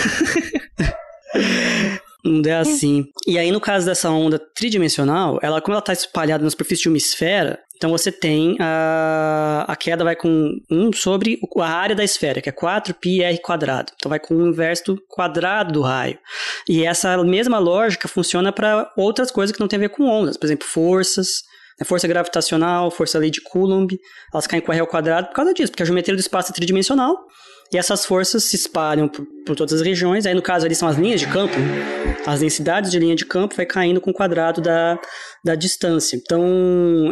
Não 2.25 2.51
é 2.51 2.55
assim. 2.55 3.05
E 3.27 3.39
aí, 3.39 3.51
no 3.53 3.61
caso 3.61 3.85
dessa 3.85 4.09
onda 4.09 4.39
tridimensional, 4.39 5.39
ela, 5.43 5.61
como 5.61 5.75
ela 5.75 5.81
está 5.81 5.93
espalhada 5.93 6.43
na 6.43 6.49
superfície 6.49 6.83
de 6.83 6.89
uma 6.89 6.97
esfera, 6.97 7.59
então 7.77 7.91
você 7.91 8.11
tem 8.11 8.57
a, 8.59 9.67
a 9.69 9.77
queda 9.77 10.05
vai 10.05 10.17
com 10.17 10.59
1 10.71 10.93
sobre 10.95 11.39
a 11.59 11.69
área 11.69 11.95
da 11.95 12.03
esfera, 12.03 12.41
que 12.41 12.49
é 12.49 12.53
4πr 12.53 13.39
quadrado. 13.43 13.93
Então 13.95 14.09
vai 14.09 14.19
com 14.19 14.35
o 14.35 14.49
inverso 14.49 14.95
do 14.95 15.03
quadrado 15.07 15.73
do 15.73 15.83
raio. 15.83 16.19
E 16.67 16.85
essa 16.85 17.23
mesma 17.23 17.59
lógica 17.59 18.09
funciona 18.09 18.51
para 18.51 18.91
outras 18.97 19.31
coisas 19.31 19.55
que 19.55 19.61
não 19.61 19.69
tem 19.69 19.77
a 19.77 19.81
ver 19.81 19.91
com 19.91 20.05
ondas, 20.05 20.39
por 20.39 20.47
exemplo, 20.47 20.67
forças, 20.67 21.43
né, 21.79 21.85
força 21.85 22.09
gravitacional, 22.09 22.91
força 22.91 23.19
lei 23.19 23.31
de 23.31 23.43
Coulomb, 23.43 23.91
elas 24.33 24.47
caem 24.47 24.63
com 24.63 24.73
r 24.73 24.81
ao 24.81 24.87
quadrado 24.87 25.29
por 25.29 25.35
causa 25.35 25.53
disso, 25.53 25.73
porque 25.73 25.83
a 25.83 25.87
geometria 25.87 26.15
do 26.15 26.21
espaço 26.21 26.53
é 26.53 26.55
tridimensional 26.55 27.27
e 27.75 27.79
essas 27.79 28.07
forças 28.07 28.45
se 28.45 28.55
espalham 28.55 29.09
por, 29.09 29.27
por, 29.45 29.57
todas 29.57 29.75
as 29.75 29.83
regiões. 29.83 30.27
Aí, 30.27 30.35
no 30.35 30.41
caso, 30.41 30.65
ali 30.65 30.77
são 30.77 30.87
as 30.87 30.97
linhas 30.97 31.21
de 31.21 31.27
campo. 31.27 31.59
Né? 31.59 32.17
As 32.25 32.39
densidades 32.39 32.91
de 32.91 32.99
linha 33.01 33.17
de 33.17 33.27
campo 33.27 33.57
vai 33.57 33.67
caindo 33.67 34.01
com 34.01 34.11
o 34.11 34.15
quadrado 34.15 34.61
da, 34.61 34.99
da 35.45 35.57
distância. 35.57 36.17
Então, 36.17 36.41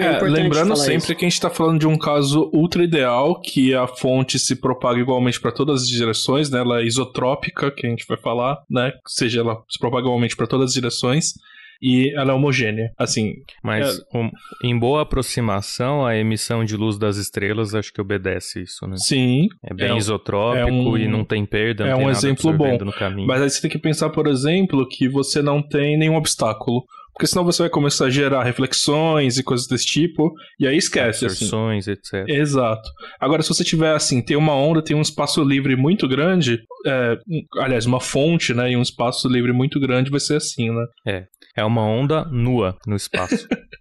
é, 0.00 0.06
é 0.06 0.16
importante 0.16 0.42
Lembrando 0.42 0.76
sempre 0.76 0.96
isso. 0.98 1.06
que 1.16 1.24
a 1.24 1.28
gente 1.28 1.32
está 1.32 1.50
falando 1.50 1.80
de 1.80 1.86
um 1.86 1.98
caso 1.98 2.48
ultra 2.52 2.84
ideal, 2.84 3.40
que 3.40 3.74
a 3.74 3.88
fonte 3.88 4.38
se 4.38 4.54
propaga 4.54 5.00
igualmente 5.00 5.40
para 5.40 5.50
todas 5.50 5.82
as 5.82 5.88
direções, 5.88 6.48
né? 6.48 6.60
Ela 6.60 6.80
é 6.80 6.84
isotrópica, 6.84 7.70
que 7.70 7.84
a 7.84 7.90
gente 7.90 8.06
vai 8.08 8.16
falar, 8.16 8.58
né? 8.70 8.92
Ou 8.94 9.08
seja, 9.08 9.40
ela 9.40 9.62
se 9.68 9.78
propaga 9.80 10.04
igualmente 10.04 10.36
para 10.36 10.46
todas 10.46 10.70
as 10.70 10.74
direções 10.74 11.34
e 11.82 12.14
ela 12.14 12.30
é 12.30 12.34
homogênea, 12.34 12.92
assim. 12.96 13.34
Mas 13.62 13.98
é... 13.98 14.18
um, 14.18 14.30
em 14.62 14.78
boa 14.78 15.02
aproximação, 15.02 16.06
a 16.06 16.16
emissão 16.16 16.64
de 16.64 16.76
luz 16.76 16.96
das 16.96 17.16
estrelas 17.16 17.74
acho 17.74 17.92
que 17.92 18.00
obedece 18.00 18.62
isso, 18.62 18.86
né? 18.86 18.94
Sim. 18.96 19.48
É 19.64 19.74
bem 19.74 19.90
é 19.90 19.96
isotrópico 19.96 20.68
é 20.68 20.72
um, 20.72 20.96
e 20.96 21.08
não 21.08 21.24
tem 21.24 21.44
perda, 21.44 21.84
não 21.84 21.92
é 21.92 21.96
tem 21.96 22.06
um 22.06 22.10
exemplo 22.10 22.52
bom. 22.52 22.78
no 22.78 22.92
caminho. 22.92 23.26
Mas 23.26 23.42
aí 23.42 23.50
você 23.50 23.60
tem 23.60 23.70
que 23.70 23.78
pensar, 23.78 24.10
por 24.10 24.28
exemplo, 24.28 24.86
que 24.88 25.08
você 25.08 25.42
não 25.42 25.60
tem 25.60 25.98
nenhum 25.98 26.14
obstáculo. 26.14 26.84
Porque 27.12 27.26
senão 27.26 27.44
você 27.44 27.62
vai 27.62 27.70
começar 27.70 28.06
a 28.06 28.10
gerar 28.10 28.42
reflexões 28.42 29.36
e 29.36 29.42
coisas 29.42 29.66
desse 29.66 29.84
tipo, 29.84 30.32
e 30.58 30.66
aí 30.66 30.76
esquece. 30.76 31.26
Absorções, 31.26 31.86
assim. 31.86 32.18
etc. 32.18 32.28
Exato. 32.28 32.88
Agora, 33.20 33.42
se 33.42 33.48
você 33.48 33.62
tiver 33.62 33.94
assim, 33.94 34.22
tem 34.22 34.36
uma 34.36 34.54
onda, 34.54 34.82
tem 34.82 34.96
um 34.96 35.02
espaço 35.02 35.42
livre 35.44 35.76
muito 35.76 36.08
grande, 36.08 36.58
é, 36.86 37.16
aliás, 37.58 37.86
uma 37.86 38.00
fonte, 38.00 38.54
né, 38.54 38.72
e 38.72 38.76
um 38.76 38.82
espaço 38.82 39.28
livre 39.28 39.52
muito 39.52 39.78
grande, 39.78 40.10
vai 40.10 40.20
ser 40.20 40.36
assim, 40.36 40.70
né? 40.70 40.84
É. 41.06 41.24
É 41.54 41.64
uma 41.64 41.82
onda 41.82 42.24
nua 42.24 42.76
no 42.86 42.96
espaço. 42.96 43.46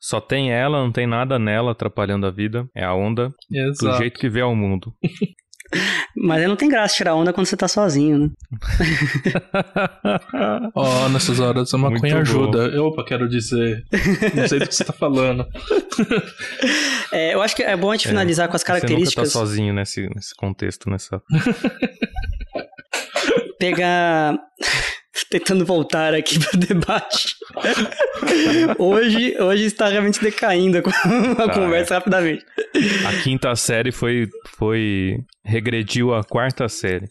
Só 0.00 0.20
tem 0.20 0.52
ela, 0.52 0.78
não 0.78 0.92
tem 0.92 1.04
nada 1.04 1.36
nela 1.36 1.72
atrapalhando 1.72 2.26
a 2.26 2.30
vida. 2.30 2.64
É 2.76 2.84
a 2.84 2.94
onda 2.94 3.32
Exato. 3.50 3.92
do 3.92 3.98
jeito 3.98 4.20
que 4.20 4.28
vê 4.28 4.40
ao 4.40 4.54
mundo. 4.54 4.92
Mas 6.16 6.46
não 6.46 6.56
tem 6.56 6.68
graça 6.68 6.94
tirar 6.94 7.14
onda 7.14 7.32
quando 7.32 7.46
você 7.46 7.56
tá 7.56 7.68
sozinho, 7.68 8.18
né? 8.18 8.30
Ó, 10.74 11.06
oh, 11.06 11.08
nessas 11.08 11.40
horas 11.40 11.72
a 11.74 11.78
maconha 11.78 12.00
Muito 12.00 12.16
ajuda. 12.16 12.58
Eu, 12.68 12.86
opa, 12.86 13.04
quero 13.04 13.28
dizer. 13.28 13.84
Não 14.34 14.48
sei 14.48 14.58
do 14.58 14.68
que 14.68 14.74
você 14.74 14.84
tá 14.84 14.92
falando. 14.92 15.46
É, 17.12 17.34
eu 17.34 17.40
acho 17.40 17.54
que 17.54 17.62
é 17.62 17.76
bom 17.76 17.90
a 17.90 17.96
gente 17.96 18.08
finalizar 18.08 18.48
com 18.48 18.56
as 18.56 18.64
características. 18.64 19.14
Você 19.14 19.20
nunca 19.20 19.32
tá 19.32 19.46
sozinho 19.46 19.72
nesse, 19.72 20.08
nesse 20.14 20.34
contexto, 20.34 20.90
nessa. 20.90 21.22
Pegar 23.58 24.36
tentando 25.30 25.64
voltar 25.64 26.14
aqui 26.14 26.38
para 26.38 26.56
o 26.56 26.60
debate. 26.60 27.34
hoje, 28.78 29.36
hoje 29.40 29.64
está 29.64 29.88
realmente 29.88 30.20
decaindo 30.20 30.78
a 30.78 30.82
tá, 30.82 31.54
conversa 31.54 31.94
é. 31.94 31.96
rapidamente. 31.96 32.44
A 33.06 33.22
quinta 33.22 33.54
série 33.56 33.92
foi, 33.92 34.28
foi 34.56 35.18
regrediu 35.44 36.14
à 36.14 36.22
quarta 36.22 36.68
série. 36.68 37.06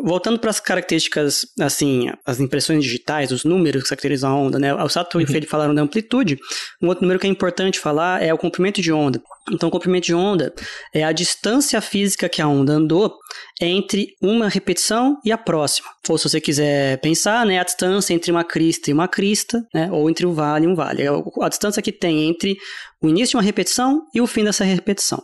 Voltando 0.00 0.38
para 0.38 0.50
as 0.50 0.60
características, 0.60 1.44
assim, 1.60 2.10
as 2.24 2.38
impressões 2.38 2.84
digitais, 2.84 3.32
os 3.32 3.44
números 3.44 3.82
que 3.82 3.88
caracterizam 3.88 4.30
a 4.30 4.36
onda, 4.36 4.58
né? 4.58 4.72
O 4.72 4.88
Sato 4.88 5.18
e 5.20 5.24
o 5.24 5.26
uhum. 5.26 5.32
Felipe 5.32 5.50
falaram 5.50 5.74
da 5.74 5.82
amplitude. 5.82 6.38
Um 6.80 6.86
outro 6.86 7.02
número 7.02 7.18
que 7.18 7.26
é 7.26 7.30
importante 7.30 7.80
falar 7.80 8.22
é 8.22 8.32
o 8.32 8.38
comprimento 8.38 8.80
de 8.80 8.92
onda. 8.92 9.20
Então, 9.52 9.68
o 9.68 9.72
comprimento 9.72 10.06
de 10.06 10.14
onda 10.14 10.52
é 10.94 11.04
a 11.04 11.12
distância 11.12 11.80
física 11.80 12.28
que 12.28 12.42
a 12.42 12.48
onda 12.48 12.74
andou 12.74 13.16
entre 13.60 14.08
uma 14.20 14.48
repetição 14.48 15.16
e 15.24 15.32
a 15.32 15.38
próxima. 15.38 15.88
Ou 16.08 16.18
se 16.18 16.28
você 16.28 16.40
quiser 16.40 17.00
pensar, 17.00 17.44
né, 17.44 17.58
a 17.58 17.64
distância 17.64 18.14
entre 18.14 18.30
uma 18.30 18.44
crista 18.44 18.90
e 18.90 18.92
uma 18.92 19.08
crista, 19.08 19.62
né, 19.74 19.90
ou 19.90 20.08
entre 20.08 20.26
um 20.26 20.32
vale 20.32 20.64
e 20.64 20.68
um 20.68 20.74
vale. 20.74 21.02
É 21.02 21.08
a 21.42 21.48
distância 21.48 21.82
que 21.82 21.92
tem 21.92 22.28
entre 22.28 22.56
o 23.02 23.08
início 23.08 23.30
de 23.30 23.36
uma 23.36 23.42
repetição 23.42 24.02
e 24.14 24.20
o 24.20 24.26
fim 24.26 24.44
dessa 24.44 24.64
repetição. 24.64 25.22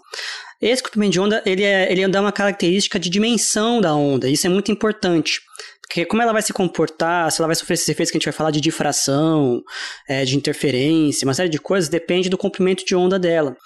Esse 0.61 0.83
comprimento 0.83 1.13
de 1.13 1.21
onda, 1.21 1.43
ele, 1.45 1.63
é, 1.63 1.91
ele 1.91 2.07
dá 2.09 2.21
uma 2.21 2.33
característica 2.33 2.99
de 2.99 3.11
dimensão 3.11 3.81
da 3.81 3.95
onda. 3.95 4.29
Isso 4.29 4.47
é 4.47 4.51
muito 4.51 4.73
importante. 4.73 5.41
Porque 5.83 6.07
como 6.07 6.23
ela 6.23 6.33
vai 6.33 6.43
se 6.43 6.53
comportar, 6.53 7.31
se 7.31 7.41
ela 7.41 7.47
vai 7.47 7.55
sofrer 7.55 7.75
esses 7.75 7.89
efeitos 7.89 8.11
que 8.11 8.17
a 8.17 8.19
gente 8.19 8.25
vai 8.25 8.33
falar 8.33 8.51
de 8.51 8.61
difração, 8.61 9.63
é, 10.09 10.25
de 10.25 10.37
interferência, 10.37 11.27
uma 11.27 11.35
série 11.35 11.49
de 11.49 11.59
coisas, 11.59 11.91
depende 11.91 12.29
do 12.29 12.39
comprimento 12.39 12.85
de 12.85 12.97
onda 12.97 13.19
dela. 13.19 13.57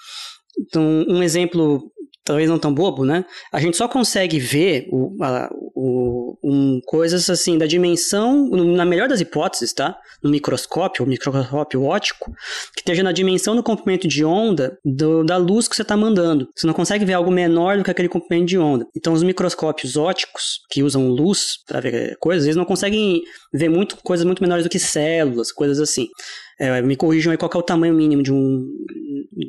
Então, 0.59 1.05
um 1.07 1.23
exemplo 1.23 1.91
talvez 2.29 2.47
não 2.47 2.59
tão 2.59 2.71
bobo, 2.71 3.03
né? 3.03 3.25
A 3.51 3.59
gente 3.59 3.75
só 3.75 3.87
consegue 3.87 4.39
ver 4.39 4.87
o, 4.91 5.17
a, 5.19 5.49
o, 5.75 6.37
um, 6.43 6.79
coisas 6.85 7.27
assim 7.27 7.57
da 7.57 7.65
dimensão, 7.65 8.47
na 8.49 8.85
melhor 8.85 9.07
das 9.07 9.19
hipóteses, 9.19 9.73
tá? 9.73 9.97
No 10.21 10.29
microscópio, 10.29 11.03
o 11.03 11.07
microscópio 11.07 11.83
óptico, 11.83 12.31
que 12.75 12.81
esteja 12.81 13.01
na 13.01 13.11
dimensão 13.11 13.55
do 13.55 13.63
comprimento 13.63 14.07
de 14.07 14.23
onda 14.23 14.77
do, 14.85 15.23
da 15.23 15.37
luz 15.37 15.67
que 15.67 15.75
você 15.75 15.81
está 15.81 15.97
mandando. 15.97 16.47
Você 16.55 16.67
não 16.67 16.73
consegue 16.75 17.03
ver 17.03 17.13
algo 17.13 17.31
menor 17.31 17.79
do 17.79 17.83
que 17.83 17.89
aquele 17.89 18.07
comprimento 18.07 18.47
de 18.47 18.59
onda. 18.59 18.85
Então, 18.95 19.13
os 19.13 19.23
microscópios 19.23 19.97
óticos, 19.97 20.59
que 20.69 20.83
usam 20.83 21.09
luz 21.09 21.55
para 21.67 21.79
ver 21.79 22.15
coisas, 22.19 22.45
eles 22.45 22.55
não 22.55 22.65
conseguem 22.65 23.21
ver 23.51 23.69
muito, 23.69 23.97
coisas 24.03 24.23
muito 24.23 24.43
menores 24.43 24.63
do 24.63 24.69
que 24.69 24.77
células, 24.77 25.51
coisas 25.51 25.79
assim. 25.79 26.07
É, 26.59 26.81
me 26.81 26.95
corrijam 26.97 27.31
aí 27.31 27.37
qual 27.37 27.49
é 27.53 27.57
o 27.57 27.61
tamanho 27.61 27.93
mínimo 27.93 28.21
de 28.21 28.33
um. 28.33 28.67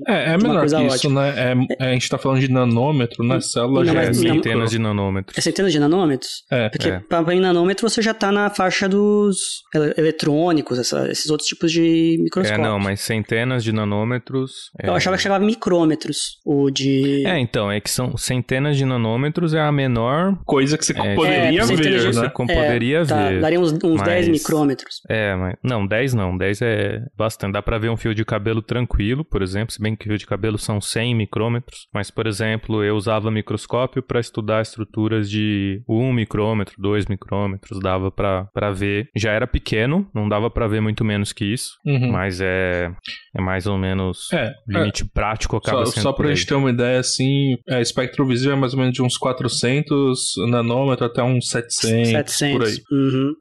É, 0.07 0.35
é 0.35 0.39
menor 0.39 0.65
que 0.65 0.87
isso, 0.87 1.11
né? 1.11 1.35
É, 1.37 1.85
é, 1.85 1.91
a 1.91 1.93
gente 1.93 2.09
tá 2.09 2.17
falando 2.17 2.41
de 2.41 2.49
nanômetro, 2.49 3.25
né? 3.25 3.41
Célula 3.41 3.85
já 3.85 4.01
é 4.01 4.13
centenas 4.13 4.71
de 4.71 4.79
nanômetros. 4.79 5.37
É 5.37 5.41
centenas 5.41 5.73
de 5.73 5.81
nanômetros? 5.81 6.45
É. 6.51 6.69
Porque 6.69 6.89
é. 6.89 7.01
para 7.01 7.35
em 7.35 7.41
nanômetro 7.41 7.89
você 7.89 8.01
já 8.01 8.15
tá 8.15 8.31
na 8.31 8.49
faixa 8.49 8.89
dos 8.89 9.63
eletrônicos, 9.97 10.79
essa, 10.79 11.11
esses 11.11 11.29
outros 11.31 11.49
tipos 11.49 11.73
de 11.73 12.17
microscópios. 12.21 12.65
É, 12.65 12.71
não, 12.71 12.79
mas 12.79 13.01
centenas 13.01 13.65
de 13.65 13.73
nanômetros. 13.73 14.71
Eu 14.81 14.95
achava 14.95 15.17
que 15.17 15.23
chegava 15.23 15.45
micrômetros, 15.45 16.39
o 16.47 16.71
de. 16.71 17.27
É, 17.27 17.41
então, 17.41 17.73
é 17.73 17.81
que 17.81 17.91
são 17.91 18.17
centenas 18.17 18.77
de 18.77 18.85
nanômetros 18.85 19.53
é 19.53 19.61
a 19.61 19.73
menor 19.73 20.39
coisa 20.47 20.79
que 20.79 20.85
você 20.85 20.95
poderia 20.95 21.65
ver, 21.67 21.77
né? 21.91 22.13
Você 22.13 22.29
poderia 22.31 23.05
tá, 23.05 23.29
ver. 23.29 23.41
Daria 23.41 23.59
uns, 23.59 23.73
uns 23.73 23.99
mas... 23.99 24.03
10 24.03 24.29
micrômetros. 24.29 25.01
É, 25.09 25.35
mas. 25.35 25.57
Não, 25.65 25.85
10 25.85 26.15
não. 26.15 26.37
10 26.37 26.63
é 26.63 27.00
bastante. 27.17 27.53
Dá 27.53 27.63
pra 27.63 27.79
ver 27.79 27.91
um 27.91 27.97
fio 27.97 28.15
de 28.15 28.25
cabelo 28.25 28.63
tranquilo, 28.63 29.25
por 29.25 29.43
exemplo, 29.43 29.73
se 29.73 29.81
bem 29.81 29.97
que 29.97 30.05
fio 30.05 30.19
de 30.19 30.27
cabelo 30.27 30.59
são 30.59 30.81
100 30.81 31.15
micrômetros. 31.15 31.87
Mas, 31.93 32.11
por 32.11 32.27
exemplo, 32.27 32.83
eu 32.85 32.97
usava 32.97 33.31
microscópio 33.31 34.03
para 34.03 34.21
estudar 34.21 34.63
estruturas 34.63 35.31
de 35.31 35.83
1 35.89 36.13
micrômetro, 36.13 36.75
2 36.79 37.07
micrômetros, 37.07 37.81
dava 37.81 38.11
para 38.11 38.71
ver. 38.73 39.09
Já 39.17 39.33
era 39.33 39.47
pequeno, 39.47 40.09
não 40.15 40.29
dava 40.29 40.51
para 40.51 40.67
ver 40.67 40.81
muito 40.81 41.05
menos 41.05 41.33
que 41.33 41.45
isso, 41.45 41.73
uhum. 41.85 42.11
mas 42.11 42.41
é, 42.41 42.91
é 43.37 43.41
mais 43.41 43.67
ou 43.67 43.79
menos 43.79 44.33
é, 44.33 44.53
limite 44.69 45.05
é. 45.05 45.07
prático 45.13 45.57
acaba 45.57 45.87
só, 45.87 45.93
sendo. 45.93 46.03
Só 46.03 46.13
pra 46.13 46.29
gente 46.29 46.47
ter 46.47 46.55
uma 46.55 46.71
ideia, 46.71 47.01
assim, 47.01 47.57
é, 47.69 47.81
espectro 47.81 48.27
visível 48.27 48.55
é 48.55 48.57
mais 48.57 48.73
ou 48.73 48.79
menos 48.79 48.95
de 48.95 49.03
uns 49.03 49.17
400 49.17 50.35
nanômetros 50.49 51.11
até 51.11 51.23
uns 51.23 51.49
700, 51.49 52.11
700 52.11 52.59
por 52.59 52.67
aí. 52.67 52.77
Uhum. 52.91 53.33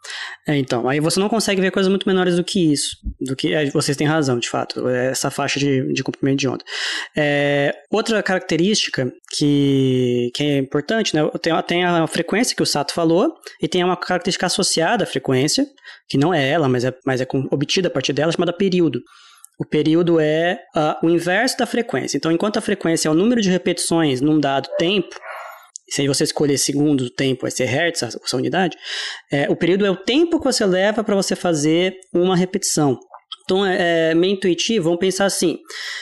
É, 0.48 0.58
então, 0.58 0.88
aí 0.88 1.00
você 1.00 1.20
não 1.20 1.30
consegue 1.30 1.62
ver 1.62 1.72
coisas 1.72 1.90
muito 1.90 2.08
menores 2.08 2.36
do 2.36 2.44
que 2.44 2.72
isso, 2.72 2.98
do 3.22 3.36
que 3.36 3.49
é, 3.54 3.70
vocês 3.70 3.96
têm 3.96 4.08
razão, 4.08 4.40
de 4.40 4.50
fato, 4.50 4.88
essa 4.88 5.30
faixa 5.30 5.60
de, 5.60 5.94
de 5.94 6.04
comprimento 6.04 6.38
de 6.38 6.48
onda. 6.48 6.64
É, 7.16 7.74
outra 7.92 8.22
característica 8.24 9.12
que, 9.36 10.32
que 10.34 10.44
é 10.44 10.58
importante, 10.58 11.16
né, 11.16 11.22
tem, 11.42 11.54
tem 11.64 11.86
a 11.86 12.08
frequência 12.08 12.56
que 12.56 12.64
o 12.64 12.66
Sato 12.66 12.94
falou, 12.94 13.34
e 13.62 13.68
tem 13.68 13.84
uma 13.84 13.98
característica 13.98 14.46
associada 14.46 15.04
à 15.04 15.08
frequência, 15.08 15.66
que 16.08 16.18
não 16.18 16.34
é 16.34 16.50
ela, 16.50 16.68
mas 16.68 16.84
é, 16.84 16.94
mas 17.06 17.22
é 17.22 17.28
obtida 17.52 17.88
a 17.88 17.92
partir 17.92 18.14
dela, 18.14 18.32
chamada 18.32 18.54
período. 18.54 19.02
O 19.60 19.66
período 19.66 20.20
é 20.22 20.58
uh, 20.74 21.06
o 21.06 21.10
inverso 21.10 21.58
da 21.58 21.66
frequência. 21.66 22.16
Então, 22.16 22.32
enquanto 22.32 22.58
a 22.58 22.62
frequência 22.62 23.10
é 23.10 23.12
o 23.12 23.14
número 23.14 23.42
de 23.42 23.50
repetições 23.50 24.22
num 24.22 24.40
dado 24.40 24.70
tempo, 24.78 25.14
se 25.90 26.08
você 26.08 26.24
escolher 26.24 26.58
segundo 26.58 27.02
o 27.02 27.10
tempo, 27.10 27.42
vai 27.42 27.52
ser 27.52 27.66
hertz, 27.66 28.04
essa 28.04 28.38
unidade, 28.38 28.78
é, 29.32 29.50
o 29.50 29.56
período 29.56 29.86
é 29.86 29.92
o 29.92 29.96
tempo 29.96 30.40
que 30.40 30.46
você 30.46 30.66
leva 30.66 31.04
para 31.04 31.16
você 31.16 31.36
fazer 31.36 31.96
uma 32.14 32.36
repetição. 32.36 32.98
Então, 33.50 33.66
é, 33.66 34.12
é 34.12 34.14
meio 34.14 34.34
intuitivo, 34.34 34.84
vamos 34.84 35.00
pensar 35.00 35.26
assim. 35.26 35.58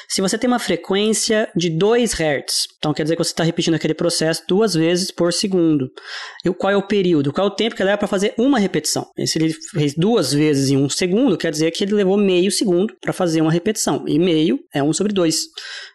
Se 0.09 0.19
você 0.19 0.37
tem 0.37 0.49
uma 0.49 0.59
frequência 0.59 1.49
de 1.55 1.69
2 1.69 2.11
Hz, 2.13 2.67
então 2.77 2.93
quer 2.93 3.03
dizer 3.03 3.15
que 3.15 3.23
você 3.23 3.31
está 3.31 3.41
repetindo 3.41 3.75
aquele 3.75 3.93
processo 3.93 4.43
duas 4.49 4.73
vezes 4.73 5.11
por 5.11 5.31
segundo. 5.31 5.89
E 6.43 6.51
qual 6.51 6.73
é 6.73 6.75
o 6.75 6.85
período? 6.85 7.31
Qual 7.31 7.47
é 7.47 7.49
o 7.49 7.53
tempo 7.53 7.73
que 7.73 7.81
leva 7.81 7.97
para 7.97 8.07
fazer 8.07 8.33
uma 8.37 8.59
repetição? 8.59 9.09
E 9.17 9.25
se 9.25 9.39
ele 9.39 9.53
fez 9.53 9.93
duas 9.93 10.33
vezes 10.33 10.69
em 10.69 10.75
um 10.75 10.89
segundo, 10.89 11.37
quer 11.37 11.51
dizer 11.51 11.71
que 11.71 11.85
ele 11.85 11.93
levou 11.93 12.17
meio 12.17 12.51
segundo 12.51 12.93
para 12.99 13.13
fazer 13.13 13.39
uma 13.39 13.51
repetição. 13.51 14.03
E 14.05 14.19
meio 14.19 14.59
é 14.73 14.83
1 14.83 14.91
sobre 14.91 15.13
2, 15.13 15.37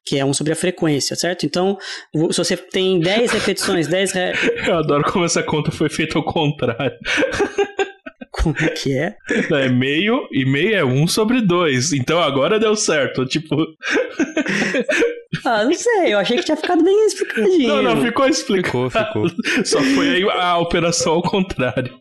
que 0.06 0.18
é 0.18 0.24
1 0.24 0.32
sobre 0.32 0.54
a 0.54 0.56
frequência, 0.56 1.14
certo? 1.14 1.44
Então, 1.44 1.76
se 2.30 2.38
você 2.38 2.56
tem 2.56 2.98
10 2.98 3.30
repetições, 3.30 3.86
10 3.88 4.10
Hz... 4.10 4.16
Eu 4.66 4.78
adoro 4.78 5.04
como 5.04 5.26
essa 5.26 5.42
conta 5.42 5.70
foi 5.70 5.90
feita 5.90 6.16
ao 6.16 6.24
contrário. 6.24 6.96
Como 8.32 8.56
é 8.58 8.68
que 8.68 8.96
é? 8.96 9.14
É 9.30 9.68
meio, 9.68 10.26
e 10.32 10.44
meio 10.44 10.74
é 10.74 10.84
um 10.84 11.06
sobre 11.06 11.42
dois. 11.42 11.92
Então 11.92 12.20
agora 12.20 12.58
deu 12.58 12.74
certo. 12.74 13.26
Tipo. 13.26 13.54
ah, 15.44 15.64
não 15.64 15.74
sei. 15.74 16.14
Eu 16.14 16.18
achei 16.18 16.38
que 16.38 16.44
tinha 16.44 16.56
ficado 16.56 16.82
bem 16.82 17.06
explicadinho. 17.06 17.68
Não, 17.68 17.82
não, 17.82 18.02
ficou 18.02 18.26
explicado. 18.26 18.90
Ficou, 18.90 19.28
ficou. 19.28 19.28
Só 19.64 19.82
foi 19.82 20.16
aí 20.16 20.22
a 20.22 20.58
operação 20.58 21.12
ao 21.12 21.22
contrário. 21.22 21.92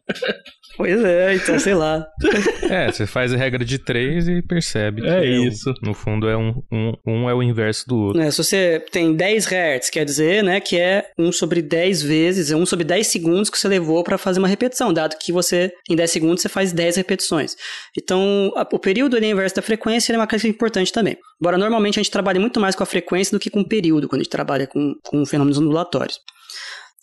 Pois 0.77 1.03
é, 1.03 1.35
então 1.35 1.59
sei 1.59 1.73
lá. 1.75 2.05
É, 2.71 2.89
você 2.89 3.05
faz 3.05 3.33
a 3.33 3.37
regra 3.37 3.65
de 3.65 3.77
três 3.77 4.29
e 4.29 4.41
percebe 4.41 5.01
que 5.01 5.07
é 5.07 5.25
isso. 5.25 5.73
no 5.81 5.93
fundo 5.93 6.29
é 6.29 6.37
um, 6.37 6.63
um, 6.71 6.93
um 7.05 7.29
é 7.29 7.33
o 7.33 7.43
inverso 7.43 7.85
do 7.85 7.97
outro. 7.97 8.21
É, 8.21 8.31
se 8.31 8.37
você 8.37 8.83
tem 8.91 9.13
10 9.13 9.45
Hz, 9.45 9.89
quer 9.89 10.05
dizer, 10.05 10.41
né, 10.41 10.61
que 10.61 10.79
é 10.79 11.05
1 11.19 11.31
sobre 11.33 11.61
10 11.61 12.01
vezes, 12.01 12.49
é 12.49 12.55
1 12.55 12.65
sobre 12.65 12.85
10 12.85 13.05
segundos 13.07 13.49
que 13.49 13.57
você 13.57 13.67
levou 13.67 14.03
para 14.03 14.17
fazer 14.17 14.39
uma 14.39 14.47
repetição, 14.47 14.93
dado 14.93 15.17
que 15.17 15.33
você, 15.33 15.73
em 15.89 15.95
10 15.97 16.11
segundos, 16.11 16.20
você 16.29 16.49
faz 16.49 16.71
10 16.71 16.97
repetições. 16.97 17.55
Então, 17.97 18.51
a, 18.55 18.67
o 18.71 18.79
período 18.79 19.15
ali 19.15 19.27
inverso 19.27 19.55
da 19.55 19.61
frequência 19.61 20.13
é 20.13 20.17
uma 20.17 20.27
coisa 20.27 20.47
importante 20.47 20.91
também. 20.91 21.17
Embora 21.39 21.57
normalmente 21.57 21.99
a 21.99 22.03
gente 22.03 22.11
trabalhe 22.11 22.39
muito 22.39 22.59
mais 22.59 22.75
com 22.75 22.83
a 22.83 22.85
frequência 22.85 23.35
do 23.35 23.39
que 23.39 23.49
com 23.49 23.61
o 23.61 23.67
período, 23.67 24.07
quando 24.07 24.21
a 24.21 24.23
gente 24.23 24.31
trabalha 24.31 24.67
com, 24.67 24.93
com 25.03 25.25
fenômenos 25.25 25.57
ondulatórios. 25.57 26.19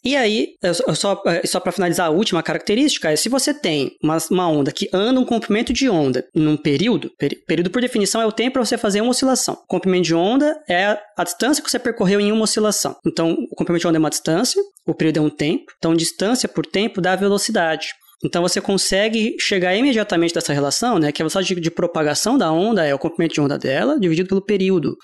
E 0.05 0.15
aí, 0.15 0.55
só, 0.95 1.23
só 1.45 1.61
para 1.61 1.73
finalizar, 1.73 2.07
a 2.07 2.11
última 2.11 2.43
característica 2.43 3.11
é 3.11 3.17
se 3.17 3.29
você 3.29 3.53
tem 3.53 3.97
uma, 4.03 4.17
uma 4.31 4.49
onda 4.49 4.71
que 4.71 4.89
anda 4.93 5.19
um 5.19 5.25
comprimento 5.25 5.73
de 5.73 5.89
onda 5.89 6.27
num 6.35 6.57
período, 6.57 7.11
período 7.47 7.71
por 7.71 7.83
definição 7.83 8.21
é 8.21 8.27
o 8.27 8.33
tempo 8.33 8.55
para 8.55 8.65
você 8.65 8.79
fazer 8.79 9.01
uma 9.01 9.11
oscilação. 9.11 9.55
O 9.55 9.67
comprimento 9.67 10.05
de 10.05 10.15
onda 10.15 10.57
é 10.69 10.87
a, 10.87 11.03
a 11.17 11.25
distância 11.25 11.63
que 11.63 11.71
você 11.71 11.79
percorreu 11.79 12.21
em 12.21 12.31
uma 12.31 12.45
oscilação. 12.45 12.97
Então, 13.05 13.37
o 13.51 13.57
comprimento 13.57 13.83
de 13.83 13.89
onda 13.89 13.99
é 13.99 14.01
uma 14.01 14.11
distância, 14.11 14.63
o 14.87 14.95
período 14.95 15.19
é 15.19 15.23
um 15.23 15.31
tempo, 15.31 15.73
então 15.77 15.95
distância 15.95 16.49
por 16.49 16.65
tempo 16.65 17.01
dá 17.01 17.17
velocidade. 17.17 17.89
Então 18.25 18.43
você 18.43 18.61
consegue 18.61 19.37
chegar 19.39 19.77
imediatamente 19.77 20.35
dessa 20.35 20.53
relação, 20.53 20.99
né, 20.99 21.13
que 21.13 21.23
a 21.23 21.25
velocidade 21.25 21.55
de, 21.55 21.71
propagação 21.71 22.37
da 22.37 22.51
onda 22.51 22.85
é 22.85 22.93
o 22.93 22.99
comprimento 22.99 23.35
de 23.35 23.41
onda 23.41 23.57
dela 23.57 23.99
dividido 23.99 24.29
pelo 24.29 24.43
período. 24.43 24.97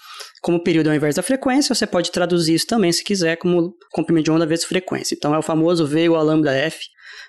Como 0.42 0.58
o 0.58 0.62
período 0.62 0.88
é 0.88 0.90
ao 0.90 0.96
invés 0.96 1.14
da 1.14 1.22
frequência, 1.22 1.72
você 1.72 1.86
pode 1.86 2.10
traduzir 2.10 2.54
isso 2.54 2.66
também, 2.66 2.92
se 2.92 3.04
quiser, 3.04 3.36
como 3.36 3.74
comprimento 3.92 4.24
de 4.24 4.30
onda 4.32 4.44
vezes 4.44 4.64
frequência. 4.64 5.14
Então 5.14 5.32
é 5.32 5.38
o 5.38 5.42
famoso 5.42 5.86
V 5.86 6.04
igual 6.04 6.20
a 6.20 6.24
lambda 6.24 6.52
F, 6.52 6.80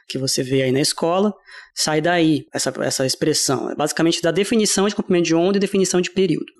que 0.07 0.17
você 0.17 0.41
vê 0.41 0.63
aí 0.63 0.71
na 0.71 0.81
escola, 0.81 1.31
sai 1.75 2.01
daí 2.01 2.45
essa, 2.51 2.73
essa 2.81 3.05
expressão. 3.05 3.69
É 3.69 3.75
basicamente 3.75 4.21
da 4.23 4.31
definição 4.31 4.87
de 4.87 4.95
comprimento 4.95 5.25
de 5.25 5.35
onda 5.35 5.57
e 5.57 5.59
definição 5.59 6.01
de 6.01 6.09
período. 6.09 6.51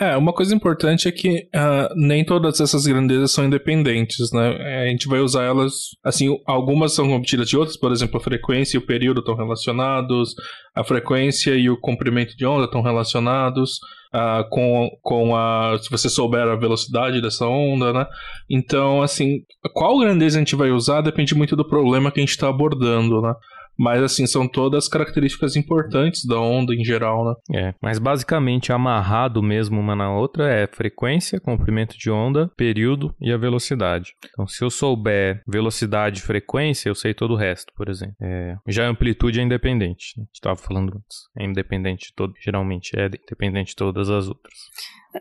É, 0.00 0.16
uma 0.16 0.32
coisa 0.32 0.54
importante 0.54 1.06
é 1.06 1.12
que 1.12 1.48
uh, 1.54 1.94
nem 1.94 2.24
todas 2.24 2.60
essas 2.60 2.84
grandezas 2.84 3.30
são 3.30 3.44
independentes, 3.44 4.32
né? 4.32 4.56
É, 4.58 4.88
a 4.88 4.90
gente 4.90 5.06
vai 5.06 5.20
usar 5.20 5.44
elas, 5.44 5.90
assim, 6.02 6.36
algumas 6.46 6.94
são 6.94 7.12
obtidas 7.12 7.48
de 7.48 7.56
outras, 7.56 7.76
por 7.76 7.92
exemplo, 7.92 8.16
a 8.16 8.22
frequência 8.22 8.76
e 8.76 8.80
o 8.80 8.86
período 8.86 9.20
estão 9.20 9.36
relacionados, 9.36 10.34
a 10.74 10.82
frequência 10.82 11.54
e 11.54 11.70
o 11.70 11.78
comprimento 11.78 12.36
de 12.36 12.44
onda 12.44 12.64
estão 12.64 12.82
relacionados, 12.82 13.78
uh, 14.14 14.48
com, 14.50 14.90
com 15.00 15.36
a. 15.36 15.76
se 15.80 15.88
você 15.88 16.08
souber 16.08 16.42
a 16.42 16.56
velocidade 16.56 17.20
dessa 17.20 17.46
onda, 17.46 17.92
né? 17.92 18.06
Então, 18.50 19.00
assim, 19.00 19.42
qual 19.72 19.98
grandeza 19.98 20.38
a 20.38 20.40
gente 20.40 20.56
vai 20.56 20.70
usar 20.70 21.02
depende 21.02 21.34
muito 21.36 21.54
do 21.54 21.66
problema 21.66 22.10
que 22.10 22.18
a 22.18 22.22
gente 22.22 22.30
está 22.30 22.48
abordando, 22.48 23.20
né? 23.20 23.32
Mas, 23.78 24.02
assim, 24.02 24.26
são 24.26 24.48
todas 24.48 24.88
características 24.88 25.56
importantes 25.56 26.24
da 26.24 26.40
onda 26.40 26.74
em 26.74 26.84
geral, 26.84 27.24
né? 27.24 27.34
É, 27.54 27.74
mas 27.82 27.98
basicamente 27.98 28.72
amarrado 28.72 29.42
mesmo 29.42 29.80
uma 29.80 29.96
na 29.96 30.12
outra 30.12 30.48
é 30.48 30.66
frequência, 30.66 31.40
comprimento 31.40 31.96
de 31.98 32.10
onda, 32.10 32.50
período 32.56 33.14
e 33.20 33.32
a 33.32 33.36
velocidade. 33.36 34.14
Então, 34.30 34.46
se 34.46 34.62
eu 34.62 34.70
souber 34.70 35.42
velocidade 35.46 36.20
e 36.20 36.22
frequência, 36.22 36.88
eu 36.88 36.94
sei 36.94 37.14
todo 37.14 37.34
o 37.34 37.36
resto, 37.36 37.72
por 37.76 37.88
exemplo. 37.88 38.14
É, 38.22 38.56
já 38.68 38.86
a 38.86 38.90
amplitude 38.90 39.40
é 39.40 39.42
independente. 39.42 40.14
Né? 40.16 40.22
A 40.22 40.26
gente 40.26 40.34
estava 40.34 40.56
falando 40.56 40.96
antes. 40.96 41.18
É 41.38 41.44
independente 41.44 42.08
de 42.08 42.14
todo, 42.14 42.34
geralmente 42.40 42.92
é 42.96 43.06
independente 43.06 43.70
de 43.70 43.76
todas 43.76 44.08
as 44.10 44.28
outras. 44.28 44.54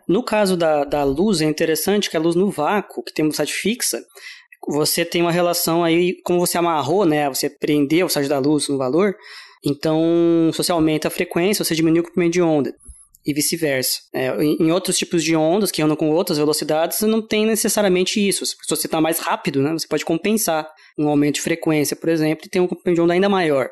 No 0.08 0.24
caso 0.24 0.58
da, 0.58 0.84
da 0.84 1.04
luz, 1.04 1.42
é 1.42 1.46
interessante 1.46 2.10
que 2.10 2.18
a 2.18 2.20
luz 2.20 2.36
no 2.36 2.50
vácuo, 2.50 3.04
que 3.04 3.14
tem 3.14 3.24
velocidade 3.24 3.54
fixa, 3.54 4.00
você 4.68 5.04
tem 5.06 5.22
uma 5.22 5.32
relação 5.32 5.84
aí, 5.84 6.16
como 6.24 6.40
você 6.40 6.58
amarrou, 6.58 7.06
né? 7.06 7.28
Você 7.30 7.50
prendeu 7.50 8.08
o 8.08 8.10
site 8.10 8.28
da 8.28 8.40
luz 8.40 8.68
no 8.68 8.78
valor, 8.78 9.16
então 9.66 10.02
se 10.52 10.58
você 10.58 10.72
aumenta 10.72 11.08
a 11.08 11.12
frequência, 11.12 11.64
você 11.64 11.76
diminui 11.76 12.00
o 12.00 12.04
comprimento 12.04 12.34
de 12.34 12.42
onda. 12.42 12.74
E 13.26 13.34
vice-versa. 13.34 14.00
É, 14.14 14.36
em 14.44 14.70
outros 14.74 14.98
tipos 14.98 15.24
de 15.24 15.34
ondas 15.34 15.72
que 15.72 15.82
andam 15.82 15.96
com 15.96 16.10
outras 16.10 16.38
velocidades, 16.38 17.00
não 17.02 17.22
tem 17.26 17.46
necessariamente 17.46 18.20
isso. 18.20 18.46
Se 18.46 18.56
você 18.68 18.86
está 18.86 19.00
mais 19.00 19.20
rápido, 19.20 19.62
né, 19.62 19.72
você 19.72 19.88
pode 19.88 20.04
compensar 20.04 20.70
um 21.00 21.08
aumento 21.08 21.36
de 21.36 21.42
frequência, 21.42 21.96
por 21.96 22.10
exemplo, 22.10 22.46
e 22.46 22.50
ter 22.50 22.60
um 22.60 22.68
comprimento 22.68 22.96
de 22.96 23.02
onda 23.02 23.14
ainda 23.14 23.30
maior. 23.30 23.70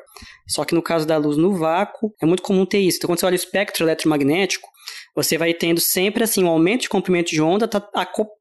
Só 0.48 0.64
que 0.64 0.74
no 0.74 0.80
caso 0.80 1.06
da 1.06 1.18
luz 1.18 1.36
no 1.36 1.54
vácuo, 1.54 2.14
é 2.22 2.24
muito 2.24 2.42
comum 2.42 2.64
ter 2.64 2.78
isso. 2.78 2.96
Então, 2.96 3.08
quando 3.08 3.20
você 3.20 3.26
olha 3.26 3.34
o 3.34 3.36
espectro 3.36 3.84
eletromagnético, 3.84 4.71
você 5.14 5.36
vai 5.36 5.52
tendo 5.52 5.80
sempre 5.80 6.24
assim 6.24 6.44
um 6.44 6.48
aumento 6.48 6.82
de 6.82 6.88
comprimento 6.88 7.30
de 7.30 7.40
onda 7.40 7.68
tá 7.68 7.86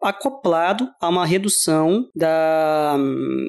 acoplado 0.01 0.89
a 0.99 1.09
uma 1.09 1.25
redução 1.25 2.09
da, 2.15 2.97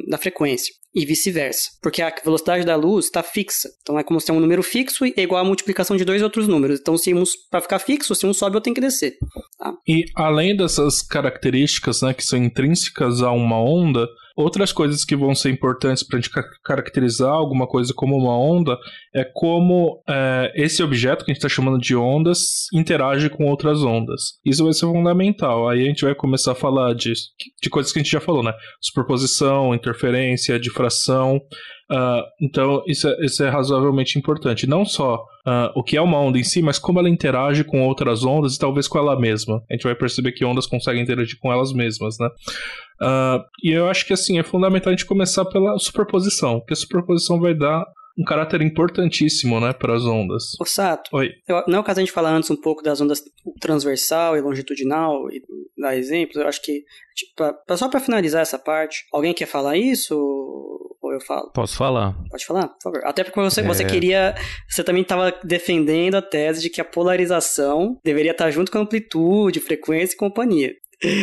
da 0.09 0.18
frequência 0.18 0.75
e 0.95 1.07
vice-versa, 1.07 1.70
porque 1.81 2.03
a 2.03 2.14
velocidade 2.23 2.66
da 2.66 2.77
luz 2.77 3.07
está 3.07 3.23
fixa. 3.23 3.70
Então 3.81 3.99
é 3.99 4.05
como 4.05 4.20
se 4.20 4.27
tem 4.27 4.37
um 4.37 4.41
número 4.41 4.62
fixo 4.62 5.05
é 5.05 5.23
igual 5.23 5.41
a 5.41 5.47
multiplicação 5.47 5.97
de 5.97 6.05
dois 6.05 6.23
outros 6.23 6.47
números. 6.47 6.81
Então 6.81 6.99
se 6.99 7.14
um 7.14 7.25
para 7.51 7.62
ficar 7.62 7.79
fixo, 7.79 8.14
se 8.14 8.27
um 8.27 8.35
sobe, 8.35 8.57
eu 8.57 8.61
tenho 8.61 8.75
que 8.75 8.81
descer. 8.81 9.16
Tá? 9.59 9.73
E 9.89 10.05
além 10.14 10.55
dessas 10.55 11.01
características, 11.01 12.03
né, 12.03 12.12
que 12.12 12.25
são 12.25 12.39
intrínsecas 12.39 13.23
a 13.23 13.31
uma 13.31 13.59
onda, 13.62 14.07
Outras 14.37 14.72
coisas 14.72 15.05
que 15.05 15.16
vão 15.16 15.35
ser 15.35 15.51
importantes 15.51 16.03
para 16.03 16.18
a 16.18 16.20
gente 16.20 16.30
caracterizar 16.64 17.30
alguma 17.30 17.66
coisa 17.66 17.93
como 17.95 18.16
uma 18.16 18.37
onda 18.37 18.76
é 19.14 19.24
como 19.24 20.03
é, 20.09 20.53
esse 20.55 20.83
objeto 20.83 21.24
que 21.24 21.30
a 21.30 21.35
gente 21.35 21.45
está 21.45 21.49
chamando 21.49 21.78
de 21.78 21.95
ondas 21.95 22.66
interage 22.72 23.28
com 23.28 23.45
outras 23.45 23.83
ondas. 23.83 24.39
Isso 24.45 24.64
vai 24.64 24.72
ser 24.72 24.87
fundamental. 24.87 25.68
Aí 25.68 25.83
a 25.83 25.87
gente 25.87 26.05
vai 26.05 26.14
começar 26.14 26.53
a 26.53 26.57
falar 26.57 26.95
de, 26.95 27.12
de 27.62 27.70
coisas 27.70 27.93
que 27.93 27.99
a 27.99 28.03
gente 28.03 28.12
já 28.12 28.20
falou, 28.20 28.43
né? 28.43 28.53
Superposição, 28.80 29.74
interferência, 29.74 30.59
difração. 30.59 31.41
Uh, 31.93 32.24
então, 32.40 32.82
isso 32.86 33.07
é, 33.07 33.16
isso 33.22 33.45
é 33.45 33.51
razoavelmente 33.51 34.18
importante. 34.18 34.66
Não 34.66 34.82
só 34.82 35.16
uh, 35.47 35.70
o 35.76 35.82
que 35.82 35.95
é 35.95 36.01
uma 36.01 36.18
onda 36.18 36.38
em 36.38 36.43
si, 36.43 36.62
mas 36.62 36.78
como 36.78 36.99
ela 36.99 37.09
interage 37.09 37.64
com 37.64 37.86
outras 37.86 38.24
ondas 38.24 38.55
e 38.55 38.59
talvez 38.59 38.88
com 38.88 38.99
ela 38.99 39.18
mesma. 39.18 39.62
A 39.70 39.74
gente 39.74 39.82
vai 39.82 39.95
perceber 39.95 40.32
que 40.32 40.43
ondas 40.45 40.66
conseguem 40.66 41.03
interagir 41.03 41.38
com 41.38 41.53
elas 41.53 41.70
mesmas, 41.70 42.16
né? 42.18 42.28
Uh, 43.03 43.45
e 43.62 43.72
eu 43.72 43.88
acho 43.88 44.07
que 44.07 44.14
assim 44.14 44.38
é 44.38 44.43
fundamental 44.43 44.90
a 44.90 44.97
gente 44.97 45.05
começar 45.05 45.45
pela 45.45 45.78
superposição, 45.78 46.61
porque 46.61 46.72
a 46.72 46.76
superposição 46.76 47.38
vai 47.38 47.55
dar 47.55 47.84
um 48.18 48.24
caráter 48.24 48.61
importantíssimo, 48.61 49.59
né, 49.59 49.72
para 49.72 49.95
as 49.95 50.05
ondas. 50.05 50.55
O 50.61 50.66
Sato, 50.66 51.09
Oi. 51.14 51.30
Eu, 51.49 51.64
não 51.66 51.78
é 51.78 51.80
o 51.80 51.84
caso 51.84 51.99
a 51.99 52.03
gente 52.03 52.12
falar 52.12 52.30
antes 52.30 52.51
um 52.51 52.61
pouco 52.61 52.82
das 52.82 53.01
ondas 53.01 53.22
transversal 53.59 54.36
e 54.36 54.40
longitudinal 54.43 55.30
e 55.30 55.43
dar 55.78 55.97
exemplos, 55.97 56.36
eu 56.36 56.47
acho 56.47 56.61
que, 56.62 56.84
tipo, 57.14 57.32
pra, 57.66 57.76
só 57.76 57.88
para 57.88 58.01
finalizar 58.01 58.43
essa 58.43 58.59
parte, 58.59 59.07
alguém 59.12 59.32
quer 59.32 59.47
falar 59.47 59.78
isso 59.78 60.14
eu 61.12 61.20
falo? 61.20 61.50
Posso 61.52 61.76
falar. 61.76 62.14
Pode 62.30 62.46
falar, 62.46 62.68
por 62.68 62.82
favor. 62.82 63.00
Até 63.04 63.24
porque 63.24 63.40
você, 63.40 63.60
é... 63.60 63.64
você 63.64 63.84
queria, 63.84 64.34
você 64.68 64.82
também 64.82 65.02
estava 65.02 65.32
defendendo 65.44 66.16
a 66.16 66.22
tese 66.22 66.60
de 66.60 66.70
que 66.70 66.80
a 66.80 66.84
polarização 66.84 67.98
deveria 68.04 68.32
estar 68.32 68.50
junto 68.50 68.70
com 68.70 68.78
a 68.78 68.82
amplitude, 68.82 69.60
frequência 69.60 70.14
e 70.14 70.18
companhia. 70.18 70.72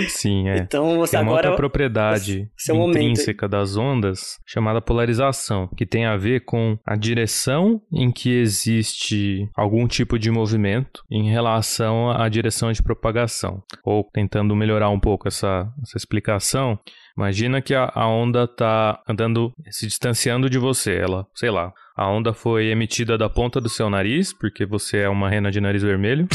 Sim, 0.10 0.50
é. 0.50 0.58
Então 0.58 0.98
você 0.98 1.12
tem 1.12 1.22
uma 1.22 1.32
agora. 1.32 1.48
outra 1.48 1.56
propriedade 1.56 2.50
intrínseca 2.70 3.48
momento. 3.48 3.52
das 3.52 3.78
ondas 3.78 4.40
chamada 4.46 4.82
polarização, 4.82 5.70
que 5.76 5.86
tem 5.86 6.06
a 6.06 6.18
ver 6.18 6.42
com 6.42 6.78
a 6.86 6.96
direção 6.96 7.82
em 7.92 8.12
que 8.12 8.30
existe 8.30 9.50
algum 9.56 9.88
tipo 9.88 10.20
de 10.20 10.30
movimento 10.30 11.04
em 11.10 11.30
relação 11.32 12.12
à 12.12 12.28
direção 12.28 12.72
de 12.72 12.84
propagação. 12.84 13.64
Ou 13.84 14.04
tentando 14.14 14.56
melhorar 14.56 14.90
um 14.90 15.00
pouco 15.00 15.28
essa, 15.28 15.72
essa 15.82 15.98
explicação, 15.98 16.78
Imagina 17.18 17.62
que 17.62 17.74
a, 17.74 17.92
a 17.94 18.08
onda 18.08 18.44
está 18.46 19.02
andando, 19.08 19.54
se 19.70 19.88
distanciando 19.88 20.50
de 20.50 20.58
você. 20.58 20.96
Ela, 20.96 21.26
sei 21.36 21.52
lá, 21.52 21.74
a 21.96 22.10
onda 22.10 22.34
foi 22.34 22.68
emitida 22.68 23.18
da 23.18 23.30
ponta 23.30 23.60
do 23.60 23.70
seu 23.70 23.90
nariz, 23.90 24.34
porque 24.34 24.66
você 24.66 25.00
é 25.00 25.10
uma 25.10 25.30
rena 25.30 25.52
de 25.52 25.60
nariz 25.60 25.84
vermelho. 25.84 26.28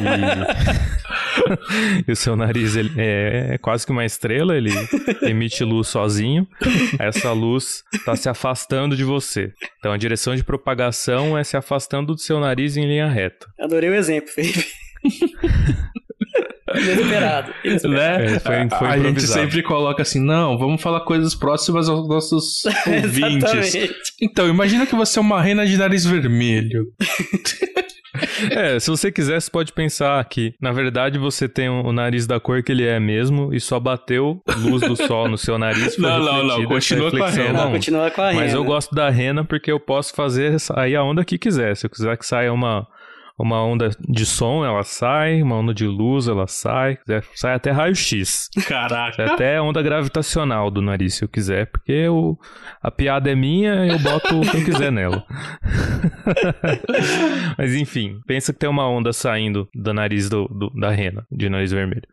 e 0.00 1.12
e 2.06 2.12
o 2.12 2.16
seu 2.16 2.36
nariz 2.36 2.76
ele 2.76 2.92
é, 2.96 3.54
é 3.54 3.58
quase 3.58 3.86
que 3.86 3.92
uma 3.92 4.04
estrela, 4.04 4.56
ele 4.56 4.70
emite 5.22 5.64
luz 5.64 5.88
sozinho. 5.88 6.46
Essa 6.98 7.32
luz 7.32 7.82
está 7.92 8.16
se 8.16 8.28
afastando 8.28 8.96
de 8.96 9.04
você. 9.04 9.52
Então 9.78 9.92
a 9.92 9.96
direção 9.96 10.34
de 10.34 10.44
propagação 10.44 11.36
é 11.36 11.44
se 11.44 11.56
afastando 11.56 12.14
do 12.14 12.20
seu 12.20 12.40
nariz 12.40 12.76
em 12.76 12.86
linha 12.86 13.08
reta. 13.08 13.46
Adorei 13.58 13.90
o 13.90 13.94
exemplo, 13.94 14.30
Felipe. 14.30 14.66
Inesperado. 16.74 17.52
Né? 17.88 18.34
É, 18.34 18.40
foi, 18.40 18.78
foi 18.78 18.88
a, 18.88 18.98
gente 18.98 19.22
sempre 19.22 19.62
coloca 19.62 20.02
assim, 20.02 20.20
não, 20.20 20.58
vamos 20.58 20.80
falar 20.80 21.00
coisas 21.00 21.34
próximas 21.34 21.88
aos 21.88 22.08
nossos 22.08 22.64
ouvintes. 22.86 23.92
então, 24.20 24.48
imagina 24.48 24.86
que 24.86 24.94
você 24.94 25.18
é 25.18 25.22
uma 25.22 25.42
rena 25.42 25.66
de 25.66 25.76
nariz 25.76 26.04
vermelho. 26.04 26.86
É, 28.50 28.78
se 28.78 28.90
você 28.90 29.10
quiser, 29.10 29.40
você 29.40 29.50
pode 29.50 29.72
pensar 29.72 30.22
que, 30.26 30.54
na 30.60 30.70
verdade, 30.70 31.18
você 31.18 31.48
tem 31.48 31.68
o 31.68 31.92
nariz 31.92 32.26
da 32.26 32.38
cor 32.38 32.62
que 32.62 32.70
ele 32.70 32.84
é 32.84 33.00
mesmo 33.00 33.54
e 33.54 33.60
só 33.60 33.80
bateu 33.80 34.42
luz 34.58 34.82
do 34.82 34.94
sol 34.94 35.28
no 35.28 35.38
seu 35.38 35.58
nariz. 35.58 35.96
Não, 35.96 36.18
não, 36.18 36.46
não, 36.46 36.64
continua 36.66 37.10
com 37.10 37.22
a 37.22 37.30
rena. 37.30 37.52
Não, 37.52 37.72
continua 37.72 38.10
com 38.10 38.20
a 38.20 38.28
rena. 38.30 38.40
Mas 38.42 38.52
eu 38.52 38.64
gosto 38.64 38.94
da 38.94 39.08
rena 39.08 39.44
porque 39.44 39.72
eu 39.72 39.80
posso 39.80 40.14
fazer 40.14 40.60
sair 40.60 40.94
a 40.94 41.02
onda 41.02 41.24
que 41.24 41.38
quiser. 41.38 41.74
Se 41.74 41.86
eu 41.86 41.90
quiser 41.90 42.16
que 42.18 42.26
saia 42.26 42.52
uma 42.52 42.86
uma 43.42 43.60
onda 43.64 43.90
de 44.08 44.24
som, 44.24 44.64
ela 44.64 44.84
sai, 44.84 45.42
uma 45.42 45.56
onda 45.56 45.74
de 45.74 45.84
luz, 45.84 46.28
ela 46.28 46.46
sai, 46.46 46.96
sai 47.34 47.54
até 47.54 47.72
raio-x. 47.72 48.48
Caraca. 48.68 49.16
Sai 49.16 49.26
até 49.26 49.60
onda 49.60 49.82
gravitacional 49.82 50.70
do 50.70 50.80
nariz, 50.80 51.14
se 51.14 51.24
eu 51.24 51.28
quiser, 51.28 51.66
porque 51.66 52.06
o, 52.08 52.38
a 52.80 52.88
piada 52.88 53.32
é 53.32 53.34
minha, 53.34 53.84
eu 53.84 53.98
boto 53.98 54.40
o 54.40 54.48
que 54.48 54.58
eu 54.58 54.64
quiser 54.64 54.92
nela. 54.92 55.24
Mas 57.58 57.74
enfim, 57.74 58.20
pensa 58.28 58.52
que 58.52 58.60
tem 58.60 58.70
uma 58.70 58.88
onda 58.88 59.12
saindo 59.12 59.68
do 59.74 59.92
nariz 59.92 60.28
do, 60.28 60.46
do 60.46 60.70
da 60.78 60.90
rena, 60.90 61.26
de 61.28 61.48
nariz 61.48 61.72
vermelho. 61.72 62.06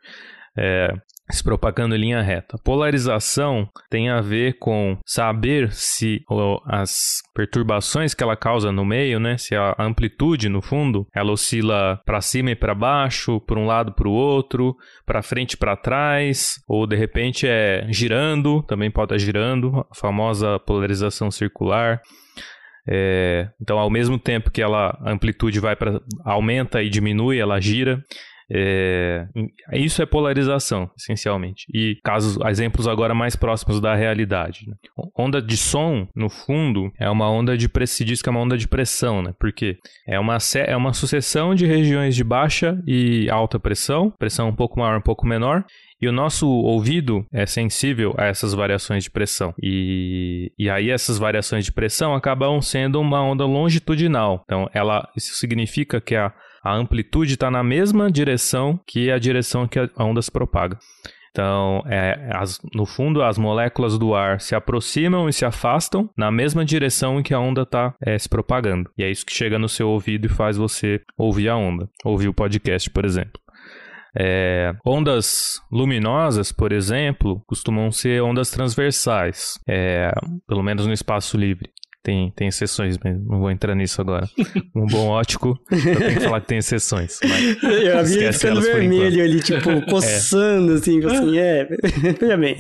É, 0.58 0.92
se 1.32 1.44
propagando 1.44 1.96
em 1.96 2.00
linha 2.00 2.22
reta. 2.22 2.58
Polarização 2.64 3.68
tem 3.90 4.10
a 4.10 4.22
ver 4.22 4.58
com 4.60 4.98
saber 5.06 5.72
se 5.72 6.24
as 6.66 7.22
perturbações 7.34 8.14
que 8.14 8.24
ela 8.24 8.36
causa 8.36 8.72
no 8.72 8.84
meio, 8.84 9.20
né, 9.20 9.38
se 9.38 9.56
a 9.56 9.76
amplitude 9.80 10.50
no 10.50 10.62
fundo, 10.62 11.08
ela 11.14 11.32
oscila 11.32 12.02
para 12.06 12.22
cima 12.22 12.52
e 12.52 12.56
para 12.56 12.74
baixo, 12.74 13.40
para 13.42 13.60
um 13.60 13.66
lado 13.66 13.94
para 13.94 14.08
o 14.08 14.12
outro, 14.12 14.76
para 15.06 15.22
frente 15.22 15.54
e 15.54 15.58
para 15.58 15.76
trás, 15.76 16.56
ou 16.68 16.88
de 16.88 16.96
repente 16.96 17.48
é 17.48 17.86
girando, 17.90 18.64
também 18.64 18.90
pode 18.90 19.14
estar 19.14 19.26
girando, 19.26 19.86
a 19.90 19.96
famosa 19.96 20.60
polarização 20.60 21.30
circular. 21.30 22.02
É, 22.92 23.48
então, 23.62 23.78
ao 23.78 23.90
mesmo 23.90 24.18
tempo 24.18 24.50
que 24.50 24.62
ela 24.62 24.98
a 25.02 25.12
amplitude 25.12 25.60
vai 25.60 25.76
para 25.76 26.02
aumenta 26.26 26.82
e 26.82 26.90
diminui, 26.90 27.38
ela 27.38 27.60
gira. 27.60 28.04
É, 28.52 29.28
isso 29.74 30.02
é 30.02 30.06
polarização, 30.06 30.90
essencialmente. 30.98 31.66
E 31.74 31.98
casos, 32.04 32.38
exemplos 32.48 32.88
agora 32.88 33.14
mais 33.14 33.36
próximos 33.36 33.80
da 33.80 33.96
realidade. 33.96 34.66
Né? 34.68 34.76
Onda 35.18 35.42
de 35.42 35.58
som, 35.58 36.08
no 36.16 36.30
fundo, 36.30 36.92
é 37.00 37.10
uma 37.10 37.30
onda 37.30 37.58
de 37.58 37.70
se 37.86 38.04
diz 38.04 38.22
que 38.22 38.30
é 38.30 38.32
uma 38.32 38.42
onda 38.42 38.58
de 38.58 38.68
pressão, 38.68 39.22
né? 39.22 39.34
Porque 39.40 39.78
é 40.08 40.20
uma, 40.20 40.38
é 40.66 40.76
uma 40.76 40.94
sucessão 40.94 41.56
de 41.56 41.66
regiões 41.66 42.16
de 42.16 42.24
baixa 42.24 42.78
e 42.86 43.30
alta 43.30 43.60
pressão, 43.60 44.12
pressão 44.12 44.50
um 44.50 44.56
pouco 44.56 44.80
maior, 44.80 44.98
um 44.98 45.02
pouco 45.02 45.26
menor, 45.26 45.64
e 46.02 46.08
o 46.08 46.14
nosso 46.14 46.48
ouvido 46.48 47.26
é 47.32 47.46
sensível 47.46 48.14
a 48.18 48.26
essas 48.26 48.54
variações 48.54 49.04
de 49.04 49.12
pressão. 49.12 49.54
E, 49.62 50.52
e 50.58 50.70
aí 50.70 50.90
essas 50.90 51.18
variações 51.18 51.66
de 51.66 51.74
pressão 51.74 52.14
acabam 52.14 52.62
sendo 52.62 53.02
uma 53.02 53.22
onda 53.22 53.46
longitudinal. 53.46 54.42
Então, 54.46 54.70
ela, 54.74 55.10
isso 55.16 55.34
significa 55.36 56.00
que 56.00 56.16
a 56.16 56.34
a 56.64 56.76
amplitude 56.76 57.34
está 57.34 57.50
na 57.50 57.64
mesma 57.64 58.12
direção 58.12 58.80
que 58.88 59.12
a 59.12 59.18
direção 59.18 59.68
que 59.68 59.80
a 59.80 59.90
onda 59.98 60.22
se 60.22 60.32
propaga. 60.32 60.78
Então, 61.32 61.84
é, 61.86 62.32
as, 62.34 62.60
no 62.74 62.86
fundo, 62.86 63.22
as 63.22 63.38
moléculas 63.38 63.98
do 63.98 64.16
ar 64.16 64.42
se 64.42 64.56
aproximam 64.56 65.30
e 65.30 65.34
se 65.34 65.46
afastam 65.46 66.10
na 66.18 66.32
mesma 66.32 66.66
direção 66.66 67.20
em 67.20 67.24
que 67.24 67.34
a 67.34 67.40
onda 67.40 67.62
está 67.62 67.94
é, 68.02 68.18
se 68.18 68.28
propagando. 68.28 68.90
E 68.98 69.04
é 69.04 69.12
isso 69.12 69.26
que 69.26 69.34
chega 69.34 69.60
no 69.60 69.70
seu 69.70 69.90
ouvido 69.90 70.26
e 70.26 70.30
faz 70.30 70.58
você 70.58 71.02
ouvir 71.18 71.50
a 71.50 71.56
onda, 71.56 71.88
ouvir 72.04 72.28
o 72.28 72.34
podcast, 72.34 72.90
por 72.90 73.06
exemplo. 73.06 73.40
É, 74.18 74.74
ondas 74.86 75.62
luminosas, 75.72 76.52
por 76.52 76.72
exemplo, 76.72 77.42
costumam 77.46 77.92
ser 77.92 78.24
ondas 78.24 78.50
transversais, 78.50 79.60
é, 79.68 80.12
pelo 80.48 80.64
menos 80.64 80.88
no 80.88 80.94
espaço 80.94 81.38
livre. 81.38 81.70
Tem, 82.10 82.32
tem 82.32 82.48
exceções, 82.48 82.98
mas 83.04 83.24
não 83.24 83.40
vou 83.40 83.52
entrar 83.52 83.76
nisso 83.76 84.02
agora. 84.02 84.28
Um 84.76 84.88
bom 84.88 85.10
ótico, 85.10 85.60
eu 85.70 85.96
tenho 85.96 86.14
que 86.16 86.20
falar 86.22 86.42
que 86.42 86.48
tem 86.48 86.58
exceções. 86.58 87.20
eu 87.22 88.04
vi 88.04 88.18
ele 88.18 88.34
ficando 88.34 88.62
vermelho 88.62 89.24
ali, 89.24 89.40
tipo, 89.40 89.70
é. 89.70 89.82
coçando, 89.82 90.72
é. 90.72 90.76
assim, 90.78 91.06
assim, 91.06 91.38
é, 91.38 91.66
veja 92.20 92.36
bem. 92.36 92.56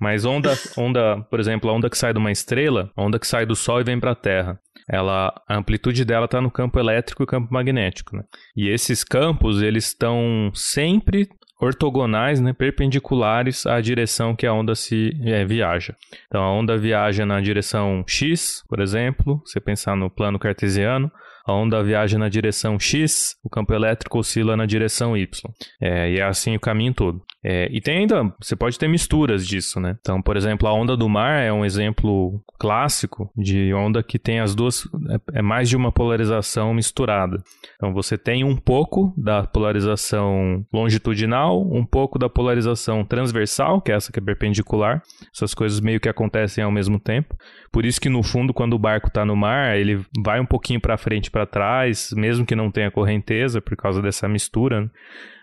Mas 0.00 0.24
onda, 0.24 0.56
onda, 0.76 1.20
por 1.28 1.40
exemplo, 1.40 1.68
a 1.68 1.72
onda 1.72 1.90
que 1.90 1.98
sai 1.98 2.12
de 2.12 2.20
uma 2.20 2.30
estrela, 2.30 2.88
a 2.96 3.02
onda 3.02 3.18
que 3.18 3.26
sai 3.26 3.44
do 3.44 3.56
Sol 3.56 3.80
e 3.80 3.84
vem 3.84 3.98
para 3.98 4.12
a 4.12 4.14
Terra, 4.14 4.56
ela, 4.88 5.34
a 5.48 5.56
amplitude 5.56 6.04
dela 6.04 6.26
está 6.26 6.40
no 6.40 6.48
campo 6.48 6.78
elétrico 6.78 7.24
e 7.24 7.26
campo 7.26 7.52
magnético, 7.52 8.16
né? 8.16 8.22
E 8.56 8.68
esses 8.68 9.02
campos, 9.02 9.62
eles 9.62 9.88
estão 9.88 10.52
sempre 10.54 11.26
ortogonais, 11.60 12.40
né, 12.40 12.52
perpendiculares 12.52 13.66
à 13.66 13.80
direção 13.80 14.36
que 14.36 14.46
a 14.46 14.52
onda 14.52 14.74
se 14.74 15.16
é, 15.24 15.44
viaja. 15.44 15.96
Então 16.26 16.42
a 16.42 16.52
onda 16.52 16.76
viaja 16.76 17.24
na 17.24 17.40
direção 17.40 18.04
x, 18.06 18.62
por 18.68 18.80
exemplo, 18.80 19.42
você 19.44 19.60
pensar 19.60 19.96
no 19.96 20.10
plano 20.10 20.38
cartesiano, 20.38 21.10
a 21.46 21.52
onda 21.52 21.82
viaja 21.82 22.18
na 22.18 22.28
direção 22.28 22.78
x, 22.78 23.36
o 23.44 23.48
campo 23.48 23.72
elétrico 23.72 24.18
oscila 24.18 24.56
na 24.56 24.66
direção 24.66 25.16
y. 25.16 25.28
É, 25.80 26.10
e 26.10 26.18
é 26.18 26.24
assim 26.24 26.56
o 26.56 26.60
caminho 26.60 26.92
todo. 26.92 27.22
É, 27.44 27.68
e 27.70 27.80
tem 27.80 27.98
ainda, 27.98 28.24
você 28.42 28.56
pode 28.56 28.76
ter 28.76 28.88
misturas 28.88 29.46
disso, 29.46 29.78
né? 29.78 29.96
Então, 30.00 30.20
por 30.20 30.36
exemplo, 30.36 30.66
a 30.66 30.72
onda 30.72 30.96
do 30.96 31.08
mar 31.08 31.40
é 31.40 31.52
um 31.52 31.64
exemplo 31.64 32.42
clássico 32.58 33.30
de 33.36 33.72
onda 33.72 34.02
que 34.02 34.18
tem 34.18 34.40
as 34.40 34.52
duas, 34.52 34.82
é, 35.08 35.38
é 35.38 35.42
mais 35.42 35.68
de 35.68 35.76
uma 35.76 35.92
polarização 35.92 36.74
misturada. 36.74 37.40
Então, 37.76 37.92
você 37.92 38.18
tem 38.18 38.42
um 38.42 38.56
pouco 38.56 39.14
da 39.16 39.44
polarização 39.44 40.64
longitudinal, 40.72 41.62
um 41.62 41.86
pouco 41.86 42.18
da 42.18 42.28
polarização 42.28 43.04
transversal, 43.04 43.80
que 43.80 43.92
é 43.92 43.94
essa 43.94 44.10
que 44.10 44.18
é 44.18 44.22
perpendicular. 44.22 45.00
Essas 45.32 45.54
coisas 45.54 45.78
meio 45.78 46.00
que 46.00 46.08
acontecem 46.08 46.64
ao 46.64 46.72
mesmo 46.72 46.98
tempo. 46.98 47.36
Por 47.70 47.84
isso 47.84 48.00
que 48.00 48.08
no 48.08 48.22
fundo, 48.22 48.52
quando 48.52 48.72
o 48.72 48.78
barco 48.78 49.08
está 49.08 49.24
no 49.24 49.36
mar, 49.36 49.76
ele 49.76 50.04
vai 50.24 50.40
um 50.40 50.46
pouquinho 50.46 50.80
para 50.80 50.96
frente, 50.96 51.30
para 51.36 51.44
trás, 51.44 52.14
mesmo 52.16 52.46
que 52.46 52.56
não 52.56 52.70
tenha 52.70 52.90
correnteza, 52.90 53.60
por 53.60 53.76
causa 53.76 54.00
dessa 54.00 54.26
mistura. 54.26 54.80
Né? 54.80 54.90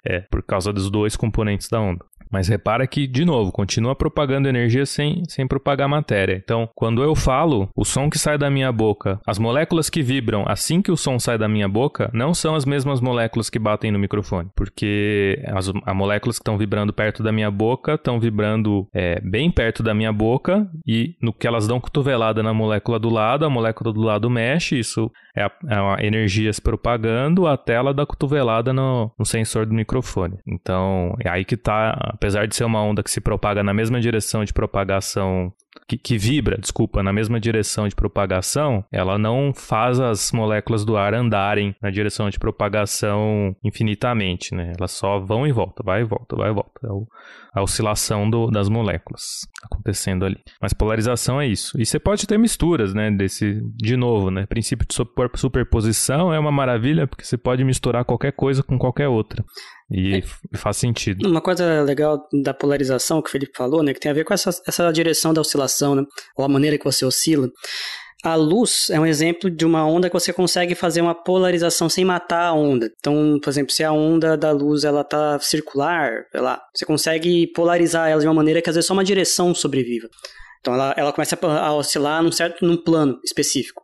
É, 0.06 0.20
por 0.22 0.42
causa 0.44 0.74
dos 0.74 0.90
dois 0.90 1.16
componentes 1.16 1.70
da 1.70 1.80
onda. 1.80 2.04
Mas 2.30 2.48
repara 2.48 2.88
que, 2.88 3.06
de 3.06 3.24
novo, 3.24 3.52
continua 3.52 3.96
propagando 3.96 4.50
energia 4.50 4.88
sem, 4.88 5.22
sem 5.30 5.48
propagar 5.48 5.88
matéria. 5.88 6.42
Então, 6.44 6.68
quando 6.76 7.04
eu 7.04 7.14
falo, 7.14 7.70
o 7.76 7.86
som 7.86 8.10
que 8.10 8.18
sai 8.18 8.40
da 8.40 8.50
minha 8.50 8.72
boca, 8.72 9.20
as 9.26 9.38
moléculas 9.38 9.88
que 9.88 10.02
vibram 10.02 10.44
assim 10.48 10.82
que 10.82 10.92
o 10.92 10.98
som 10.98 11.20
sai 11.20 11.38
da 11.38 11.48
minha 11.48 11.70
boca, 11.70 12.10
não 12.12 12.34
são 12.34 12.56
as 12.56 12.66
mesmas 12.66 13.00
moléculas 13.00 13.52
que 13.52 13.60
batem 13.60 13.92
no 13.92 14.00
microfone. 14.00 14.50
Porque 14.56 15.40
as, 15.46 15.72
as 15.86 15.96
moléculas 15.96 16.38
que 16.38 16.42
estão 16.42 16.58
vibrando 16.58 16.92
perto 16.92 17.22
da 17.22 17.32
minha 17.32 17.52
boca 17.52 17.94
estão 17.94 18.20
vibrando 18.20 18.88
é, 18.96 19.22
bem 19.22 19.52
perto 19.52 19.84
da 19.84 19.94
minha 19.94 20.12
boca 20.12 20.68
e 20.88 21.16
no 21.22 21.32
que 21.32 21.46
elas 21.46 21.68
dão 21.68 21.80
cotovelada 21.80 22.42
na 22.42 22.54
molécula 22.54 22.98
do 22.98 23.10
lado, 23.10 23.46
a 23.46 23.50
molécula 23.50 23.94
do 23.94 24.02
lado 24.02 24.28
mexe, 24.28 24.80
isso 24.80 25.12
é 25.36 25.44
a, 25.44 25.52
é 25.68 25.76
a 25.76 26.06
energia 26.06 26.52
se 26.54 26.62
propagando 26.62 27.48
até 27.48 27.74
ela 27.74 27.94
dar 27.94 28.06
cotovelada 28.06 28.72
no, 28.72 29.12
no 29.18 29.26
sensor 29.26 29.66
do 29.66 29.74
microfone. 29.74 30.38
Então, 30.46 31.16
é 31.20 31.30
aí 31.30 31.44
que 31.44 31.56
está 31.56 31.92
apesar 32.14 32.48
de 32.48 32.56
ser 32.56 32.66
uma 32.66 32.82
onda 32.82 33.04
que 33.04 33.12
se 33.12 33.20
propaga 33.20 33.64
na 33.64 33.74
mesma 33.74 34.00
direção 34.00 34.44
de 34.44 34.54
propagação 34.54 35.52
que, 35.88 35.98
que, 35.98 36.18
vibra, 36.18 36.58
desculpa, 36.58 37.04
na 37.04 37.12
mesma 37.12 37.40
direção 37.40 37.88
de 37.88 37.96
propagação, 37.96 38.84
ela 38.92 39.18
não 39.18 39.54
faz 39.54 40.00
as 40.00 40.32
moléculas 40.32 40.86
do 40.86 40.98
ar 40.98 41.14
andarem 41.14 41.76
na 41.82 41.90
direção 41.90 42.30
de 42.30 42.40
propagação 42.40 43.56
infinitamente, 43.64 44.56
né? 44.56 44.74
Elas 44.78 44.92
só 44.92 45.20
vão 45.20 45.46
e 45.46 45.52
voltam, 45.52 45.84
vai 45.86 46.02
e 46.02 46.06
volta, 46.06 46.36
vai 46.36 46.50
e 46.50 46.54
volta. 46.54 46.80
É 46.86 47.60
a 47.60 47.62
oscilação 47.62 48.30
do, 48.30 48.48
das 48.48 48.68
moléculas 48.68 49.22
acontecendo 49.64 50.26
ali. 50.26 50.38
Mas 50.62 50.74
polarização 50.74 51.40
é 51.40 51.48
isso. 51.48 51.80
E 51.80 51.86
você 51.86 52.00
pode 52.00 52.26
ter 52.26 52.38
misturas, 52.38 52.94
né? 52.94 53.12
Desse, 53.12 53.62
de 53.76 53.96
novo, 53.96 54.32
né? 54.32 54.46
Princípio 54.48 54.88
de 54.88 54.96
superposição 55.36 56.34
é 56.34 56.40
uma 56.40 56.52
maravilha 56.52 57.08
porque 57.08 57.24
você 57.24 57.38
pode 57.38 57.64
misturar 57.64 58.06
qualquer 58.06 58.32
coisa 58.32 58.64
com 58.64 58.78
qualquer 58.78 59.08
outra. 59.08 59.44
E 59.90 60.16
é. 60.16 60.58
faz 60.58 60.78
sentido. 60.78 61.28
Uma 61.28 61.42
coisa 61.42 61.82
legal 61.82 62.28
da 62.44 62.54
polarização 62.54 63.22
que 63.22 63.30
o 63.30 63.32
Felipe 63.32 63.56
falou, 63.56 63.84
né? 63.84 63.94
Que 63.94 64.00
tem 64.00 64.12
a 64.12 64.16
ver 64.16 64.24
com 64.24 64.34
essa, 64.34 64.50
essa 64.68 64.92
direção 64.92 65.34
da 65.34 65.42
oscilação, 65.42 65.96
né? 65.96 66.04
Ou 66.38 66.46
a 66.46 66.50
maneira 66.50 66.78
que 66.78 66.86
você 66.86 67.06
oscila. 67.06 67.50
A 68.24 68.36
luz 68.36 68.90
é 68.90 68.98
um 68.98 69.06
exemplo 69.06 69.52
de 69.52 69.66
uma 69.66 69.86
onda 69.86 70.10
que 70.10 70.14
você 70.14 70.32
consegue 70.32 70.76
fazer 70.76 71.02
uma 71.02 71.14
polarização 71.14 71.90
sem 71.90 72.06
matar 72.06 72.46
a 72.46 72.54
onda. 72.54 72.90
Então, 72.98 73.38
por 73.44 73.50
exemplo, 73.50 73.74
se 73.74 73.84
a 73.84 73.92
onda 73.92 74.38
da 74.38 74.50
luz 74.52 74.86
ela 74.86 75.04
tá 75.04 75.38
circular, 75.40 76.26
sei 76.32 76.40
lá, 76.40 76.62
você 76.74 76.86
consegue 76.86 77.48
polarizar 77.48 78.10
ela 78.10 78.22
de 78.22 78.28
uma 78.28 78.34
maneira 78.34 78.62
que 78.62 78.70
às 78.70 78.78
vezes 78.78 78.88
só 78.88 78.94
uma 78.94 79.04
direção 79.04 79.54
sobreviva. 79.54 80.08
Então 80.62 80.74
ela, 80.74 80.94
ela 80.96 81.12
começa 81.12 81.38
a 81.38 81.74
oscilar 81.74 82.24
num 82.24 82.32
certo 82.32 82.66
num 82.66 82.78
plano 82.78 83.20
específico. 83.26 83.84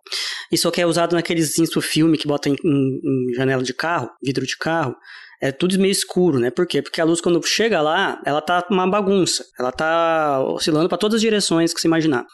Isso 0.50 0.66
é 0.70 0.72
que 0.72 0.80
é 0.80 0.86
usado 0.86 1.14
naqueles 1.14 1.56
filme 1.82 2.18
que 2.18 2.26
bota 2.26 2.48
em, 2.48 2.56
em, 2.64 3.02
em 3.04 3.34
janela 3.36 3.62
de 3.62 3.74
carro, 3.74 4.10
vidro 4.24 4.46
de 4.46 4.58
carro, 4.58 4.96
é 5.42 5.52
tudo 5.52 5.80
meio 5.80 5.92
escuro, 5.92 6.38
né? 6.38 6.52
Por 6.52 6.68
quê? 6.68 6.82
Porque 6.82 7.00
a 7.00 7.06
luz, 7.06 7.22
quando 7.22 7.42
chega 7.46 7.82
lá, 7.82 8.22
ela 8.26 8.42
tá 8.42 8.66
uma 8.70 8.90
bagunça. 8.90 9.46
Ela 9.58 9.72
tá 9.72 10.44
oscilando 10.44 10.90
para 10.90 10.98
todas 10.98 11.16
as 11.16 11.22
direções 11.22 11.74
que 11.74 11.80
você 11.80 11.88
imaginar. 11.88 12.26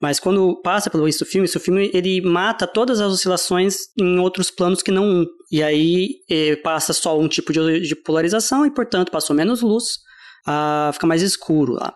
Mas 0.00 0.18
quando 0.18 0.60
passa 0.60 0.90
pelo 0.90 1.06
isso 1.06 1.24
filme, 1.24 1.44
esse 1.44 1.58
filme 1.60 1.90
ele 1.94 2.20
mata 2.20 2.66
todas 2.66 3.00
as 3.00 3.12
oscilações 3.12 3.76
em 3.96 4.18
outros 4.18 4.50
planos 4.50 4.82
que 4.82 4.90
não 4.90 5.04
um. 5.04 5.26
E 5.52 5.62
aí 5.62 6.16
eh, 6.28 6.56
passa 6.56 6.92
só 6.92 7.18
um 7.18 7.28
tipo 7.28 7.52
de, 7.52 7.80
de 7.80 7.94
polarização 7.94 8.66
e, 8.66 8.70
portanto, 8.70 9.12
passou 9.12 9.36
menos 9.36 9.62
luz, 9.62 9.98
ah, 10.46 10.90
fica 10.92 11.06
mais 11.06 11.22
escuro 11.22 11.74
lá. 11.74 11.94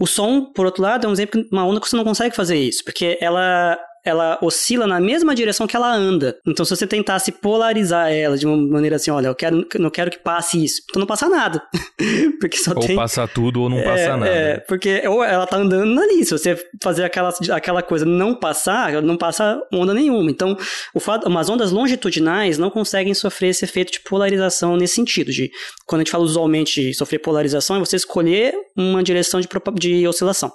O 0.00 0.06
som, 0.06 0.52
por 0.52 0.64
outro 0.64 0.82
lado, 0.82 1.06
é 1.06 1.08
um 1.08 1.12
exemplo 1.12 1.42
de 1.42 1.48
uma 1.52 1.64
onda 1.64 1.80
que 1.80 1.88
você 1.88 1.96
não 1.96 2.04
consegue 2.04 2.34
fazer 2.34 2.56
isso, 2.56 2.82
porque 2.82 3.18
ela 3.20 3.78
ela 4.04 4.38
oscila 4.42 4.86
na 4.86 5.00
mesma 5.00 5.34
direção 5.34 5.66
que 5.66 5.76
ela 5.76 5.92
anda. 5.92 6.36
Então, 6.46 6.64
se 6.64 6.74
você 6.74 6.86
tentasse 6.86 7.30
polarizar 7.30 8.10
ela 8.10 8.36
de 8.36 8.46
uma 8.46 8.56
maneira 8.56 8.96
assim, 8.96 9.10
olha, 9.10 9.28
eu 9.28 9.34
quero, 9.34 9.66
não 9.78 9.90
quero 9.90 10.10
que 10.10 10.18
passe 10.18 10.62
isso, 10.62 10.82
então 10.88 11.00
não 11.00 11.06
passa 11.06 11.28
nada. 11.28 11.62
porque 12.40 12.56
só 12.56 12.72
ou 12.72 12.80
tem... 12.80 12.96
passa 12.96 13.28
tudo 13.28 13.62
ou 13.62 13.68
não 13.68 13.82
passa 13.82 14.00
é, 14.00 14.08
nada. 14.08 14.26
É, 14.26 14.58
porque 14.60 15.06
ou 15.06 15.22
ela 15.22 15.46
tá 15.46 15.56
andando 15.56 16.00
ali, 16.00 16.24
se 16.24 16.32
você 16.32 16.56
fazer 16.82 17.04
aquela, 17.04 17.32
aquela 17.52 17.82
coisa 17.82 18.04
não 18.04 18.34
passar, 18.34 19.00
não 19.02 19.16
passa 19.16 19.60
onda 19.72 19.94
nenhuma. 19.94 20.30
Então, 20.30 20.56
o 20.92 21.00
fato, 21.00 21.28
umas 21.28 21.48
ondas 21.48 21.70
longitudinais 21.70 22.58
não 22.58 22.70
conseguem 22.70 23.14
sofrer 23.14 23.50
esse 23.50 23.64
efeito 23.64 23.92
de 23.92 24.00
polarização 24.00 24.76
nesse 24.76 24.94
sentido, 24.94 25.30
de 25.30 25.50
quando 25.86 26.00
a 26.00 26.04
gente 26.04 26.12
fala 26.12 26.24
usualmente 26.24 26.92
sofrer 26.94 27.20
polarização, 27.20 27.76
é 27.76 27.78
você 27.78 27.96
escolher 27.96 28.54
uma 28.76 29.02
direção 29.02 29.40
de, 29.40 29.48
de 29.74 30.06
oscilação 30.08 30.52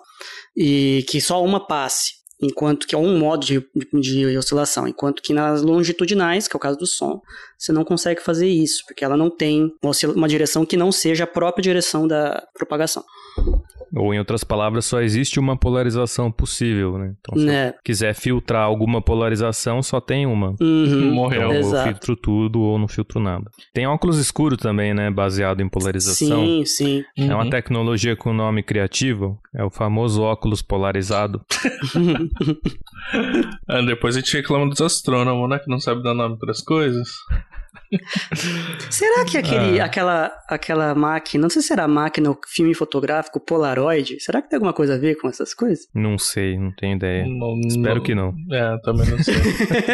e 0.55 1.05
que 1.07 1.21
só 1.21 1.43
uma 1.43 1.65
passe 1.65 2.17
enquanto 2.41 2.85
que 2.87 2.93
é 2.93 2.97
um 2.97 3.17
modo 3.17 3.45
de, 3.45 3.65
de, 3.93 4.37
oscilação, 4.37 4.87
enquanto 4.87 5.21
que 5.21 5.33
nas 5.33 5.61
longitudinais, 5.61 6.47
que 6.47 6.55
é 6.55 6.57
o 6.57 6.61
caso 6.61 6.77
do 6.77 6.85
som, 6.85 7.21
você 7.57 7.71
não 7.71 7.83
consegue 7.83 8.21
fazer 8.21 8.47
isso, 8.47 8.83
porque 8.85 9.03
ela 9.03 9.17
não 9.17 9.29
tem 9.29 9.71
uma, 9.83 9.91
uma 10.15 10.27
direção 10.27 10.65
que 10.65 10.77
não 10.77 10.91
seja 10.91 11.23
a 11.23 11.27
própria 11.27 11.63
direção 11.63 12.07
da 12.07 12.45
propagação. 12.53 13.03
Ou, 13.95 14.13
em 14.13 14.19
outras 14.19 14.43
palavras, 14.43 14.85
só 14.85 15.01
existe 15.01 15.39
uma 15.39 15.57
polarização 15.57 16.31
possível, 16.31 16.97
né? 16.97 17.15
Então, 17.19 17.39
se 17.39 17.49
é. 17.49 17.73
quiser 17.83 18.13
filtrar 18.13 18.63
alguma 18.63 19.01
polarização, 19.01 19.81
só 19.81 20.01
tem 20.01 20.25
uma. 20.25 20.55
Uhum, 20.59 21.11
Morreu. 21.15 21.53
Então, 21.53 21.77
eu 21.77 21.83
filtro 21.83 22.15
tudo 22.15 22.59
ou 22.59 22.77
não 22.77 22.87
filtro 22.87 23.19
nada. 23.19 23.49
Tem 23.73 23.87
óculos 23.87 24.17
escuro 24.17 24.57
também, 24.57 24.93
né? 24.93 25.09
Baseado 25.09 25.61
em 25.61 25.69
polarização. 25.69 26.45
Sim, 26.45 26.65
sim. 26.65 27.03
É 27.17 27.33
uma 27.33 27.45
uhum. 27.45 27.49
tecnologia 27.49 28.15
com 28.15 28.33
nome 28.33 28.61
criativo. 28.61 29.39
É 29.55 29.63
o 29.63 29.69
famoso 29.69 30.21
óculos 30.21 30.61
polarizado. 30.61 31.41
ah, 33.67 33.81
depois 33.81 34.15
a 34.15 34.19
gente 34.19 34.35
reclama 34.35 34.69
dos 34.69 34.81
astrônomos, 34.81 35.49
né? 35.49 35.59
Que 35.59 35.69
não 35.69 35.79
sabe 35.79 36.03
dar 36.03 36.13
nome 36.13 36.37
para 36.37 36.51
as 36.51 36.61
coisas. 36.61 37.07
será 38.89 39.23
que 39.25 39.37
aquele, 39.37 39.79
ah. 39.79 39.85
aquela, 39.85 40.31
aquela 40.47 40.95
máquina, 40.95 41.43
não 41.43 41.49
sei 41.49 41.61
se 41.61 41.71
era 41.71 41.87
máquina 41.87 42.29
ou 42.29 42.39
filme 42.47 42.73
fotográfico 42.73 43.39
Polaroid, 43.39 44.19
será 44.19 44.41
que 44.41 44.49
tem 44.49 44.57
alguma 44.57 44.73
coisa 44.73 44.95
a 44.95 44.97
ver 44.97 45.15
com 45.15 45.29
essas 45.29 45.53
coisas? 45.53 45.87
Não 45.93 46.17
sei, 46.17 46.57
não 46.57 46.71
tenho 46.71 46.95
ideia. 46.95 47.25
Não, 47.27 47.59
Espero 47.61 47.95
não, 47.95 48.03
que 48.03 48.15
não. 48.15 48.33
É, 48.51 48.77
também 48.83 49.09
não 49.09 49.23
sei. 49.23 49.35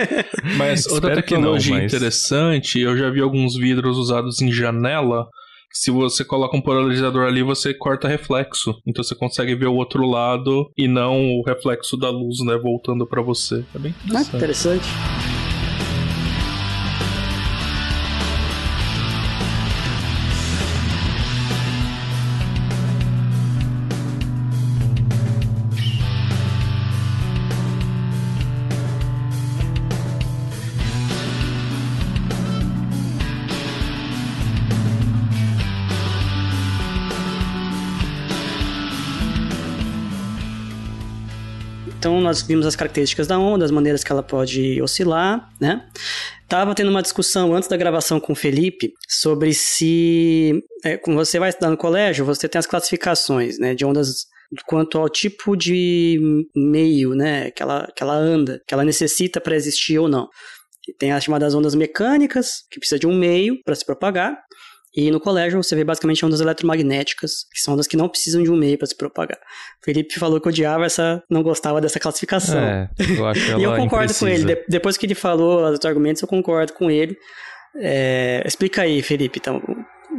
mas 0.58 0.86
outra 0.88 1.16
tecnologia 1.16 1.76
não, 1.76 1.84
mas... 1.84 1.94
interessante, 1.94 2.80
eu 2.80 2.98
já 2.98 3.10
vi 3.10 3.22
alguns 3.22 3.56
vidros 3.56 3.98
usados 3.98 4.42
em 4.42 4.52
janela 4.52 5.28
se 5.74 5.90
você 5.90 6.24
coloca 6.24 6.56
um 6.56 6.62
polarizador 6.62 7.26
ali, 7.26 7.42
você 7.42 7.74
corta 7.74 8.08
reflexo. 8.08 8.76
Então 8.86 9.04
você 9.04 9.16
consegue 9.16 9.56
ver 9.56 9.68
o 9.68 9.76
outro 9.76 10.06
lado 10.06 10.72
e 10.78 10.88
não 10.88 11.40
o 11.40 11.44
reflexo 11.44 11.98
da 11.98 12.10
luz, 12.10 12.40
né, 12.46 12.58
voltando 12.58 13.08
para 13.08 13.22
você. 13.22 13.66
É 13.74 13.80
bem 13.80 13.94
interessante. 14.06 14.30
Ah, 14.34 14.38
interessante. 14.38 15.33
Então 42.04 42.20
nós 42.20 42.42
vimos 42.42 42.66
as 42.66 42.76
características 42.76 43.28
da 43.28 43.40
onda, 43.40 43.64
as 43.64 43.72
maneiras 43.72 44.04
que 44.04 44.12
ela 44.12 44.22
pode 44.22 44.82
oscilar, 44.82 45.50
né? 45.58 45.88
Tava 46.50 46.76
tendo 46.76 46.90
uma 46.90 47.02
discussão 47.02 47.56
antes 47.56 47.70
da 47.70 47.78
gravação 47.78 48.20
com 48.20 48.34
o 48.34 48.36
Felipe 48.36 48.92
sobre 49.08 49.54
se, 49.54 50.52
é, 50.84 50.98
quando 50.98 51.16
você 51.16 51.40
vai 51.40 51.48
estudar 51.48 51.70
no 51.70 51.78
colégio, 51.78 52.26
você 52.26 52.50
tem 52.50 52.60
as 52.60 52.68
classificações, 52.68 53.58
né, 53.58 53.74
de 53.74 53.86
ondas 53.86 54.26
quanto 54.66 54.98
ao 54.98 55.08
tipo 55.08 55.56
de 55.56 56.20
meio, 56.54 57.16
né, 57.16 57.52
que 57.52 57.64
ela, 57.64 57.88
que 57.96 58.04
ela 58.04 58.16
anda, 58.16 58.62
que 58.68 58.74
ela 58.74 58.84
necessita 58.84 59.40
para 59.40 59.56
existir 59.56 59.98
ou 59.98 60.10
não. 60.10 60.28
E 60.86 60.94
tem 60.94 61.14
as 61.14 61.24
chamadas 61.24 61.56
ondas 61.56 61.74
mecânicas, 61.74 62.64
que 62.70 62.80
precisa 62.80 63.00
de 63.00 63.08
um 63.08 63.18
meio 63.18 63.64
para 63.64 63.76
se 63.76 63.86
propagar, 63.86 64.38
e 64.96 65.10
no 65.10 65.20
colégio 65.20 65.62
você 65.62 65.76
vê 65.76 65.84
basicamente 65.84 66.24
ondas 66.24 66.40
eletromagnéticas, 66.40 67.46
que 67.52 67.60
são 67.60 67.74
ondas 67.74 67.88
que 67.88 67.98
não 67.98 68.08
precisam 68.08 68.44
de 68.44 68.52
um 68.52 68.56
meio 68.56 68.78
para 68.78 68.86
se 68.86 68.96
propagar. 68.96 69.40
O 69.82 69.86
Felipe 69.86 70.20
falou 70.20 70.40
que 70.40 70.48
odiava 70.48 70.86
essa, 70.86 71.24
não 71.28 71.42
gostava 71.42 71.82
dessa 71.82 72.00
classificação. 72.00 72.60
É, 72.60 72.90
eu 73.18 73.26
acho 73.26 73.42
E 73.60 73.64
eu 73.64 73.76
concordo 73.76 74.06
imprecisa. 74.06 74.20
com 74.20 74.28
ele. 74.28 74.46
De, 74.46 74.66
depois 74.70 74.96
que 74.96 75.06
ele 75.06 75.16
falou 75.16 75.68
os 75.68 75.84
argumentos, 75.84 76.22
eu 76.22 76.28
concordo 76.28 76.74
com 76.74 76.92
ele. 76.92 77.18
É, 77.76 78.44
explica 78.46 78.84
aí, 78.84 79.02
Felipe, 79.02 79.40
então, 79.40 79.62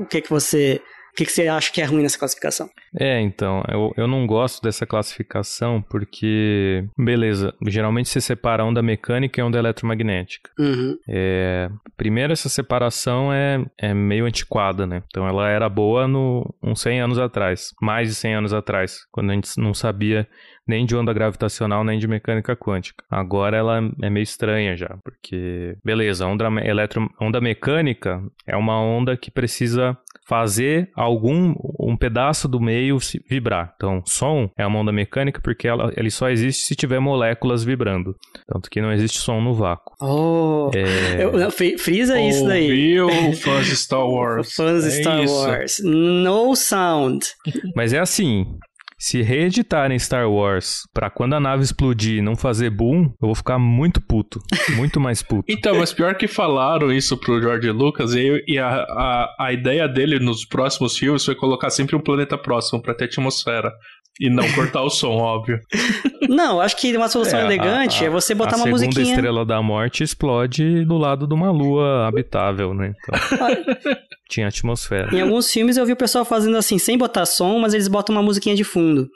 o 0.00 0.06
que 0.06 0.20
que 0.20 0.30
você 0.30 0.80
o 1.14 1.16
que, 1.16 1.26
que, 1.26 1.30
você 1.30 1.46
acha 1.46 1.72
que 1.72 1.80
é 1.80 1.84
ruim 1.84 2.02
nessa 2.02 2.18
classificação? 2.18 2.68
É, 2.98 3.20
então, 3.20 3.62
eu, 3.70 3.92
eu 3.96 4.08
não 4.08 4.26
gosto 4.26 4.60
dessa 4.60 4.84
classificação 4.84 5.80
porque, 5.80 6.84
beleza, 6.98 7.54
geralmente 7.68 8.08
você 8.08 8.20
separa 8.20 8.64
onda 8.64 8.82
mecânica 8.82 9.40
e 9.40 9.44
onda 9.44 9.56
eletromagnética. 9.56 10.50
Uhum. 10.58 10.98
É, 11.08 11.70
primeiro, 11.96 12.32
essa 12.32 12.48
separação 12.48 13.32
é, 13.32 13.64
é 13.78 13.94
meio 13.94 14.26
antiquada, 14.26 14.88
né? 14.88 15.04
Então, 15.06 15.24
ela 15.24 15.48
era 15.48 15.68
boa 15.68 16.08
no, 16.08 16.52
uns 16.60 16.80
100 16.80 17.02
anos 17.02 17.18
atrás, 17.20 17.70
mais 17.80 18.08
de 18.08 18.16
100 18.16 18.34
anos 18.34 18.52
atrás, 18.52 19.06
quando 19.12 19.30
a 19.30 19.34
gente 19.34 19.50
não 19.56 19.72
sabia 19.72 20.26
nem 20.66 20.86
de 20.86 20.96
onda 20.96 21.12
gravitacional, 21.12 21.84
nem 21.84 21.98
de 21.98 22.08
mecânica 22.08 22.56
quântica. 22.56 23.04
Agora 23.10 23.56
ela 23.56 23.78
é 24.02 24.10
meio 24.10 24.24
estranha 24.24 24.76
já, 24.76 24.96
porque, 25.04 25.76
beleza, 25.84 26.26
onda, 26.26 26.46
eletro, 26.64 27.08
onda 27.20 27.40
mecânica 27.40 28.22
é 28.46 28.56
uma 28.56 28.80
onda 28.80 29.16
que 29.16 29.30
precisa 29.30 29.96
fazer 30.26 30.90
algum 30.94 31.54
um 31.78 31.96
pedaço 31.96 32.48
do 32.48 32.60
meio 32.60 32.98
vibrar. 33.28 33.72
Então, 33.76 34.02
som 34.06 34.48
é 34.56 34.66
uma 34.66 34.78
onda 34.78 34.92
mecânica 34.92 35.40
porque 35.42 35.68
ela, 35.68 35.92
ele 35.96 36.10
só 36.10 36.30
existe 36.30 36.64
se 36.64 36.74
tiver 36.74 36.98
moléculas 36.98 37.64
vibrando. 37.64 38.14
Tanto 38.46 38.70
que 38.70 38.80
não 38.80 38.92
existe 38.92 39.18
som 39.18 39.40
no 39.40 39.54
vácuo. 39.54 39.94
Oh! 40.00 40.70
É... 40.74 41.24
Eu, 41.24 41.50
frisa 41.78 42.20
isso 42.20 42.46
daí. 42.46 42.70
Viu, 42.70 43.08
fãs 43.34 43.66
de 43.66 43.76
Star 43.76 44.06
Wars. 44.06 44.52
Fãs 44.54 44.84
de 44.84 44.90
é 44.90 45.02
Star 45.02 45.22
isso. 45.22 45.34
Wars. 45.34 45.80
No 45.82 46.54
sound. 46.54 47.26
Mas 47.74 47.92
é 47.92 47.98
assim, 47.98 48.46
se 49.04 49.20
reeditarem 49.20 49.98
Star 49.98 50.30
Wars 50.30 50.88
pra 50.94 51.10
quando 51.10 51.34
a 51.34 51.40
nave 51.40 51.62
explodir 51.62 52.22
não 52.22 52.34
fazer 52.34 52.70
boom, 52.70 53.02
eu 53.20 53.26
vou 53.26 53.34
ficar 53.34 53.58
muito 53.58 54.00
puto. 54.00 54.40
Muito 54.76 54.98
mais 54.98 55.22
puto. 55.22 55.44
então, 55.52 55.76
mas 55.76 55.92
pior 55.92 56.14
que 56.14 56.26
falaram 56.26 56.90
isso 56.90 57.14
pro 57.18 57.38
George 57.38 57.70
Lucas 57.70 58.14
e, 58.14 58.42
e 58.48 58.58
a, 58.58 58.66
a, 58.66 59.36
a 59.40 59.52
ideia 59.52 59.86
dele 59.86 60.18
nos 60.18 60.46
próximos 60.46 60.96
filmes 60.96 61.22
foi 61.22 61.34
colocar 61.34 61.68
sempre 61.68 61.94
um 61.94 62.00
planeta 62.00 62.38
próximo 62.38 62.80
pra 62.80 62.94
ter 62.94 63.04
atmosfera. 63.04 63.70
E 64.20 64.30
não 64.30 64.48
cortar 64.52 64.82
o 64.82 64.90
som, 64.90 65.16
óbvio. 65.16 65.58
Não, 66.28 66.60
acho 66.60 66.76
que 66.76 66.96
uma 66.96 67.08
solução 67.08 67.40
é, 67.40 67.44
elegante 67.44 67.98
a, 67.98 68.02
a, 68.02 68.06
é 68.06 68.10
você 68.10 68.34
botar 68.34 68.56
uma 68.56 68.66
musiquinha. 68.66 68.90
A 68.90 68.94
segunda 68.94 69.16
estrela 69.16 69.44
da 69.44 69.60
morte 69.60 70.02
explode 70.02 70.84
do 70.84 70.96
lado 70.96 71.26
de 71.26 71.34
uma 71.34 71.50
lua 71.50 72.06
habitável, 72.06 72.72
né? 72.72 72.94
Então, 72.96 73.96
tinha 74.30 74.48
atmosfera. 74.48 75.14
Em 75.14 75.20
alguns 75.20 75.50
filmes 75.50 75.76
eu 75.76 75.84
vi 75.84 75.92
o 75.92 75.96
pessoal 75.96 76.24
fazendo 76.24 76.56
assim, 76.56 76.78
sem 76.78 76.96
botar 76.96 77.26
som, 77.26 77.58
mas 77.58 77.74
eles 77.74 77.88
botam 77.88 78.14
uma 78.14 78.22
musiquinha 78.22 78.54
de 78.54 78.64
fundo. 78.64 79.08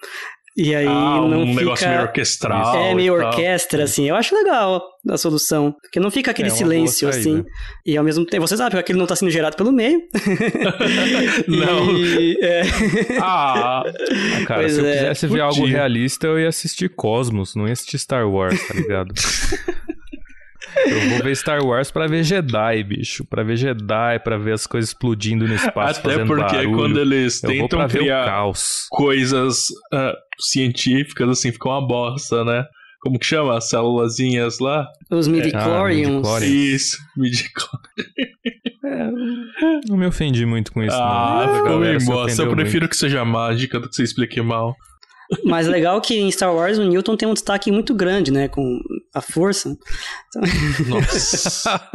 E 0.60 0.74
aí 0.74 0.88
ah, 0.88 1.20
não 1.20 1.42
um 1.42 1.46
fica... 1.46 1.60
negócio 1.60 1.88
meio 1.88 2.02
orquestral. 2.02 2.74
É, 2.74 2.92
meio 2.92 3.14
orquestra, 3.14 3.84
assim. 3.84 4.08
Eu 4.08 4.16
acho 4.16 4.34
legal 4.34 4.82
a 5.08 5.16
solução. 5.16 5.72
Porque 5.80 6.00
não 6.00 6.10
fica 6.10 6.32
aquele 6.32 6.48
é 6.48 6.50
silêncio, 6.50 7.08
assim. 7.08 7.44
E 7.86 7.96
ao 7.96 8.02
mesmo 8.02 8.26
tempo, 8.26 8.44
você 8.44 8.56
sabe 8.56 8.72
que 8.72 8.78
aquele 8.78 8.98
não 8.98 9.06
tá 9.06 9.14
sendo 9.14 9.30
gerado 9.30 9.56
pelo 9.56 9.70
meio. 9.70 10.02
não. 11.46 11.96
E, 11.96 12.36
é... 12.42 12.62
ah, 13.22 13.84
cara, 14.48 14.62
pois 14.62 14.72
se 14.72 14.80
eu 14.80 14.86
é. 14.86 14.92
quisesse 14.94 15.26
ver 15.28 15.42
algo 15.42 15.64
realista, 15.64 16.26
eu 16.26 16.40
ia 16.40 16.48
assistir 16.48 16.88
Cosmos, 16.88 17.54
não 17.54 17.68
ia 17.68 17.74
assistir 17.74 17.98
Star 18.00 18.28
Wars, 18.28 18.60
tá 18.66 18.74
ligado? 18.74 19.14
Eu 20.86 21.10
vou 21.10 21.18
ver 21.18 21.36
Star 21.36 21.64
Wars 21.64 21.90
pra 21.90 22.06
ver 22.06 22.22
Jedi, 22.22 22.82
bicho. 22.84 23.24
Pra 23.24 23.42
ver 23.42 23.56
Jedi, 23.56 24.18
pra 24.22 24.36
ver 24.38 24.52
as 24.52 24.66
coisas 24.66 24.90
explodindo 24.90 25.46
no 25.46 25.54
espaço, 25.54 26.00
Até 26.00 26.10
fazendo 26.10 26.26
porque 26.26 26.56
barulho. 26.56 26.76
quando 26.76 27.00
eles 27.00 27.40
tentam 27.40 27.86
criar 27.88 28.42
coisas 28.90 29.64
uh, 29.92 30.14
científicas, 30.38 31.28
assim, 31.28 31.52
fica 31.52 31.68
uma 31.68 31.86
bosta, 31.86 32.44
né? 32.44 32.64
Como 33.00 33.18
que 33.18 33.26
chama? 33.26 33.56
As 33.56 33.68
célulazinhas 33.68 34.58
lá? 34.58 34.86
Os 35.10 35.28
midichlorians. 35.28 36.26
É. 36.26 36.30
Ah, 36.30 36.44
Isso, 36.46 36.96
midichlorians. 37.16 37.78
É, 38.84 39.10
não 39.88 39.96
me 39.98 40.06
ofendi 40.06 40.46
muito 40.46 40.72
com 40.72 40.82
isso. 40.82 40.96
Ah, 40.96 41.44
não. 41.46 41.56
ficou 41.56 41.80
bem 41.80 41.98
bosta. 42.04 42.42
Eu 42.42 42.50
prefiro 42.54 42.82
muito. 42.84 42.90
que 42.90 42.96
seja 42.96 43.24
mágica 43.24 43.78
do 43.78 43.88
que 43.88 43.94
você 43.96 44.02
explique 44.02 44.40
mal. 44.40 44.74
Mas 45.44 45.66
legal 45.66 46.00
que 46.00 46.18
em 46.18 46.30
Star 46.30 46.54
Wars 46.54 46.78
o 46.78 46.84
Newton 46.84 47.16
tem 47.16 47.28
um 47.28 47.34
destaque 47.34 47.70
muito 47.70 47.94
grande, 47.94 48.32
né? 48.32 48.48
Com 48.48 48.80
a 49.14 49.20
força. 49.20 49.76
Nossa. 50.86 51.80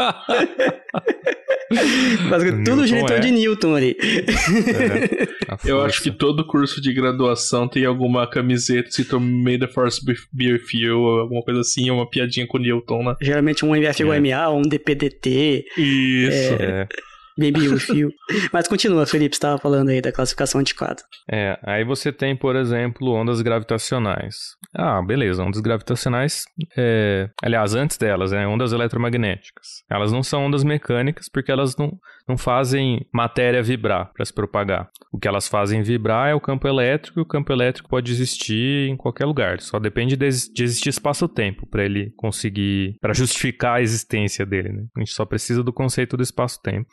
Mas 2.30 2.44
tudo 2.66 2.86
genitor 2.86 3.18
é. 3.18 3.20
de 3.20 3.32
Newton 3.32 3.76
ali. 3.76 3.98
É, 4.00 5.70
Eu 5.70 5.82
acho 5.82 6.04
que 6.04 6.12
todo 6.12 6.46
curso 6.46 6.80
de 6.82 6.94
graduação 6.94 7.68
tem 7.68 7.86
alguma 7.86 8.28
camiseta 8.30 8.90
escrito 8.90 9.20
May 9.20 9.58
the 9.58 9.68
Force 9.68 10.00
be 10.32 10.54
with 10.54 10.62
you, 10.74 11.00
ou 11.00 11.20
alguma 11.22 11.42
coisa 11.42 11.62
assim, 11.62 11.90
uma 11.90 12.08
piadinha 12.08 12.46
com 12.48 12.58
o 12.58 12.62
Newton, 12.62 13.04
né? 13.04 13.16
Geralmente 13.22 13.66
um 13.66 13.76
MFOMA, 13.76 14.50
um 14.50 14.62
DPDT, 14.62 15.66
Isso. 15.78 16.54
É, 16.60 16.88
Baby 17.38 17.68
with 17.70 17.90
you. 17.90 18.12
Mas 18.52 18.68
continua, 18.68 19.06
Felipe, 19.06 19.36
estava 19.36 19.58
falando 19.58 19.90
aí 19.90 20.02
da 20.02 20.12
classificação 20.12 20.62
antiquada. 20.62 21.02
é, 21.32 21.58
aí 21.64 21.84
você 21.84 22.12
tem, 22.12 22.36
por 22.36 22.56
exemplo, 22.56 23.12
ondas 23.12 23.42
gravitacionais. 23.42 24.36
Ah, 24.76 25.02
beleza, 25.02 25.44
ondas 25.44 25.62
gravitacionais, 25.62 26.46
é, 26.78 27.30
aliás, 27.44 27.76
antes 27.76 27.98
delas, 27.98 28.34
é 28.34 28.48
ondas 28.48 28.72
eletromagnéticas. 28.72 29.84
Elas 29.90 30.12
não 30.12 30.24
são 30.24 30.46
ondas 30.46 30.64
mecânicas 30.64 31.28
porque 31.32 31.52
elas 31.52 31.76
não, 31.76 31.92
não 32.28 32.38
fazem 32.38 33.06
matéria 33.14 33.62
vibrar 33.62 34.12
para 34.14 34.24
se 34.26 34.34
propagar. 34.34 34.90
O 35.12 35.20
que 35.20 35.28
elas 35.28 35.48
fazem 35.48 35.82
vibrar 35.82 36.30
é 36.30 36.34
o 36.36 36.42
campo 36.42 36.68
elétrico, 36.68 37.20
e 37.20 37.22
o 37.22 37.26
campo 37.26 37.52
elétrico 37.52 37.90
pode 37.90 38.12
existir 38.12 38.90
em 38.90 38.96
qualquer 38.96 39.26
lugar. 39.26 39.60
Só 39.60 39.80
depende 39.80 40.16
de, 40.16 40.26
ex- 40.26 40.50
de 40.54 40.64
existir 40.64 40.90
espaço-tempo 40.90 41.68
para 41.68 41.84
ele 41.84 42.12
conseguir, 42.16 42.96
para 43.02 43.14
justificar 43.14 43.78
a 43.78 43.82
existência 43.82 44.46
dele. 44.46 44.70
Né? 44.70 44.84
A 44.96 45.00
gente 45.00 45.12
só 45.12 45.26
precisa 45.26 45.64
do 45.64 45.74
conceito 45.74 46.16
do 46.16 46.24
espaço-tempo. 46.24 46.88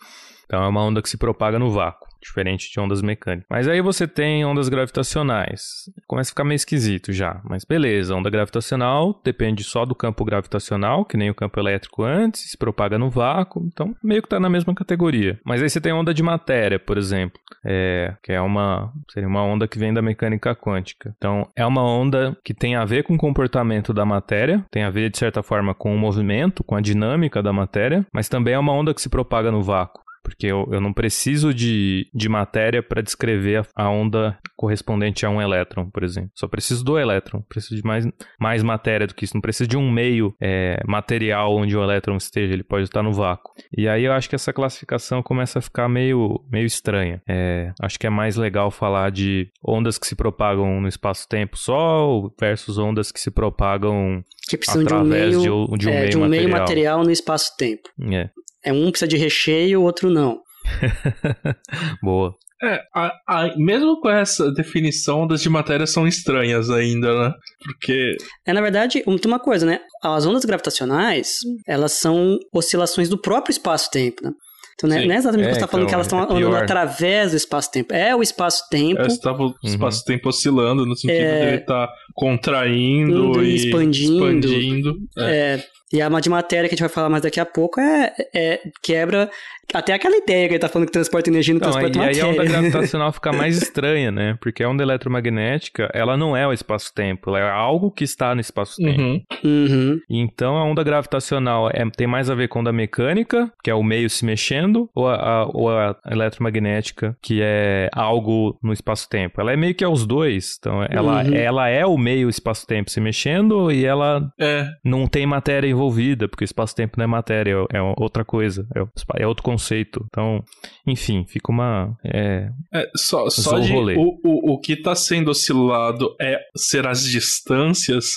Então 0.45 0.65
é 0.65 0.69
uma 0.69 0.85
onda 0.85 1.01
que 1.01 1.09
se 1.09 1.17
propaga 1.17 1.61
no 1.61 1.71
vácuo, 1.71 2.09
diferente 2.21 2.71
de 2.71 2.81
ondas 2.81 3.03
mecânicas. 3.03 3.47
Mas 3.51 3.69
aí 3.69 3.81
você 3.81 4.07
tem 4.07 4.45
ondas 4.45 4.69
gravitacionais. 4.69 5.63
Começa 6.07 6.31
a 6.31 6.33
ficar 6.33 6.45
meio 6.45 6.57
esquisito 6.57 7.13
já, 7.13 7.41
mas 7.45 7.65
beleza. 7.65 8.15
Onda 8.15 8.31
gravitacional 8.31 9.21
depende 9.25 9.65
só 9.65 9.85
do 9.85 9.95
campo 9.95 10.25
gravitacional, 10.25 11.05
que 11.05 11.17
nem 11.17 11.31
o 11.31 11.35
campo 11.35 11.59
elétrico 11.59 12.03
antes, 12.03 12.51
se 12.51 12.57
propaga 12.57 12.99
no 12.99 13.11
vácuo, 13.11 13.63
então 13.67 13.95
meio 14.03 14.23
que 14.23 14.29
tá 14.29 14.39
na 14.39 14.49
mesma 14.49 14.75
categoria. 14.75 15.39
Mas 15.45 15.63
aí 15.63 15.69
você 15.69 15.81
tem 15.81 15.93
onda 15.93 16.13
de 16.13 16.23
matéria, 16.23 16.79
por 16.79 16.99
exemplo, 16.99 17.39
é, 17.65 18.15
que 18.23 18.33
é 18.33 18.41
uma 18.41 18.93
seria 19.11 19.29
uma 19.29 19.43
onda 19.43 19.67
que 19.67 19.79
vem 19.79 19.93
da 19.93 20.03
mecânica 20.03 20.55
quântica. 20.55 21.13
Então 21.17 21.47
é 21.57 21.65
uma 21.65 21.83
onda 21.83 22.37
que 22.45 22.55
tem 22.55 22.77
a 22.77 22.85
ver 22.85 23.05
com 23.05 23.15
o 23.15 23.19
comportamento 23.19 23.93
da 23.93 24.05
matéria, 24.05 24.65
tem 24.71 24.83
a 24.83 24.91
ver 24.91 25.11
de 25.11 25.19
certa 25.19 25.43
forma 25.43 25.75
com 25.75 25.95
o 25.95 25.99
movimento, 25.99 26.65
com 26.65 26.75
a 26.75 26.81
dinâmica 26.81 27.43
da 27.43 27.53
matéria, 27.53 28.07
mas 28.13 28.29
também 28.29 28.55
é 28.55 28.59
uma 28.59 28.73
onda 28.73 28.95
que 28.95 29.01
se 29.01 29.09
propaga 29.09 29.51
no 29.51 29.63
vácuo. 29.63 30.03
Porque 30.23 30.47
eu, 30.47 30.69
eu 30.71 30.81
não 30.81 30.93
preciso 30.93 31.53
de, 31.55 32.09
de 32.15 32.29
matéria 32.29 32.83
para 32.83 33.03
descrever 33.03 33.67
a, 33.77 33.85
a 33.85 33.91
onda 33.91 34.39
correspondente 34.57 35.25
a 35.25 35.31
um 35.31 35.41
elétron, 35.41 35.89
por 35.91 36.05
exemplo. 36.05 36.31
Só 36.35 36.47
preciso 36.47 36.85
do 36.85 36.99
elétron. 36.99 37.41
Preciso 37.49 37.77
de 37.77 37.83
mais, 37.87 38.07
mais 38.39 38.63
matéria 38.63 39.07
do 39.07 39.15
que 39.15 39.25
isso. 39.25 39.35
Não 39.37 39.41
preciso 39.41 39.69
de 39.69 39.77
um 39.77 39.91
meio 39.91 40.35
é, 40.41 40.81
material 40.87 41.55
onde 41.57 41.77
o 41.77 41.83
elétron 41.83 42.17
esteja. 42.17 42.53
Ele 42.53 42.63
pode 42.63 42.85
estar 42.85 43.03
no 43.03 43.13
vácuo. 43.13 43.53
E 43.77 43.89
aí 43.89 44.05
eu 44.05 44.13
acho 44.13 44.29
que 44.29 44.35
essa 44.35 44.53
classificação 44.53 45.23
começa 45.23 45.59
a 45.59 45.63
ficar 45.63 45.89
meio, 45.89 46.45
meio 46.51 46.67
estranha. 46.67 47.23
É, 47.29 47.73
acho 47.81 47.99
que 47.99 48.07
é 48.07 48.11
mais 48.11 48.37
legal 48.37 48.71
falar 48.71 49.11
de 49.11 49.49
ondas 49.67 49.99
que 49.99 50.07
se 50.07 50.15
propagam 50.15 50.81
no 50.81 50.89
espaço-tempo 50.89 51.57
só 51.59 52.29
versus 52.39 52.79
ondas 52.79 53.11
que 53.11 53.21
se 53.21 53.31
propagam 53.31 54.23
Que 54.49 54.57
precisam 54.59 54.85
de 54.85 54.93
um 54.93 54.97
através 54.99 55.37
meio, 55.37 55.41
de, 55.43 55.51
um- 55.51 55.77
de 55.79 55.89
um, 55.89 55.93
é, 55.93 55.99
meio, 56.01 56.11
de 56.11 56.17
um 56.19 56.29
meio 56.29 56.43
material. 56.49 56.61
material 56.61 57.05
no 57.05 57.11
espaço-tempo. 57.11 57.89
É. 58.13 58.31
É 58.65 58.73
um 58.73 58.91
precisa 58.91 59.09
de 59.09 59.17
recheio, 59.17 59.81
o 59.81 59.85
outro 59.85 60.11
não. 60.11 60.41
Boa. 62.03 62.35
É, 62.63 62.79
a- 62.95 63.13
a- 63.27 63.55
mesmo 63.57 63.99
com 64.01 64.11
essa 64.11 64.53
definição, 64.53 65.23
ondas 65.23 65.41
de 65.41 65.49
matéria 65.49 65.87
são 65.87 66.07
estranhas 66.07 66.69
ainda, 66.69 67.09
né? 67.29 67.35
Porque. 67.65 68.17
É, 68.47 68.53
na 68.53 68.61
verdade, 68.61 69.03
tem 69.03 69.19
uma 69.27 69.39
coisa, 69.41 69.65
né? 69.65 69.81
As 70.03 70.27
ondas 70.27 70.45
gravitacionais, 70.45 71.37
elas 71.67 71.93
são 71.93 72.39
oscilações 72.53 73.09
do 73.09 73.19
próprio 73.19 73.51
espaço-tempo, 73.53 74.23
né? 74.23 74.33
Então, 74.75 74.89
né, 74.89 75.05
não 75.05 75.15
é 75.15 75.19
exatamente 75.19 75.47
o 75.47 75.49
É, 75.49 75.53
que 75.53 75.55
você 75.55 75.59
está 75.61 75.67
falando 75.69 75.83
então, 75.85 75.89
que 75.91 75.95
elas 75.95 76.07
estão 76.07 76.19
é 76.21 76.23
andando 76.23 76.57
através 76.57 77.33
do 77.33 77.37
espaço-tempo. 77.37 77.93
É 77.95 78.17
o 78.17 78.23
espaço-tempo 78.23 79.03
estava 79.03 79.43
o 79.43 79.55
espaço-tempo 79.63 80.29
oscilando, 80.31 80.87
no 80.87 80.97
sentido 80.97 81.19
É. 81.21 81.41
de 81.41 81.47
ele 81.49 81.57
estar 81.61 81.87
contraindo 82.21 83.27
Indo 83.31 83.45
e 83.45 83.51
e 83.51 83.55
expandindo. 83.57 84.15
expandindo. 84.15 84.97
É. 85.19 85.23
É, 85.57 85.65
e 85.93 86.01
a 86.01 86.09
de 86.21 86.29
matéria 86.31 86.69
que 86.69 86.75
a 86.75 86.77
gente 86.77 86.81
vai 86.87 86.89
falar 86.89 87.09
mais 87.09 87.23
daqui 87.23 87.41
a 87.41 87.47
pouco 87.47 87.81
é, 87.81 88.13
é- 88.35 88.61
quebra 88.83 89.29
até 89.73 89.93
aquela 89.93 90.17
ideia 90.17 90.49
que 90.49 90.55
ele 90.55 90.59
tá 90.59 90.69
falando 90.69 90.87
que 90.87 90.93
transporta 90.93 91.31
energia 91.31 91.55
no 91.55 91.59
Então, 91.59 91.71
transporte 91.71 91.97
e 91.97 92.01
aí 92.03 92.21
a 92.21 92.27
onda 92.27 92.37
matéria. 92.39 92.51
gravitacional 92.61 93.13
fica 93.13 93.33
mais 93.33 93.57
estranha, 93.63 94.11
né? 94.11 94.37
Porque 94.41 94.65
a 94.65 94.69
onda 94.69 94.83
eletromagnética, 94.83 95.89
ela 95.95 96.17
não 96.17 96.37
é 96.37 96.45
o 96.47 96.53
espaço-tempo, 96.53 97.31
ela 97.31 97.39
é 97.39 97.49
algo 97.51 97.89
que 97.91 98.03
está 98.03 98.35
no 98.35 98.41
espaço-tempo. 98.41 99.01
Uhum. 99.01 99.23
Uhum. 99.45 100.01
Então 100.11 100.57
a 100.57 100.65
onda 100.65 100.83
gravitacional 100.83 101.69
é- 101.73 101.89
tem 101.97 102.07
mais 102.09 102.29
a 102.29 102.35
ver 102.35 102.49
com 102.49 102.59
a 102.59 102.63
onda 102.63 102.73
mecânica, 102.73 103.53
que 103.63 103.71
é 103.71 103.75
o 103.75 103.83
meio 103.83 104.11
se 104.11 104.25
mexendo, 104.25 104.91
ou 104.93 105.07
a, 105.09 105.15
a- 105.15 105.47
ou 105.47 105.71
a 105.71 105.97
eletromagnética, 106.11 107.17
que 107.23 107.41
é 107.41 107.89
algo 107.95 108.59
no 108.61 108.73
espaço-tempo. 108.73 109.41
Ela 109.41 109.53
é 109.53 109.57
meio 109.57 109.75
que 109.75 109.85
aos 109.85 110.05
dois. 110.05 110.57
Então 110.59 110.83
ela, 110.91 111.23
Uhum. 111.25 111.35
ela 111.35 111.69
é 111.69 111.87
o 111.87 111.97
meio 111.97 112.10
espaço-tempo 112.29 112.91
se 112.91 113.01
mexendo 113.01 113.71
e 113.73 113.85
ela 113.85 114.31
É, 114.41 114.67
não 114.85 115.07
tem 115.07 115.27
matéria 115.27 115.69
envolvida, 115.69 116.29
porque 116.29 116.45
espaço-tempo 116.45 116.95
não 116.97 117.05
é 117.05 117.07
matéria, 117.07 117.55
é 117.73 117.81
é 117.81 117.95
outra 117.97 118.25
coisa, 118.25 118.67
é, 118.77 119.23
é 119.23 119.27
outro 119.27 119.43
conceito. 119.43 120.05
Então, 120.09 120.45
enfim, 120.87 121.25
fica 121.27 121.51
uma. 121.51 121.97
é, 122.05 122.49
é, 122.73 122.87
só, 122.95 123.29
só 123.31 123.59
de 123.59 123.73
rolê. 123.73 123.97
o, 123.97 124.21
o, 124.25 124.53
o 124.55 124.61
que 124.61 124.75
está 124.75 124.95
sendo 124.95 125.31
oscilado 125.31 126.15
é 126.21 126.39
ser 126.57 126.87
as 126.87 127.03
distâncias, 127.03 128.11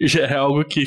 já 0.00 0.24
é 0.26 0.36
algo 0.36 0.64
que 0.64 0.84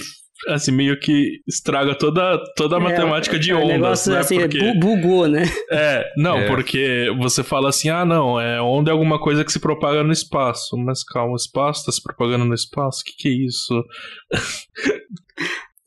assim, 0.50 0.72
meio 0.72 1.00
que 1.00 1.40
estraga 1.48 1.96
toda, 1.96 2.38
toda 2.56 2.76
a 2.78 2.80
É, 2.80 2.84
matemática 2.84 3.38
de 3.40 3.52
é, 3.52 3.56
ondas, 3.56 3.66
O 3.70 3.72
negócio 3.74 4.14
né? 4.14 4.20
assim, 4.20 4.40
Porque... 4.40 4.60
bu- 4.60 4.80
bugou, 4.80 5.28
né? 5.28 5.44
É, 5.72 6.06
não, 6.18 6.38
É. 6.38 6.48
porque 6.48 7.08
você 7.20 7.44
fala 7.44 7.70
assim, 7.70 7.90
ah, 7.90 8.04
não, 8.06 8.40
é 8.40 8.62
onda 8.62 8.90
é 8.90 8.94
alguma 8.94 9.20
coisa 9.20 9.44
que 9.46 9.52
se 9.52 9.60
propaga 9.60 10.04
no 10.04 10.12
espaço. 10.12 10.76
Mas 10.78 11.04
calma, 11.04 11.34
o 11.34 11.36
espaço 11.36 11.86
tá 11.86 11.92
se 11.92 12.02
propagando 12.02 12.46
no 12.46 12.54
espaço? 12.54 13.02
O 13.02 13.04
que, 13.06 13.14
que 13.18 13.28
é 13.30 13.46
isso? 13.46 13.84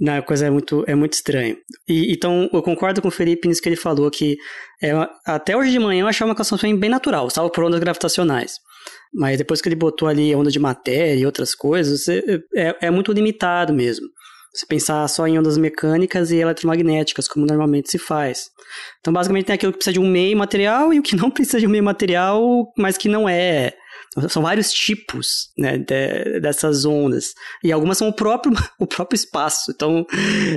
Não, 0.01 0.17
a 0.19 0.23
coisa 0.23 0.47
é 0.47 0.51
muito, 0.51 0.85
é 0.89 0.95
muito 0.95 1.13
estranha. 1.13 1.57
E, 1.89 2.13
então, 2.13 2.51
eu 2.53 2.63
concordo 2.63 3.01
com 3.01 3.09
o 3.09 3.13
Felipe 3.13 3.47
nisso 3.47 3.63
que 3.63 3.69
ele 3.69 3.77
falou, 3.77 4.11
que 4.11 4.37
é, 4.83 4.91
até 5.25 5.57
hoje 5.57 5.71
de 5.71 5.79
manhã 5.79 6.03
eu 6.03 6.09
achava 6.09 6.29
uma 6.31 6.35
classificação 6.35 6.77
bem 6.77 6.91
natural, 6.91 7.31
salvo 7.31 7.51
por 7.53 7.63
ondas 7.65 7.79
gravitacionais. 7.81 8.59
Mas 9.15 9.39
depois 9.39 9.63
que 9.63 9.69
ele 9.69 9.77
botou 9.77 10.09
ali 10.09 10.35
onda 10.35 10.51
de 10.51 10.59
matéria 10.59 11.15
e 11.15 11.25
outras 11.25 11.55
coisas, 11.55 12.09
é, 12.09 12.21
é, 12.57 12.77
é 12.83 12.91
muito 12.91 13.13
limitado 13.13 13.73
mesmo. 13.73 14.07
Você 14.55 14.67
pensar 14.67 15.09
só 15.09 15.27
em 15.27 15.37
ondas 15.37 15.59
mecânicas 15.59 16.31
e 16.31 16.37
eletromagnéticas, 16.37 17.27
como 17.27 17.45
normalmente 17.45 17.91
se 17.91 17.99
faz. 17.99 18.51
Então, 19.01 19.13
basicamente, 19.13 19.47
tem 19.47 19.55
aquilo 19.55 19.73
que 19.73 19.79
precisa 19.79 19.95
de 19.95 19.99
um 19.99 20.07
meio 20.07 20.37
material 20.37 20.95
e 20.95 21.01
o 21.01 21.03
que 21.03 21.17
não 21.17 21.29
precisa 21.31 21.59
de 21.59 21.67
um 21.67 21.71
meio 21.71 21.83
material, 21.83 22.73
mas 22.79 22.97
que 22.97 23.09
não 23.09 23.29
é. 23.29 23.75
São 24.29 24.43
vários 24.43 24.73
tipos 24.73 25.51
né, 25.59 25.79
de- 25.79 26.41
dessas 26.41 26.85
ondas. 26.85 27.35
E 27.63 27.73
algumas 27.73 27.99
são 27.99 28.09
o 28.09 28.13
próprio, 28.13 28.53
o 28.79 28.87
próprio 28.87 29.17
espaço. 29.17 29.71
Então, 29.75 30.05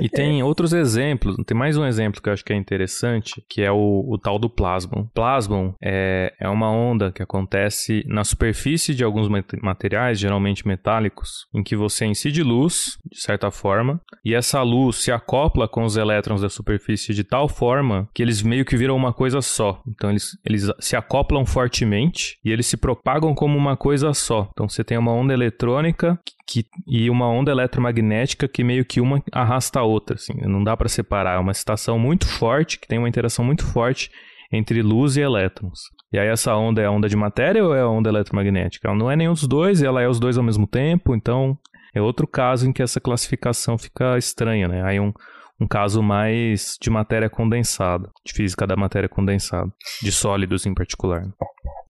E 0.02 0.08
tem 0.08 0.42
outros 0.42 0.72
exemplos, 0.72 1.36
tem 1.46 1.56
mais 1.56 1.76
um 1.76 1.84
exemplo 1.84 2.20
que 2.22 2.28
eu 2.28 2.32
acho 2.32 2.44
que 2.44 2.52
é 2.52 2.56
interessante, 2.56 3.42
que 3.48 3.62
é 3.62 3.70
o, 3.70 4.04
o 4.08 4.18
tal 4.18 4.38
do 4.38 4.48
plasmon. 4.50 5.06
Plasmon 5.14 5.72
é, 5.82 6.32
é 6.40 6.48
uma 6.48 6.70
onda 6.70 7.10
que 7.12 7.22
acontece 7.22 8.04
na 8.06 8.24
superfície 8.24 8.94
de 8.94 9.04
alguns 9.04 9.28
mat- 9.28 9.54
materiais, 9.62 10.18
geralmente 10.18 10.66
metálicos, 10.66 11.46
em 11.54 11.62
que 11.62 11.76
você 11.76 12.04
incide 12.06 12.42
luz, 12.42 12.96
de 13.10 13.20
certa 13.20 13.50
forma, 13.50 14.00
e 14.24 14.34
essa 14.34 14.62
luz 14.62 14.96
se 14.96 15.10
acopla 15.12 15.68
com 15.68 15.84
os 15.84 15.96
elétrons 15.96 16.40
da 16.42 16.48
superfície 16.48 17.14
de 17.14 17.24
tal 17.24 17.48
forma 17.48 18.08
que 18.14 18.22
eles 18.22 18.42
meio 18.42 18.64
que 18.64 18.76
viram 18.76 18.96
uma 18.96 19.12
coisa 19.12 19.40
só. 19.40 19.82
Então 19.88 20.10
eles, 20.10 20.30
eles 20.44 20.66
se 20.80 20.96
acoplam 20.96 21.44
fortemente 21.46 22.38
e 22.44 22.50
eles 22.50 22.66
se 22.66 22.76
propagam 22.76 23.34
como 23.34 23.47
uma 23.56 23.76
coisa 23.76 24.12
só. 24.12 24.48
Então 24.52 24.68
você 24.68 24.82
tem 24.82 24.98
uma 24.98 25.12
onda 25.12 25.32
eletrônica 25.32 26.18
que, 26.46 26.64
e 26.86 27.08
uma 27.08 27.28
onda 27.28 27.50
eletromagnética 27.50 28.48
que 28.48 28.64
meio 28.64 28.84
que 28.84 29.00
uma 29.00 29.22
arrasta 29.32 29.80
a 29.80 29.84
outra, 29.84 30.16
assim, 30.16 30.34
não 30.42 30.62
dá 30.64 30.76
para 30.76 30.88
separar. 30.88 31.36
É 31.36 31.38
uma 31.38 31.52
excitação 31.52 31.98
muito 31.98 32.26
forte, 32.26 32.78
que 32.78 32.88
tem 32.88 32.98
uma 32.98 33.08
interação 33.08 33.44
muito 33.44 33.64
forte 33.64 34.10
entre 34.52 34.82
luz 34.82 35.16
e 35.16 35.20
elétrons. 35.20 35.78
E 36.12 36.18
aí 36.18 36.28
essa 36.28 36.54
onda 36.56 36.80
é 36.80 36.86
a 36.86 36.90
onda 36.90 37.08
de 37.08 37.16
matéria 37.16 37.64
ou 37.64 37.74
é 37.74 37.80
a 37.80 37.88
onda 37.88 38.08
eletromagnética? 38.08 38.88
Ela 38.88 38.96
não 38.96 39.10
é 39.10 39.16
nenhum 39.16 39.34
dos 39.34 39.46
dois, 39.46 39.82
ela 39.82 40.00
é 40.00 40.08
os 40.08 40.18
dois 40.18 40.38
ao 40.38 40.44
mesmo 40.44 40.66
tempo, 40.66 41.14
então 41.14 41.56
é 41.94 42.00
outro 42.00 42.26
caso 42.26 42.66
em 42.66 42.72
que 42.72 42.82
essa 42.82 43.00
classificação 43.00 43.76
fica 43.76 44.16
estranha, 44.16 44.68
né? 44.68 44.82
Aí 44.84 44.98
um, 44.98 45.12
um 45.60 45.66
caso 45.66 46.02
mais 46.02 46.76
de 46.80 46.88
matéria 46.88 47.28
condensada, 47.28 48.08
de 48.24 48.32
física 48.32 48.66
da 48.66 48.76
matéria 48.76 49.08
condensada, 49.08 49.70
de 50.02 50.10
sólidos 50.10 50.64
em 50.64 50.72
particular. 50.72 51.22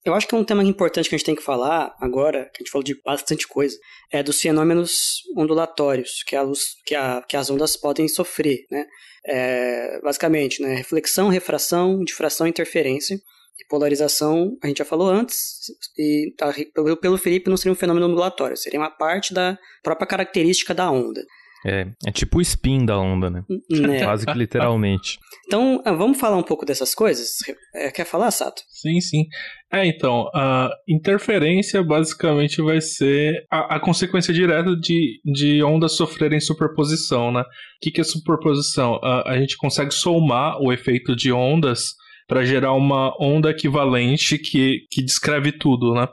Eu 0.05 0.14
acho 0.14 0.26
que 0.26 0.34
um 0.34 0.44
tema 0.44 0.62
importante 0.64 1.09
que 1.09 1.14
a 1.14 1.18
gente 1.18 1.26
tem 1.26 1.34
que 1.34 1.42
falar 1.42 1.94
agora, 2.01 2.44
que 2.53 2.62
a 2.62 2.64
gente 2.64 2.70
falou 2.70 2.84
de 2.84 3.01
bastante 3.03 3.46
coisa, 3.46 3.76
é 4.11 4.22
dos 4.22 4.40
fenômenos 4.40 5.22
ondulatórios 5.36 6.22
que, 6.24 6.36
a 6.36 6.42
luz, 6.42 6.76
que, 6.86 6.94
a, 6.94 7.22
que 7.22 7.36
as 7.36 7.51
ondas 7.51 7.76
podem 7.76 8.09
sofrer, 8.09 8.66
né? 8.70 8.86
É, 9.26 10.01
basicamente, 10.01 10.62
né? 10.62 10.74
Reflexão, 10.74 11.28
refração, 11.28 12.03
difração, 12.05 12.46
interferência. 12.46 13.20
E 13.61 13.66
polarização, 13.66 14.57
a 14.62 14.68
gente 14.68 14.78
já 14.78 14.84
falou 14.84 15.09
antes, 15.09 15.62
e 15.99 16.32
tá, 16.38 16.55
pelo, 16.72 16.96
pelo 16.96 17.18
Felipe 17.18 17.51
não 17.51 17.57
seria 17.57 17.72
um 17.72 17.76
fenômeno 17.76 18.07
ondulatório, 18.07 18.57
seria 18.57 18.78
uma 18.78 18.90
parte 18.90 19.34
da 19.34 19.59
própria 19.82 20.07
característica 20.07 20.72
da 20.72 20.88
onda. 20.88 21.20
É, 21.67 21.87
é 22.07 22.13
tipo 22.13 22.39
o 22.39 22.41
spin 22.41 22.85
da 22.85 22.99
onda, 22.99 23.29
né? 23.29 23.43
né? 23.71 24.05
Quase 24.05 24.25
que 24.25 24.33
literalmente. 24.33 25.19
Então, 25.47 25.83
ah, 25.85 25.93
vamos 25.93 26.19
falar 26.19 26.37
um 26.37 26.43
pouco 26.43 26.65
dessas 26.65 26.95
coisas? 26.95 27.39
É, 27.75 27.91
quer 27.91 28.05
falar, 28.05 28.31
Sato? 28.31 28.63
Sim, 28.69 29.01
sim. 29.01 29.25
É, 29.73 29.85
então, 29.87 30.31
a 30.35 30.71
interferência 30.89 31.83
basicamente 31.83 32.63
vai 32.63 32.81
ser 32.81 33.45
a, 33.51 33.77
a 33.77 33.81
consequência 33.81 34.33
direta 34.33 34.77
de, 34.77 35.21
de 35.25 35.63
ondas 35.63 35.97
sofrerem 35.97 36.41
superposição, 36.41 37.33
né? 37.33 37.41
O 37.41 37.45
que, 37.81 37.91
que 37.91 38.01
é 38.01 38.05
superposição? 38.05 39.01
A, 39.03 39.33
a 39.33 39.39
gente 39.39 39.57
consegue 39.57 39.93
somar 39.93 40.61
o 40.61 40.73
efeito 40.73 41.17
de 41.17 41.33
ondas 41.33 41.95
para 42.29 42.45
gerar 42.45 42.75
uma 42.75 43.15
onda 43.19 43.51
equivalente 43.51 44.39
que, 44.39 44.87
que 44.91 45.03
descreve 45.03 45.51
tudo, 45.51 45.95
né? 45.95 46.07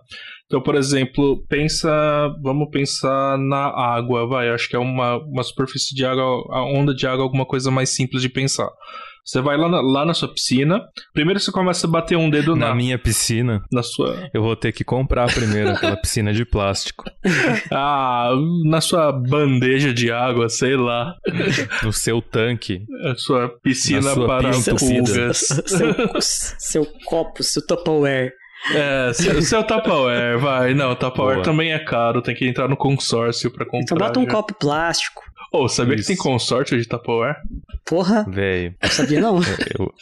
Então, 0.46 0.62
por 0.62 0.76
exemplo, 0.76 1.44
pensa, 1.48 1.90
vamos 2.42 2.70
pensar 2.70 3.38
na 3.38 3.68
água, 3.68 4.28
vai, 4.28 4.50
acho 4.50 4.70
que 4.70 4.76
é 4.76 4.80
uma, 4.80 5.18
uma 5.18 5.44
superfície 5.44 5.96
de 5.96 6.06
água, 6.06 6.24
a 6.52 6.64
onda 6.64 6.94
de 6.94 7.08
água 7.08 7.24
alguma 7.24 7.46
coisa 7.46 7.72
mais 7.72 7.90
simples 7.90 8.22
de 8.22 8.30
pensar. 8.30 8.70
Você 9.26 9.42
vai 9.42 9.58
lá 9.58 9.68
na, 9.68 9.82
lá 9.82 10.06
na 10.06 10.14
sua 10.14 10.32
piscina. 10.32 10.80
Primeiro 11.12 11.40
você 11.40 11.52
começa 11.52 11.88
a 11.88 11.90
bater 11.90 12.16
um 12.16 12.30
dedo 12.30 12.56
na, 12.56 12.68
na 12.70 12.76
minha 12.76 13.00
piscina. 13.00 13.64
Na 13.72 13.82
sua. 13.82 14.30
Eu 14.32 14.44
vou 14.44 14.56
ter 14.56 14.72
que 14.72 14.84
comprar 14.84 15.34
primeiro 15.34 15.72
aquela 15.72 15.98
piscina 15.98 16.32
de 16.32 16.46
plástico. 16.46 17.06
ah, 17.74 18.30
na 18.66 18.80
sua 18.82 19.12
bandeja 19.12 19.92
de 19.92 20.12
água, 20.12 20.48
sei 20.48 20.78
lá. 20.78 21.16
No 21.82 21.92
seu 21.92 22.22
tanque. 22.22 22.86
A 23.04 23.16
sua 23.16 23.50
piscina 23.64 24.14
sua 24.14 24.28
para 24.28 24.52
pulgas. 24.78 25.38
Seu, 25.66 26.22
seu 26.22 26.88
copo, 27.08 27.42
seu 27.42 27.66
Tupperware. 27.66 28.32
É, 28.74 29.14
seu, 29.14 29.42
seu 29.42 29.64
Tupperware, 29.64 30.40
vai. 30.40 30.74
Não, 30.74 30.96
Tupperware 30.96 31.44
também 31.44 31.72
é 31.72 31.80
caro, 31.80 32.22
tem 32.22 32.34
que 32.34 32.48
entrar 32.48 32.68
no 32.68 32.78
consórcio 32.78 33.52
pra 33.52 33.66
comprar. 33.66 33.82
Então 33.82 33.98
bota 33.98 34.20
um 34.20 34.26
já. 34.26 34.32
copo 34.32 34.54
plástico. 34.54 35.24
Ô, 35.52 35.64
oh, 35.64 35.70
sabia 35.70 35.96
Isso. 35.96 36.04
que 36.04 36.08
tem 36.08 36.18
consórcio 36.18 36.78
de 36.78 36.88
Tupperware? 36.88 37.38
Porra. 37.86 38.26
Velho. 38.28 38.76
Sabia 38.84 39.22
não? 39.22 39.40
eu, 39.80 39.94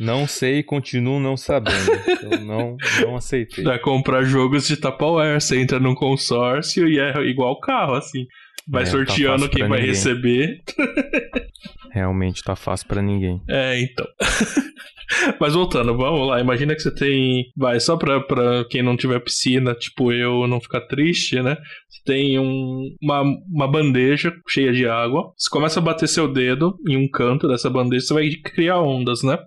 não 0.00 0.26
sei 0.26 0.58
e 0.58 0.62
continuo 0.62 1.20
não 1.20 1.36
sabendo. 1.36 1.92
Eu 2.22 2.40
não, 2.40 2.76
não 3.02 3.16
aceitei. 3.16 3.64
Pra 3.64 3.78
comprar 3.78 4.22
jogos 4.22 4.66
de 4.66 4.76
Tupperware, 4.76 5.40
você 5.40 5.60
entra 5.60 5.78
num 5.78 5.94
consórcio 5.94 6.88
e 6.88 6.98
é 6.98 7.20
igual 7.22 7.60
carro, 7.60 7.94
assim. 7.94 8.26
Vai 8.68 8.82
é, 8.82 8.84
tá 8.84 8.90
sorteando 8.90 9.48
tá 9.48 9.56
quem 9.56 9.68
vai 9.68 9.80
ninguém. 9.80 9.94
receber. 9.94 10.62
Realmente 11.90 12.42
tá 12.42 12.54
fácil 12.54 12.86
para 12.86 13.00
ninguém. 13.00 13.40
É, 13.48 13.80
então. 13.80 14.06
Mas 15.40 15.54
voltando, 15.54 15.96
vamos 15.96 16.28
lá. 16.28 16.40
Imagina 16.40 16.74
que 16.74 16.82
você 16.82 16.94
tem. 16.94 17.50
Vai, 17.56 17.80
só 17.80 17.96
pra, 17.96 18.20
pra 18.20 18.64
quem 18.68 18.82
não 18.82 18.96
tiver 18.96 19.18
piscina, 19.20 19.74
tipo 19.74 20.12
eu, 20.12 20.46
não 20.46 20.60
ficar 20.60 20.82
triste, 20.82 21.40
né? 21.40 21.56
Você 21.88 22.02
tem 22.04 22.38
um, 22.38 22.94
uma, 23.02 23.22
uma 23.50 23.66
bandeja 23.66 24.32
cheia 24.48 24.72
de 24.72 24.86
água. 24.86 25.32
Você 25.36 25.48
começa 25.50 25.80
a 25.80 25.82
bater 25.82 26.06
seu 26.06 26.30
dedo 26.30 26.78
em 26.86 26.96
um 26.96 27.08
canto 27.08 27.48
dessa 27.48 27.70
bandeja, 27.70 28.06
você 28.06 28.14
vai 28.14 28.30
criar 28.30 28.80
ondas, 28.80 29.22
né? 29.22 29.38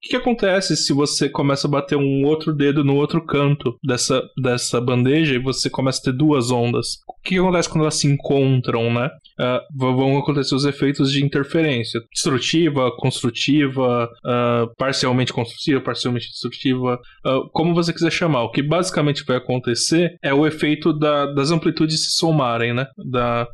O 0.00 0.02
que, 0.02 0.08
que, 0.08 0.16
acontece 0.16 0.74
se 0.78 0.94
você 0.94 1.28
começa 1.28 1.68
a 1.68 1.70
bater 1.70 1.94
um 1.94 2.24
outro 2.24 2.54
dedo 2.54 2.82
no 2.82 2.96
outro 2.96 3.22
canto 3.22 3.76
dessa, 3.84 4.22
dessa 4.42 4.80
bandeja 4.80 5.34
e 5.34 5.38
você 5.38 5.68
começa 5.68 6.00
a 6.00 6.04
ter 6.04 6.12
duas 6.16 6.50
ondas? 6.50 7.02
O 7.06 7.12
que, 7.22 7.34
que 7.34 7.38
acontece 7.38 7.68
quando 7.68 7.82
elas 7.82 7.96
se 7.96 8.06
encontram, 8.06 8.90
né? 8.90 9.10
Uh, 9.38 9.60
vão 9.76 10.16
acontecer 10.16 10.54
os 10.54 10.64
efeitos 10.64 11.12
de 11.12 11.22
interferência 11.22 12.00
destrutiva, 12.14 12.90
construtiva, 12.96 14.08
uh, 14.24 14.74
parcialmente 14.78 15.34
construtiva, 15.34 15.82
parcialmente 15.82 16.28
destrutiva, 16.28 16.98
uh, 17.26 17.50
como 17.50 17.74
você 17.74 17.92
quiser 17.92 18.10
chamar. 18.10 18.44
O 18.44 18.50
que 18.50 18.62
basicamente 18.62 19.22
vai 19.26 19.36
acontecer 19.36 20.16
é 20.22 20.32
o 20.32 20.46
efeito 20.46 20.94
da, 20.94 21.26
das 21.26 21.50
amplitudes 21.50 22.06
se 22.06 22.12
somarem, 22.12 22.72
né? 22.72 22.86
Da, 22.96 23.46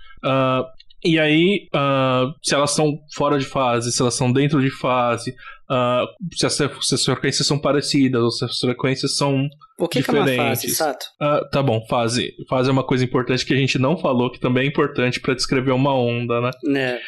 e 1.06 1.20
aí, 1.20 1.68
uh, 1.72 2.34
se 2.42 2.52
elas 2.52 2.70
estão 2.70 2.98
fora 3.14 3.38
de 3.38 3.44
fase, 3.44 3.92
se 3.92 4.02
elas 4.02 4.14
estão 4.14 4.32
dentro 4.32 4.60
de 4.60 4.70
fase, 4.70 5.32
uh, 5.70 6.06
se, 6.34 6.46
as, 6.46 6.54
se, 6.54 6.94
as, 6.94 7.04
frequências 7.04 7.46
são 7.46 7.58
parecidas 7.58 8.22
ou 8.22 8.30
se 8.30 8.44
as 8.44 8.58
frequências 8.58 9.16
são 9.16 9.48
o 9.78 9.88
que, 9.88 10.00
diferentes. 10.00 10.34
Que 10.34 10.38
é 10.38 10.42
uma 10.42 10.48
fase, 10.48 10.68
Sato? 10.70 11.06
Uh, 11.20 11.48
tá 11.50 11.62
bom, 11.62 11.84
fase. 11.88 12.34
Fase 12.48 12.68
é 12.68 12.72
uma 12.72 12.84
coisa 12.84 13.04
importante 13.04 13.44
que 13.44 13.54
a 13.54 13.56
gente 13.56 13.78
não 13.78 13.96
falou, 13.96 14.30
que 14.30 14.40
também 14.40 14.64
é 14.64 14.68
importante 14.68 15.20
para 15.20 15.34
descrever 15.34 15.72
uma 15.72 15.94
onda, 15.94 16.40
né? 16.40 16.50
Né. 16.64 17.00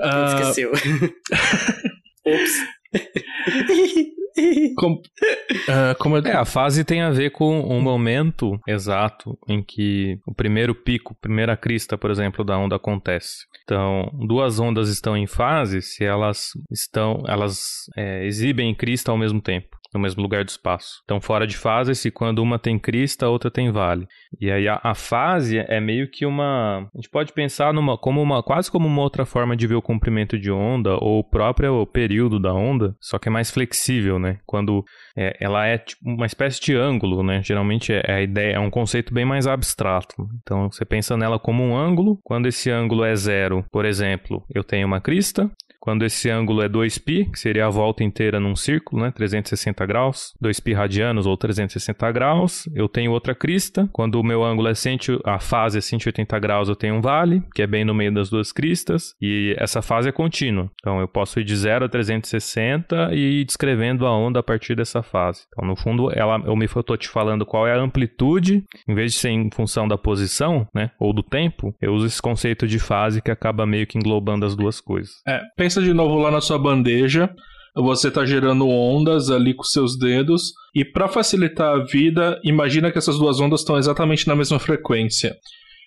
Uh... 0.00 0.40
Esqueceu. 0.40 0.72
Ops. 2.24 2.76
como, 4.76 4.96
uh, 4.96 5.94
como 5.98 6.16
é... 6.18 6.30
é, 6.30 6.32
a 6.32 6.44
fase 6.44 6.84
tem 6.84 7.00
a 7.00 7.10
ver 7.10 7.30
com 7.30 7.60
um 7.60 7.80
momento 7.80 8.58
exato 8.66 9.38
em 9.48 9.62
que 9.62 10.18
o 10.26 10.34
primeiro 10.34 10.74
pico, 10.74 11.16
primeira 11.20 11.56
crista, 11.56 11.96
por 11.96 12.10
exemplo, 12.10 12.44
da 12.44 12.58
onda 12.58 12.76
acontece. 12.76 13.46
Então, 13.64 14.10
duas 14.26 14.60
ondas 14.60 14.88
estão 14.88 15.16
em 15.16 15.26
fase 15.26 15.82
se 15.82 16.04
elas 16.04 16.50
estão, 16.70 17.22
elas 17.26 17.58
é, 17.96 18.24
exibem 18.24 18.74
crista 18.74 19.10
ao 19.10 19.18
mesmo 19.18 19.40
tempo 19.40 19.76
no 19.96 20.02
mesmo 20.02 20.22
lugar 20.22 20.44
do 20.44 20.48
espaço. 20.48 21.00
Então, 21.04 21.20
fora 21.20 21.46
de 21.46 21.56
fase 21.56 21.94
se 21.94 22.10
quando 22.10 22.42
uma 22.42 22.58
tem 22.58 22.78
crista, 22.78 23.26
a 23.26 23.30
outra 23.30 23.50
tem 23.50 23.70
vale. 23.70 24.06
E 24.40 24.50
aí 24.50 24.68
a, 24.68 24.78
a, 24.82 24.94
fase 24.94 25.58
é 25.58 25.80
meio 25.80 26.10
que 26.10 26.26
uma, 26.26 26.88
a 26.94 26.96
gente 26.96 27.10
pode 27.10 27.32
pensar 27.32 27.72
numa 27.72 27.96
como 27.96 28.20
uma 28.20 28.42
quase 28.42 28.70
como 28.70 28.86
uma 28.86 29.02
outra 29.02 29.24
forma 29.24 29.56
de 29.56 29.66
ver 29.66 29.74
o 29.74 29.82
comprimento 29.82 30.38
de 30.38 30.50
onda 30.50 30.94
ou 30.96 31.20
o 31.20 31.24
próprio 31.24 31.86
período 31.86 32.38
da 32.38 32.52
onda, 32.52 32.94
só 33.00 33.18
que 33.18 33.28
é 33.28 33.32
mais 33.32 33.50
flexível, 33.50 34.18
né? 34.18 34.38
Quando 34.44 34.84
é, 35.16 35.36
ela 35.40 35.66
é 35.66 35.78
tipo 35.78 36.02
uma 36.04 36.26
espécie 36.26 36.60
de 36.60 36.74
ângulo, 36.74 37.22
né? 37.22 37.42
Geralmente 37.42 37.92
é, 37.92 38.02
é 38.06 38.14
a 38.14 38.22
ideia 38.22 38.56
é 38.56 38.60
um 38.60 38.70
conceito 38.70 39.14
bem 39.14 39.24
mais 39.24 39.46
abstrato. 39.46 40.14
Então, 40.42 40.70
você 40.70 40.84
pensa 40.84 41.16
nela 41.16 41.38
como 41.38 41.62
um 41.62 41.76
ângulo. 41.76 42.18
Quando 42.22 42.46
esse 42.46 42.70
ângulo 42.70 43.04
é 43.04 43.14
zero, 43.14 43.64
por 43.70 43.84
exemplo, 43.84 44.44
eu 44.54 44.62
tenho 44.62 44.86
uma 44.86 45.00
crista. 45.00 45.50
Quando 45.86 46.04
esse 46.04 46.28
ângulo 46.28 46.62
é 46.62 46.68
2π, 46.68 47.30
que 47.30 47.38
seria 47.38 47.66
a 47.66 47.70
volta 47.70 48.02
inteira 48.02 48.40
num 48.40 48.56
círculo, 48.56 49.02
né, 49.02 49.12
360 49.12 49.86
graus, 49.86 50.34
2π 50.42 50.74
radianos 50.74 51.26
ou 51.26 51.36
360 51.36 52.10
graus, 52.10 52.68
eu 52.74 52.88
tenho 52.88 53.12
outra 53.12 53.36
crista. 53.36 53.88
Quando 53.92 54.16
o 54.16 54.24
meu 54.24 54.42
ângulo 54.42 54.66
é 54.66 54.74
100, 54.74 55.20
a 55.24 55.38
fase 55.38 55.78
é 55.78 55.80
180 55.80 56.36
graus, 56.40 56.68
eu 56.68 56.74
tenho 56.74 56.96
um 56.96 57.00
vale, 57.00 57.40
que 57.54 57.62
é 57.62 57.68
bem 57.68 57.84
no 57.84 57.94
meio 57.94 58.12
das 58.12 58.28
duas 58.28 58.50
cristas, 58.50 59.14
e 59.22 59.54
essa 59.60 59.80
fase 59.80 60.08
é 60.08 60.12
contínua. 60.12 60.68
Então 60.80 60.98
eu 60.98 61.06
posso 61.06 61.38
ir 61.38 61.44
de 61.44 61.54
0 61.54 61.84
a 61.84 61.88
360 61.88 63.14
e 63.14 63.42
ir 63.42 63.44
descrevendo 63.44 64.06
a 64.06 64.10
onda 64.10 64.40
a 64.40 64.42
partir 64.42 64.74
dessa 64.74 65.04
fase. 65.04 65.42
Então 65.52 65.68
no 65.68 65.76
fundo, 65.76 66.10
ela, 66.12 66.42
eu 66.44 66.56
me 66.56 66.64
estou 66.64 66.96
te 66.96 67.08
falando 67.08 67.46
qual 67.46 67.64
é 67.64 67.72
a 67.72 67.80
amplitude, 67.80 68.64
em 68.88 68.94
vez 68.96 69.12
de 69.12 69.18
ser 69.18 69.28
em 69.28 69.48
função 69.52 69.86
da 69.86 69.96
posição, 69.96 70.66
né, 70.74 70.90
ou 70.98 71.12
do 71.12 71.22
tempo, 71.22 71.72
eu 71.80 71.92
uso 71.94 72.06
esse 72.06 72.20
conceito 72.20 72.66
de 72.66 72.80
fase 72.80 73.22
que 73.22 73.30
acaba 73.30 73.64
meio 73.64 73.86
que 73.86 73.96
englobando 73.96 74.44
as 74.44 74.56
duas 74.56 74.80
coisas. 74.80 75.22
É, 75.28 75.40
pensa 75.56 75.75
pensa 75.76 75.82
de 75.82 75.92
novo 75.92 76.18
lá 76.18 76.30
na 76.30 76.40
sua 76.40 76.58
bandeja. 76.58 77.28
Você 77.74 78.08
está 78.08 78.24
gerando 78.24 78.66
ondas 78.66 79.30
ali 79.30 79.52
com 79.52 79.62
seus 79.62 79.98
dedos. 79.98 80.54
E 80.74 80.84
para 80.84 81.08
facilitar 81.08 81.74
a 81.74 81.84
vida, 81.84 82.40
imagina 82.42 82.90
que 82.90 82.96
essas 82.96 83.18
duas 83.18 83.38
ondas 83.40 83.60
estão 83.60 83.76
exatamente 83.76 84.26
na 84.26 84.34
mesma 84.34 84.58
frequência. 84.58 85.36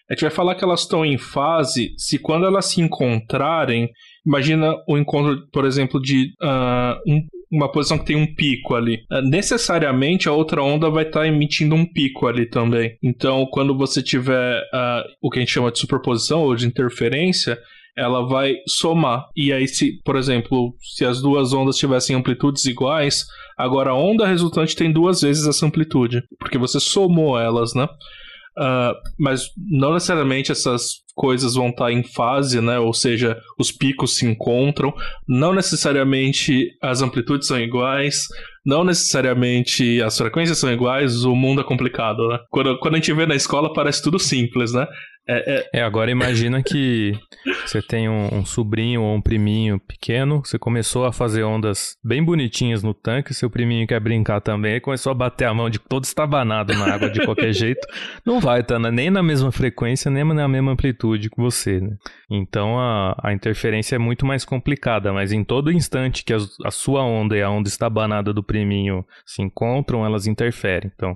A 0.07 0.13
gente 0.13 0.21
vai 0.21 0.31
falar 0.31 0.55
que 0.55 0.63
elas 0.63 0.81
estão 0.81 1.03
em 1.03 1.17
fase 1.17 1.93
se 1.97 2.19
quando 2.19 2.45
elas 2.45 2.65
se 2.65 2.81
encontrarem, 2.81 3.89
imagina 4.25 4.75
o 4.87 4.97
encontro, 4.97 5.47
por 5.51 5.65
exemplo, 5.65 5.99
de 6.01 6.31
uh, 6.41 6.99
um, 7.07 7.27
uma 7.51 7.71
posição 7.71 7.97
que 7.97 8.05
tem 8.05 8.15
um 8.15 8.33
pico 8.35 8.75
ali. 8.75 9.03
Uh, 9.11 9.21
necessariamente 9.21 10.27
a 10.27 10.31
outra 10.31 10.63
onda 10.63 10.89
vai 10.89 11.03
estar 11.03 11.21
tá 11.21 11.27
emitindo 11.27 11.75
um 11.75 11.85
pico 11.85 12.27
ali 12.27 12.47
também. 12.47 12.97
Então, 13.03 13.45
quando 13.51 13.77
você 13.77 14.01
tiver 14.01 14.61
uh, 14.73 15.03
o 15.21 15.29
que 15.29 15.37
a 15.37 15.41
gente 15.41 15.53
chama 15.53 15.71
de 15.71 15.79
superposição 15.79 16.41
ou 16.41 16.55
de 16.55 16.65
interferência, 16.65 17.59
ela 17.99 18.25
vai 18.25 18.55
somar. 18.67 19.25
E 19.35 19.51
aí, 19.51 19.67
se, 19.67 20.01
por 20.03 20.15
exemplo, 20.15 20.73
se 20.95 21.05
as 21.05 21.21
duas 21.21 21.53
ondas 21.53 21.75
tivessem 21.75 22.15
amplitudes 22.15 22.65
iguais, 22.65 23.25
agora 23.57 23.91
a 23.91 23.95
onda 23.95 24.25
resultante 24.25 24.75
tem 24.75 24.91
duas 24.91 25.21
vezes 25.21 25.45
essa 25.45 25.65
amplitude, 25.65 26.23
porque 26.39 26.57
você 26.57 26.79
somou 26.79 27.37
elas, 27.37 27.73
né? 27.73 27.87
Uh, 28.57 28.93
mas 29.17 29.49
não 29.57 29.93
necessariamente 29.93 30.51
essas 30.51 30.99
coisas 31.15 31.55
vão 31.55 31.69
estar 31.69 31.91
em 31.91 32.03
fase, 32.03 32.59
né? 32.59 32.79
Ou 32.79 32.93
seja, 32.93 33.37
os 33.57 33.71
picos 33.71 34.15
se 34.17 34.25
encontram. 34.25 34.93
Não 35.27 35.53
necessariamente 35.53 36.67
as 36.81 37.01
amplitudes 37.01 37.47
são 37.47 37.59
iguais. 37.59 38.25
Não 38.65 38.83
necessariamente 38.83 40.01
as 40.01 40.17
frequências 40.17 40.57
são 40.57 40.71
iguais. 40.71 41.23
O 41.23 41.35
mundo 41.35 41.61
é 41.61 41.63
complicado, 41.63 42.27
né? 42.27 42.39
Quando, 42.49 42.77
quando 42.79 42.95
a 42.95 42.97
gente 42.97 43.13
vê 43.13 43.25
na 43.25 43.35
escola 43.35 43.73
parece 43.73 44.03
tudo 44.03 44.19
simples, 44.19 44.73
né? 44.73 44.87
É, 45.31 45.69
é... 45.73 45.79
é, 45.79 45.83
agora 45.83 46.09
imagina 46.09 46.63
que 46.63 47.13
você 47.63 47.83
tem 47.83 48.09
um, 48.09 48.39
um, 48.39 48.43
sobrinho 48.43 49.03
ou 49.03 49.15
um 49.15 49.21
priminho 49.21 49.79
pequeno, 49.79 50.41
você 50.43 50.57
começou 50.57 51.05
a 51.05 51.13
fazer 51.13 51.43
ondas 51.43 51.95
bem 52.03 52.23
bonitinhas 52.23 52.81
no 52.81 52.95
tanque, 52.95 53.31
seu 53.31 53.47
priminho 53.47 53.85
quer 53.85 53.99
brincar 53.99 54.41
também, 54.41 54.81
começou 54.81 55.11
a 55.11 55.13
bater 55.13 55.45
a 55.45 55.53
mão 55.53 55.69
de 55.69 55.77
todo 55.77 56.03
estabanado 56.03 56.73
na 56.73 56.95
água 56.95 57.11
de 57.11 57.23
qualquer 57.23 57.53
jeito, 57.53 57.87
não 58.25 58.39
vai 58.39 58.61
estar 58.61 58.81
tá 58.81 58.91
nem 58.91 59.11
na 59.11 59.21
mesma 59.21 59.51
frequência, 59.51 60.09
nem 60.09 60.23
na 60.23 60.47
mesma 60.47 60.71
amplitude 60.71 61.29
que 61.29 61.37
você, 61.37 61.79
né? 61.79 61.95
Então 62.27 62.79
a, 62.79 63.15
a 63.21 63.31
interferência 63.31 63.95
é 63.95 63.99
muito 63.99 64.25
mais 64.25 64.43
complicada, 64.43 65.13
mas 65.13 65.31
em 65.31 65.43
todo 65.43 65.71
instante 65.71 66.23
que 66.23 66.33
a, 66.33 66.37
a 66.65 66.71
sua 66.71 67.03
onda 67.03 67.37
e 67.37 67.43
a 67.43 67.51
onda 67.51 67.69
estabanada 67.69 68.33
do 68.33 68.41
priminho 68.41 69.05
se 69.23 69.43
encontram, 69.43 70.03
elas 70.03 70.25
interferem. 70.25 70.91
Então, 70.95 71.15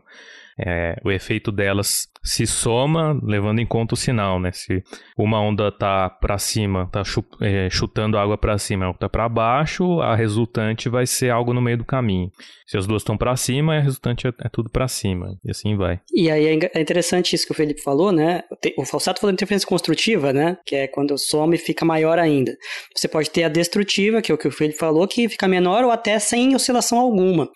é, 0.60 0.96
o 1.04 1.12
efeito 1.12 1.52
delas 1.52 2.08
se 2.24 2.48
soma 2.48 3.20
levando 3.22 3.60
em 3.60 3.66
conta 3.66 3.96
o 3.96 3.98
sinal, 3.98 4.40
né? 4.40 4.52
Se 4.54 4.82
uma 5.18 5.42
onda 5.42 5.72
tá 5.72 6.10
para 6.10 6.38
cima, 6.38 6.90
tá 6.90 7.04
é, 7.42 7.70
chutando 7.70 8.18
água 8.18 8.38
para 8.38 8.58
cima, 8.58 8.88
outra 8.88 9.10
para 9.10 9.28
baixo, 9.28 10.00
a 10.00 10.16
resultante 10.16 10.88
vai 10.88 11.06
ser 11.06 11.32
algo 11.32 11.54
no 11.54 11.62
meio 11.62 11.78
do 11.78 11.86
caminho. 11.86 12.32
Se 12.66 12.78
as 12.78 12.88
duas 12.88 13.02
estão 13.02 13.18
para 13.18 13.36
cima, 13.36 13.76
a 13.76 13.82
resultante 13.82 14.26
é, 14.26 14.34
é 14.42 14.50
tudo 14.50 14.70
para 14.70 14.88
cima 14.88 15.38
e 15.44 15.52
assim 15.52 15.76
vai. 15.76 16.00
E 16.14 16.32
aí 16.32 16.46
é, 16.46 16.72
é 16.74 16.82
interessante 16.82 17.36
isso 17.36 17.46
que 17.46 17.52
o 17.52 17.56
Felipe 17.56 17.82
falou, 17.82 18.12
né? 18.12 18.44
O 18.78 18.86
Falsato 18.86 19.20
falou 19.20 19.32
de 19.32 19.36
interferência 19.36 19.68
construtiva, 19.68 20.32
né? 20.32 20.58
Que 20.66 20.76
é 20.78 20.88
quando 20.88 21.18
soma 21.18 21.56
e 21.56 21.58
fica 21.58 21.84
maior 21.84 22.18
ainda. 22.18 22.56
Você 22.96 23.08
pode 23.08 23.30
ter 23.30 23.44
a 23.44 23.50
destrutiva, 23.50 24.22
que 24.22 24.32
é 24.32 24.36
o 24.36 24.38
que 24.38 24.48
o 24.48 24.52
Felipe 24.52 24.78
falou, 24.78 25.08
que 25.08 25.28
fica 25.28 25.48
menor 25.48 25.84
ou 25.84 25.92
até 25.92 26.18
sem 26.20 26.56
oscilação 26.56 26.98
alguma. 27.00 27.50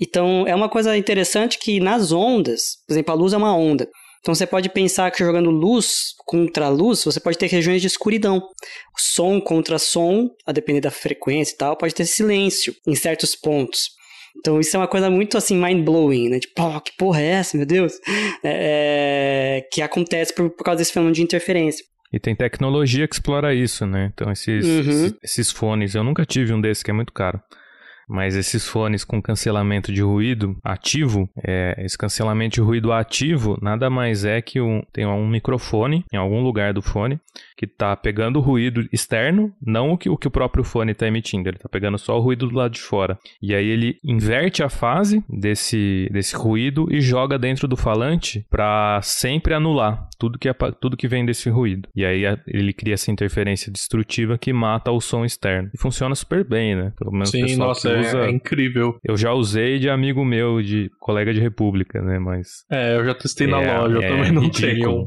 Então, 0.00 0.44
é 0.46 0.54
uma 0.54 0.68
coisa 0.68 0.96
interessante 0.96 1.58
que 1.58 1.80
nas 1.80 2.12
ondas, 2.12 2.78
por 2.86 2.94
exemplo, 2.94 3.12
a 3.12 3.16
luz 3.16 3.32
é 3.32 3.36
uma 3.36 3.56
onda. 3.56 3.88
Então 4.24 4.34
você 4.34 4.46
pode 4.46 4.70
pensar 4.70 5.10
que 5.10 5.22
jogando 5.22 5.50
luz 5.50 6.14
contra 6.24 6.70
luz, 6.70 7.04
você 7.04 7.20
pode 7.20 7.36
ter 7.36 7.46
regiões 7.46 7.82
de 7.82 7.88
escuridão. 7.88 8.42
Som 8.96 9.38
contra 9.38 9.78
som, 9.78 10.30
a 10.46 10.52
depender 10.52 10.80
da 10.80 10.90
frequência 10.90 11.52
e 11.52 11.58
tal, 11.58 11.76
pode 11.76 11.94
ter 11.94 12.06
silêncio 12.06 12.74
em 12.86 12.94
certos 12.94 13.36
pontos. 13.36 13.90
Então 14.38 14.58
isso 14.58 14.74
é 14.74 14.80
uma 14.80 14.88
coisa 14.88 15.10
muito 15.10 15.36
assim, 15.36 15.54
mind-blowing, 15.62 16.30
né? 16.30 16.40
Tipo, 16.40 16.62
oh, 16.62 16.80
que 16.80 16.92
porra 16.96 17.20
é 17.20 17.26
essa, 17.26 17.54
meu 17.56 17.66
Deus? 17.66 17.92
É, 18.42 19.58
é, 19.58 19.68
que 19.70 19.80
acontece 19.80 20.34
por, 20.34 20.50
por 20.50 20.64
causa 20.64 20.78
desse 20.78 20.92
fenômeno 20.92 21.14
de 21.14 21.22
interferência. 21.22 21.84
E 22.12 22.18
tem 22.18 22.34
tecnologia 22.34 23.08
que 23.08 23.14
explora 23.14 23.54
isso, 23.54 23.86
né? 23.86 24.10
Então 24.12 24.30
esses, 24.30 24.66
uhum. 24.66 24.80
esses, 24.80 25.14
esses 25.22 25.50
fones, 25.50 25.94
eu 25.94 26.04
nunca 26.04 26.24
tive 26.24 26.52
um 26.52 26.60
desses 26.60 26.82
que 26.82 26.90
é 26.90 26.94
muito 26.94 27.12
caro. 27.12 27.40
Mas 28.08 28.36
esses 28.36 28.66
fones 28.66 29.04
com 29.04 29.20
cancelamento 29.20 29.92
de 29.92 30.02
ruído 30.02 30.56
ativo, 30.62 31.28
é, 31.42 31.74
esse 31.78 31.96
cancelamento 31.96 32.54
de 32.54 32.60
ruído 32.60 32.92
ativo 32.92 33.58
nada 33.60 33.88
mais 33.88 34.24
é 34.24 34.40
que 34.40 34.60
um, 34.60 34.82
tem 34.92 35.06
um 35.06 35.28
microfone 35.28 36.04
em 36.12 36.16
algum 36.16 36.42
lugar 36.42 36.72
do 36.72 36.82
fone 36.82 37.18
que 37.56 37.64
está 37.64 37.96
pegando 37.96 38.38
o 38.38 38.42
ruído 38.42 38.86
externo, 38.92 39.52
não 39.60 39.92
o 39.92 39.98
que 39.98 40.08
o, 40.08 40.16
que 40.16 40.28
o 40.28 40.30
próprio 40.30 40.64
fone 40.64 40.92
está 40.92 41.06
emitindo, 41.06 41.48
ele 41.48 41.56
está 41.56 41.68
pegando 41.68 41.98
só 41.98 42.18
o 42.18 42.20
ruído 42.20 42.48
do 42.48 42.54
lado 42.54 42.72
de 42.72 42.80
fora. 42.80 43.18
E 43.40 43.54
aí 43.54 43.66
ele 43.66 43.98
inverte 44.04 44.62
a 44.62 44.68
fase 44.68 45.24
desse, 45.28 46.08
desse 46.12 46.34
ruído 46.36 46.86
e 46.90 47.00
joga 47.00 47.38
dentro 47.38 47.68
do 47.68 47.76
falante 47.76 48.44
para 48.50 49.00
sempre 49.02 49.54
anular 49.54 50.08
tudo 50.18 50.38
que, 50.38 50.48
é, 50.48 50.54
tudo 50.80 50.96
que 50.96 51.08
vem 51.08 51.24
desse 51.24 51.48
ruído. 51.48 51.88
E 51.94 52.04
aí 52.04 52.22
ele 52.46 52.72
cria 52.72 52.94
essa 52.94 53.10
interferência 53.10 53.70
destrutiva 53.70 54.38
que 54.38 54.52
mata 54.52 54.90
o 54.90 55.00
som 55.00 55.24
externo. 55.24 55.70
E 55.74 55.78
funciona 55.78 56.14
super 56.14 56.44
bem, 56.44 56.74
né? 56.76 56.92
Pelo 56.96 57.12
menos 57.12 57.30
Sim, 57.30 57.56
nossa, 57.56 57.93
que 57.94 58.08
usa. 58.08 58.18
É, 58.18 58.26
é 58.26 58.30
incrível. 58.30 58.96
Eu 59.04 59.16
já 59.16 59.32
usei 59.32 59.78
de 59.78 59.88
amigo 59.88 60.24
meu, 60.24 60.62
de 60.62 60.90
colega 61.00 61.32
de 61.32 61.40
república, 61.40 62.00
né? 62.02 62.18
Mas. 62.18 62.48
É, 62.70 62.96
eu 62.96 63.04
já 63.04 63.14
testei 63.14 63.46
na 63.46 63.60
é, 63.62 63.78
loja, 63.78 63.94
eu 63.96 64.02
é 64.02 64.08
também 64.08 64.32
não 64.32 64.42
ridículo. 64.42 65.06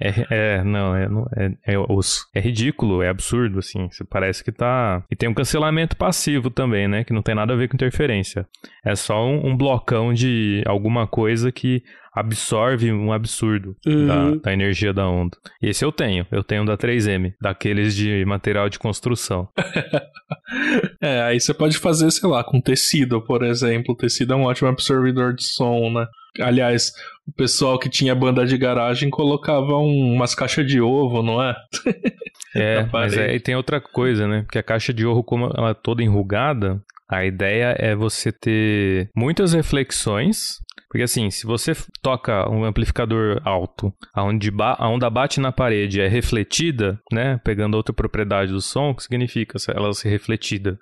É, 0.00 0.26
é, 0.30 0.64
não, 0.64 0.94
é, 0.94 1.08
é, 1.36 1.74
é, 1.74 1.78
osso. 1.78 2.24
É 2.34 2.40
ridículo, 2.40 3.02
é 3.02 3.08
absurdo, 3.08 3.58
assim. 3.58 3.88
Parece 4.08 4.44
que 4.44 4.52
tá. 4.52 5.02
E 5.10 5.16
tem 5.16 5.28
um 5.28 5.34
cancelamento 5.34 5.96
passivo 5.96 6.50
também, 6.50 6.86
né? 6.86 7.02
Que 7.02 7.12
não 7.12 7.22
tem 7.22 7.34
nada 7.34 7.52
a 7.52 7.56
ver 7.56 7.68
com 7.68 7.74
interferência. 7.74 8.46
É 8.84 8.94
só 8.94 9.26
um, 9.26 9.48
um 9.48 9.56
blocão 9.56 10.12
de 10.12 10.62
alguma 10.66 11.06
coisa 11.06 11.50
que 11.50 11.82
absorve 12.18 12.92
um 12.92 13.12
absurdo 13.12 13.76
uhum. 13.86 14.06
da, 14.06 14.30
da, 14.42 14.52
energia 14.52 14.92
da 14.92 15.08
onda. 15.08 15.36
Esse 15.62 15.84
eu 15.84 15.92
tenho, 15.92 16.26
eu 16.30 16.42
tenho 16.42 16.64
da 16.64 16.76
3M, 16.76 17.32
daqueles 17.40 17.94
de 17.94 18.24
material 18.24 18.68
de 18.68 18.78
construção. 18.78 19.48
é, 21.00 21.22
aí 21.22 21.40
você 21.40 21.54
pode 21.54 21.78
fazer, 21.78 22.10
sei 22.10 22.28
lá, 22.28 22.42
com 22.42 22.60
tecido, 22.60 23.22
por 23.22 23.42
exemplo. 23.44 23.94
O 23.94 23.96
tecido 23.96 24.32
é 24.32 24.36
um 24.36 24.44
ótimo 24.44 24.68
absorvedor 24.68 25.34
de 25.34 25.44
som, 25.44 25.90
né? 25.90 26.06
Aliás, 26.40 26.92
o 27.26 27.32
pessoal 27.32 27.78
que 27.78 27.88
tinha 27.88 28.14
banda 28.14 28.46
de 28.46 28.56
garagem 28.56 29.10
colocava 29.10 29.76
um, 29.76 30.12
umas 30.14 30.34
caixas 30.34 30.66
de 30.66 30.80
ovo, 30.80 31.22
não 31.22 31.42
é? 31.42 31.56
é, 32.54 32.86
mas 32.92 33.16
aí 33.16 33.40
tem 33.40 33.56
outra 33.56 33.80
coisa, 33.80 34.26
né? 34.26 34.42
Porque 34.42 34.58
a 34.58 34.62
caixa 34.62 34.92
de 34.92 35.04
ovo, 35.04 35.24
como 35.24 35.50
ela 35.56 35.70
é 35.70 35.74
toda 35.74 36.02
enrugada, 36.02 36.80
a 37.10 37.24
ideia 37.24 37.74
é 37.78 37.94
você 37.94 38.30
ter 38.30 39.10
muitas 39.16 39.52
reflexões 39.52 40.58
porque 40.88 41.02
assim, 41.02 41.30
se 41.30 41.46
você 41.46 41.72
toca 42.02 42.48
um 42.50 42.64
amplificador 42.64 43.42
alto, 43.44 43.92
aonde 44.14 44.50
a 44.58 44.88
onda 44.88 45.10
bate 45.10 45.38
na 45.38 45.52
parede 45.52 46.00
é 46.00 46.08
refletida, 46.08 46.98
né, 47.12 47.38
pegando 47.44 47.76
outra 47.76 47.92
propriedade 47.92 48.52
do 48.52 48.60
som, 48.62 48.94
que 48.94 49.02
significa 49.02 49.58
ela 49.68 49.92
ser 49.92 50.08
refletida? 50.08 50.78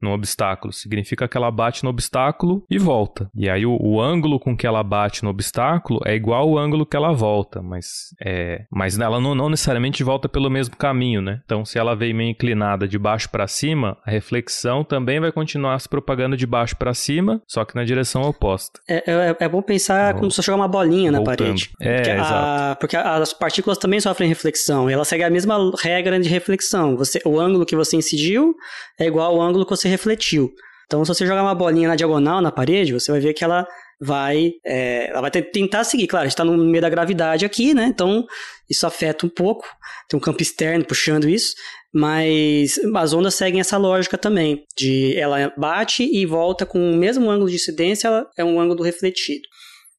No 0.00 0.10
obstáculo. 0.12 0.72
Significa 0.72 1.28
que 1.28 1.36
ela 1.36 1.50
bate 1.50 1.84
no 1.84 1.90
obstáculo 1.90 2.64
e 2.70 2.78
volta. 2.78 3.30
E 3.34 3.48
aí 3.48 3.66
o, 3.66 3.76
o, 3.80 4.00
ângulo 4.00 4.38
com 4.38 4.56
que 4.56 4.66
ela 4.66 4.82
bate 4.82 5.24
no 5.24 5.30
obstáculo 5.30 6.00
é 6.04 6.14
igual 6.14 6.42
ao 6.42 6.58
ângulo 6.58 6.86
que 6.86 6.96
ela 6.96 7.12
volta, 7.12 7.60
mas 7.60 7.86
é, 8.24 8.64
mas 8.70 8.98
ela 8.98 9.20
não, 9.20 9.34
não 9.34 9.50
necessariamente 9.50 10.04
volta 10.04 10.28
pelo 10.28 10.50
mesmo 10.50 10.76
caminho, 10.76 11.20
né? 11.20 11.40
Então, 11.44 11.64
se 11.64 11.78
ela 11.78 11.94
vem 11.94 12.14
meio 12.14 12.30
inclinada 12.30 12.86
de 12.86 12.98
baixo 12.98 13.28
para 13.30 13.46
cima, 13.46 13.96
a 14.04 14.10
reflexão 14.10 14.84
também 14.84 15.20
vai 15.20 15.32
continuar 15.32 15.78
se 15.80 15.88
propagando 15.88 16.36
de 16.36 16.46
baixo 16.46 16.76
para 16.76 16.94
cima, 16.94 17.42
só 17.46 17.64
que 17.64 17.74
na 17.74 17.84
direção 17.84 18.22
oposta. 18.22 18.80
É, 18.88 19.02
é, 19.10 19.36
é 19.40 19.48
bom 19.48 19.62
pensar 19.62 20.14
como 20.14 20.30
se 20.30 20.42
jogar 20.42 20.56
uma 20.56 20.68
bolinha 20.68 21.10
Voltando. 21.12 21.30
na 21.30 21.36
parede. 21.36 21.70
É, 21.80 21.96
porque. 21.96 22.10
A, 22.10 22.76
porque 22.78 22.96
as 22.96 23.32
partículas 23.32 23.78
também 23.78 24.00
sofrem 24.00 24.28
reflexão, 24.28 24.88
e 24.88 24.92
ela 24.92 25.04
segue 25.04 25.24
a 25.24 25.30
mesma 25.30 25.58
regra 25.82 26.18
de 26.18 26.28
reflexão. 26.28 26.96
Você, 26.96 27.20
o 27.24 27.38
ângulo 27.38 27.66
que 27.66 27.76
você 27.76 27.96
incidiu 27.96 28.54
é 28.98 29.06
igual 29.06 29.32
ao 29.32 29.40
ângulo 29.40 29.64
que 29.64 29.70
você 29.70 29.88
refletiu. 29.88 30.52
Então, 30.86 31.04
se 31.04 31.14
você 31.14 31.26
jogar 31.26 31.42
uma 31.42 31.54
bolinha 31.54 31.88
na 31.88 31.96
diagonal 31.96 32.40
na 32.40 32.50
parede, 32.50 32.94
você 32.94 33.10
vai 33.12 33.20
ver 33.20 33.34
que 33.34 33.44
ela 33.44 33.66
vai, 34.00 34.52
é, 34.64 35.10
ela 35.10 35.20
vai 35.20 35.30
tentar 35.30 35.84
seguir. 35.84 36.06
Claro, 36.06 36.22
a 36.22 36.26
gente 36.26 36.32
está 36.32 36.44
no 36.44 36.56
meio 36.56 36.80
da 36.80 36.88
gravidade 36.88 37.44
aqui, 37.44 37.74
né? 37.74 37.84
Então, 37.84 38.26
isso 38.68 38.86
afeta 38.86 39.26
um 39.26 39.28
pouco. 39.28 39.66
Tem 40.08 40.16
um 40.16 40.20
campo 40.20 40.42
externo 40.42 40.84
puxando 40.84 41.28
isso. 41.28 41.54
Mas 41.92 42.78
as 42.96 43.12
ondas 43.12 43.34
seguem 43.34 43.60
essa 43.60 43.76
lógica 43.76 44.18
também, 44.18 44.64
de 44.76 45.16
ela 45.16 45.52
bate 45.56 46.02
e 46.02 46.26
volta 46.26 46.66
com 46.66 46.78
o 46.78 46.94
mesmo 46.94 47.30
ângulo 47.30 47.48
de 47.48 47.56
incidência, 47.56 48.08
ela 48.08 48.26
é 48.36 48.44
um 48.44 48.60
ângulo 48.60 48.82
refletido. 48.82 49.48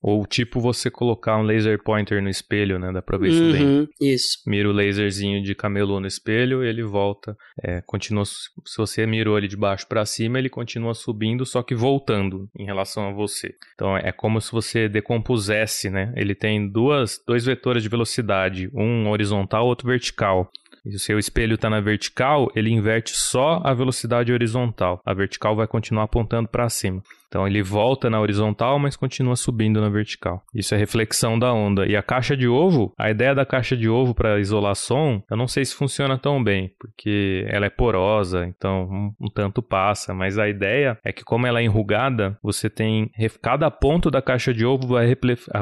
Ou 0.02 0.26
tipo 0.26 0.62
você 0.62 0.90
colocar 0.90 1.38
um 1.38 1.44
laser 1.44 1.82
pointer 1.84 2.22
no 2.22 2.30
espelho, 2.30 2.80
né? 2.80 2.92
Dá 2.92 3.02
pra 3.02 3.18
ver 3.18 3.30
isso 3.30 3.44
uhum, 3.44 3.52
bem. 3.52 3.90
Isso. 4.00 4.38
Mira 4.48 4.70
o 4.70 4.72
laserzinho 4.72 5.44
de 5.44 5.54
camelô 5.54 6.00
no 6.00 6.08
espelho, 6.08 6.64
ele 6.64 6.84
volta. 6.84 7.36
É, 7.62 7.82
continua. 7.86 8.24
Se 8.26 8.78
você 8.78 9.06
mirou 9.06 9.38
ele 9.38 9.48
de 9.48 9.58
baixo 9.58 9.88
para 9.88 10.06
cima, 10.06 10.40
ele 10.40 10.50
continua 10.50 10.94
subindo, 10.94 11.46
só 11.46 11.62
que 11.62 11.76
voltando 11.76 12.50
em 12.58 12.66
relação 12.66 13.10
a 13.10 13.12
você. 13.12 13.54
Então 13.76 13.98
é 13.98 14.12
como 14.12 14.40
se 14.40 14.52
você 14.52 14.88
decompusesse, 14.88 15.90
né? 15.90 16.14
Ele 16.16 16.34
tem 16.34 16.70
duas, 16.70 17.20
dois 17.28 17.46
vetores 17.46 17.84
de 17.84 17.90
velocidade, 17.90 18.70
um 18.74 19.10
horizontal, 19.10 19.68
outro 19.68 19.88
vertical. 19.88 20.50
E 20.86 20.92
se 20.92 20.96
o 20.96 21.00
seu 21.00 21.20
espelho 21.20 21.56
está 21.56 21.70
na 21.70 21.82
vertical, 21.82 22.50
ele 22.56 22.70
inverte 22.70 23.12
só 23.12 23.62
a 23.66 23.74
velocidade 23.74 24.32
horizontal. 24.32 25.02
A 25.06 25.14
vertical 25.14 25.56
vai 25.56 25.68
continuar 25.68 26.04
apontando 26.04 26.48
para 26.48 26.70
cima. 26.70 27.02
Então 27.30 27.47
ele 27.47 27.61
volta 27.61 28.10
na 28.10 28.19
horizontal, 28.19 28.80
mas 28.80 28.95
continua 28.95 29.35
subindo 29.35 29.80
na 29.80 29.88
vertical. 29.88 30.43
Isso 30.53 30.73
é 30.73 30.77
reflexão 30.77 31.38
da 31.38 31.53
onda. 31.53 31.85
E 31.85 31.95
a 31.95 32.01
caixa 32.01 32.35
de 32.35 32.47
ovo, 32.47 32.93
a 32.97 33.10
ideia 33.10 33.35
da 33.35 33.45
caixa 33.45 33.77
de 33.77 33.88
ovo 33.88 34.15
para 34.15 34.39
isolar 34.39 34.76
som, 34.76 35.22
eu 35.30 35.38
não 35.38 35.47
sei 35.47 35.64
se 35.64 35.76
funciona 35.76 36.18
tão 36.18 36.43
bem, 36.43 36.72
porque 36.80 37.45
ela 37.47 37.68
é 37.68 37.69
porosa, 37.69 38.45
então 38.45 38.89
um, 38.89 39.14
um, 39.22 39.30
tanto 39.30 39.61
passa. 39.61 40.14
Mas 40.14 40.38
a 40.39 40.49
ideia 40.49 40.97
é 41.03 41.14
que 41.14 41.23
como 41.23 41.45
ela 41.45 41.60
é 41.60 41.64
enrugada, 41.64 42.38
você 42.41 42.69
tem 42.69 43.11
cada 43.41 43.69
ponto 43.69 44.10
da 44.10 44.22
caixa 44.22 44.53
de 44.53 44.65
ovo 44.65 44.88
vai, 44.88 45.15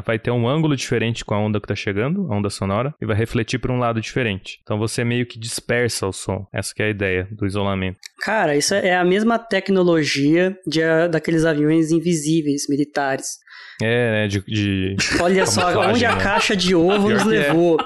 vai 0.04 0.18
ter 0.18 0.30
um 0.30 0.48
ângulo 0.48 0.74
diferente 0.74 1.24
com 1.24 1.34
a 1.34 1.38
onda 1.38 1.60
que 1.60 1.66
está 1.66 1.74
chegando, 1.74 2.32
a 2.32 2.36
onda 2.36 2.48
sonora, 2.48 2.94
e 3.00 3.06
vai 3.06 3.16
refletir 3.16 3.58
para 3.58 3.72
um 3.72 3.78
lado 3.78 4.00
diferente. 4.00 4.58
Então 4.62 4.78
você 4.78 5.04
meio 5.04 5.26
que 5.26 5.38
dispersa 5.38 6.06
o 6.06 6.12
som. 6.12 6.46
Essa 6.52 6.72
é 6.78 6.84
a 6.84 6.90
ideia 6.90 7.28
do 7.30 7.46
isolamento. 7.46 7.98
Cara, 8.20 8.56
isso 8.56 8.74
é 8.74 8.96
a 8.96 9.04
mesma 9.04 9.38
tecnologia 9.38 10.56
de, 10.66 10.80
daqueles 11.10 11.44
aviões 11.44 11.57
aviões 11.64 11.90
invisíveis 11.90 12.68
militares. 12.68 13.38
É, 13.82 14.10
né? 14.10 14.28
De, 14.28 14.40
de... 14.40 14.96
Olha 15.20 15.46
só, 15.46 15.68
onde 15.80 16.04
a 16.04 16.14
né? 16.14 16.22
caixa 16.22 16.56
de 16.56 16.74
ovo 16.74 17.10
nos 17.10 17.22
é. 17.22 17.24
levou. 17.24 17.78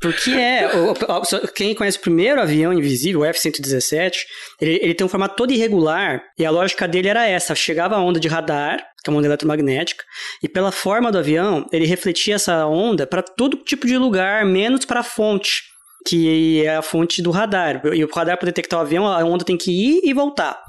Porque 0.00 0.30
é. 0.30 0.70
O, 0.76 0.92
o, 0.92 1.48
quem 1.54 1.74
conhece 1.74 1.98
o 1.98 2.02
primeiro 2.02 2.40
avião 2.40 2.72
invisível, 2.72 3.20
o 3.20 3.24
F-117, 3.24 4.12
ele, 4.60 4.78
ele 4.82 4.94
tem 4.94 5.06
um 5.06 5.08
formato 5.08 5.36
todo 5.36 5.52
irregular 5.52 6.22
e 6.38 6.44
a 6.44 6.50
lógica 6.50 6.86
dele 6.86 7.08
era 7.08 7.26
essa: 7.26 7.54
chegava 7.54 7.96
a 7.96 8.02
onda 8.02 8.20
de 8.20 8.28
radar, 8.28 8.78
que 9.02 9.08
é 9.08 9.10
uma 9.10 9.18
onda 9.18 9.28
eletromagnética, 9.28 10.04
e 10.42 10.48
pela 10.48 10.70
forma 10.70 11.10
do 11.10 11.18
avião, 11.18 11.66
ele 11.72 11.86
refletia 11.86 12.34
essa 12.34 12.66
onda 12.66 13.06
para 13.06 13.22
todo 13.22 13.56
tipo 13.56 13.86
de 13.86 13.96
lugar, 13.96 14.44
menos 14.44 14.84
para 14.84 15.00
a 15.00 15.04
fonte, 15.04 15.62
que 16.06 16.64
é 16.64 16.76
a 16.76 16.82
fonte 16.82 17.22
do 17.22 17.30
radar. 17.30 17.80
E 17.94 18.04
o 18.04 18.10
radar, 18.12 18.36
para 18.36 18.46
detectar 18.46 18.78
o 18.78 18.82
avião, 18.82 19.06
a 19.06 19.24
onda 19.24 19.44
tem 19.44 19.56
que 19.56 19.70
ir 19.70 20.00
e 20.04 20.12
voltar. 20.12 20.65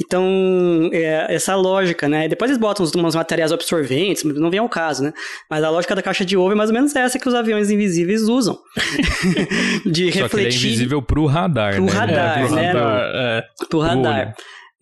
Então, 0.00 0.90
é, 0.92 1.32
essa 1.32 1.54
lógica, 1.54 2.08
né? 2.08 2.26
Depois 2.26 2.50
eles 2.50 2.60
botam 2.60 2.84
umas 2.96 3.14
materiais 3.14 3.52
absorventes, 3.52 4.24
não 4.24 4.50
vem 4.50 4.58
ao 4.58 4.68
caso, 4.68 5.04
né? 5.04 5.12
Mas 5.48 5.62
a 5.62 5.70
lógica 5.70 5.94
da 5.94 6.02
caixa 6.02 6.24
de 6.24 6.36
ovo 6.36 6.50
é 6.52 6.54
mais 6.56 6.70
ou 6.70 6.74
menos 6.74 6.94
essa 6.96 7.18
que 7.18 7.28
os 7.28 7.34
aviões 7.34 7.70
invisíveis 7.70 8.22
usam. 8.22 8.58
de 9.86 10.10
Só 10.12 10.22
refletir. 10.22 10.28
Que 10.30 10.36
ele 10.36 10.44
é 10.44 10.48
invisível 10.48 11.00
pro 11.00 11.26
radar, 11.26 11.74
pro 11.74 11.84
né? 11.84 11.92
Radar, 11.92 12.38
É, 12.38 12.46
pro 12.46 12.54
né? 12.54 12.66
radar, 12.72 13.10
é. 13.14 13.44
Pro 13.68 13.78
radar. 13.78 14.34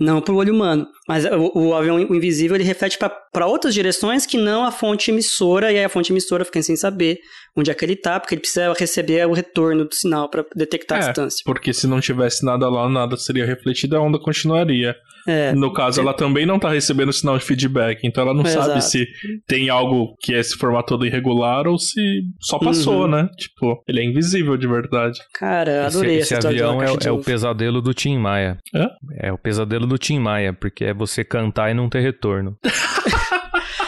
Não 0.03 0.20
pro 0.20 0.35
olho 0.37 0.53
humano. 0.53 0.87
Mas 1.07 1.24
o, 1.24 1.53
o 1.55 1.74
avião 1.74 1.99
invisível 2.01 2.57
ele 2.57 2.65
reflete 2.65 2.99
para 2.99 3.47
outras 3.47 3.73
direções 3.73 4.27
que 4.27 4.37
não 4.37 4.65
a 4.65 4.73
fonte 4.73 5.11
emissora, 5.11 5.70
e 5.70 5.79
aí 5.79 5.85
a 5.85 5.89
fonte 5.89 6.12
emissora 6.12 6.45
fica 6.45 6.61
sem 6.61 6.74
saber 6.77 7.19
onde 7.57 7.70
é 7.70 7.74
que 7.74 7.85
ele 7.85 7.95
tá, 7.97 8.19
porque 8.19 8.35
ele 8.35 8.41
precisa 8.41 8.73
receber 8.73 9.27
o 9.27 9.33
retorno 9.33 9.85
do 9.85 9.95
sinal 9.95 10.29
para 10.29 10.45
detectar 10.57 10.99
a 10.99 11.03
É, 11.03 11.05
distância. 11.07 11.43
Porque 11.45 11.73
se 11.73 11.87
não 11.87 12.01
tivesse 12.01 12.45
nada 12.45 12.69
lá, 12.69 12.89
nada 12.89 13.16
seria 13.16 13.47
refletido, 13.47 13.97
a 13.97 14.01
onda 14.01 14.19
continuaria. 14.19 14.97
É, 15.27 15.53
No 15.55 15.73
caso, 15.73 16.01
ela 16.01 16.12
também 16.15 16.44
não 16.47 16.59
tá 16.59 16.70
recebendo 16.70 17.12
sinal 17.12 17.39
de 17.39 17.44
feedback, 17.44 18.01
então 18.05 18.23
ela 18.24 18.35
não 18.35 18.44
Exato. 18.44 18.66
sabe 18.66 18.81
se 18.85 19.07
tem 19.47 19.69
algo 19.70 20.15
que 20.20 20.35
é 20.35 20.39
esse 20.40 20.57
formato 20.57 20.89
todo 20.89 21.07
irregular 21.07 21.66
ou 21.66 21.78
se 21.78 22.01
só 22.40 22.59
passou, 22.59 23.03
Uhum. 23.03 23.09
né? 23.09 23.28
Tipo, 23.39 23.82
ele 23.89 24.01
é 24.01 24.05
invisível 24.05 24.57
de 24.57 24.66
verdade. 24.66 25.19
cara, 25.35 25.86
Esse, 25.86 25.97
adorei 25.97 26.19
esse 26.19 26.39
da 26.39 26.49
avião 26.49 26.82
é, 26.82 26.86
é 27.07 27.11
o 27.12 27.19
pesadelo 27.20 27.81
do 27.81 27.94
Tim 27.94 28.19
Maia. 28.19 28.59
Hã? 28.74 28.89
É 29.19 29.32
o 29.32 29.39
pesadelo 29.39 29.86
do 29.86 29.97
Tim 29.99 30.19
Maia, 30.19 30.53
porque 30.53 30.85
é 30.85 30.94
você 30.94 31.24
cantar 31.24 31.70
e 31.70 31.74
não 31.74 31.89
ter 31.89 32.01
retorno. 32.01 32.57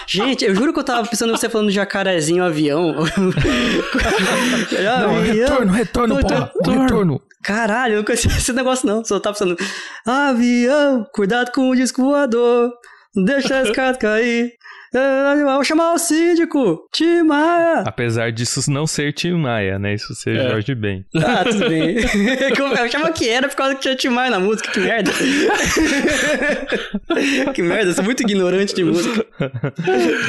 Gente, 0.06 0.44
eu 0.44 0.54
juro 0.54 0.72
que 0.72 0.78
eu 0.78 0.84
tava 0.84 1.08
pensando 1.08 1.32
em 1.32 1.36
você 1.36 1.48
falando 1.48 1.70
jacarezinho 1.70 2.44
avião. 2.44 2.92
Não, 2.92 3.04
avião. 5.18 5.66
retorno, 5.66 6.20
porra, 6.20 6.52
retorno. 6.66 7.22
Caralho, 7.42 7.94
eu 7.94 7.96
não 7.98 8.04
conhecia 8.04 8.30
esse 8.30 8.52
negócio 8.52 8.86
não. 8.86 9.04
Só 9.04 9.18
tava 9.20 9.36
pensando, 9.36 9.56
avião, 10.06 11.06
cuidado 11.12 11.52
com 11.52 11.70
o 11.70 11.76
disco 11.76 12.02
voador, 12.02 12.72
não 13.14 13.24
deixa 13.24 13.56
a 13.56 13.62
escada 13.62 13.98
cair. 13.98 14.52
Vou 14.94 15.64
chamar 15.64 15.92
o 15.92 15.98
síndico, 15.98 16.86
Tim 16.92 17.22
Maia. 17.22 17.82
Apesar 17.84 18.30
disso 18.30 18.70
não 18.70 18.86
ser 18.86 19.12
Tim 19.12 19.32
Maia, 19.32 19.76
né? 19.78 19.94
Isso 19.94 20.14
ser 20.14 20.36
É. 20.36 20.50
Jorge 20.50 20.74
Ben. 20.74 21.04
Ah, 21.16 21.44
tudo 21.50 21.68
bem. 21.68 21.96
Eu 22.56 22.66
achava 22.84 23.10
que 23.12 23.28
era 23.28 23.48
por 23.48 23.56
causa 23.56 23.74
que 23.74 23.80
tinha 23.82 23.96
Tim 23.96 24.08
Maia 24.10 24.30
na 24.30 24.38
música, 24.38 24.70
que 24.70 24.78
merda. 24.80 25.10
que 27.54 27.62
merda, 27.62 27.90
eu 27.90 27.94
sou 27.94 28.04
muito 28.04 28.22
ignorante 28.22 28.74
de 28.74 28.84
música. 28.84 29.26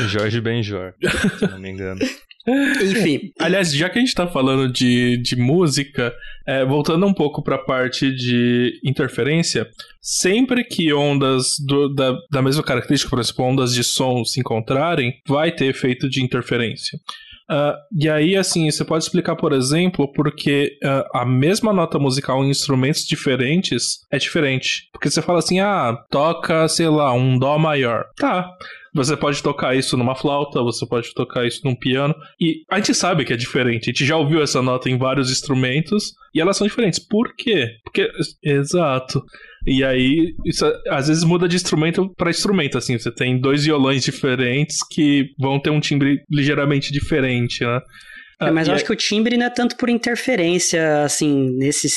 Jorge 0.08 0.42
Benjor, 0.42 0.94
se 1.40 1.48
não 1.48 1.60
me 1.60 1.70
engano. 1.70 2.00
Enfim, 2.48 3.20
Aliás, 3.40 3.74
já 3.74 3.90
que 3.90 3.98
a 3.98 4.02
gente 4.02 4.14
tá 4.14 4.28
falando 4.28 4.72
de, 4.72 5.18
de 5.18 5.36
música, 5.36 6.14
é, 6.48 6.64
voltando 6.66 7.06
um 7.06 7.14
pouco 7.14 7.42
pra 7.44 7.58
parte 7.58 8.14
de 8.16 8.80
interferência, 8.84 9.68
sempre 10.02 10.64
que 10.64 10.94
ondas 10.94 11.56
do- 11.66 11.94
da, 11.94 12.16
da 12.32 12.42
mesma 12.42 12.62
característica, 12.64 13.10
por 13.10 13.20
exemplo, 13.20 13.46
ondas 13.46 13.74
de 13.74 13.84
som 13.84 14.24
se 14.24 14.40
encontrarem, 14.40 15.14
vai 15.28 15.52
ter 15.52 15.66
efeito 15.66 16.10
de 16.10 16.24
interferência. 16.24 17.00
Ah, 17.48 17.76
e 17.96 18.10
aí, 18.10 18.36
assim, 18.36 18.70
você 18.72 18.84
pode 18.84 19.04
explicar, 19.04 19.36
por 19.36 19.54
exemplo, 19.54 20.12
porque 20.14 20.78
ah, 20.84 21.06
a 21.22 21.26
mesma 21.26 21.72
nota 21.72 22.00
musical 22.00 22.44
em 22.44 22.50
instrumentos 22.50 23.06
diferentes 23.06 24.00
é 24.12 24.18
diferente. 24.18 24.90
Porque 24.92 25.10
você 25.12 25.22
fala 25.22 25.40
assim, 25.40 25.60
ah, 25.60 25.96
toca, 26.10 26.68
sei 26.68 26.88
lá, 26.88 27.14
um 27.14 27.38
dó 27.38 27.58
maior. 27.60 28.06
Tá. 28.18 28.50
Você 28.96 29.18
pode 29.18 29.44
tocar 29.44 29.76
isso 29.76 29.98
numa 29.98 30.16
flauta, 30.16 30.64
você 30.64 30.86
pode 30.88 31.14
tocar 31.14 31.46
isso 31.46 31.60
num 31.66 31.76
piano. 31.76 32.16
E 32.40 32.62
a 32.72 32.78
gente 32.78 32.94
sabe 32.94 33.26
que 33.26 33.34
é 33.34 33.36
diferente. 33.36 33.90
A 33.90 33.92
gente 33.92 34.06
já 34.06 34.16
ouviu 34.16 34.42
essa 34.42 34.62
nota 34.62 34.90
em 34.90 34.98
vários 34.98 35.30
instrumentos 35.30 36.14
e 36.34 36.40
elas 36.40 36.56
são 36.56 36.66
diferentes. 36.66 36.98
Por 36.98 37.36
quê? 37.36 37.72
Porque. 37.84 38.10
Exato. 38.42 39.22
E 39.68 39.84
aí, 39.84 40.34
isso 40.46 40.66
às 40.88 41.10
vezes 41.10 41.26
muda 41.26 41.46
de 41.46 41.58
instrumento 41.58 42.10
para 42.16 42.30
instrumento, 42.30 42.78
assim. 42.78 42.98
Você 42.98 43.12
tem 43.12 43.38
dois 43.38 43.66
violões 43.66 44.02
diferentes 44.02 44.78
que 44.90 45.26
vão 45.38 45.60
ter 45.60 45.72
um 45.72 45.82
timbre 45.82 46.22
ligeiramente 46.32 46.94
diferente, 46.94 47.66
né? 47.66 47.82
É, 48.40 48.50
mas 48.52 48.68
Ah, 48.68 48.72
eu 48.72 48.76
acho 48.76 48.86
que 48.86 48.94
o 48.94 48.96
timbre 48.96 49.36
não 49.36 49.46
é 49.46 49.50
tanto 49.50 49.76
por 49.76 49.90
interferência, 49.90 51.04
assim, 51.04 51.50
nesse. 51.58 51.90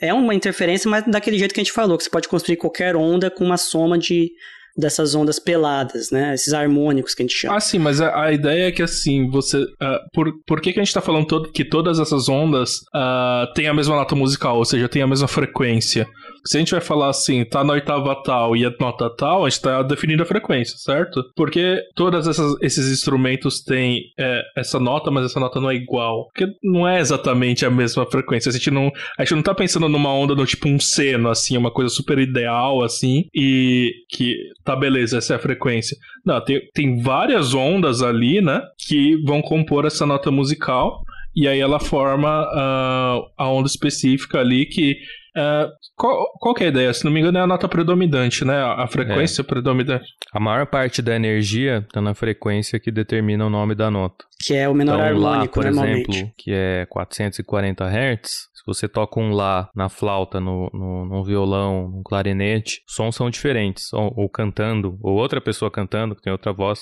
É 0.00 0.12
uma 0.14 0.34
interferência, 0.34 0.90
mas 0.90 1.04
daquele 1.06 1.38
jeito 1.38 1.52
que 1.52 1.60
a 1.60 1.64
gente 1.64 1.72
falou, 1.72 1.98
que 1.98 2.04
você 2.04 2.10
pode 2.10 2.28
construir 2.28 2.56
qualquer 2.56 2.96
onda 2.96 3.30
com 3.30 3.44
uma 3.44 3.58
soma 3.58 3.98
de 3.98 4.30
dessas 4.76 5.14
ondas 5.14 5.38
peladas, 5.38 6.10
né? 6.10 6.34
Esses 6.34 6.52
harmônicos 6.52 7.14
que 7.14 7.22
a 7.22 7.26
gente 7.26 7.36
chama. 7.36 7.56
Ah, 7.56 7.60
sim, 7.60 7.78
mas 7.78 8.00
a, 8.00 8.24
a 8.24 8.32
ideia 8.32 8.68
é 8.68 8.72
que 8.72 8.82
assim, 8.82 9.28
você. 9.30 9.64
ah, 9.80 10.00
por, 10.12 10.32
por 10.46 10.60
que, 10.60 10.72
que 10.72 10.80
a 10.80 10.84
gente 10.84 10.94
tá 10.94 11.00
falando 11.00 11.26
todo, 11.26 11.52
que 11.52 11.64
todas 11.64 11.98
essas 11.98 12.28
ondas 12.28 12.80
ah, 12.94 13.46
têm 13.54 13.68
a 13.68 13.74
mesma 13.74 13.96
nota 13.96 14.14
musical, 14.14 14.58
ou 14.58 14.64
seja, 14.64 14.88
têm 14.88 15.02
a 15.02 15.06
mesma 15.06 15.28
frequência? 15.28 16.06
Se 16.46 16.56
a 16.56 16.60
gente 16.60 16.72
vai 16.72 16.80
falar 16.80 17.08
assim, 17.08 17.44
tá 17.44 17.64
na 17.64 17.72
oitava 17.72 18.14
tal 18.22 18.56
e 18.56 18.64
a 18.64 18.72
nota 18.78 19.08
tal, 19.16 19.44
a 19.44 19.48
gente 19.48 19.62
tá 19.62 19.82
definindo 19.82 20.22
a 20.22 20.26
frequência, 20.26 20.76
certo? 20.78 21.22
Porque 21.34 21.80
todos 21.94 22.26
esses 22.60 22.90
instrumentos 22.90 23.62
têm 23.62 24.02
é, 24.18 24.42
essa 24.56 24.78
nota, 24.78 25.10
mas 25.10 25.26
essa 25.26 25.40
nota 25.40 25.60
não 25.60 25.70
é 25.70 25.74
igual. 25.74 26.26
Porque 26.26 26.46
não 26.62 26.86
é 26.86 27.00
exatamente 27.00 27.64
a 27.64 27.70
mesma 27.70 28.06
frequência. 28.06 28.50
A 28.50 28.52
gente 28.52 28.70
não, 28.70 28.90
a 29.18 29.24
gente 29.24 29.34
não 29.34 29.42
tá 29.42 29.54
pensando 29.54 29.88
numa 29.88 30.12
onda 30.12 30.34
do 30.34 30.46
tipo 30.46 30.68
um 30.68 30.78
seno, 30.78 31.28
assim, 31.28 31.56
uma 31.56 31.70
coisa 31.70 31.88
super 31.88 32.18
ideal, 32.18 32.82
assim, 32.82 33.24
e 33.34 33.92
que 34.10 34.36
tá 34.64 34.76
beleza, 34.76 35.18
essa 35.18 35.34
é 35.34 35.36
a 35.36 35.40
frequência. 35.40 35.96
Não, 36.24 36.40
tem, 36.42 36.60
tem 36.72 37.02
várias 37.02 37.54
ondas 37.54 38.02
ali, 38.02 38.40
né, 38.40 38.62
que 38.78 39.16
vão 39.24 39.42
compor 39.42 39.84
essa 39.84 40.06
nota 40.06 40.30
musical, 40.30 41.02
e 41.34 41.48
aí 41.48 41.58
ela 41.58 41.80
forma 41.80 42.28
ah, 42.28 43.20
a 43.36 43.48
onda 43.48 43.66
específica 43.66 44.38
ali 44.38 44.66
que. 44.66 44.96
Ah, 45.36 45.68
qual, 45.96 46.24
qual 46.38 46.54
que 46.54 46.62
é 46.64 46.66
a 46.66 46.70
ideia? 46.70 46.92
Se 46.92 47.04
não 47.04 47.12
me 47.12 47.20
engano, 47.20 47.38
é 47.38 47.40
a 47.40 47.46
nota 47.46 47.68
predominante, 47.68 48.44
né? 48.44 48.56
A 48.62 48.86
frequência 48.86 49.42
predominante. 49.42 50.06
A 50.32 50.40
maior 50.40 50.66
parte 50.66 51.02
da 51.02 51.14
energia 51.14 51.84
está 51.86 52.00
na 52.00 52.14
frequência 52.14 52.78
que 52.78 52.90
determina 52.90 53.46
o 53.46 53.50
nome 53.50 53.74
da 53.74 53.90
nota. 53.90 54.24
Que 54.44 54.54
é 54.54 54.68
o 54.68 54.74
menor 54.74 54.94
Então, 54.94 55.18
Lá, 55.18 55.30
harmônico, 55.30 55.54
por 55.54 55.64
normalmente. 55.64 56.10
exemplo, 56.10 56.32
que 56.36 56.52
é 56.52 56.86
440 56.86 57.84
Hz, 57.84 58.20
se 58.22 58.62
você 58.66 58.88
toca 58.88 59.20
um 59.20 59.32
Lá 59.32 59.68
na 59.74 59.88
flauta, 59.88 60.40
no, 60.40 60.70
no, 60.72 61.04
no 61.06 61.24
violão, 61.24 61.88
no 61.88 62.02
clarinete, 62.02 62.82
sons 62.86 63.14
são 63.16 63.28
diferentes. 63.28 63.92
Ou, 63.92 64.12
ou 64.16 64.28
cantando, 64.28 64.98
ou 65.02 65.14
outra 65.14 65.40
pessoa 65.40 65.70
cantando, 65.70 66.14
que 66.14 66.22
tem 66.22 66.32
outra 66.32 66.52
voz. 66.52 66.80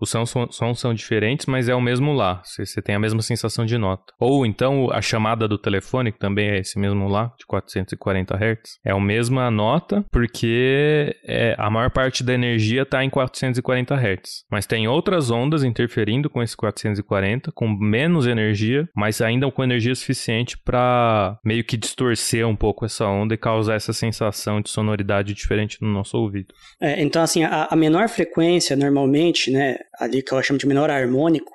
Os 0.00 0.10
sons, 0.10 0.34
são- 0.78 0.94
diferentes, 0.94 1.46
mas 1.46 1.68
é 1.68 1.74
o 1.74 1.80
mesmo 1.80 2.12
Lá. 2.12 2.42
Você 2.44 2.82
tem 2.82 2.94
a 2.94 2.98
mesma 2.98 3.22
sensação 3.22 3.64
de 3.64 3.78
nota. 3.78 4.12
Ou 4.20 4.44
então 4.44 4.90
a 4.90 5.00
chamada 5.00 5.48
do 5.48 5.58
telefone, 5.58 6.12
que 6.12 6.18
também 6.18 6.50
é 6.50 6.58
esse 6.58 6.78
mesmo 6.78 7.08
Lá, 7.08 7.32
de 7.38 7.46
440 7.46 8.34
Hz, 8.34 8.78
é 8.84 8.92
a 8.92 9.00
mesma 9.00 9.50
nota, 9.50 10.04
porque 10.10 11.14
é, 11.26 11.54
a 11.58 11.70
maior 11.70 11.90
parte 11.90 12.22
da 12.22 12.34
energia 12.34 12.82
está 12.82 13.04
em 13.04 13.10
440 13.10 13.94
Hz. 13.94 14.44
Mas 14.50 14.66
tem 14.66 14.86
outras 14.88 15.30
ondas 15.30 15.64
interferindo 15.64 16.28
com 16.28 16.42
esse 16.42 16.56
440, 16.56 17.50
com 17.52 17.68
menos 17.68 18.26
energia, 18.26 18.88
mas 18.94 19.20
ainda 19.20 19.50
com 19.50 19.64
energia 19.64 19.94
suficiente 19.94 20.56
para 20.58 21.38
meio 21.44 21.64
que 21.64 21.76
distorcer 21.76 22.46
um 22.46 22.56
pouco 22.56 22.84
essa 22.84 23.06
onda 23.06 23.34
e 23.34 23.38
causar 23.38 23.74
essa 23.74 23.92
sensação 23.92 24.60
de 24.60 24.70
sonoridade 24.70 25.34
diferente 25.34 25.78
no 25.80 25.88
nosso 25.88 26.16
ouvido. 26.16 26.54
É, 26.80 27.02
então, 27.02 27.22
assim, 27.22 27.44
a, 27.44 27.68
a 27.70 27.76
menor 27.76 28.08
frequência, 28.08 28.76
normalmente, 28.76 29.50
né, 29.50 29.71
ali 29.98 30.22
que 30.22 30.32
eu 30.32 30.42
chamo 30.42 30.58
de 30.58 30.66
menor 30.66 30.90
harmônico, 30.90 31.52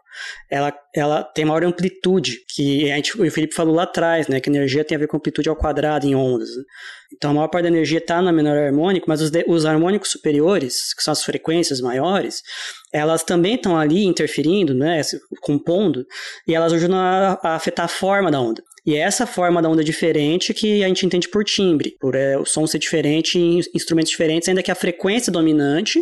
ela, 0.49 0.73
ela 0.95 1.23
tem 1.23 1.45
maior 1.45 1.64
amplitude, 1.64 2.38
que 2.53 2.91
a 2.91 2.95
gente, 2.95 3.22
o 3.22 3.31
Felipe 3.31 3.53
falou 3.53 3.76
lá 3.76 3.84
atrás, 3.84 4.27
né, 4.27 4.39
que 4.39 4.49
energia 4.49 4.84
tem 4.84 4.95
a 4.95 4.99
ver 4.99 5.07
com 5.07 5.18
amplitude 5.18 5.48
ao 5.49 5.56
quadrado 5.56 6.07
em 6.07 6.15
ondas. 6.15 6.49
né? 6.49 6.64
Então, 7.14 7.31
a 7.31 7.34
maior 7.34 7.48
parte 7.48 7.64
da 7.64 7.69
energia 7.69 7.99
está 7.99 8.22
no 8.22 8.34
menor 8.34 8.57
harmônico, 8.57 9.06
mas 9.07 9.22
os, 9.22 9.30
de- 9.30 9.45
os 9.48 9.65
harmônicos 9.65 10.10
superiores, 10.11 10.94
que 10.94 11.03
são 11.03 11.11
as 11.11 11.23
frequências 11.23 11.80
maiores, 11.81 12.41
elas 12.91 13.23
também 13.23 13.56
estão 13.56 13.77
ali 13.77 14.06
interferindo, 14.06 14.73
né, 14.73 15.02
compondo, 15.41 16.06
e 16.48 16.56
elas 16.56 16.73
ajudam 16.73 16.98
a, 16.98 17.39
a 17.44 17.56
afetar 17.56 17.85
a 17.85 17.89
forma 17.89 18.31
da 18.31 18.41
onda. 18.41 18.64
E 18.85 18.95
é 18.95 18.99
essa 18.99 19.27
forma 19.27 19.61
da 19.61 19.69
onda 19.69 19.84
diferente 19.84 20.53
que 20.53 20.81
a 20.84 20.88
gente 20.88 21.06
entende 21.06 21.27
por 21.27 21.44
timbre, 21.44 21.95
por 21.99 22.15
é, 22.15 22.38
o 22.38 22.45
som 22.45 22.65
ser 22.65 22.80
diferente 22.80 23.38
em 23.38 23.60
instrumentos 23.76 24.10
diferentes, 24.10 24.48
ainda 24.48 24.64
que 24.64 24.72
a 24.72 24.76
frequência 24.76 25.31
dominante, 25.31 26.02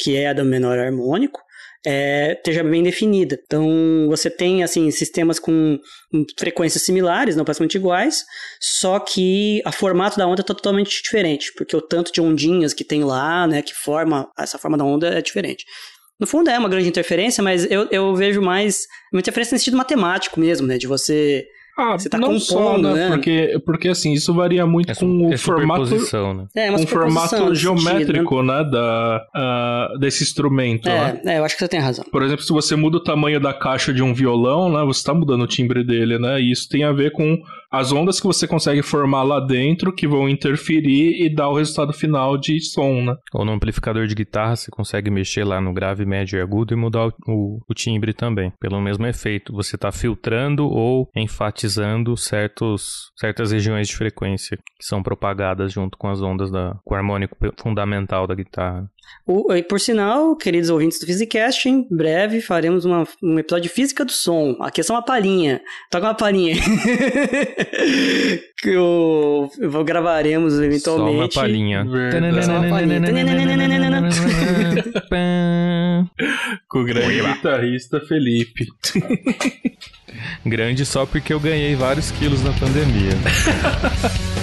que 0.00 0.16
é 0.16 0.28
a 0.28 0.32
do 0.32 0.44
menor 0.44 0.78
harmônico, 0.78 1.40
é, 1.84 2.32
esteja 2.32 2.62
bem 2.62 2.82
definida. 2.82 3.38
Então, 3.42 4.06
você 4.08 4.28
tem, 4.30 4.62
assim, 4.62 4.90
sistemas 4.90 5.38
com 5.38 5.78
frequências 6.38 6.82
similares, 6.82 7.36
não 7.36 7.44
praticamente 7.44 7.78
iguais, 7.78 8.24
só 8.60 8.98
que 8.98 9.62
a 9.64 9.72
formato 9.72 10.18
da 10.18 10.26
onda 10.26 10.42
é 10.42 10.44
totalmente 10.44 11.02
diferente, 11.02 11.52
porque 11.56 11.76
o 11.76 11.80
tanto 11.80 12.12
de 12.12 12.20
ondinhas 12.20 12.74
que 12.74 12.84
tem 12.84 13.02
lá, 13.02 13.46
né, 13.46 13.62
que 13.62 13.74
forma 13.74 14.28
essa 14.38 14.58
forma 14.58 14.76
da 14.76 14.84
onda 14.84 15.08
é 15.08 15.22
diferente. 15.22 15.64
No 16.18 16.26
fundo 16.26 16.50
é 16.50 16.58
uma 16.58 16.68
grande 16.68 16.88
interferência, 16.88 17.42
mas 17.42 17.64
eu, 17.70 17.88
eu 17.90 18.14
vejo 18.14 18.42
mais 18.42 18.86
uma 19.10 19.20
interferência 19.20 19.54
no 19.54 19.58
sentido 19.58 19.76
matemático 19.78 20.38
mesmo, 20.38 20.66
né? 20.66 20.76
De 20.76 20.86
você 20.86 21.46
ah, 21.80 21.98
Você 21.98 22.08
tá 22.08 22.18
não 22.18 22.28
compondo, 22.28 22.40
só, 22.40 22.78
né? 22.78 22.92
né? 22.94 23.08
Porque, 23.08 23.60
porque 23.64 23.88
assim, 23.88 24.12
isso 24.12 24.32
varia 24.34 24.66
muito 24.66 24.90
É, 24.90 24.94
com 24.94 25.00
su- 25.00 25.06
o 25.28 25.32
é 25.32 25.36
formato 25.36 25.84
superposição, 25.86 26.34
né? 26.34 26.44
É, 26.54 26.68
com 26.72 26.82
o 26.82 26.86
formato 26.86 27.20
nesse 27.20 27.36
sentido, 27.36 27.54
geométrico, 27.54 28.42
né, 28.42 28.64
da, 28.70 29.26
ah, 29.34 29.88
desse 29.98 30.22
instrumento, 30.22 30.88
né? 30.88 31.20
né? 31.24 31.32
É, 31.32 31.34
é, 31.36 31.38
eu 31.38 31.44
acho 31.44 31.54
que 31.56 31.60
você 31.64 31.68
tem 31.68 31.80
razão. 31.80 32.04
Por 32.10 32.22
exemplo, 32.22 32.44
se 32.44 32.52
você 32.52 32.76
muda 32.76 32.98
o 32.98 33.02
tamanho 33.02 33.40
da 33.40 33.52
caixa 33.54 33.92
de 33.92 34.02
um 34.02 34.12
violão, 34.14 34.70
né, 34.72 34.84
você 34.84 35.00
está 35.00 35.14
mudando 35.14 35.42
o 35.42 35.46
timbre 35.46 35.82
dele, 35.84 36.18
né? 36.18 36.40
E 36.40 36.50
isso 36.52 36.68
tem 36.68 36.84
a 36.84 36.92
ver 36.92 37.12
com 37.12 37.38
as 37.70 37.92
ondas 37.92 38.18
que 38.20 38.26
você 38.26 38.46
consegue 38.48 38.82
formar 38.82 39.22
lá 39.22 39.40
dentro 39.40 39.92
que 39.92 40.06
vão 40.08 40.28
interferir 40.28 41.22
e 41.22 41.28
dar 41.34 41.48
o 41.48 41.56
resultado 41.56 41.92
final 41.92 42.36
de 42.38 42.60
som, 42.60 43.02
né? 43.02 43.14
Ou 43.32 43.44
no 43.44 43.52
amplificador 43.52 44.06
de 44.06 44.14
guitarra 44.14 44.56
você 44.56 44.70
consegue 44.70 45.10
mexer 45.10 45.44
lá 45.44 45.60
no 45.60 45.72
grave, 45.72 46.04
médio 46.04 46.38
e 46.38 46.42
agudo 46.42 46.74
e 46.74 46.76
mudar 46.76 47.06
o, 47.08 47.12
o- 47.28 47.60
o 47.68 47.74
timbre 47.74 48.12
também, 48.12 48.52
pelo 48.60 48.80
mesmo 48.80 49.06
efeito. 49.06 49.52
Você 49.52 49.76
está 49.76 49.92
filtrando 49.92 50.66
ou 50.66 51.08
enfatizando 51.16 52.16
certos, 52.16 53.10
certas 53.18 53.52
regiões 53.52 53.88
de 53.88 53.96
frequência 53.96 54.56
que 54.56 54.84
são 54.86 55.02
propagadas 55.02 55.72
junto 55.72 55.96
com 55.98 56.08
as 56.08 56.20
ondas 56.20 56.50
da, 56.50 56.74
com 56.84 56.94
o 56.94 56.96
harmônico 56.96 57.36
fundamental 57.60 58.26
da 58.26 58.34
guitarra. 58.34 58.84
O- 59.26 59.52
e 59.52 59.62
por 59.62 59.80
sinal, 59.80 60.36
queridos 60.36 60.70
ouvintes 60.70 60.98
do 61.00 61.06
Physicast, 61.06 61.68
em 61.68 61.86
breve 61.90 62.40
faremos 62.40 62.84
uma- 62.84 63.04
um 63.22 63.38
episódio 63.38 63.64
de 63.68 63.74
física 63.74 64.04
do 64.04 64.12
som. 64.12 64.56
Aqui 64.60 64.80
é 64.80 64.84
só 64.84 64.94
uma 64.94 65.02
palhinha. 65.04 65.60
Toca 65.90 66.06
uma 66.06 66.14
palhinha. 66.14 66.54
que 68.60 68.70
eu, 68.70 69.50
eu 69.58 69.84
gravaremos 69.84 70.58
eventualmente. 70.58 71.34
Só 71.34 71.40
uma 71.40 71.46
palhinha. 71.46 71.86
Com 76.68 76.80
o 76.80 76.84
grande 76.84 77.22
guitarrista 77.22 78.00
Felipe. 78.00 78.66
Grande 80.44 80.84
só 80.84 81.06
porque 81.06 81.32
eu 81.32 81.40
ganhei 81.40 81.74
vários 81.74 82.10
quilos 82.10 82.42
na 82.42 82.52
pandemia. 82.52 83.12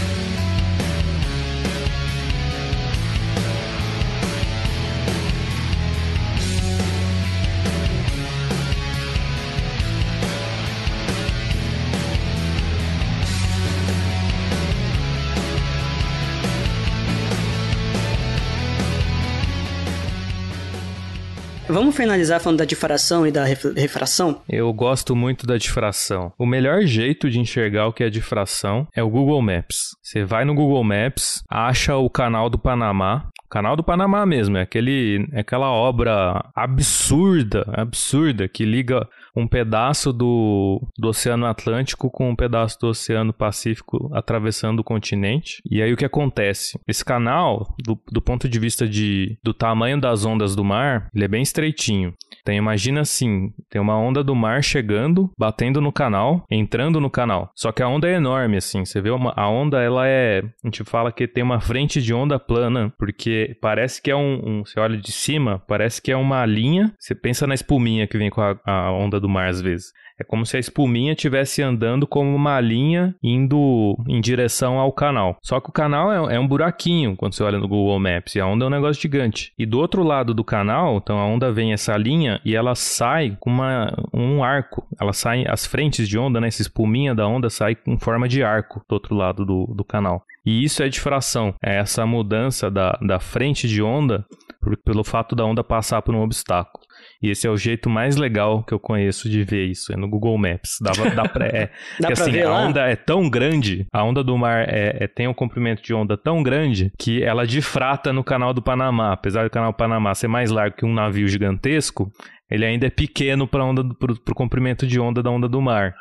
Vamos 21.69 21.95
finalizar 21.97 22.39
falando 22.39 22.59
da 22.59 22.65
difração 22.65 23.27
e 23.27 23.31
da 23.31 23.43
ref- 23.43 23.73
refração? 23.75 24.41
Eu 24.47 24.71
gosto 24.71 25.15
muito 25.15 25.45
da 25.45 25.57
difração. 25.57 26.31
O 26.37 26.45
melhor 26.45 26.83
jeito 26.83 27.29
de 27.29 27.39
enxergar 27.39 27.87
o 27.87 27.93
que 27.93 28.03
é 28.05 28.09
difração 28.09 28.87
é 28.95 29.03
o 29.03 29.09
Google 29.09 29.41
Maps. 29.41 29.89
Você 30.01 30.23
vai 30.23 30.45
no 30.45 30.55
Google 30.55 30.83
Maps, 30.83 31.43
acha 31.49 31.95
o 31.97 32.09
canal 32.09 32.49
do 32.49 32.57
Panamá. 32.57 33.27
Canal 33.49 33.75
do 33.77 33.83
Panamá 33.83 34.25
mesmo, 34.25 34.57
é, 34.57 34.61
aquele, 34.61 35.25
é 35.31 35.39
aquela 35.39 35.71
obra 35.71 36.43
absurda, 36.53 37.65
absurda, 37.73 38.45
que 38.47 38.65
liga 38.65 39.07
um 39.37 39.47
pedaço 39.47 40.11
do, 40.11 40.81
do 40.97 41.09
Oceano 41.09 41.45
Atlântico 41.45 42.09
com 42.09 42.31
um 42.31 42.35
pedaço 42.35 42.79
do 42.79 42.87
Oceano 42.87 43.31
Pacífico 43.31 44.09
atravessando 44.11 44.79
o 44.79 44.83
continente. 44.83 45.61
E 45.69 45.81
aí 45.81 45.93
o 45.93 45.97
que 45.97 46.05
acontece? 46.05 46.79
Esse 46.87 47.05
canal, 47.05 47.75
do, 47.85 47.99
do 48.11 48.21
ponto 48.21 48.49
de 48.49 48.59
vista 48.59 48.87
de, 48.87 49.37
do 49.43 49.53
tamanho 49.53 50.01
das 50.01 50.25
ondas 50.25 50.55
do 50.55 50.63
mar, 50.63 51.09
ele 51.13 51.25
é 51.25 51.27
bem 51.27 51.43
estreitinho. 51.43 52.15
Então 52.47 52.55
imagina 52.55 53.01
assim, 53.01 53.51
tem 53.69 53.81
uma 53.81 53.99
onda 53.99 54.23
do 54.23 54.33
mar 54.33 54.63
chegando, 54.63 55.29
batendo 55.37 55.81
no 55.81 55.91
canal, 55.91 56.45
entrando 56.49 57.01
no 57.01 57.09
canal. 57.09 57.51
Só 57.53 57.73
que 57.73 57.83
a 57.83 57.89
onda 57.89 58.07
é 58.07 58.13
enorme, 58.13 58.55
assim. 58.55 58.85
Você 58.85 59.01
vê 59.01 59.09
uma, 59.09 59.33
a 59.35 59.49
onda, 59.49 59.83
ela 59.83 60.07
é. 60.07 60.39
A 60.39 60.67
gente 60.67 60.81
fala 60.85 61.11
que 61.11 61.27
tem 61.27 61.43
uma 61.43 61.59
frente 61.59 62.01
de 62.01 62.13
onda 62.13 62.39
plana, 62.39 62.93
porque 62.97 63.57
parece 63.61 64.01
que 64.01 64.09
é 64.09 64.15
um. 64.15 64.41
um 64.45 64.65
você 64.65 64.79
olha 64.79 64.95
de 64.95 65.11
cima, 65.11 65.61
parece 65.67 66.01
que 66.01 66.09
é 66.09 66.15
uma 66.15 66.45
linha. 66.45 66.93
Você 66.97 67.13
pensa 67.13 67.45
na 67.45 67.53
espuminha 67.53 68.07
que 68.07 68.17
vem 68.17 68.29
com 68.29 68.39
a, 68.39 68.57
a 68.65 68.93
onda 68.93 69.19
do 69.19 69.27
mar 69.27 69.49
às 69.49 69.59
vezes. 69.59 69.91
É 70.19 70.23
como 70.23 70.45
se 70.45 70.57
a 70.57 70.59
espuminha 70.59 71.13
estivesse 71.13 71.61
andando 71.61 72.07
como 72.07 72.35
uma 72.35 72.59
linha 72.59 73.15
indo 73.21 73.95
em 74.07 74.19
direção 74.19 74.79
ao 74.79 74.91
canal. 74.91 75.37
Só 75.43 75.59
que 75.59 75.69
o 75.69 75.73
canal 75.73 76.29
é, 76.29 76.35
é 76.35 76.39
um 76.39 76.47
buraquinho 76.47 77.15
quando 77.15 77.33
você 77.33 77.43
olha 77.43 77.59
no 77.59 77.67
Google 77.67 77.99
Maps 77.99 78.35
e 78.35 78.39
a 78.39 78.47
onda 78.47 78.65
é 78.65 78.67
um 78.67 78.71
negócio 78.71 79.01
gigante. 79.01 79.53
E 79.57 79.65
do 79.65 79.77
outro 79.79 80.03
lado 80.03 80.33
do 80.33 80.43
canal, 80.43 80.97
então 80.97 81.19
a 81.19 81.25
onda 81.25 81.51
vem 81.51 81.71
essa 81.73 81.95
linha 81.95 82.41
e 82.43 82.55
ela 82.55 82.73
sai 82.75 83.37
com 83.39 83.49
uma, 83.49 83.93
um 84.13 84.43
arco. 84.43 84.87
Ela 84.99 85.13
sai, 85.13 85.45
as 85.47 85.65
frentes 85.65 86.07
de 86.09 86.17
onda, 86.17 86.41
né, 86.41 86.47
essa 86.47 86.61
espuminha 86.61 87.13
da 87.13 87.27
onda 87.27 87.49
sai 87.49 87.75
com 87.75 87.97
forma 87.99 88.27
de 88.27 88.43
arco 88.43 88.81
do 88.89 88.93
outro 88.93 89.15
lado 89.15 89.45
do, 89.45 89.65
do 89.75 89.83
canal. 89.83 90.23
E 90.45 90.63
isso 90.63 90.81
é 90.81 90.87
difração, 90.87 91.53
é 91.61 91.77
essa 91.77 92.05
mudança 92.05 92.71
da, 92.71 92.97
da 93.05 93.19
frente 93.19 93.67
de 93.67 93.83
onda 93.83 94.25
por- 94.61 94.77
pelo 94.77 95.03
fato 95.03 95.35
da 95.35 95.45
onda 95.45 95.61
passar 95.63 96.01
por 96.01 96.15
um 96.15 96.21
obstáculo. 96.21 96.86
E 97.21 97.29
esse 97.29 97.47
é 97.47 97.49
o 97.49 97.57
jeito 97.57 97.89
mais 97.89 98.15
legal 98.15 98.63
que 98.63 98.73
eu 98.73 98.79
conheço 98.79 99.29
de 99.29 99.43
ver 99.43 99.65
isso, 99.65 99.91
é 99.91 99.97
no 99.97 100.07
Google 100.07 100.37
Maps. 100.37 100.77
Dava, 100.81 101.09
dá 101.09 101.27
pra, 101.27 101.45
é, 101.47 101.69
Dá 101.99 102.09
que, 102.09 102.13
pra 102.13 102.23
assim, 102.23 102.31
ver 102.31 102.45
a 102.45 102.49
lá? 102.51 102.59
onda 102.67 102.81
é 102.87 102.95
tão 102.95 103.29
grande, 103.29 103.85
a 103.91 104.03
onda 104.03 104.23
do 104.23 104.37
mar 104.37 104.67
é, 104.69 104.97
é- 104.99 105.07
tem 105.07 105.27
um 105.27 105.33
comprimento 105.33 105.81
de 105.81 105.93
onda 105.93 106.15
tão 106.17 106.43
grande 106.43 106.91
que 106.99 107.23
ela 107.23 107.45
difrata 107.47 108.13
no 108.13 108.23
canal 108.23 108.53
do 108.53 108.61
Panamá. 108.61 109.13
Apesar 109.13 109.43
do 109.45 109.49
canal 109.49 109.71
do 109.71 109.75
Panamá 109.77 110.13
ser 110.13 110.27
mais 110.27 110.51
largo 110.51 110.75
que 110.75 110.85
um 110.85 110.93
navio 110.93 111.27
gigantesco, 111.27 112.11
ele 112.49 112.65
ainda 112.65 112.87
é 112.87 112.89
pequeno 112.89 113.47
para 113.47 113.63
onda 113.65 113.83
do- 113.83 113.95
pro, 113.95 114.19
pro 114.19 114.35
comprimento 114.35 114.85
de 114.87 114.99
onda 114.99 115.21
da 115.21 115.29
onda 115.29 115.47
do 115.47 115.61
mar. 115.61 115.93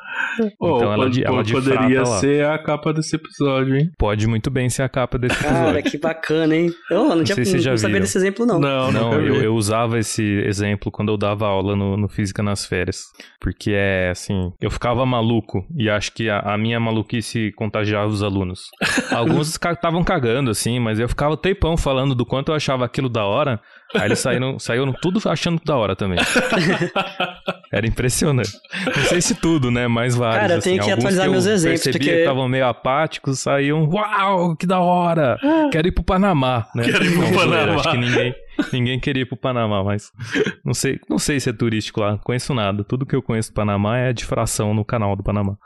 Oh, 0.60 0.76
Então 0.76 0.92
ela 0.92 1.04
pod- 1.04 1.12
di- 1.14 1.24
ela 1.24 1.44
poderia 1.44 2.04
ser 2.06 2.44
a 2.46 2.58
capa 2.58 2.92
desse 2.92 3.16
episódio, 3.16 3.76
hein? 3.76 3.90
Pode 3.98 4.26
muito 4.26 4.50
bem 4.50 4.68
ser 4.68 4.82
a 4.82 4.88
capa 4.88 5.18
desse 5.18 5.36
Cara, 5.42 5.70
episódio. 5.70 5.90
que 5.90 5.98
bacana, 5.98 6.54
hein? 6.56 6.70
Eu 6.90 7.04
não, 7.04 7.24
tinha, 7.24 7.34
sei 7.34 7.44
se 7.44 7.68
não 7.68 7.76
sabia 7.76 8.00
desse 8.00 8.16
exemplo, 8.18 8.46
não. 8.46 8.58
Não, 8.58 8.92
Não, 8.92 9.12
eu, 9.14 9.42
eu 9.42 9.54
usava 9.54 9.98
esse 9.98 10.22
exemplo 10.44 10.90
quando 10.92 11.10
eu 11.12 11.16
dava 11.16 11.46
aula 11.46 11.74
no, 11.76 11.96
no 11.96 12.08
Física 12.08 12.42
nas 12.42 12.64
Férias. 12.66 13.02
Porque 13.40 13.72
é 13.74 14.10
assim, 14.10 14.52
eu 14.60 14.70
ficava 14.70 15.04
maluco 15.06 15.64
e 15.76 15.88
acho 15.88 16.12
que 16.12 16.28
a, 16.28 16.40
a 16.40 16.58
minha 16.58 16.78
maluquice 16.80 17.52
contagiava 17.56 18.06
os 18.08 18.22
alunos. 18.22 18.60
Alguns 19.10 19.48
estavam 19.54 20.02
cagando, 20.04 20.50
assim, 20.50 20.78
mas 20.78 20.98
eu 20.98 21.08
ficava 21.08 21.36
tempão 21.36 21.76
falando 21.76 22.14
do 22.14 22.24
quanto 22.26 22.50
eu 22.50 22.54
achava 22.56 22.84
aquilo 22.84 23.08
da 23.08 23.24
hora. 23.24 23.60
Aí 23.98 24.06
eles 24.06 24.18
saíram, 24.18 24.58
saíram 24.58 24.92
tudo 24.92 25.20
achando 25.28 25.60
da 25.64 25.76
hora 25.76 25.94
também. 25.96 26.18
Era 27.72 27.86
impressionante. 27.86 28.50
Não 28.86 29.04
sei 29.04 29.20
se 29.20 29.34
tudo, 29.34 29.70
né? 29.70 29.86
Mas 29.88 30.14
vários. 30.14 30.40
Cara, 30.40 30.52
eu 30.54 30.58
assim. 30.58 30.70
tenho 30.70 30.82
que 30.84 30.90
Alguns 30.90 31.04
atualizar 31.04 31.26
eu 31.26 31.32
meus 31.32 31.46
exemplos, 31.46 31.82
Percebia 31.82 32.00
porque- 32.00 32.14
que 32.16 32.20
estavam 32.22 32.48
meio 32.48 32.66
apáticos, 32.66 33.40
saíam, 33.40 33.88
uau, 33.88 34.56
que 34.56 34.66
da 34.66 34.80
hora! 34.80 35.38
Quero 35.72 35.88
ir 35.88 35.92
pro 35.92 36.04
Panamá, 36.04 36.66
né? 36.74 36.84
Quero 36.84 37.04
ir 37.04 37.12
pro 37.12 37.22
Não, 37.22 37.32
Panamá. 37.34 37.74
Acho 37.74 37.90
que 37.90 37.96
ninguém, 37.98 38.34
ninguém 38.72 39.00
queria 39.00 39.22
ir 39.22 39.26
pro 39.26 39.36
Panamá, 39.36 39.82
mas 39.84 40.10
não 40.64 40.72
sei, 40.74 40.98
não 41.08 41.18
sei 41.18 41.40
se 41.40 41.50
é 41.50 41.52
turístico 41.52 42.00
lá, 42.00 42.12
não 42.12 42.18
conheço 42.18 42.54
nada. 42.54 42.84
Tudo 42.84 43.04
que 43.04 43.14
eu 43.16 43.22
conheço 43.22 43.50
do 43.50 43.54
Panamá 43.54 43.98
é 43.98 44.12
difração 44.12 44.72
no 44.72 44.84
canal 44.84 45.16
do 45.16 45.22
Panamá. 45.22 45.56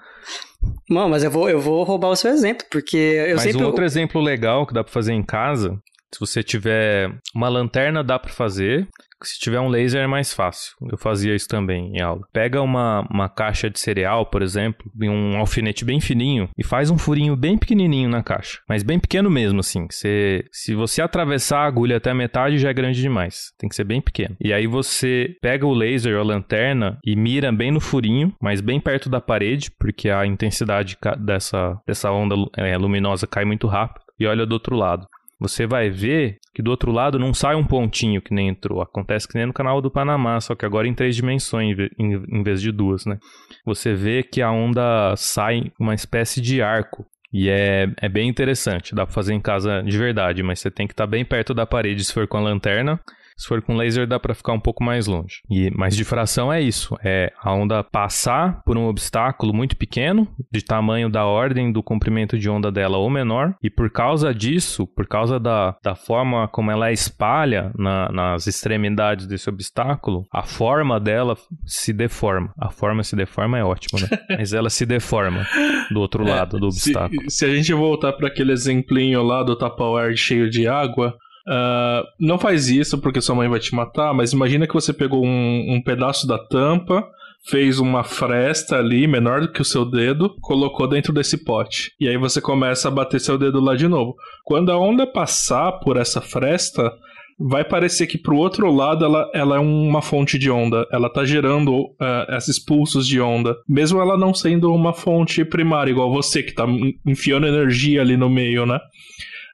Não, 0.88 1.08
mas 1.08 1.24
eu 1.24 1.30
vou, 1.30 1.48
eu 1.48 1.60
vou 1.60 1.82
roubar 1.84 2.08
o 2.08 2.16
seu 2.16 2.30
exemplo, 2.30 2.66
porque 2.70 2.96
eu 2.96 3.34
mas 3.36 3.42
sempre. 3.44 3.62
um 3.62 3.66
outro 3.66 3.84
exemplo 3.84 4.20
legal 4.20 4.66
que 4.66 4.74
dá 4.74 4.84
pra 4.84 4.92
fazer 4.92 5.12
em 5.14 5.22
casa, 5.22 5.78
se 6.12 6.20
você 6.20 6.42
tiver 6.42 7.12
uma 7.34 7.48
lanterna 7.48 8.02
dá 8.02 8.18
pra 8.18 8.32
fazer, 8.32 8.88
se 9.22 9.38
tiver 9.38 9.60
um 9.60 9.68
laser 9.68 10.02
é 10.02 10.06
mais 10.06 10.32
fácil. 10.32 10.74
Eu 10.90 10.96
fazia 10.96 11.34
isso 11.34 11.48
também 11.48 11.92
em 11.94 12.00
aula. 12.00 12.22
Pega 12.32 12.62
uma, 12.62 13.06
uma 13.10 13.28
caixa 13.28 13.68
de 13.68 13.78
cereal, 13.78 14.26
por 14.26 14.42
exemplo, 14.42 14.90
e 15.00 15.08
um 15.08 15.36
alfinete 15.36 15.84
bem 15.84 16.00
fininho 16.00 16.48
e 16.56 16.64
faz 16.64 16.90
um 16.90 16.98
furinho 16.98 17.36
bem 17.36 17.58
pequenininho 17.58 18.08
na 18.08 18.22
caixa, 18.22 18.58
mas 18.68 18.82
bem 18.82 18.98
pequeno 18.98 19.30
mesmo 19.30 19.60
assim. 19.60 19.86
Você, 19.90 20.44
se 20.52 20.74
você 20.74 21.02
atravessar 21.02 21.60
a 21.60 21.66
agulha 21.66 21.96
até 21.98 22.10
a 22.10 22.14
metade 22.14 22.58
já 22.58 22.70
é 22.70 22.74
grande 22.74 23.00
demais. 23.00 23.52
Tem 23.58 23.68
que 23.68 23.76
ser 23.76 23.84
bem 23.84 24.00
pequeno. 24.00 24.36
E 24.40 24.52
aí 24.52 24.66
você 24.66 25.34
pega 25.40 25.66
o 25.66 25.74
laser 25.74 26.14
ou 26.14 26.20
a 26.20 26.24
lanterna 26.24 26.98
e 27.04 27.14
mira 27.14 27.52
bem 27.52 27.70
no 27.70 27.80
furinho, 27.80 28.32
mas 28.40 28.60
bem 28.60 28.80
perto 28.80 29.08
da 29.08 29.20
parede, 29.20 29.70
porque 29.78 30.08
a 30.08 30.26
intensidade 30.26 30.96
dessa, 31.18 31.76
dessa 31.86 32.10
onda 32.10 32.34
é, 32.56 32.76
luminosa 32.76 33.26
cai 33.26 33.44
muito 33.44 33.66
rápido. 33.66 34.04
E 34.18 34.26
olha 34.26 34.44
do 34.44 34.52
outro 34.52 34.76
lado 34.76 35.06
você 35.40 35.66
vai 35.66 35.88
ver 35.90 36.36
que 36.54 36.62
do 36.62 36.70
outro 36.70 36.92
lado 36.92 37.18
não 37.18 37.32
sai 37.32 37.54
um 37.56 37.64
pontinho 37.66 38.20
que 38.20 38.34
nem 38.34 38.48
entrou. 38.48 38.82
Acontece 38.82 39.26
que 39.26 39.36
nem 39.36 39.46
no 39.46 39.52
canal 39.52 39.80
do 39.80 39.90
Panamá, 39.90 40.40
só 40.40 40.54
que 40.54 40.66
agora 40.66 40.86
em 40.86 40.94
três 40.94 41.16
dimensões 41.16 41.70
em 41.70 41.74
ve- 41.74 41.90
em, 41.98 42.38
em 42.40 42.42
vez 42.42 42.60
de 42.60 42.70
duas, 42.70 43.06
né? 43.06 43.18
Você 43.64 43.94
vê 43.94 44.22
que 44.22 44.42
a 44.42 44.50
onda 44.50 45.14
sai 45.16 45.72
uma 45.80 45.94
espécie 45.94 46.40
de 46.40 46.60
arco. 46.60 47.06
E 47.32 47.48
é, 47.48 47.86
é 48.02 48.08
bem 48.08 48.28
interessante, 48.28 48.92
dá 48.92 49.06
pra 49.06 49.14
fazer 49.14 49.32
em 49.32 49.40
casa 49.40 49.82
de 49.82 49.96
verdade, 49.96 50.42
mas 50.42 50.58
você 50.58 50.68
tem 50.68 50.84
que 50.86 50.92
estar 50.92 51.06
bem 51.06 51.24
perto 51.24 51.54
da 51.54 51.64
parede 51.64 52.04
se 52.04 52.12
for 52.12 52.26
com 52.26 52.36
a 52.36 52.40
lanterna. 52.40 52.98
Se 53.40 53.48
for 53.48 53.62
com 53.62 53.74
laser, 53.74 54.06
dá 54.06 54.20
para 54.20 54.34
ficar 54.34 54.52
um 54.52 54.60
pouco 54.60 54.84
mais 54.84 55.06
longe. 55.06 55.40
E, 55.50 55.70
mas 55.74 55.96
difração 55.96 56.52
é 56.52 56.60
isso: 56.60 56.94
é 57.02 57.32
a 57.42 57.54
onda 57.54 57.82
passar 57.82 58.62
por 58.64 58.76
um 58.76 58.84
obstáculo 58.84 59.54
muito 59.54 59.78
pequeno, 59.78 60.28
de 60.52 60.62
tamanho 60.62 61.08
da 61.08 61.24
ordem 61.24 61.72
do 61.72 61.82
comprimento 61.82 62.38
de 62.38 62.50
onda 62.50 62.70
dela 62.70 62.98
ou 62.98 63.08
menor, 63.08 63.54
e 63.62 63.70
por 63.70 63.90
causa 63.90 64.34
disso, 64.34 64.86
por 64.86 65.06
causa 65.06 65.40
da, 65.40 65.74
da 65.82 65.94
forma 65.94 66.46
como 66.48 66.70
ela 66.70 66.92
espalha 66.92 67.72
na, 67.78 68.12
nas 68.12 68.46
extremidades 68.46 69.26
desse 69.26 69.48
obstáculo, 69.48 70.26
a 70.30 70.42
forma 70.42 71.00
dela 71.00 71.34
se 71.64 71.94
deforma. 71.94 72.52
A 72.60 72.70
forma 72.70 73.02
se 73.02 73.16
deforma 73.16 73.58
é 73.58 73.64
ótimo, 73.64 73.98
né? 74.02 74.18
Mas 74.36 74.52
ela 74.52 74.68
se 74.68 74.84
deforma 74.84 75.46
do 75.90 75.98
outro 75.98 76.28
é, 76.28 76.30
lado 76.30 76.58
do 76.58 76.66
obstáculo. 76.66 77.22
Se, 77.30 77.38
se 77.38 77.44
a 77.46 77.54
gente 77.54 77.72
voltar 77.72 78.12
para 78.12 78.28
aquele 78.28 78.52
exemplinho 78.52 79.22
lá 79.22 79.42
do 79.42 79.56
Tupperware 79.56 80.14
cheio 80.14 80.50
de 80.50 80.68
água, 80.68 81.16
Uh, 81.50 82.06
não 82.20 82.38
faz 82.38 82.68
isso 82.68 82.96
porque 82.98 83.20
sua 83.20 83.34
mãe 83.34 83.48
vai 83.48 83.58
te 83.58 83.74
matar, 83.74 84.14
mas 84.14 84.32
imagina 84.32 84.68
que 84.68 84.74
você 84.74 84.92
pegou 84.92 85.24
um, 85.24 85.74
um, 85.74 85.82
pedaço 85.82 86.24
da 86.24 86.38
tampa, 86.38 87.04
fez 87.48 87.80
uma 87.80 88.04
fresta 88.04 88.76
ali, 88.76 89.08
menor 89.08 89.40
do 89.40 89.50
que 89.50 89.60
o 89.60 89.64
seu 89.64 89.84
dedo, 89.84 90.36
colocou 90.40 90.86
dentro 90.86 91.12
desse 91.12 91.44
pote. 91.44 91.90
E 91.98 92.06
aí 92.06 92.16
você 92.16 92.40
começa 92.40 92.86
a 92.86 92.90
bater 92.90 93.18
seu 93.18 93.36
dedo 93.36 93.58
lá 93.58 93.74
de 93.74 93.88
novo. 93.88 94.14
Quando 94.44 94.70
a 94.70 94.78
onda 94.78 95.08
passar 95.08 95.72
por 95.80 95.96
essa 95.96 96.20
fresta, 96.20 96.92
vai 97.40 97.64
parecer 97.64 98.06
que 98.06 98.18
pro 98.18 98.36
outro 98.36 98.70
lado 98.70 99.04
ela, 99.04 99.28
ela 99.34 99.56
é 99.56 99.58
uma 99.58 100.02
fonte 100.02 100.38
de 100.38 100.50
onda. 100.50 100.86
Ela 100.92 101.08
tá 101.08 101.24
gerando 101.24 101.72
uh, 101.72 102.36
esses 102.36 102.64
pulsos 102.64 103.08
de 103.08 103.20
onda. 103.20 103.56
Mesmo 103.68 104.00
ela 104.00 104.16
não 104.16 104.32
sendo 104.34 104.72
uma 104.72 104.92
fonte 104.92 105.44
primária, 105.44 105.90
igual 105.90 106.12
você, 106.12 106.42
que 106.42 106.52
tá 106.52 106.66
enfiando 107.04 107.46
energia 107.46 108.02
ali 108.02 108.16
no 108.16 108.28
meio, 108.28 108.66
né? 108.66 108.78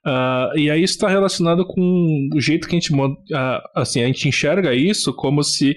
Uh, 0.07 0.57
e 0.57 0.71
aí 0.71 0.85
isso 0.85 0.95
está 0.95 1.09
relacionado 1.09 1.67
com 1.67 2.29
o 2.33 2.41
jeito 2.41 2.69
que 2.69 2.77
a 2.77 2.79
gente, 2.79 2.95
uh, 2.95 3.17
assim, 3.75 4.03
a 4.03 4.07
gente 4.07 4.29
enxerga 4.29 4.73
isso 4.73 5.13
como 5.13 5.43
se 5.43 5.73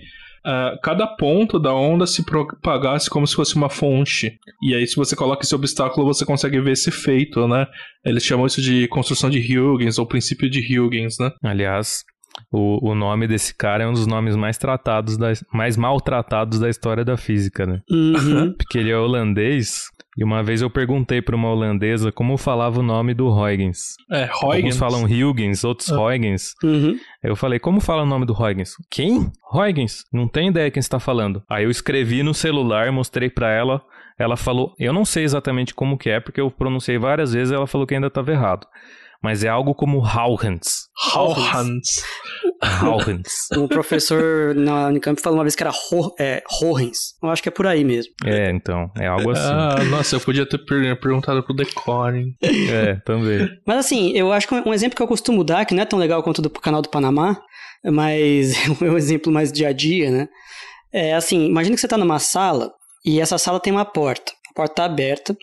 uh, 0.45 0.79
cada 0.83 1.07
ponto 1.07 1.57
da 1.57 1.73
onda 1.73 2.05
se 2.05 2.23
propagasse 2.23 3.09
como 3.09 3.25
se 3.25 3.35
fosse 3.35 3.55
uma 3.55 3.69
fonte. 3.69 4.37
E 4.61 4.75
aí, 4.75 4.85
se 4.85 4.95
você 4.95 5.15
coloca 5.15 5.43
esse 5.43 5.55
obstáculo, 5.55 6.05
você 6.05 6.25
consegue 6.25 6.61
ver 6.61 6.73
esse 6.73 6.89
efeito, 6.89 7.47
né? 7.47 7.65
Eles 8.05 8.23
chamam 8.23 8.45
isso 8.45 8.61
de 8.61 8.87
construção 8.89 9.31
de 9.31 9.39
Huygens, 9.39 9.97
ou 9.97 10.05
princípio 10.05 10.47
de 10.47 10.79
Huygens, 10.79 11.17
né? 11.19 11.31
Aliás, 11.43 12.03
o, 12.51 12.91
o 12.91 12.95
nome 12.95 13.27
desse 13.27 13.55
cara 13.55 13.83
é 13.83 13.87
um 13.87 13.93
dos 13.93 14.07
nomes 14.07 14.35
mais 14.35 14.57
tratados, 14.57 15.17
da, 15.17 15.31
mais 15.53 15.77
maltratados 15.77 16.59
da 16.59 16.69
história 16.69 17.03
da 17.05 17.17
física, 17.17 17.65
né? 17.65 17.81
Uhum. 17.89 18.53
Porque 18.57 18.77
ele 18.77 18.91
é 18.91 18.97
holandês 18.97 19.89
e 20.17 20.23
uma 20.23 20.43
vez 20.43 20.61
eu 20.61 20.69
perguntei 20.69 21.21
para 21.21 21.35
uma 21.35 21.49
holandesa 21.49 22.11
como 22.11 22.37
falava 22.37 22.79
o 22.81 22.83
nome 22.83 23.13
do 23.13 23.27
Huygens. 23.29 23.95
É, 24.11 24.23
Huygens. 24.25 24.41
Alguns 24.43 24.77
falam 24.77 25.03
Huygens, 25.05 25.63
outros 25.63 25.91
Ah. 25.93 26.01
Huygens. 26.01 26.53
Uhum. 26.61 26.97
Eu 27.23 27.37
falei, 27.37 27.57
como 27.57 27.79
fala 27.79 28.03
o 28.03 28.05
nome 28.05 28.25
do 28.25 28.33
Huygens? 28.33 28.71
Quem? 28.91 29.31
Huygens? 29.53 30.03
Não 30.11 30.27
tenho 30.27 30.49
ideia 30.49 30.69
quem 30.71 30.81
está 30.81 30.99
falando. 30.99 31.41
Aí 31.49 31.63
eu 31.63 31.69
escrevi 31.69 32.21
no 32.21 32.33
celular, 32.33 32.91
mostrei 32.91 33.29
para 33.29 33.49
ela. 33.49 33.81
Ela 34.17 34.35
falou, 34.35 34.73
eu 34.77 34.91
não 34.91 35.05
sei 35.05 35.23
exatamente 35.23 35.73
como 35.73 35.97
que 35.97 36.09
é, 36.09 36.19
porque 36.19 36.41
eu 36.41 36.51
pronunciei 36.51 36.97
várias 36.97 37.31
vezes 37.31 37.53
e 37.53 37.55
ela 37.55 37.65
falou 37.65 37.87
que 37.87 37.95
ainda 37.95 38.07
estava 38.07 38.29
errado. 38.29 38.67
Mas 39.23 39.45
é 39.45 39.47
algo 39.47 39.73
como 39.73 40.01
Huygens. 40.03 40.88
Hauhans. 41.13 42.03
Huygens. 42.83 43.47
O 43.57 43.67
professor 43.67 44.53
na 44.53 44.87
Unicamp 44.87 45.19
falou 45.21 45.37
uma 45.39 45.43
vez 45.43 45.55
que 45.55 45.63
era 45.63 45.71
Ho 45.71 46.13
é, 46.19 46.43
Horrens. 46.61 47.15
Eu 47.21 47.29
acho 47.29 47.41
que 47.41 47.49
é 47.49 47.51
por 47.51 47.65
aí 47.65 47.83
mesmo. 47.83 48.11
É, 48.25 48.51
então, 48.51 48.91
é 48.97 49.07
algo 49.07 49.31
assim. 49.31 49.51
Ah, 49.51 49.83
nossa, 49.85 50.15
eu 50.15 50.19
podia 50.19 50.45
ter 50.47 50.57
per 50.57 50.99
perguntado 50.99 51.43
pro 51.43 51.55
Decore. 51.55 52.35
É, 52.41 52.95
também. 53.05 53.49
Mas 53.65 53.77
assim, 53.77 54.11
eu 54.11 54.31
acho 54.31 54.47
que 54.47 54.53
um 54.53 54.73
exemplo 54.73 54.95
que 54.95 55.01
eu 55.01 55.07
costumo 55.07 55.43
dar, 55.43 55.65
que 55.65 55.73
não 55.73 55.83
é 55.83 55.85
tão 55.85 55.97
legal 55.97 56.21
quanto 56.21 56.41
do 56.41 56.49
canal 56.49 56.81
do 56.81 56.89
Panamá, 56.89 57.37
mas 57.83 58.53
é 58.81 58.85
um 58.85 58.97
exemplo 58.97 59.31
mais 59.31 59.51
dia 59.51 59.69
a 59.69 59.73
dia, 59.73 60.11
né? 60.11 60.27
É 60.91 61.13
assim, 61.13 61.45
imagina 61.45 61.75
que 61.75 61.81
você 61.81 61.87
está 61.87 61.97
numa 61.97 62.19
sala 62.19 62.71
e 63.05 63.21
essa 63.21 63.37
sala 63.37 63.59
tem 63.59 63.71
uma 63.71 63.85
porta. 63.85 64.31
Porta 64.59 64.83
aberta 64.83 65.37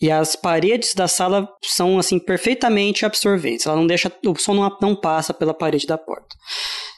e 0.00 0.10
as 0.10 0.34
paredes 0.34 0.94
da 0.94 1.06
sala 1.06 1.46
são 1.62 1.98
assim 1.98 2.18
perfeitamente 2.18 3.04
absorventes. 3.04 3.66
Ela 3.66 3.76
não 3.76 3.86
deixa, 3.86 4.10
o 4.26 4.34
som 4.34 4.54
não, 4.54 4.78
não 4.80 4.96
passa 4.96 5.34
pela 5.34 5.52
parede 5.52 5.86
da 5.86 5.98
porta. 5.98 6.34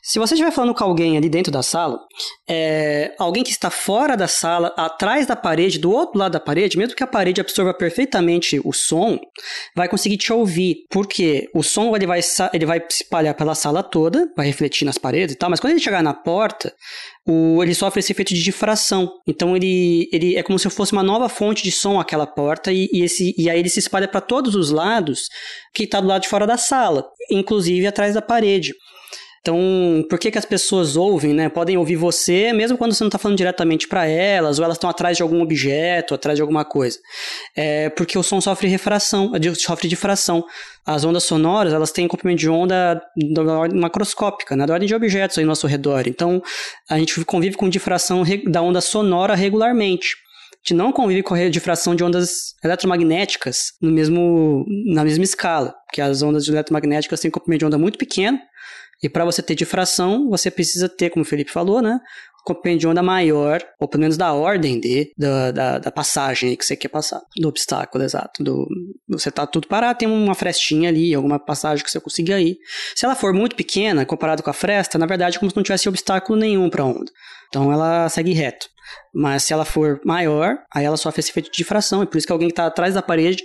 Se 0.06 0.18
você 0.18 0.34
estiver 0.34 0.52
falando 0.52 0.74
com 0.74 0.84
alguém 0.84 1.16
ali 1.16 1.30
dentro 1.30 1.50
da 1.50 1.62
sala, 1.62 1.98
é, 2.46 3.14
alguém 3.18 3.42
que 3.42 3.50
está 3.50 3.70
fora 3.70 4.14
da 4.14 4.28
sala, 4.28 4.70
atrás 4.76 5.26
da 5.26 5.34
parede, 5.34 5.78
do 5.78 5.90
outro 5.90 6.18
lado 6.18 6.32
da 6.32 6.40
parede, 6.40 6.76
mesmo 6.76 6.94
que 6.94 7.02
a 7.02 7.06
parede 7.06 7.40
absorva 7.40 7.72
perfeitamente 7.72 8.60
o 8.62 8.70
som, 8.70 9.18
vai 9.74 9.88
conseguir 9.88 10.18
te 10.18 10.30
ouvir. 10.30 10.84
Porque 10.90 11.48
o 11.54 11.62
som 11.62 11.96
ele 11.96 12.06
vai, 12.06 12.20
ele 12.52 12.66
vai 12.66 12.80
se 12.86 13.02
espalhar 13.02 13.32
pela 13.32 13.54
sala 13.54 13.82
toda, 13.82 14.30
vai 14.36 14.44
refletir 14.44 14.84
nas 14.84 14.98
paredes 14.98 15.34
e 15.34 15.38
tal, 15.38 15.48
mas 15.48 15.58
quando 15.58 15.70
ele 15.70 15.80
chegar 15.80 16.02
na 16.02 16.12
porta, 16.12 16.74
o, 17.26 17.62
ele 17.62 17.74
sofre 17.74 18.00
esse 18.00 18.12
efeito 18.12 18.34
de 18.34 18.42
difração. 18.42 19.10
Então 19.26 19.56
ele, 19.56 20.10
ele 20.12 20.36
é 20.36 20.42
como 20.42 20.58
se 20.58 20.68
fosse 20.68 20.92
uma 20.92 21.02
nova 21.02 21.30
fonte 21.30 21.62
de 21.62 21.72
som 21.72 21.98
aquela 21.98 22.26
porta 22.26 22.70
e, 22.70 22.90
e, 22.92 23.02
esse, 23.02 23.34
e 23.38 23.48
aí 23.48 23.58
ele 23.58 23.70
se 23.70 23.78
espalha 23.78 24.06
para 24.06 24.20
todos 24.20 24.54
os 24.54 24.70
lados 24.70 25.30
que 25.72 25.84
está 25.84 25.98
do 25.98 26.06
lado 26.08 26.20
de 26.20 26.28
fora 26.28 26.46
da 26.46 26.58
sala, 26.58 27.06
inclusive 27.30 27.86
atrás 27.86 28.12
da 28.12 28.20
parede. 28.20 28.74
Então, 29.44 29.58
por 30.08 30.18
que, 30.18 30.30
que 30.30 30.38
as 30.38 30.46
pessoas 30.46 30.96
ouvem, 30.96 31.34
né? 31.34 31.50
Podem 31.50 31.76
ouvir 31.76 31.96
você, 31.96 32.50
mesmo 32.54 32.78
quando 32.78 32.94
você 32.94 33.04
não 33.04 33.08
está 33.08 33.18
falando 33.18 33.36
diretamente 33.36 33.86
para 33.86 34.06
elas, 34.06 34.58
ou 34.58 34.64
elas 34.64 34.76
estão 34.78 34.88
atrás 34.88 35.18
de 35.18 35.22
algum 35.22 35.42
objeto, 35.42 36.14
atrás 36.14 36.38
de 36.38 36.40
alguma 36.40 36.64
coisa. 36.64 36.98
É 37.54 37.90
porque 37.90 38.16
o 38.16 38.22
som 38.22 38.40
sofre 38.40 38.68
refração, 38.68 39.32
sofre 39.54 39.86
difração. 39.86 40.46
As 40.86 41.04
ondas 41.04 41.24
sonoras, 41.24 41.74
elas 41.74 41.92
têm 41.92 42.08
comprimento 42.08 42.38
de 42.38 42.48
onda 42.48 43.02
da 43.34 43.58
ordem 43.58 43.78
macroscópica, 43.78 44.56
né? 44.56 44.64
da 44.64 44.72
ordem 44.72 44.88
de 44.88 44.94
objetos 44.94 45.36
ao 45.36 45.44
nosso 45.44 45.66
redor. 45.66 46.08
Então, 46.08 46.42
a 46.88 46.98
gente 46.98 47.22
convive 47.26 47.54
com 47.54 47.68
difração 47.68 48.22
da 48.46 48.62
onda 48.62 48.80
sonora 48.80 49.34
regularmente. 49.34 50.16
A 50.52 50.56
gente 50.64 50.74
não 50.74 50.90
convive 50.90 51.22
com 51.22 51.34
a 51.34 51.48
difração 51.50 51.94
de 51.94 52.02
ondas 52.02 52.54
eletromagnéticas 52.64 53.72
no 53.82 53.90
mesmo, 53.90 54.64
na 54.86 55.04
mesma 55.04 55.22
escala, 55.22 55.74
porque 55.84 56.00
as 56.00 56.22
ondas 56.22 56.48
eletromagnéticas 56.48 57.20
têm 57.20 57.30
comprimento 57.30 57.58
de 57.58 57.66
onda 57.66 57.76
muito 57.76 57.98
pequeno, 57.98 58.38
e 59.02 59.08
para 59.08 59.24
você 59.24 59.42
ter 59.42 59.54
difração, 59.54 60.28
você 60.28 60.50
precisa 60.50 60.88
ter, 60.88 61.10
como 61.10 61.22
o 61.22 61.26
Felipe 61.26 61.50
falou, 61.50 61.82
né? 61.82 61.98
Comprimento 62.44 62.80
de 62.80 62.86
onda 62.88 63.02
maior, 63.02 63.62
ou 63.80 63.88
pelo 63.88 64.02
menos 64.02 64.18
da 64.18 64.34
ordem 64.34 64.78
de, 64.78 65.10
da, 65.16 65.50
da, 65.50 65.78
da 65.78 65.90
passagem 65.90 66.54
que 66.54 66.64
você 66.64 66.76
quer 66.76 66.88
passar, 66.88 67.22
do 67.36 67.48
obstáculo, 67.48 68.04
exato. 68.04 68.44
Do, 68.44 68.66
você 69.08 69.30
tá 69.30 69.46
tudo 69.46 69.66
parado, 69.66 69.98
tem 69.98 70.08
uma 70.08 70.34
frestinha 70.34 70.90
ali, 70.90 71.14
alguma 71.14 71.38
passagem 71.38 71.82
que 71.82 71.90
você 71.90 71.98
consiga 71.98 72.38
ir. 72.38 72.58
Se 72.94 73.06
ela 73.06 73.14
for 73.14 73.32
muito 73.32 73.56
pequena, 73.56 74.04
comparado 74.04 74.42
com 74.42 74.50
a 74.50 74.52
fresta, 74.54 74.98
na 74.98 75.06
verdade 75.06 75.36
é 75.36 75.40
como 75.40 75.50
se 75.50 75.56
não 75.56 75.62
tivesse 75.62 75.88
obstáculo 75.88 76.38
nenhum 76.38 76.68
para 76.68 76.82
a 76.82 76.86
onda. 76.86 77.10
Então 77.48 77.72
ela 77.72 78.08
segue 78.10 78.32
reto. 78.32 78.66
Mas 79.14 79.44
se 79.44 79.52
ela 79.52 79.64
for 79.64 80.00
maior, 80.04 80.58
aí 80.72 80.84
ela 80.84 80.96
sofre 80.96 81.20
esse 81.20 81.30
efeito 81.30 81.50
de 81.50 81.56
difração. 81.56 82.02
E 82.02 82.06
por 82.06 82.18
isso 82.18 82.26
que 82.26 82.32
alguém 82.32 82.48
que 82.48 82.54
tá 82.54 82.66
atrás 82.66 82.94
da 82.94 83.02
parede, 83.02 83.42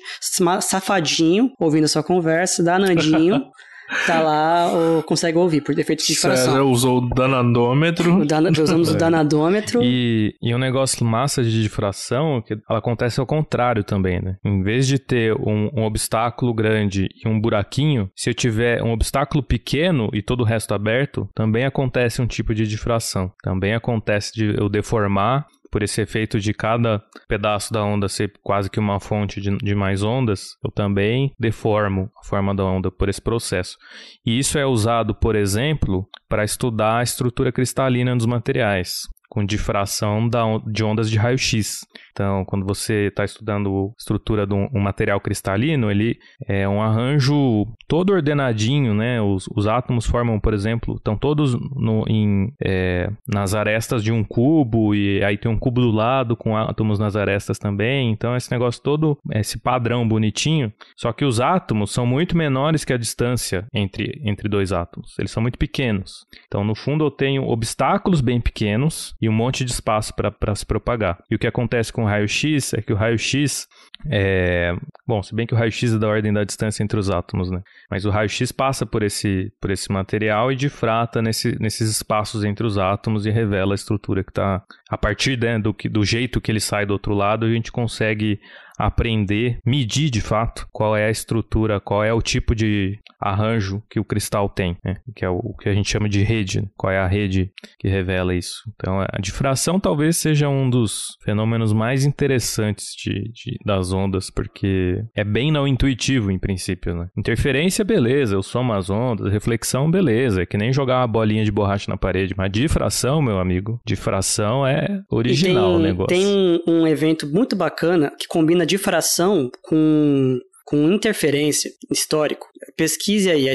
safadinho, 0.61 1.51
ouvindo 1.59 1.85
a 1.85 1.87
sua 1.87 2.03
conversa, 2.03 2.63
danadinho, 2.63 3.45
tá 4.05 4.21
lá 4.21 4.71
ou 4.71 5.03
consegue 5.03 5.37
ouvir 5.37 5.61
por 5.61 5.73
defeito 5.75 6.05
de 6.05 6.13
César 6.15 6.35
difração. 6.35 6.71
usou 6.71 6.97
o 6.99 7.09
danadômetro. 7.09 8.19
O 8.21 8.25
dana- 8.25 8.49
usamos 8.51 8.89
o 8.89 8.95
danadômetro. 8.97 9.81
E, 9.83 10.35
e 10.41 10.53
um 10.53 10.57
negócio 10.57 11.05
massa 11.05 11.43
de 11.43 11.61
difração, 11.61 12.41
que 12.41 12.57
ela 12.69 12.79
acontece 12.79 13.19
ao 13.19 13.25
contrário 13.25 13.83
também, 13.83 14.21
né? 14.21 14.35
Em 14.45 14.61
vez 14.61 14.87
de 14.87 14.99
ter 14.99 15.33
um, 15.35 15.69
um 15.75 15.83
obstáculo 15.83 16.53
grande 16.53 17.07
e 17.23 17.27
um 17.27 17.39
buraquinho, 17.39 18.09
se 18.15 18.29
eu 18.29 18.33
tiver 18.33 18.81
um 18.83 18.91
obstáculo 18.91 19.41
pequeno 19.43 20.09
e 20.13 20.21
todo 20.21 20.41
o 20.41 20.45
resto 20.45 20.73
aberto, 20.73 21.27
também 21.35 21.65
acontece 21.65 22.21
um 22.21 22.27
tipo 22.27 22.53
de 22.53 22.67
difração. 22.67 23.31
Também 23.43 23.73
acontece 23.73 24.33
de 24.33 24.55
eu 24.59 24.69
deformar 24.69 25.45
por 25.71 25.83
esse 25.83 26.01
efeito 26.01 26.39
de 26.39 26.53
cada 26.53 27.03
pedaço 27.27 27.71
da 27.73 27.83
onda 27.83 28.07
ser 28.07 28.33
quase 28.41 28.69
que 28.69 28.79
uma 28.79 28.99
fonte 28.99 29.39
de, 29.39 29.55
de 29.57 29.75
mais 29.75 30.03
ondas, 30.03 30.57
eu 30.63 30.71
também 30.71 31.33
deformo 31.39 32.09
a 32.19 32.25
forma 32.27 32.53
da 32.55 32.63
onda 32.63 32.91
por 32.91 33.09
esse 33.09 33.21
processo. 33.21 33.77
E 34.25 34.37
isso 34.37 34.57
é 34.57 34.65
usado, 34.65 35.13
por 35.13 35.35
exemplo, 35.35 36.07
para 36.27 36.43
estudar 36.43 36.99
a 36.99 37.03
estrutura 37.03 37.51
cristalina 37.51 38.15
dos 38.15 38.25
materiais, 38.25 39.07
com 39.29 39.45
difração 39.45 40.27
de 40.65 40.83
ondas 40.83 41.09
de 41.09 41.17
raio-x. 41.17 41.85
Então, 42.11 42.43
quando 42.43 42.65
você 42.65 43.07
está 43.07 43.23
estudando 43.23 43.91
a 43.91 43.97
estrutura 43.97 44.45
de 44.45 44.53
um, 44.53 44.67
um 44.73 44.79
material 44.81 45.21
cristalino, 45.21 45.89
ele 45.89 46.17
é 46.45 46.67
um 46.67 46.81
arranjo 46.81 47.65
todo 47.87 48.11
ordenadinho, 48.11 48.93
né? 48.93 49.21
Os, 49.21 49.47
os 49.55 49.67
átomos 49.67 50.05
formam, 50.05 50.39
por 50.39 50.53
exemplo, 50.53 50.95
estão 50.95 51.15
todos 51.15 51.53
no- 51.53 52.03
em, 52.07 52.51
é, 52.61 53.09
nas 53.27 53.53
arestas 53.53 54.03
de 54.03 54.11
um 54.11 54.23
cubo, 54.23 54.93
e 54.93 55.23
aí 55.23 55.37
tem 55.37 55.49
um 55.49 55.57
cubo 55.57 55.79
do 55.79 55.91
lado 55.91 56.35
com 56.35 56.57
átomos 56.57 56.99
nas 56.99 57.15
arestas 57.15 57.57
também. 57.57 58.11
Então, 58.11 58.35
esse 58.35 58.51
negócio 58.51 58.81
todo, 58.81 59.17
esse 59.31 59.57
padrão 59.57 60.05
bonitinho. 60.07 60.73
Só 60.97 61.13
que 61.13 61.23
os 61.23 61.39
átomos 61.39 61.91
são 61.91 62.05
muito 62.05 62.35
menores 62.35 62.83
que 62.83 62.91
a 62.91 62.97
distância 62.97 63.65
entre, 63.73 64.19
entre 64.25 64.49
dois 64.49 64.73
átomos. 64.73 65.17
Eles 65.17 65.31
são 65.31 65.41
muito 65.41 65.57
pequenos. 65.57 66.25
Então, 66.47 66.63
no 66.63 66.75
fundo, 66.75 67.05
eu 67.05 67.11
tenho 67.11 67.43
obstáculos 67.47 68.19
bem 68.19 68.41
pequenos 68.41 69.15
e 69.21 69.27
um 69.27 69.33
monte 69.33 69.65
de 69.65 69.71
espaço 69.71 70.13
para 70.13 70.55
se 70.55 70.65
propagar. 70.65 71.21
E 71.29 71.35
o 71.35 71.39
que 71.39 71.47
acontece 71.47 71.91
com 71.91 72.03
o 72.03 72.05
raio-x 72.05 72.73
é 72.73 72.81
que 72.81 72.93
o 72.93 72.95
raio-x 72.95 73.67
é... 74.09 74.73
Bom, 75.05 75.21
se 75.21 75.35
bem 75.35 75.45
que 75.45 75.53
o 75.53 75.57
raio-x 75.57 75.93
é 75.93 75.97
da 75.97 76.07
ordem 76.07 76.31
da 76.31 76.43
distância 76.43 76.83
entre 76.83 76.97
os 76.97 77.09
átomos, 77.09 77.51
né? 77.51 77.61
Mas 77.91 78.05
o 78.05 78.09
raio-x 78.09 78.51
passa 78.51 78.85
por 78.85 79.03
esse, 79.03 79.51
por 79.59 79.71
esse 79.71 79.91
material 79.91 80.51
e 80.51 80.55
difrata 80.55 81.21
nesse, 81.21 81.61
nesses 81.61 81.89
espaços 81.89 82.43
entre 82.43 82.65
os 82.65 82.77
átomos 82.77 83.25
e 83.25 83.29
revela 83.29 83.73
a 83.73 83.75
estrutura 83.75 84.23
que 84.23 84.31
está... 84.31 84.63
A 84.89 84.97
partir 84.97 85.37
né, 85.37 85.59
do, 85.59 85.75
do 85.91 86.03
jeito 86.05 86.39
que 86.39 86.51
ele 86.51 86.61
sai 86.61 86.85
do 86.85 86.93
outro 86.93 87.13
lado, 87.13 87.45
a 87.45 87.49
gente 87.49 87.71
consegue 87.71 88.39
aprender, 88.77 89.59
medir 89.65 90.09
de 90.09 90.21
fato 90.21 90.65
qual 90.71 90.95
é 90.95 91.05
a 91.05 91.11
estrutura, 91.11 91.81
qual 91.81 92.03
é 92.03 92.13
o 92.13 92.21
tipo 92.21 92.55
de 92.55 92.97
arranjo 93.19 93.83
que 93.89 93.99
o 93.99 94.05
cristal 94.05 94.47
tem, 94.47 94.77
né? 94.83 94.97
que 95.15 95.25
é 95.25 95.29
o 95.29 95.53
que 95.59 95.67
a 95.67 95.73
gente 95.73 95.89
chama 95.89 96.07
de 96.07 96.23
rede, 96.23 96.69
qual 96.77 96.91
é 96.91 96.99
a 96.99 97.07
rede 97.07 97.51
que 97.77 97.87
revela 97.87 98.33
isso. 98.33 98.63
Então, 98.75 99.01
a 99.01 99.19
difração 99.19 99.79
talvez 99.79 100.17
seja 100.17 100.47
um 100.47 100.69
dos 100.69 101.17
fenômenos 101.23 101.73
mais 101.73 102.05
interessantes 102.05 102.93
de, 102.95 103.31
de 103.33 103.57
das 103.65 103.91
ondas, 103.91 104.29
porque 104.29 105.03
é 105.15 105.23
bem 105.23 105.51
não 105.51 105.67
intuitivo 105.67 106.31
em 106.31 106.39
princípio. 106.39 106.95
Né? 106.95 107.09
Interferência, 107.17 107.83
beleza, 107.83 108.35
eu 108.35 108.43
somo 108.43 108.73
as 108.73 108.89
ondas, 108.89 109.31
reflexão, 109.31 109.91
beleza, 109.91 110.43
é 110.43 110.45
que 110.45 110.57
nem 110.57 110.71
jogar 110.71 110.99
uma 110.99 111.07
bolinha 111.07 111.43
de 111.43 111.51
borracha 111.51 111.89
na 111.89 111.97
parede, 111.97 112.33
mas 112.37 112.51
difração, 112.51 113.21
meu 113.21 113.39
amigo, 113.39 113.79
difração 113.85 114.65
é 114.65 115.01
original 115.09 115.71
tem, 115.71 115.75
o 115.75 115.79
negócio. 115.79 116.07
Tem 116.07 116.25
um, 116.25 116.59
um 116.67 116.87
evento 116.87 117.27
muito 117.27 117.55
bacana 117.55 118.11
que 118.17 118.27
combina 118.27 118.65
difração 118.65 119.49
com 119.61 120.39
com 120.69 120.91
interferência 120.91 121.71
histórico. 121.89 122.47
Pesquise 122.79 123.29
aí. 123.29 123.45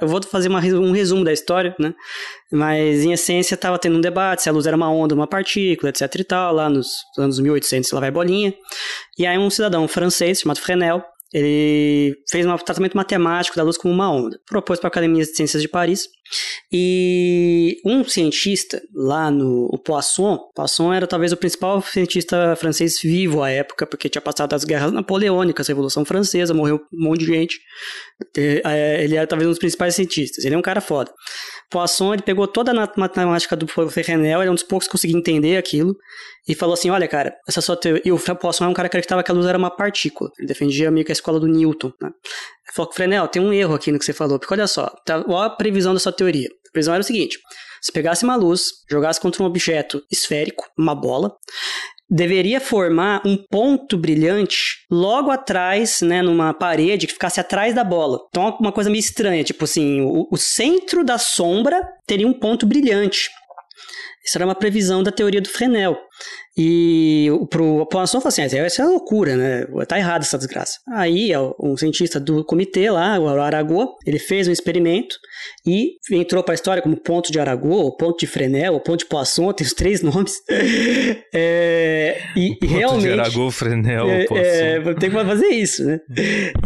Eu 0.00 0.08
vou 0.08 0.22
fazer 0.22 0.48
uma, 0.48 0.60
um 0.60 0.92
resumo 0.92 1.22
da 1.22 1.30
história, 1.30 1.76
né? 1.78 1.92
Mas, 2.50 3.04
em 3.04 3.12
essência, 3.12 3.54
estava 3.54 3.78
tendo 3.78 3.98
um 3.98 4.00
debate 4.00 4.42
se 4.42 4.48
a 4.48 4.52
luz 4.52 4.66
era 4.66 4.74
uma 4.74 4.90
onda 4.90 5.14
ou 5.14 5.20
uma 5.20 5.26
partícula, 5.26 5.90
etc 5.90 6.14
e 6.14 6.24
tal, 6.24 6.54
lá 6.54 6.70
nos 6.70 6.88
anos 7.18 7.38
1800, 7.38 7.92
lá 7.92 8.00
vai 8.00 8.10
bolinha. 8.10 8.54
E 9.18 9.26
aí 9.26 9.36
um 9.36 9.50
cidadão 9.50 9.86
francês, 9.86 10.40
chamado 10.40 10.58
Fresnel, 10.58 11.04
ele 11.34 12.16
fez 12.30 12.46
um 12.46 12.56
tratamento 12.56 12.96
matemático 12.96 13.58
da 13.58 13.62
luz 13.62 13.76
como 13.76 13.92
uma 13.92 14.10
onda. 14.10 14.40
Propôs 14.48 14.80
para 14.80 14.86
a 14.86 14.90
Academia 14.90 15.22
de 15.22 15.36
Ciências 15.36 15.60
de 15.60 15.68
Paris 15.68 16.08
e 16.72 17.80
um 17.84 18.04
cientista 18.04 18.80
lá 18.94 19.30
no 19.30 19.68
Poisson, 19.84 20.38
Poisson 20.54 20.92
era 20.92 21.06
talvez 21.06 21.32
o 21.32 21.36
principal 21.36 21.82
cientista 21.82 22.54
francês 22.56 23.00
vivo 23.02 23.42
à 23.42 23.50
época, 23.50 23.86
porque 23.86 24.08
tinha 24.08 24.22
passado 24.22 24.54
as 24.54 24.64
guerras 24.64 24.92
napoleônicas, 24.92 25.68
a 25.68 25.72
Revolução 25.72 26.04
Francesa, 26.04 26.54
morreu 26.54 26.80
um 26.92 27.04
monte 27.04 27.20
de 27.20 27.26
gente. 27.26 27.58
É, 28.36 29.02
ele 29.02 29.16
era 29.16 29.26
talvez 29.26 29.46
um 29.46 29.50
dos 29.50 29.58
principais 29.58 29.94
cientistas. 29.94 30.44
Ele 30.44 30.54
é 30.54 30.58
um 30.58 30.62
cara 30.62 30.80
foda. 30.80 31.12
Poisson, 31.70 32.14
ele 32.14 32.22
pegou 32.22 32.48
toda 32.48 32.72
a 32.72 32.92
matemática 32.96 33.56
do 33.56 33.66
Ferrenel, 33.88 34.40
ele 34.40 34.48
é 34.48 34.50
um 34.50 34.54
dos 34.54 34.64
poucos 34.64 34.88
que 34.88 34.92
conseguia 34.92 35.16
entender 35.16 35.56
aquilo, 35.56 35.96
e 36.48 36.54
falou 36.54 36.74
assim, 36.74 36.90
olha, 36.90 37.06
cara, 37.06 37.32
essa 37.48 37.60
sua 37.60 37.76
teoria... 37.76 38.02
E 38.04 38.10
o 38.10 38.18
Poisson 38.18 38.64
é 38.64 38.68
um 38.68 38.72
cara 38.72 38.88
que 38.88 38.96
acreditava 38.96 39.22
que 39.22 39.30
a 39.30 39.34
luz 39.34 39.46
era 39.46 39.56
uma 39.56 39.70
partícula. 39.70 40.30
Ele 40.38 40.48
defendia 40.48 40.90
meio 40.90 41.06
que 41.06 41.12
a 41.12 41.14
escola 41.14 41.38
do 41.38 41.46
Newton, 41.46 41.92
né? 42.00 42.10
Falou, 42.74 42.92
Frenel, 42.92 43.28
tem 43.28 43.42
um 43.42 43.52
erro 43.52 43.74
aqui 43.74 43.90
no 43.90 43.98
que 43.98 44.04
você 44.04 44.12
falou, 44.12 44.38
porque 44.38 44.54
olha 44.54 44.66
só, 44.66 44.86
tá, 45.04 45.24
olha 45.26 45.46
a 45.46 45.50
previsão 45.50 45.92
da 45.92 46.00
sua 46.00 46.12
teoria. 46.12 46.48
A 46.48 46.72
previsão 46.72 46.94
era 46.94 47.00
o 47.00 47.04
seguinte: 47.04 47.38
se 47.82 47.90
pegasse 47.90 48.24
uma 48.24 48.36
luz, 48.36 48.66
jogasse 48.90 49.20
contra 49.20 49.42
um 49.42 49.46
objeto 49.46 50.02
esférico, 50.10 50.66
uma 50.78 50.94
bola, 50.94 51.34
deveria 52.10 52.60
formar 52.60 53.22
um 53.24 53.36
ponto 53.36 53.96
brilhante 53.96 54.78
logo 54.90 55.30
atrás, 55.30 56.00
né, 56.00 56.20
numa 56.22 56.52
parede 56.52 57.06
que 57.06 57.12
ficasse 57.12 57.40
atrás 57.40 57.74
da 57.74 57.84
bola. 57.84 58.18
Então, 58.28 58.56
uma 58.60 58.72
coisa 58.72 58.90
meio 58.90 59.00
estranha, 59.00 59.44
tipo 59.44 59.64
assim, 59.64 60.00
o, 60.00 60.26
o 60.30 60.36
centro 60.36 61.04
da 61.04 61.18
sombra 61.18 61.80
teria 62.06 62.26
um 62.26 62.32
ponto 62.32 62.66
brilhante. 62.66 63.30
Isso 64.24 64.36
era 64.36 64.44
uma 64.44 64.54
previsão 64.54 65.02
da 65.02 65.10
teoria 65.10 65.40
do 65.40 65.48
Fresnel. 65.48 65.96
E 66.56 67.28
pro, 67.48 67.76
a 67.76 67.86
população 67.86 68.20
falou 68.20 68.28
assim: 68.28 68.42
ah, 68.42 68.66
isso 68.66 68.82
é 68.82 68.84
loucura, 68.84 69.36
né? 69.36 69.66
Tá 69.86 69.98
errado 69.98 70.22
essa 70.22 70.36
desgraça. 70.36 70.78
Aí, 70.92 71.30
um 71.60 71.76
cientista 71.76 72.18
do 72.18 72.44
comitê 72.44 72.90
lá, 72.90 73.18
o 73.18 73.28
Aragô, 73.28 73.96
ele 74.04 74.18
fez 74.18 74.48
um 74.48 74.52
experimento 74.52 75.16
e 75.64 75.92
entrou 76.10 76.42
para 76.42 76.52
a 76.52 76.56
história 76.56 76.82
como 76.82 76.96
ponto 76.96 77.30
de 77.30 77.38
Aragô, 77.38 77.96
ponto 77.96 78.18
de 78.18 78.26
Fresnel, 78.26 78.80
ponto 78.80 78.98
de 78.98 79.06
Poisson, 79.06 79.52
tem 79.52 79.66
os 79.66 79.72
três 79.72 80.02
nomes. 80.04 80.34
é, 81.32 82.20
e, 82.36 82.56
ponto 82.56 82.66
realmente. 82.66 83.02
de 83.02 83.12
Aragô, 83.12 83.50
Fresnel, 83.50 84.10
é, 84.10 84.24
Poisson. 84.24 84.44
É, 84.44 84.94
tem 84.94 85.10
que 85.10 85.24
fazer 85.24 85.48
isso, 85.48 85.84
né? 85.84 86.00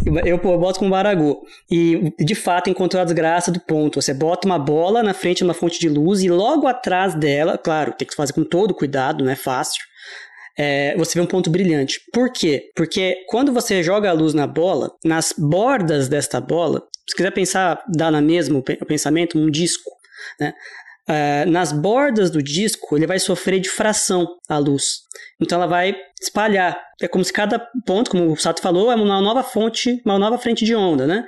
eu, 0.05 0.17
eu 0.25 0.39
boto 0.39 0.79
como 0.79 0.95
Aragô. 0.95 1.43
E 1.69 2.11
de 2.19 2.35
fato 2.35 2.69
encontrou 2.71 3.01
a 3.01 3.05
desgraça 3.05 3.51
do 3.51 3.59
ponto. 3.59 4.01
Você 4.01 4.13
bota 4.13 4.47
uma 4.47 4.57
bola 4.57 5.03
na 5.03 5.13
frente 5.13 5.37
de 5.37 5.43
uma 5.43 5.53
fonte 5.53 5.79
de 5.79 5.87
luz 5.87 6.23
e 6.23 6.29
logo 6.29 6.67
atrás 6.67 7.13
dela, 7.13 7.57
claro, 7.57 7.93
tem 7.93 8.07
que 8.07 8.15
fazer 8.15 8.33
com 8.33 8.43
todo 8.43 8.73
cuidado, 8.73 9.23
não 9.23 9.31
é 9.31 9.35
fácil 9.35 9.84
é, 10.57 10.95
você 10.97 11.19
vê 11.19 11.21
um 11.21 11.27
ponto 11.27 11.49
brilhante. 11.49 12.01
Por 12.13 12.31
quê? 12.31 12.71
Porque 12.75 13.25
quando 13.27 13.51
você 13.51 13.83
joga 13.83 14.09
a 14.09 14.13
luz 14.13 14.33
na 14.33 14.47
bola, 14.47 14.91
nas 15.03 15.33
bordas 15.37 16.07
desta 16.07 16.39
bola, 16.39 16.83
se 17.07 17.15
quiser 17.15 17.31
pensar, 17.31 17.83
dar 17.87 18.11
na 18.11 18.21
mesma 18.21 18.59
o 18.59 18.85
pensamento, 18.85 19.37
um 19.37 19.49
disco, 19.49 19.91
né? 20.39 20.53
Uh, 21.07 21.47
nas 21.51 21.71
bordas 21.71 22.31
do 22.31 22.41
disco, 22.41 22.97
ele 22.97 23.05
vai 23.05 23.19
sofrer 23.19 23.59
difração 23.59 24.27
à 24.49 24.57
luz. 24.57 25.01
Então 25.39 25.57
ela 25.57 25.67
vai 25.67 25.95
espalhar. 26.19 26.81
É 26.99 27.07
como 27.07 27.23
se 27.23 27.31
cada 27.31 27.59
ponto, 27.85 28.09
como 28.09 28.31
o 28.31 28.37
Sato 28.37 28.59
falou, 28.59 28.91
é 28.91 28.95
uma 28.95 29.21
nova 29.21 29.43
fonte, 29.43 30.01
uma 30.03 30.17
nova 30.17 30.37
frente 30.39 30.65
de 30.65 30.73
onda, 30.73 31.05
né? 31.05 31.27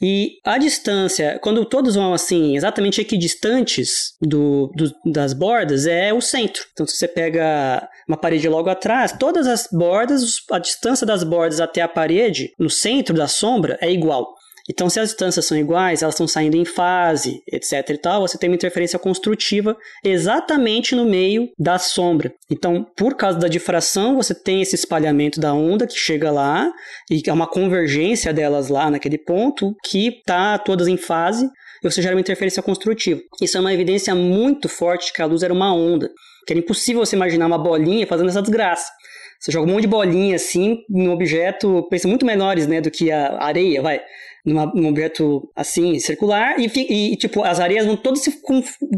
E 0.00 0.38
a 0.44 0.56
distância, 0.56 1.38
quando 1.42 1.64
todos 1.66 1.96
vão 1.96 2.14
assim, 2.14 2.56
exatamente 2.56 3.02
equidistantes 3.02 4.14
do, 4.20 4.72
do, 4.74 5.12
das 5.12 5.34
bordas, 5.34 5.86
é 5.86 6.10
o 6.14 6.22
centro. 6.22 6.64
Então 6.72 6.86
se 6.86 6.96
você 6.96 7.06
pega 7.06 7.86
uma 8.08 8.16
parede 8.16 8.48
logo 8.48 8.70
atrás, 8.70 9.12
todas 9.12 9.46
as 9.46 9.68
bordas, 9.70 10.42
a 10.50 10.58
distância 10.58 11.06
das 11.06 11.22
bordas 11.22 11.60
até 11.60 11.82
a 11.82 11.88
parede, 11.88 12.52
no 12.58 12.70
centro 12.70 13.14
da 13.14 13.28
sombra, 13.28 13.78
é 13.80 13.92
igual. 13.92 14.34
Então, 14.70 14.90
se 14.90 15.00
as 15.00 15.08
distâncias 15.08 15.46
são 15.46 15.56
iguais, 15.56 16.02
elas 16.02 16.14
estão 16.14 16.28
saindo 16.28 16.56
em 16.56 16.64
fase, 16.64 17.42
etc 17.50 17.88
e 17.88 17.96
tal, 17.96 18.20
você 18.20 18.36
tem 18.36 18.50
uma 18.50 18.56
interferência 18.56 18.98
construtiva 18.98 19.74
exatamente 20.04 20.94
no 20.94 21.06
meio 21.06 21.48
da 21.58 21.78
sombra. 21.78 22.32
Então, 22.50 22.86
por 22.94 23.14
causa 23.14 23.38
da 23.38 23.48
difração, 23.48 24.16
você 24.16 24.34
tem 24.34 24.60
esse 24.60 24.74
espalhamento 24.74 25.40
da 25.40 25.54
onda 25.54 25.86
que 25.86 25.98
chega 25.98 26.30
lá 26.30 26.70
e 27.10 27.22
é 27.26 27.32
uma 27.32 27.46
convergência 27.46 28.32
delas 28.32 28.68
lá 28.68 28.90
naquele 28.90 29.16
ponto 29.16 29.74
que 29.82 30.08
está 30.08 30.58
todas 30.58 30.86
em 30.86 30.98
fase 30.98 31.48
e 31.82 31.90
você 31.90 32.02
gera 32.02 32.14
uma 32.14 32.20
interferência 32.20 32.62
construtiva. 32.62 33.20
Isso 33.40 33.56
é 33.56 33.60
uma 33.60 33.72
evidência 33.72 34.14
muito 34.14 34.68
forte 34.68 35.06
de 35.06 35.12
que 35.14 35.22
a 35.22 35.26
luz 35.26 35.42
era 35.42 35.54
uma 35.54 35.72
onda, 35.74 36.10
que 36.48 36.54
era 36.54 36.60
impossível 36.60 37.04
você 37.04 37.14
imaginar 37.14 37.46
uma 37.46 37.58
bolinha 37.58 38.06
fazendo 38.06 38.30
essa 38.30 38.40
desgraça. 38.40 38.90
Você 39.38 39.52
joga 39.52 39.68
um 39.68 39.74
monte 39.74 39.82
de 39.82 39.88
bolinha 39.88 40.34
assim 40.34 40.78
em 40.90 41.06
um 41.06 41.12
objeto, 41.12 41.86
pensa 41.90 42.08
muito 42.08 42.24
menores, 42.24 42.66
né, 42.66 42.80
do 42.80 42.90
que 42.90 43.12
a 43.12 43.38
areia, 43.38 43.82
vai 43.82 44.00
numa, 44.44 44.64
num 44.74 44.88
objeto 44.88 45.52
assim, 45.54 45.98
circular, 45.98 46.58
e, 46.58 46.66
e, 47.12 47.16
tipo, 47.16 47.44
as 47.44 47.60
areias 47.60 47.84
vão 47.84 47.98
todas 47.98 48.22
se 48.22 48.32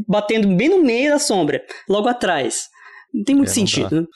batendo 0.06 0.46
bem 0.54 0.68
no 0.68 0.80
meio 0.80 1.10
da 1.10 1.18
sombra, 1.18 1.60
logo 1.88 2.08
atrás. 2.08 2.68
Não 3.12 3.24
tem 3.24 3.34
muito 3.34 3.50
é, 3.50 3.54
sentido, 3.54 4.02
né? 4.02 4.06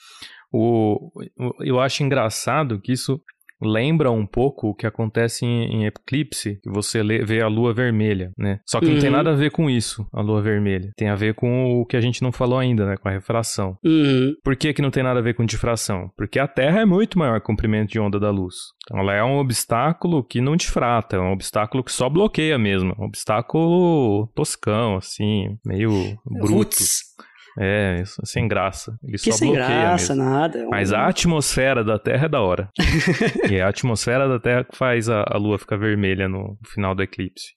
O, 0.49 1.11
eu 1.59 1.81
acho 1.81 2.01
engraçado 2.01 2.79
que 2.79 2.93
isso 2.93 3.19
lembra 3.61 4.11
um 4.11 4.25
pouco 4.25 4.69
o 4.69 4.75
que 4.75 4.85
acontece 4.85 5.45
em, 5.45 5.81
em 5.81 5.85
eclipse, 5.85 6.59
que 6.61 6.69
você 6.69 7.01
lê, 7.01 7.23
vê 7.23 7.41
a 7.41 7.47
lua 7.47 7.73
vermelha, 7.73 8.31
né? 8.37 8.59
Só 8.65 8.79
que 8.79 8.87
uhum. 8.87 8.93
não 8.93 8.99
tem 8.99 9.09
uhum. 9.09 9.15
nada 9.15 9.31
a 9.31 9.35
ver 9.35 9.51
com 9.51 9.69
isso, 9.69 10.07
a 10.13 10.21
lua 10.21 10.41
vermelha. 10.41 10.91
Tem 10.95 11.09
a 11.09 11.15
ver 11.15 11.33
com 11.35 11.81
o 11.81 11.85
que 11.85 11.97
a 11.97 12.01
gente 12.01 12.21
não 12.21 12.31
falou 12.31 12.59
ainda, 12.59 12.85
né? 12.85 12.97
Com 12.97 13.07
a 13.07 13.11
refração. 13.11 13.77
Uhum. 13.83 14.33
Por 14.43 14.55
que 14.55 14.73
que 14.73 14.81
não 14.81 14.91
tem 14.91 15.03
nada 15.03 15.19
a 15.19 15.23
ver 15.23 15.33
com 15.33 15.45
difração? 15.45 16.09
Porque 16.17 16.39
a 16.39 16.47
Terra 16.47 16.81
é 16.81 16.85
muito 16.85 17.17
maior 17.17 17.39
que 17.39 17.45
o 17.45 17.47
comprimento 17.47 17.91
de 17.91 17.99
onda 17.99 18.19
da 18.19 18.29
luz. 18.29 18.55
Então 18.83 18.99
ela 18.99 19.13
é 19.13 19.23
um 19.23 19.37
obstáculo 19.37 20.23
que 20.23 20.41
não 20.41 20.55
difrata, 20.55 21.15
é 21.15 21.19
um 21.19 21.31
obstáculo 21.31 21.83
que 21.83 21.91
só 21.91 22.09
bloqueia 22.09 22.57
mesmo. 22.57 22.93
Um 22.99 23.05
obstáculo 23.05 24.27
toscão, 24.35 24.97
assim, 24.97 25.57
meio 25.65 25.91
bruto. 26.25 26.53
Roots. 26.53 27.15
É, 27.59 28.01
isso, 28.01 28.21
sem 28.25 28.47
graça. 28.47 28.97
Ele 29.03 29.17
que 29.17 29.31
só 29.31 29.37
sem 29.37 29.53
graça, 29.53 30.15
mesmo. 30.15 30.29
nada. 30.29 30.67
Mas 30.69 30.91
a 30.91 31.07
atmosfera 31.07 31.83
da 31.83 31.97
Terra 31.97 32.25
é 32.25 32.29
da 32.29 32.41
hora. 32.41 32.69
e 33.49 33.55
é 33.55 33.61
a 33.61 33.69
atmosfera 33.69 34.27
da 34.27 34.39
Terra 34.39 34.63
que 34.63 34.77
faz 34.77 35.09
a, 35.09 35.23
a 35.27 35.37
Lua 35.37 35.57
ficar 35.57 35.77
vermelha 35.77 36.27
no 36.27 36.57
final 36.65 36.93
do 36.93 37.01
eclipse. 37.01 37.53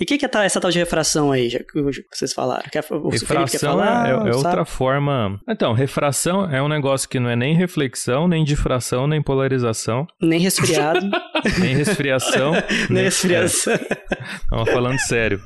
E 0.00 0.04
o 0.04 0.06
que, 0.06 0.18
que, 0.18 0.26
é 0.26 0.44
essa 0.44 0.60
tal 0.60 0.70
de 0.70 0.78
refração 0.78 1.30
aí, 1.30 1.48
já 1.48 1.60
que 1.60 1.80
vocês 2.10 2.32
falaram? 2.32 2.64
Quer, 2.72 2.84
o 2.90 3.08
refração 3.08 3.70
falar, 3.70 4.08
é, 4.08 4.30
é 4.30 4.34
outra 4.34 4.64
forma. 4.64 5.38
Então, 5.48 5.72
refração 5.74 6.50
é 6.50 6.60
um 6.62 6.66
negócio 6.66 7.08
que 7.08 7.20
não 7.20 7.30
é 7.30 7.36
nem 7.36 7.54
reflexão, 7.54 8.26
nem 8.26 8.42
difração, 8.42 9.06
nem 9.06 9.22
polarização. 9.22 10.06
Nem 10.20 10.40
resfriado. 10.40 11.08
nem 11.60 11.76
resfriação. 11.76 12.52
nem 12.90 13.04
resfriação. 13.04 13.74
Estamos 13.74 14.70
falando 14.72 14.98
sério. 14.98 15.40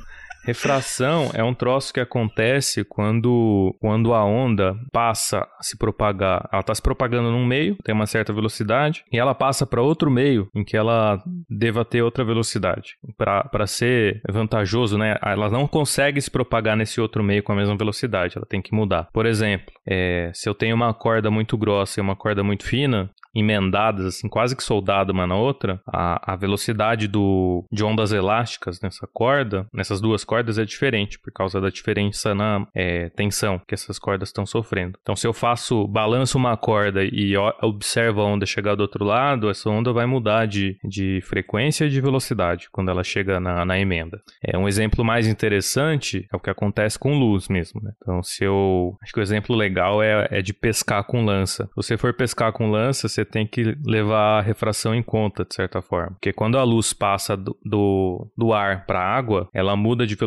Refração 0.47 1.29
é 1.33 1.43
um 1.43 1.53
troço 1.53 1.93
que 1.93 1.99
acontece 1.99 2.85
quando, 2.85 3.75
quando 3.81 4.13
a 4.13 4.23
onda 4.23 4.77
passa 4.93 5.39
a 5.39 5.61
se 5.61 5.77
propagar. 5.77 6.47
Ela 6.49 6.61
está 6.61 6.73
se 6.73 6.81
propagando 6.81 7.29
num 7.29 7.45
meio, 7.45 7.75
tem 7.83 7.93
uma 7.93 8.05
certa 8.05 8.31
velocidade, 8.31 9.03
e 9.11 9.19
ela 9.19 9.35
passa 9.35 9.65
para 9.65 9.81
outro 9.81 10.09
meio 10.09 10.47
em 10.55 10.63
que 10.63 10.77
ela 10.77 11.21
deva 11.49 11.83
ter 11.83 12.01
outra 12.01 12.23
velocidade. 12.23 12.95
Para 13.17 13.67
ser 13.67 14.21
vantajoso, 14.29 14.97
né? 14.97 15.17
Ela 15.21 15.49
não 15.49 15.67
consegue 15.67 16.21
se 16.21 16.31
propagar 16.31 16.77
nesse 16.77 17.01
outro 17.01 17.21
meio 17.21 17.43
com 17.43 17.51
a 17.51 17.55
mesma 17.55 17.75
velocidade, 17.75 18.37
ela 18.37 18.45
tem 18.45 18.61
que 18.61 18.73
mudar. 18.73 19.09
Por 19.11 19.25
exemplo, 19.25 19.73
é, 19.85 20.31
se 20.33 20.47
eu 20.47 20.55
tenho 20.55 20.77
uma 20.77 20.93
corda 20.93 21.29
muito 21.29 21.57
grossa 21.57 21.99
e 21.99 22.01
uma 22.01 22.15
corda 22.15 22.41
muito 22.41 22.63
fina, 22.63 23.11
emendadas, 23.39 24.05
assim, 24.05 24.27
quase 24.27 24.55
que 24.55 24.63
soldada 24.63 25.11
uma 25.11 25.27
na 25.27 25.35
outra, 25.35 25.79
a, 25.87 26.33
a 26.33 26.35
velocidade 26.35 27.07
do, 27.07 27.63
de 27.71 27.83
ondas 27.83 28.11
elásticas 28.11 28.79
nessa 28.81 29.07
corda, 29.13 29.67
nessas 29.73 30.01
duas 30.01 30.23
cordas, 30.23 30.36
é 30.57 30.65
diferente, 30.65 31.19
por 31.19 31.31
causa 31.31 31.59
da 31.61 31.69
diferença 31.69 32.33
na 32.35 32.67
é, 32.75 33.09
tensão 33.09 33.59
que 33.67 33.73
essas 33.73 33.97
cordas 33.97 34.29
estão 34.29 34.45
sofrendo. 34.45 34.97
Então, 35.01 35.15
se 35.15 35.25
eu 35.25 35.33
faço, 35.33 35.87
balanço 35.87 36.37
uma 36.37 36.55
corda 36.57 37.03
e 37.03 37.35
observo 37.61 38.21
a 38.21 38.25
onda 38.25 38.45
chegar 38.45 38.75
do 38.75 38.81
outro 38.81 39.03
lado, 39.03 39.49
essa 39.49 39.69
onda 39.69 39.91
vai 39.91 40.05
mudar 40.05 40.45
de, 40.45 40.77
de 40.83 41.21
frequência 41.21 41.85
e 41.85 41.89
de 41.89 42.01
velocidade 42.01 42.67
quando 42.71 42.89
ela 42.89 43.03
chega 43.03 43.39
na, 43.39 43.65
na 43.65 43.79
emenda. 43.79 44.21
É 44.43 44.57
um 44.57 44.67
exemplo 44.67 45.03
mais 45.03 45.27
interessante 45.27 46.27
é 46.31 46.35
o 46.35 46.39
que 46.39 46.49
acontece 46.49 46.97
com 46.97 47.17
luz 47.17 47.47
mesmo. 47.47 47.81
Né? 47.81 47.91
Então, 47.97 48.21
se 48.23 48.43
eu. 48.43 48.95
Acho 49.01 49.13
que 49.13 49.19
o 49.19 49.23
exemplo 49.23 49.55
legal 49.55 50.01
é, 50.01 50.27
é 50.31 50.41
de 50.41 50.53
pescar 50.53 51.03
com 51.03 51.23
lança. 51.23 51.65
Se 51.65 51.75
você 51.75 51.97
for 51.97 52.13
pescar 52.13 52.51
com 52.51 52.69
lança, 52.69 53.07
você 53.07 53.25
tem 53.25 53.45
que 53.45 53.75
levar 53.85 54.39
a 54.39 54.41
refração 54.41 54.93
em 54.93 55.03
conta, 55.03 55.43
de 55.43 55.53
certa 55.55 55.81
forma. 55.81 56.11
Porque 56.11 56.33
quando 56.33 56.57
a 56.57 56.63
luz 56.63 56.93
passa 56.93 57.35
do, 57.35 57.57
do, 57.63 58.27
do 58.37 58.53
ar 58.53 58.85
para 58.85 58.99
a 58.99 59.17
água, 59.17 59.49
ela 59.53 59.75
muda 59.75 60.05
de 60.05 60.15
velocidade. 60.15 60.26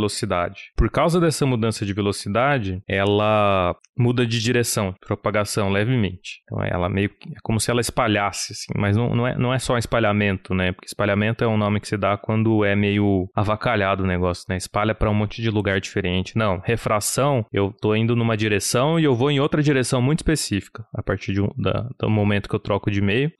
Por 0.76 0.90
causa 0.90 1.20
dessa 1.20 1.44
mudança 1.44 1.84
de 1.84 1.92
velocidade, 1.92 2.82
ela 2.88 3.74
muda 3.96 4.26
de 4.26 4.40
direção, 4.40 4.94
propagação 5.06 5.70
levemente. 5.70 6.40
Então 6.44 6.62
ela 6.62 6.88
meio 6.88 7.10
que 7.10 7.28
é 7.28 7.40
como 7.42 7.60
se 7.60 7.70
ela 7.70 7.80
espalhasse, 7.80 8.52
assim, 8.52 8.72
mas 8.76 8.96
não, 8.96 9.14
não, 9.14 9.26
é, 9.26 9.36
não 9.36 9.52
é 9.52 9.58
só 9.58 9.76
espalhamento, 9.76 10.54
né? 10.54 10.72
Porque 10.72 10.86
espalhamento 10.86 11.44
é 11.44 11.48
um 11.48 11.56
nome 11.56 11.80
que 11.80 11.88
se 11.88 11.96
dá 11.96 12.16
quando 12.16 12.64
é 12.64 12.74
meio 12.74 13.28
avacalhado 13.34 14.02
o 14.02 14.06
negócio, 14.06 14.44
né? 14.48 14.56
Espalha 14.56 14.94
para 14.94 15.10
um 15.10 15.14
monte 15.14 15.42
de 15.42 15.50
lugar 15.50 15.80
diferente. 15.80 16.36
Não, 16.36 16.60
refração, 16.64 17.44
eu 17.52 17.72
tô 17.80 17.94
indo 17.94 18.16
numa 18.16 18.36
direção 18.36 18.98
e 18.98 19.04
eu 19.04 19.14
vou 19.14 19.30
em 19.30 19.40
outra 19.40 19.62
direção 19.62 20.00
muito 20.00 20.20
específica 20.20 20.84
a 20.94 21.02
partir 21.02 21.32
de 21.32 21.40
um, 21.40 21.48
da, 21.56 21.88
do 21.98 22.10
momento 22.10 22.48
que 22.48 22.54
eu 22.54 22.60
troco 22.60 22.90
de 22.90 23.00
meio. 23.00 23.30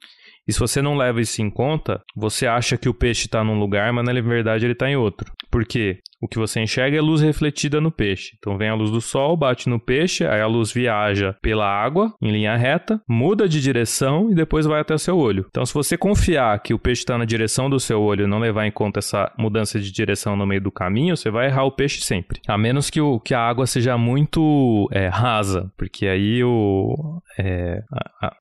E 0.51 0.53
se 0.53 0.59
você 0.59 0.81
não 0.81 0.97
leva 0.97 1.21
isso 1.21 1.41
em 1.41 1.49
conta, 1.49 2.01
você 2.13 2.45
acha 2.45 2.77
que 2.77 2.89
o 2.89 2.93
peixe 2.93 3.25
está 3.25 3.41
num 3.41 3.57
lugar, 3.57 3.93
mas 3.93 4.03
na 4.03 4.11
verdade 4.11 4.65
ele 4.65 4.73
está 4.73 4.89
em 4.89 4.97
outro. 4.97 5.31
Por 5.49 5.63
quê? 5.63 5.99
O 6.21 6.27
que 6.27 6.37
você 6.37 6.59
enxerga 6.59 6.97
é 6.97 7.01
luz 7.01 7.21
refletida 7.21 7.79
no 7.79 7.89
peixe. 7.89 8.35
Então 8.37 8.57
vem 8.57 8.67
a 8.67 8.75
luz 8.75 8.91
do 8.91 8.99
sol, 8.99 9.37
bate 9.37 9.69
no 9.69 9.79
peixe, 9.79 10.25
aí 10.25 10.41
a 10.41 10.47
luz 10.47 10.73
viaja 10.73 11.33
pela 11.41 11.65
água 11.65 12.13
em 12.21 12.33
linha 12.33 12.57
reta, 12.57 13.01
muda 13.07 13.47
de 13.47 13.61
direção 13.61 14.29
e 14.29 14.35
depois 14.35 14.65
vai 14.65 14.81
até 14.81 14.93
o 14.93 14.99
seu 14.99 15.17
olho. 15.17 15.45
Então 15.47 15.65
se 15.65 15.73
você 15.73 15.97
confiar 15.97 16.61
que 16.61 16.73
o 16.73 16.79
peixe 16.79 17.01
está 17.01 17.17
na 17.17 17.23
direção 17.23 17.69
do 17.69 17.79
seu 17.79 18.01
olho 18.01 18.25
e 18.25 18.29
não 18.29 18.37
levar 18.37 18.67
em 18.67 18.71
conta 18.71 18.99
essa 18.99 19.31
mudança 19.39 19.79
de 19.79 19.89
direção 19.89 20.35
no 20.35 20.45
meio 20.45 20.61
do 20.61 20.71
caminho, 20.71 21.15
você 21.15 21.31
vai 21.31 21.47
errar 21.47 21.63
o 21.63 21.71
peixe 21.71 22.01
sempre. 22.01 22.41
A 22.45 22.57
menos 22.57 22.89
que, 22.89 22.99
o, 22.99 23.21
que 23.21 23.33
a 23.33 23.39
água 23.39 23.65
seja 23.65 23.97
muito 23.97 24.89
é, 24.91 25.07
rasa, 25.07 25.71
porque 25.77 26.07
aí 26.07 26.43
o... 26.43 27.21
É, 27.39 27.81
a, 28.21 28.27
a 28.27 28.35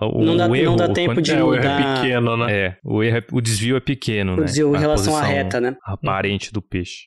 o, 0.00 0.24
não, 0.24 0.36
dá, 0.36 0.48
o 0.48 0.56
erro, 0.56 0.70
não 0.70 0.76
dá 0.76 0.88
tempo 0.88 1.22
de 1.22 1.32
é, 1.32 1.36
mudar. 1.36 1.46
O 1.46 1.54
erro 1.54 1.66
é 1.66 1.94
pequeno, 1.94 2.36
né? 2.36 2.52
É, 2.52 2.76
o, 2.84 3.02
erro 3.02 3.16
é, 3.18 3.24
o 3.32 3.40
desvio 3.40 3.76
é 3.76 3.80
pequeno, 3.80 4.32
o 4.32 4.36
né? 4.36 4.42
O 4.42 4.44
desvio 4.44 4.74
em 4.74 4.78
relação 4.78 5.16
à 5.16 5.22
reta, 5.22 5.60
né? 5.60 5.76
Aparente 5.84 6.52
do 6.52 6.60
peixe. 6.60 7.06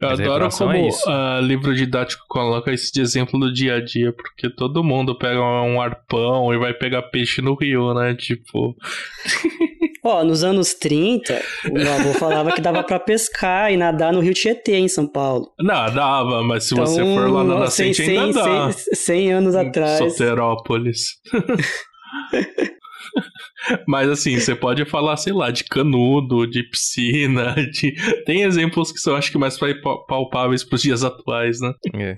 Eu 0.00 0.08
Mas 0.08 0.20
adoro 0.20 0.48
como 0.48 0.72
é 0.72 0.88
uh, 0.88 1.40
livro 1.42 1.74
didático 1.74 2.24
coloca 2.26 2.72
esse 2.72 2.90
de 2.90 3.02
exemplo 3.02 3.38
do 3.38 3.52
dia 3.52 3.74
a 3.74 3.84
dia, 3.84 4.10
porque 4.14 4.48
todo 4.48 4.82
mundo 4.82 5.16
pega 5.18 5.38
um 5.38 5.78
arpão 5.78 6.54
e 6.54 6.58
vai 6.58 6.72
pegar 6.72 7.02
peixe 7.02 7.42
no 7.42 7.54
rio, 7.54 7.92
né? 7.92 8.14
Tipo. 8.14 8.74
Ó, 10.02 10.24
nos 10.24 10.42
anos 10.42 10.72
30, 10.72 11.42
o 11.68 11.74
meu 11.74 11.92
avô 11.92 12.14
falava 12.14 12.52
que 12.52 12.62
dava 12.62 12.82
para 12.82 12.98
pescar 12.98 13.70
e 13.70 13.76
nadar 13.76 14.14
no 14.14 14.20
Rio 14.20 14.32
Tietê, 14.32 14.78
em 14.78 14.88
São 14.88 15.06
Paulo. 15.06 15.52
Não, 15.60 15.92
dava, 15.92 16.42
mas 16.42 16.64
se 16.64 16.72
então, 16.72 16.86
você 16.86 17.02
for 17.02 17.30
lá 17.30 17.44
na 17.44 17.58
nascente 17.58 18.02
100, 18.02 18.18
ainda 18.18 18.42
100, 18.42 18.52
dá. 18.52 18.72
100, 18.72 18.94
100 18.94 19.32
anos 19.32 19.54
atrás. 19.54 19.98
Soterópolis. 19.98 21.20
Mas 23.86 24.08
assim, 24.08 24.38
você 24.38 24.54
pode 24.54 24.84
falar, 24.84 25.16
sei 25.16 25.32
lá, 25.32 25.50
de 25.50 25.64
canudo, 25.64 26.46
de 26.46 26.62
piscina, 26.62 27.54
de... 27.72 27.92
tem 28.24 28.42
exemplos 28.42 28.92
que 28.92 28.98
são, 28.98 29.16
acho 29.16 29.30
que, 29.30 29.38
mais 29.38 29.58
palpáveis 30.08 30.64
para 30.64 30.76
os 30.76 30.82
dias 30.82 31.04
atuais, 31.04 31.60
né? 31.60 31.72
É. 31.94 32.16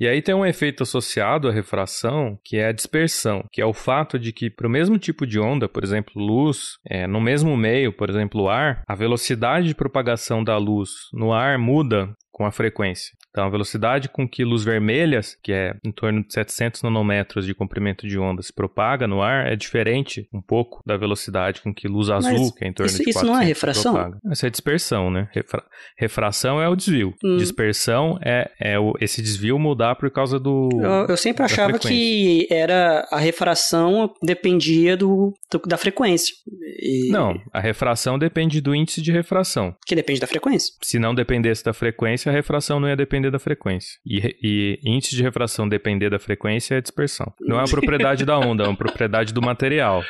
E 0.00 0.08
aí 0.08 0.22
tem 0.22 0.34
um 0.34 0.46
efeito 0.46 0.82
associado 0.82 1.48
à 1.48 1.52
refração, 1.52 2.38
que 2.44 2.56
é 2.56 2.66
a 2.66 2.72
dispersão, 2.72 3.44
que 3.52 3.60
é 3.60 3.66
o 3.66 3.72
fato 3.72 4.18
de 4.18 4.32
que 4.32 4.50
para 4.50 4.66
o 4.66 4.70
mesmo 4.70 4.98
tipo 4.98 5.26
de 5.26 5.38
onda, 5.38 5.68
por 5.68 5.84
exemplo, 5.84 6.12
luz, 6.16 6.78
é, 6.88 7.06
no 7.06 7.20
mesmo 7.20 7.56
meio, 7.56 7.92
por 7.92 8.10
exemplo, 8.10 8.48
ar, 8.48 8.82
a 8.86 8.94
velocidade 8.94 9.68
de 9.68 9.74
propagação 9.74 10.42
da 10.42 10.56
luz 10.56 10.90
no 11.12 11.32
ar 11.32 11.58
muda 11.58 12.14
com 12.30 12.46
a 12.46 12.50
frequência. 12.50 13.12
Então, 13.32 13.46
a 13.46 13.48
velocidade 13.48 14.10
com 14.10 14.28
que 14.28 14.44
luz 14.44 14.62
vermelha, 14.62 15.20
que 15.42 15.52
é 15.52 15.74
em 15.82 15.90
torno 15.90 16.22
de 16.22 16.32
700 16.32 16.82
nanômetros 16.82 17.46
de 17.46 17.54
comprimento 17.54 18.06
de 18.06 18.18
onda, 18.18 18.42
se 18.42 18.52
propaga 18.52 19.08
no 19.08 19.22
ar 19.22 19.50
é 19.50 19.56
diferente 19.56 20.28
um 20.32 20.40
pouco 20.40 20.82
da 20.84 20.98
velocidade 20.98 21.62
com 21.62 21.72
que 21.72 21.88
luz 21.88 22.10
azul, 22.10 22.30
Mas 22.30 22.50
que 22.52 22.64
é 22.64 22.68
em 22.68 22.72
torno 22.74 22.88
isso, 22.88 22.98
de 22.98 23.04
400, 23.04 23.22
Isso 23.22 23.32
não 23.32 23.40
é 23.40 23.44
refração? 23.44 23.94
Propaga. 23.94 24.18
Essa 24.30 24.46
é 24.46 24.50
dispersão, 24.50 25.10
né? 25.10 25.28
Refra... 25.32 25.64
Refração 25.96 26.60
é 26.60 26.68
o 26.68 26.76
desvio. 26.76 27.14
Hum. 27.24 27.38
Dispersão 27.38 28.18
é, 28.22 28.50
é 28.60 28.78
o, 28.78 28.92
esse 29.00 29.22
desvio 29.22 29.58
mudar 29.58 29.96
por 29.96 30.10
causa 30.10 30.38
do. 30.38 30.68
Eu, 30.74 31.06
eu 31.08 31.16
sempre 31.16 31.42
achava 31.42 31.78
que 31.78 32.46
era 32.50 33.08
a 33.10 33.18
refração 33.18 34.12
dependia 34.22 34.94
do, 34.94 35.32
do 35.50 35.62
da 35.66 35.78
frequência. 35.78 36.34
E... 36.80 37.10
Não, 37.10 37.40
a 37.52 37.60
refração 37.60 38.18
depende 38.18 38.60
do 38.60 38.74
índice 38.74 39.00
de 39.00 39.10
refração. 39.10 39.74
Que 39.86 39.94
depende 39.94 40.20
da 40.20 40.26
frequência. 40.26 40.74
Se 40.82 40.98
não 40.98 41.14
dependesse 41.14 41.64
da 41.64 41.72
frequência, 41.72 42.30
a 42.30 42.34
refração 42.34 42.78
não 42.78 42.88
ia 42.88 42.96
depender 42.96 43.21
da 43.30 43.38
frequência. 43.38 43.98
E, 44.04 44.36
e 44.42 44.80
índice 44.84 45.14
de 45.14 45.22
refração 45.22 45.68
depender 45.68 46.10
da 46.10 46.18
frequência 46.18 46.76
é 46.76 46.80
dispersão. 46.80 47.32
Não 47.40 47.56
é 47.56 47.60
uma 47.60 47.68
propriedade 47.68 48.24
da 48.24 48.38
onda, 48.38 48.64
é 48.64 48.68
uma 48.68 48.76
propriedade 48.76 49.32
do 49.32 49.42
material. 49.42 50.02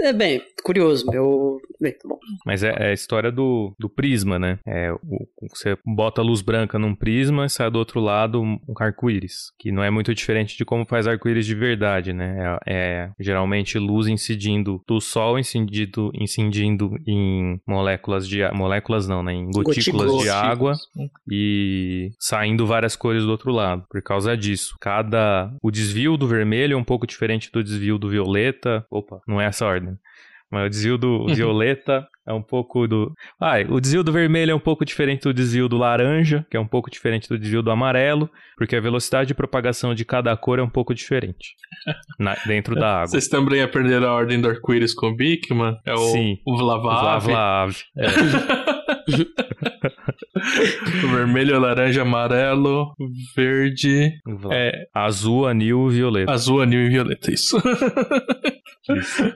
É 0.00 0.12
bem, 0.12 0.40
curioso. 0.62 1.06
Eu. 1.12 1.58
Bem, 1.80 1.92
tá 1.92 2.08
bom. 2.08 2.18
Mas 2.46 2.62
é, 2.62 2.74
é, 2.78 2.90
a 2.90 2.92
história 2.92 3.30
do, 3.30 3.74
do 3.78 3.88
prisma, 3.88 4.38
né? 4.38 4.58
É, 4.66 4.92
o, 4.92 4.98
você 5.50 5.76
bota 5.84 6.22
luz 6.22 6.42
branca 6.42 6.78
num 6.78 6.94
prisma 6.94 7.46
e 7.46 7.50
sai 7.50 7.70
do 7.70 7.78
outro 7.78 8.00
lado 8.00 8.40
um 8.40 8.58
arco-íris. 8.78 9.52
Que 9.58 9.70
não 9.72 9.82
é 9.82 9.90
muito 9.90 10.14
diferente 10.14 10.56
de 10.56 10.64
como 10.64 10.86
faz 10.86 11.06
arco-íris 11.06 11.46
de 11.46 11.54
verdade, 11.54 12.12
né? 12.12 12.58
É, 12.66 12.72
é, 12.74 13.10
geralmente 13.18 13.78
luz 13.78 14.06
incidindo 14.06 14.82
do 14.86 15.00
sol, 15.00 15.38
incidindo, 15.38 16.10
incidindo 16.14 16.96
em 17.06 17.60
moléculas 17.66 18.28
de. 18.28 18.40
Moléculas 18.52 19.08
não, 19.08 19.22
né? 19.22 19.32
Em 19.32 19.50
gotículas 19.50 20.22
de 20.22 20.30
água 20.30 20.74
e 21.30 22.10
saindo 22.18 22.49
várias 22.56 22.96
cores 22.96 23.24
do 23.24 23.30
outro 23.30 23.52
lado. 23.52 23.84
Por 23.88 24.02
causa 24.02 24.36
disso. 24.36 24.76
Cada. 24.80 25.52
O 25.62 25.70
desvio 25.70 26.16
do 26.16 26.26
vermelho 26.26 26.74
é 26.74 26.76
um 26.76 26.84
pouco 26.84 27.06
diferente 27.06 27.50
do 27.52 27.62
desvio 27.62 27.98
do 27.98 28.08
violeta. 28.08 28.84
Opa, 28.90 29.20
não 29.26 29.40
é 29.40 29.46
essa 29.46 29.66
ordem. 29.66 29.96
Mas 30.50 30.66
o 30.66 30.70
desvio 30.70 30.98
do 30.98 31.26
violeta 31.32 32.08
é 32.26 32.32
um 32.32 32.42
pouco 32.42 32.86
do. 32.88 33.12
Ah, 33.40 33.54
o 33.68 33.80
desvio 33.80 34.02
do 34.02 34.12
vermelho 34.12 34.50
é 34.50 34.54
um 34.54 34.60
pouco 34.60 34.84
diferente 34.84 35.22
do 35.22 35.32
desvio 35.32 35.68
do 35.68 35.78
laranja, 35.78 36.44
que 36.50 36.56
é 36.56 36.60
um 36.60 36.66
pouco 36.66 36.90
diferente 36.90 37.28
do 37.28 37.38
desvio 37.38 37.62
do 37.62 37.70
amarelo, 37.70 38.28
porque 38.56 38.74
a 38.74 38.80
velocidade 38.80 39.28
de 39.28 39.34
propagação 39.34 39.94
de 39.94 40.04
cada 40.04 40.36
cor 40.36 40.58
é 40.58 40.62
um 40.62 40.68
pouco 40.68 40.92
diferente 40.92 41.54
na... 42.18 42.34
dentro 42.46 42.74
da 42.74 42.94
água. 42.94 43.08
Vocês 43.08 43.28
também 43.28 43.62
aprenderam 43.62 44.08
a 44.08 44.14
ordem 44.14 44.40
do 44.40 44.48
arco-íris 44.48 44.92
com 44.92 45.08
o 45.08 45.16
Bigman? 45.16 45.76
É 45.86 45.94
o, 45.94 45.98
Sim, 45.98 46.38
o 46.44 46.56
Vlavav. 46.56 46.96
O 46.96 47.00
Vlavav. 47.00 47.76
É. 47.96 48.79
vermelho, 51.10 51.58
laranja, 51.58 52.02
amarelo, 52.02 52.94
verde, 53.36 54.12
é... 54.50 54.86
azul, 54.94 55.46
anil, 55.46 55.88
violeta. 55.88 56.32
Azul, 56.32 56.62
anil 56.62 56.86
e 56.86 56.88
violeta, 56.88 57.32
isso. 57.32 57.56
isso. 58.96 59.32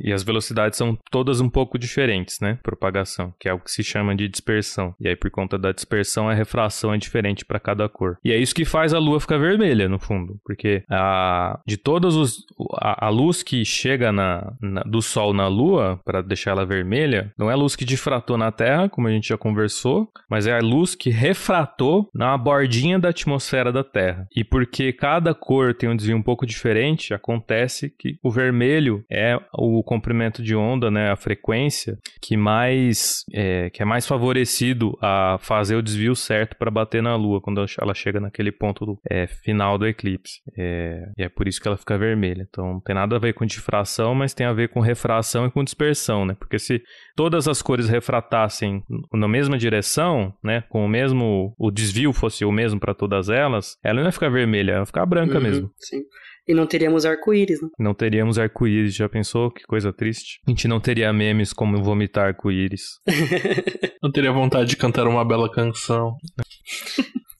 E 0.00 0.12
as 0.12 0.22
velocidades 0.22 0.76
são 0.76 0.98
todas 1.10 1.40
um 1.40 1.48
pouco 1.48 1.78
diferentes, 1.78 2.40
né? 2.40 2.58
Propagação, 2.62 3.32
que 3.38 3.48
é 3.48 3.52
o 3.52 3.58
que 3.58 3.70
se 3.70 3.82
chama 3.82 4.14
de 4.14 4.28
dispersão. 4.28 4.94
E 5.00 5.08
aí, 5.08 5.16
por 5.16 5.30
conta 5.30 5.58
da 5.58 5.72
dispersão, 5.72 6.28
a 6.28 6.34
refração 6.34 6.92
é 6.92 6.98
diferente 6.98 7.44
para 7.44 7.60
cada 7.60 7.88
cor. 7.88 8.18
E 8.24 8.32
é 8.32 8.36
isso 8.36 8.54
que 8.54 8.64
faz 8.64 8.92
a 8.92 8.98
lua 8.98 9.20
ficar 9.20 9.38
vermelha, 9.38 9.88
no 9.88 9.98
fundo. 9.98 10.38
Porque 10.44 10.82
a, 10.90 11.60
de 11.66 11.76
todas 11.76 12.14
os. 12.14 12.46
A, 12.80 13.06
a 13.06 13.08
luz 13.08 13.42
que 13.42 13.64
chega 13.64 14.12
na, 14.12 14.52
na, 14.60 14.82
do 14.82 15.00
sol 15.00 15.32
na 15.32 15.48
lua, 15.48 16.00
para 16.04 16.22
deixar 16.22 16.52
ela 16.52 16.64
vermelha, 16.64 17.32
não 17.38 17.50
é 17.50 17.54
a 17.54 17.56
luz 17.56 17.76
que 17.76 17.84
difratou 17.84 18.36
na 18.36 18.50
Terra, 18.50 18.88
como 18.88 19.08
a 19.08 19.10
gente 19.10 19.28
já 19.28 19.38
conversou, 19.38 20.10
mas 20.28 20.46
é 20.46 20.56
a 20.56 20.60
luz 20.60 20.94
que 20.94 21.10
refratou 21.10 22.08
na 22.14 22.36
bordinha 22.36 22.98
da 22.98 23.08
atmosfera 23.08 23.72
da 23.72 23.84
Terra. 23.84 24.26
E 24.34 24.44
porque 24.44 24.92
cada 24.92 25.34
cor 25.34 25.74
tem 25.74 25.88
um 25.88 25.96
desvio 25.96 26.16
um 26.16 26.22
pouco 26.22 26.46
diferente, 26.46 27.14
acontece 27.14 27.92
que 27.98 28.18
o 28.22 28.30
vermelho 28.30 29.04
é 29.10 29.38
o 29.52 29.77
o 29.78 29.82
comprimento 29.82 30.42
de 30.42 30.56
onda, 30.56 30.90
né, 30.90 31.10
a 31.10 31.16
frequência, 31.16 31.98
que 32.20 32.36
mais 32.36 33.24
é, 33.32 33.70
que 33.70 33.82
é 33.82 33.84
mais 33.84 34.06
favorecido 34.06 34.96
a 35.00 35.38
fazer 35.40 35.76
o 35.76 35.82
desvio 35.82 36.14
certo 36.16 36.56
para 36.56 36.70
bater 36.70 37.02
na 37.02 37.14
Lua 37.14 37.40
quando 37.40 37.64
ela 37.80 37.94
chega 37.94 38.20
naquele 38.20 38.50
ponto 38.50 38.84
do, 38.84 39.00
é, 39.08 39.26
final 39.26 39.78
do 39.78 39.86
eclipse. 39.86 40.40
É, 40.56 41.10
e 41.16 41.22
é 41.22 41.28
por 41.28 41.46
isso 41.46 41.60
que 41.60 41.68
ela 41.68 41.76
fica 41.76 41.96
vermelha. 41.96 42.46
Então 42.48 42.74
não 42.74 42.80
tem 42.80 42.94
nada 42.94 43.16
a 43.16 43.18
ver 43.18 43.34
com 43.34 43.46
difração, 43.46 44.14
mas 44.14 44.34
tem 44.34 44.46
a 44.46 44.52
ver 44.52 44.68
com 44.68 44.80
refração 44.80 45.46
e 45.46 45.50
com 45.50 45.62
dispersão, 45.62 46.24
né? 46.24 46.34
Porque 46.38 46.58
se 46.58 46.82
todas 47.16 47.46
as 47.46 47.62
cores 47.62 47.88
refratassem 47.88 48.82
na 49.12 49.28
mesma 49.28 49.56
direção, 49.56 50.34
né, 50.42 50.62
com 50.68 50.84
o 50.84 50.88
mesmo 50.88 51.54
o 51.58 51.70
desvio 51.70 52.12
fosse 52.12 52.44
o 52.44 52.52
mesmo 52.52 52.80
para 52.80 52.94
todas 52.94 53.28
elas, 53.28 53.76
ela 53.84 54.00
não 54.00 54.06
ia 54.06 54.12
ficar 54.12 54.28
vermelha, 54.28 54.72
ela 54.72 54.80
ia 54.80 54.86
ficar 54.86 55.06
branca 55.06 55.36
uhum, 55.36 55.42
mesmo. 55.42 55.70
Sim. 55.76 56.02
E 56.48 56.54
não 56.54 56.66
teríamos 56.66 57.04
arco-íris, 57.04 57.60
né? 57.60 57.68
Não 57.78 57.92
teríamos 57.92 58.38
arco-íris, 58.38 58.94
já 58.94 59.06
pensou? 59.06 59.50
Que 59.50 59.64
coisa 59.64 59.92
triste. 59.92 60.40
A 60.46 60.50
gente 60.50 60.66
não 60.66 60.80
teria 60.80 61.12
memes 61.12 61.52
como 61.52 61.82
vomitar 61.82 62.28
arco-íris. 62.28 62.98
não 64.02 64.10
teria 64.10 64.32
vontade 64.32 64.70
de 64.70 64.76
cantar 64.78 65.06
uma 65.06 65.22
bela 65.26 65.52
canção. 65.52 66.16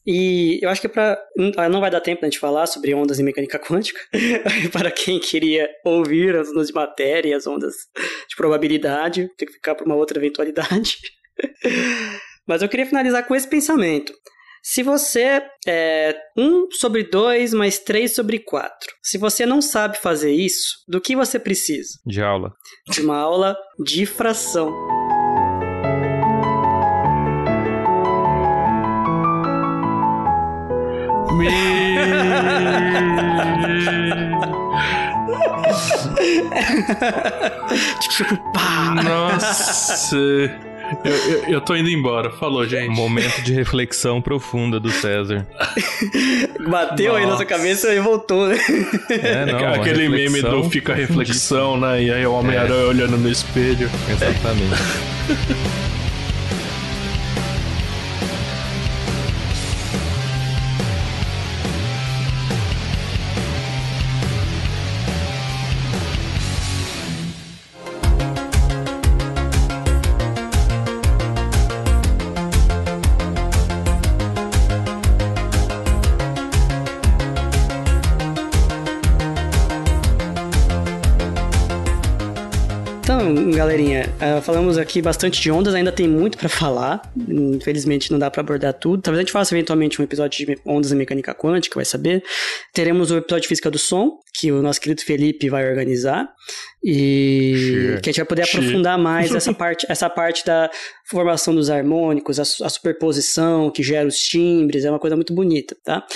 E 0.07 0.59
eu 0.63 0.69
acho 0.69 0.83
que 0.83 0.89
para 0.89 1.19
não 1.37 1.81
vai 1.81 1.91
dar 1.91 2.03
tempo 2.03 2.23
a 2.23 2.27
gente 2.27 2.39
falar 2.39 2.67
sobre 2.67 2.95
ondas 2.95 3.19
em 3.19 3.23
mecânica 3.23 3.59
quântica. 3.59 3.99
para 4.73 4.91
quem 4.91 5.19
queria 5.19 5.69
ouvir 5.87 6.37
as 6.37 6.51
ondas 6.51 6.69
de 6.69 6.75
matéria 6.75 7.31
e 7.31 7.35
as 7.35 7.47
ondas 7.47 7.75
de 8.29 8.37
probabilidade, 8.37 9.27
tem 9.39 9.49
que 9.49 9.55
ficar 9.55 9.75
para 9.75 9.87
uma 9.87 9.95
outra 9.95 10.19
eventualidade. 10.19 10.99
Mas 12.47 12.61
eu 12.61 12.69
queria 12.69 12.87
finalizar 12.87 13.27
com 13.27 13.35
esse 13.35 13.49
pensamento. 13.49 14.13
Se 14.63 14.83
você 14.83 15.43
é 15.67 16.17
1 16.37 16.69
sobre 16.73 17.05
2 17.05 17.55
mais 17.55 17.79
3 17.79 18.15
sobre 18.15 18.39
4, 18.39 18.95
se 19.03 19.19
você 19.19 19.47
não 19.47 19.63
sabe 19.63 19.99
fazer 19.99 20.33
isso, 20.33 20.79
do 20.87 21.01
que 21.01 21.17
você 21.17 21.39
precisa? 21.39 21.99
De 22.05 22.23
aula. 22.23 22.53
De 22.89 23.01
uma 23.01 23.17
aula 23.17 23.57
de 23.79 24.05
fração. 24.07 24.73
Nossa. 39.05 40.68
Eu, 41.09 41.15
eu, 41.15 41.49
eu, 41.49 41.61
tô 41.61 41.75
indo 41.75 41.89
embora. 41.89 42.31
Falou, 42.31 42.67
gente. 42.67 42.95
Momento 42.95 43.43
de 43.43 43.53
reflexão 43.53 44.21
profunda 44.21 44.79
do 44.79 44.91
César. 44.91 45.47
Bateu 46.69 47.13
Nossa. 47.13 47.19
aí 47.19 47.27
na 47.27 47.37
sua 47.37 47.47
cabeça 47.47 47.95
e 47.95 48.01
voltou, 48.01 48.49
né? 48.49 48.59
É, 49.11 49.47
não, 49.47 49.75
Aquele 49.75 50.09
meme 50.09 50.43
do 50.43 50.69
fica 50.69 50.95
reflexão, 50.95 51.79
né? 51.79 52.03
E 52.03 52.13
aí 52.13 52.27
o 52.27 52.33
Homem-Aranha 52.33 52.83
é. 52.83 52.87
olhando 52.87 53.17
no 53.17 53.31
espelho. 53.31 53.91
Exatamente. 54.09 55.69
galerinha. 83.69 84.07
Uh, 84.17 84.41
falamos 84.41 84.79
aqui 84.79 85.03
bastante 85.03 85.43
de 85.43 85.51
ondas, 85.51 85.75
ainda 85.75 85.93
tem 85.93 86.09
muito 86.09 86.39
para 86.39 86.49
falar. 86.49 87.03
Infelizmente 87.29 88.11
não 88.11 88.19
dá 88.19 88.31
para 88.31 88.41
abordar 88.41 88.73
tudo. 88.73 89.03
Talvez 89.03 89.19
a 89.19 89.23
gente 89.23 89.33
faça 89.33 89.55
eventualmente 89.55 90.01
um 90.01 90.05
episódio 90.05 90.47
de 90.47 90.59
ondas 90.65 90.91
e 90.91 90.95
mecânica 90.95 91.35
quântica, 91.35 91.75
vai 91.75 91.85
saber. 91.85 92.25
Teremos 92.73 93.11
o 93.11 93.19
episódio 93.19 93.43
de 93.43 93.49
física 93.49 93.71
do 93.71 93.79
som, 93.79 94.21
que 94.33 94.51
o 94.51 94.63
nosso 94.63 94.81
querido 94.81 95.03
Felipe 95.03 95.51
vai 95.51 95.69
organizar. 95.69 96.33
E 96.83 97.99
que 98.03 98.09
a 98.09 98.13
gente 98.13 98.21
vai 98.21 98.27
poder 98.27 98.43
aprofundar 98.45 98.97
mais 98.97 99.35
essa 99.37 99.53
parte, 99.53 99.87
essa 99.91 100.09
parte 100.09 100.47
da 100.47 100.71
formação 101.05 101.55
dos 101.55 101.69
harmônicos, 101.69 102.39
a, 102.39 102.43
a 102.65 102.71
superposição 102.71 103.71
que 103.71 103.83
gera 103.83 104.09
os 104.09 104.17
timbres, 104.19 104.87
é 104.87 104.91
uma 104.91 104.99
coisa 104.99 105.15
muito 105.15 105.35
bonita, 105.35 105.77
tá? 105.85 106.07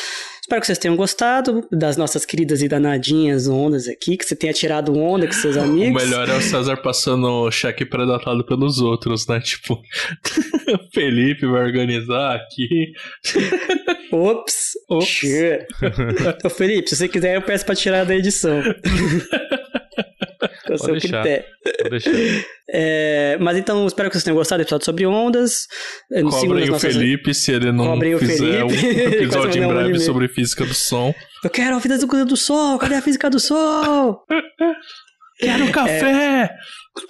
Espero 0.43 0.61
que 0.61 0.67
vocês 0.67 0.79
tenham 0.79 0.97
gostado 0.97 1.67
das 1.71 1.97
nossas 1.97 2.25
queridas 2.25 2.63
e 2.63 2.69
danadinhas 2.69 3.47
ondas 3.47 3.87
aqui, 3.87 4.17
que 4.17 4.25
você 4.25 4.35
tenha 4.35 4.53
tirado 4.53 4.93
onda 4.99 5.25
com 5.25 5.33
seus 5.33 5.57
amigos. 5.57 6.03
O 6.03 6.05
melhor 6.05 6.29
é 6.29 6.35
o 6.35 6.41
César 6.41 6.77
passando 6.79 7.49
cheque 7.53 7.85
predatado 7.85 8.45
pelos 8.45 8.81
outros, 8.81 9.25
né? 9.29 9.41
Tipo, 9.41 9.75
o 9.75 10.91
Felipe 10.93 11.47
vai 11.47 11.63
organizar 11.63 12.35
aqui. 12.35 12.93
Ops! 14.11 14.73
Ops! 14.91 15.23
Ô, 16.45 16.51
Felipe, 16.51 16.91
se 16.91 16.97
você 16.97 17.09
quiser, 17.09 17.37
eu 17.37 17.43
peço 17.43 17.65
pra 17.65 17.77
tirar 17.77 18.05
da 18.05 18.15
edição. 18.15 18.63
O 20.75 20.79
seu 20.79 20.93
deixar. 20.93 21.23
critério. 21.23 21.45
Deixar. 21.91 22.13
É, 22.75 23.37
mas 23.39 23.59
então, 23.59 23.87
espero 23.87 24.09
que 24.09 24.15
vocês 24.15 24.25
tenham 24.25 24.37
gostado 24.37 24.63
do 24.63 24.65
episódio 24.65 24.87
sobre 24.87 25.05
ondas. 25.05 25.67
Cobrem 26.31 26.69
o 26.69 26.73
nossas... 26.73 26.95
Felipe 26.95 27.35
se 27.35 27.53
ele 27.53 27.71
não 27.71 27.85
Cobrem 27.85 28.19
fizer 28.19 28.65
um 28.65 28.71
episódio 28.73 29.63
em 29.63 29.69
breve 29.69 29.99
sobre 29.99 30.27
física 30.27 30.65
do 30.65 30.73
som. 30.73 31.15
Eu 31.45 31.51
quero 31.51 31.77
a 31.77 31.81
física 31.81 32.25
do 32.25 32.37
som, 32.37 32.79
cadê 32.79 32.95
a 32.95 33.03
física 33.03 33.29
do 33.29 33.39
som? 33.39 34.17
quero 35.39 35.71
café! 35.71 36.45
É, 36.45 36.51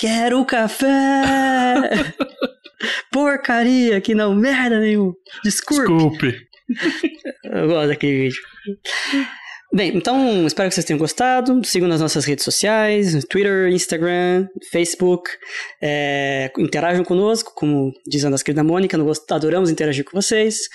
quero 0.01 0.45
café! 0.45 2.15
Porcaria, 3.13 4.01
que 4.01 4.17
não 4.17 4.35
merda 4.35 4.81
nenhuma. 4.81 5.15
Desculpe. 5.45 5.87
Desculpe. 5.87 6.37
Eu 7.45 7.69
gosto 7.69 7.89
daquele 7.89 8.31
vídeo. 8.31 8.43
Bem, 9.75 9.97
então 9.97 10.47
espero 10.47 10.69
que 10.69 10.75
vocês 10.75 10.85
tenham 10.85 10.99
gostado. 10.99 11.65
Sigam 11.65 11.89
nas 11.89 12.01
nossas 12.01 12.27
redes 12.27 12.45
sociais, 12.45 13.25
Twitter, 13.25 13.73
Instagram, 13.73 14.47
Facebook. 14.71 15.31
É, 15.81 16.53
interajam 16.59 17.03
conosco, 17.03 17.53
como 17.55 17.91
diz 18.07 18.23
a 18.23 18.29
nossa 18.29 18.45
querida 18.45 18.63
Mônica, 18.63 18.99
adoramos 19.31 19.71
interagir 19.71 20.05
com 20.05 20.21
vocês. 20.21 20.69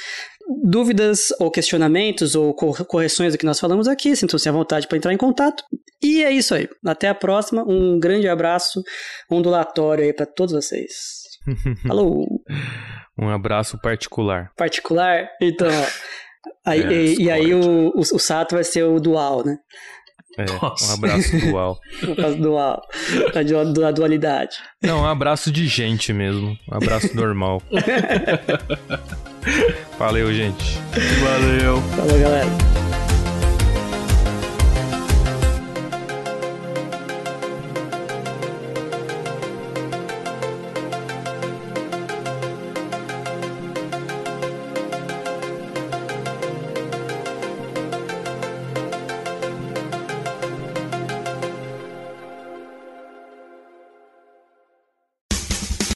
Dúvidas 0.64 1.28
ou 1.40 1.52
questionamentos 1.52 2.34
ou 2.34 2.56
correções 2.56 3.34
do 3.34 3.38
que 3.38 3.46
nós 3.46 3.60
falamos 3.60 3.88
aqui, 3.88 4.16
sintam-se 4.16 4.50
à 4.50 4.52
vontade 4.52 4.88
para 4.88 4.98
entrar 4.98 5.14
em 5.14 5.18
contato. 5.18 5.64
E 6.02 6.24
é 6.24 6.32
isso 6.32 6.56
aí. 6.56 6.68
Até 6.84 7.08
a 7.08 7.14
próxima. 7.14 7.64
Um 7.68 8.00
grande 8.00 8.28
abraço 8.28 8.82
ondulatório 9.30 10.06
aí 10.06 10.14
para 10.14 10.26
todos 10.26 10.56
vocês. 10.56 10.94
Falou! 11.88 12.26
um 13.16 13.30
abraço 13.30 13.80
particular. 13.80 14.52
Particular? 14.56 15.30
Então, 15.40 15.72
Aí, 16.66 16.82
é, 16.82 16.92
e, 16.92 17.24
e, 17.24 17.32
aí 17.32 17.54
o, 17.54 17.94
o, 17.96 18.00
o, 18.00 18.20
Sato 18.20 18.56
vai 18.56 18.64
ser 18.64 18.84
o 18.84 19.00
dual, 19.00 19.46
né? 19.46 19.58
É, 20.38 20.46
um 20.52 20.94
abraço 20.94 21.40
dual. 21.40 21.80
um 22.08 22.12
abraço 22.12 22.38
dual. 22.38 22.82
Da, 23.74 23.92
dualidade. 23.92 24.58
Não, 24.84 25.02
um 25.02 25.08
abraço 25.08 25.52
de 25.52 25.68
gente 25.68 26.14
mesmo. 26.14 26.56
Um 26.72 26.78
abraço 26.78 27.16
normal. 27.16 27.62
Valeu, 29.98 30.32
gente. 30.32 30.78
Valeu. 31.24 31.82
Falou, 31.82 32.20
galera. 32.20 32.77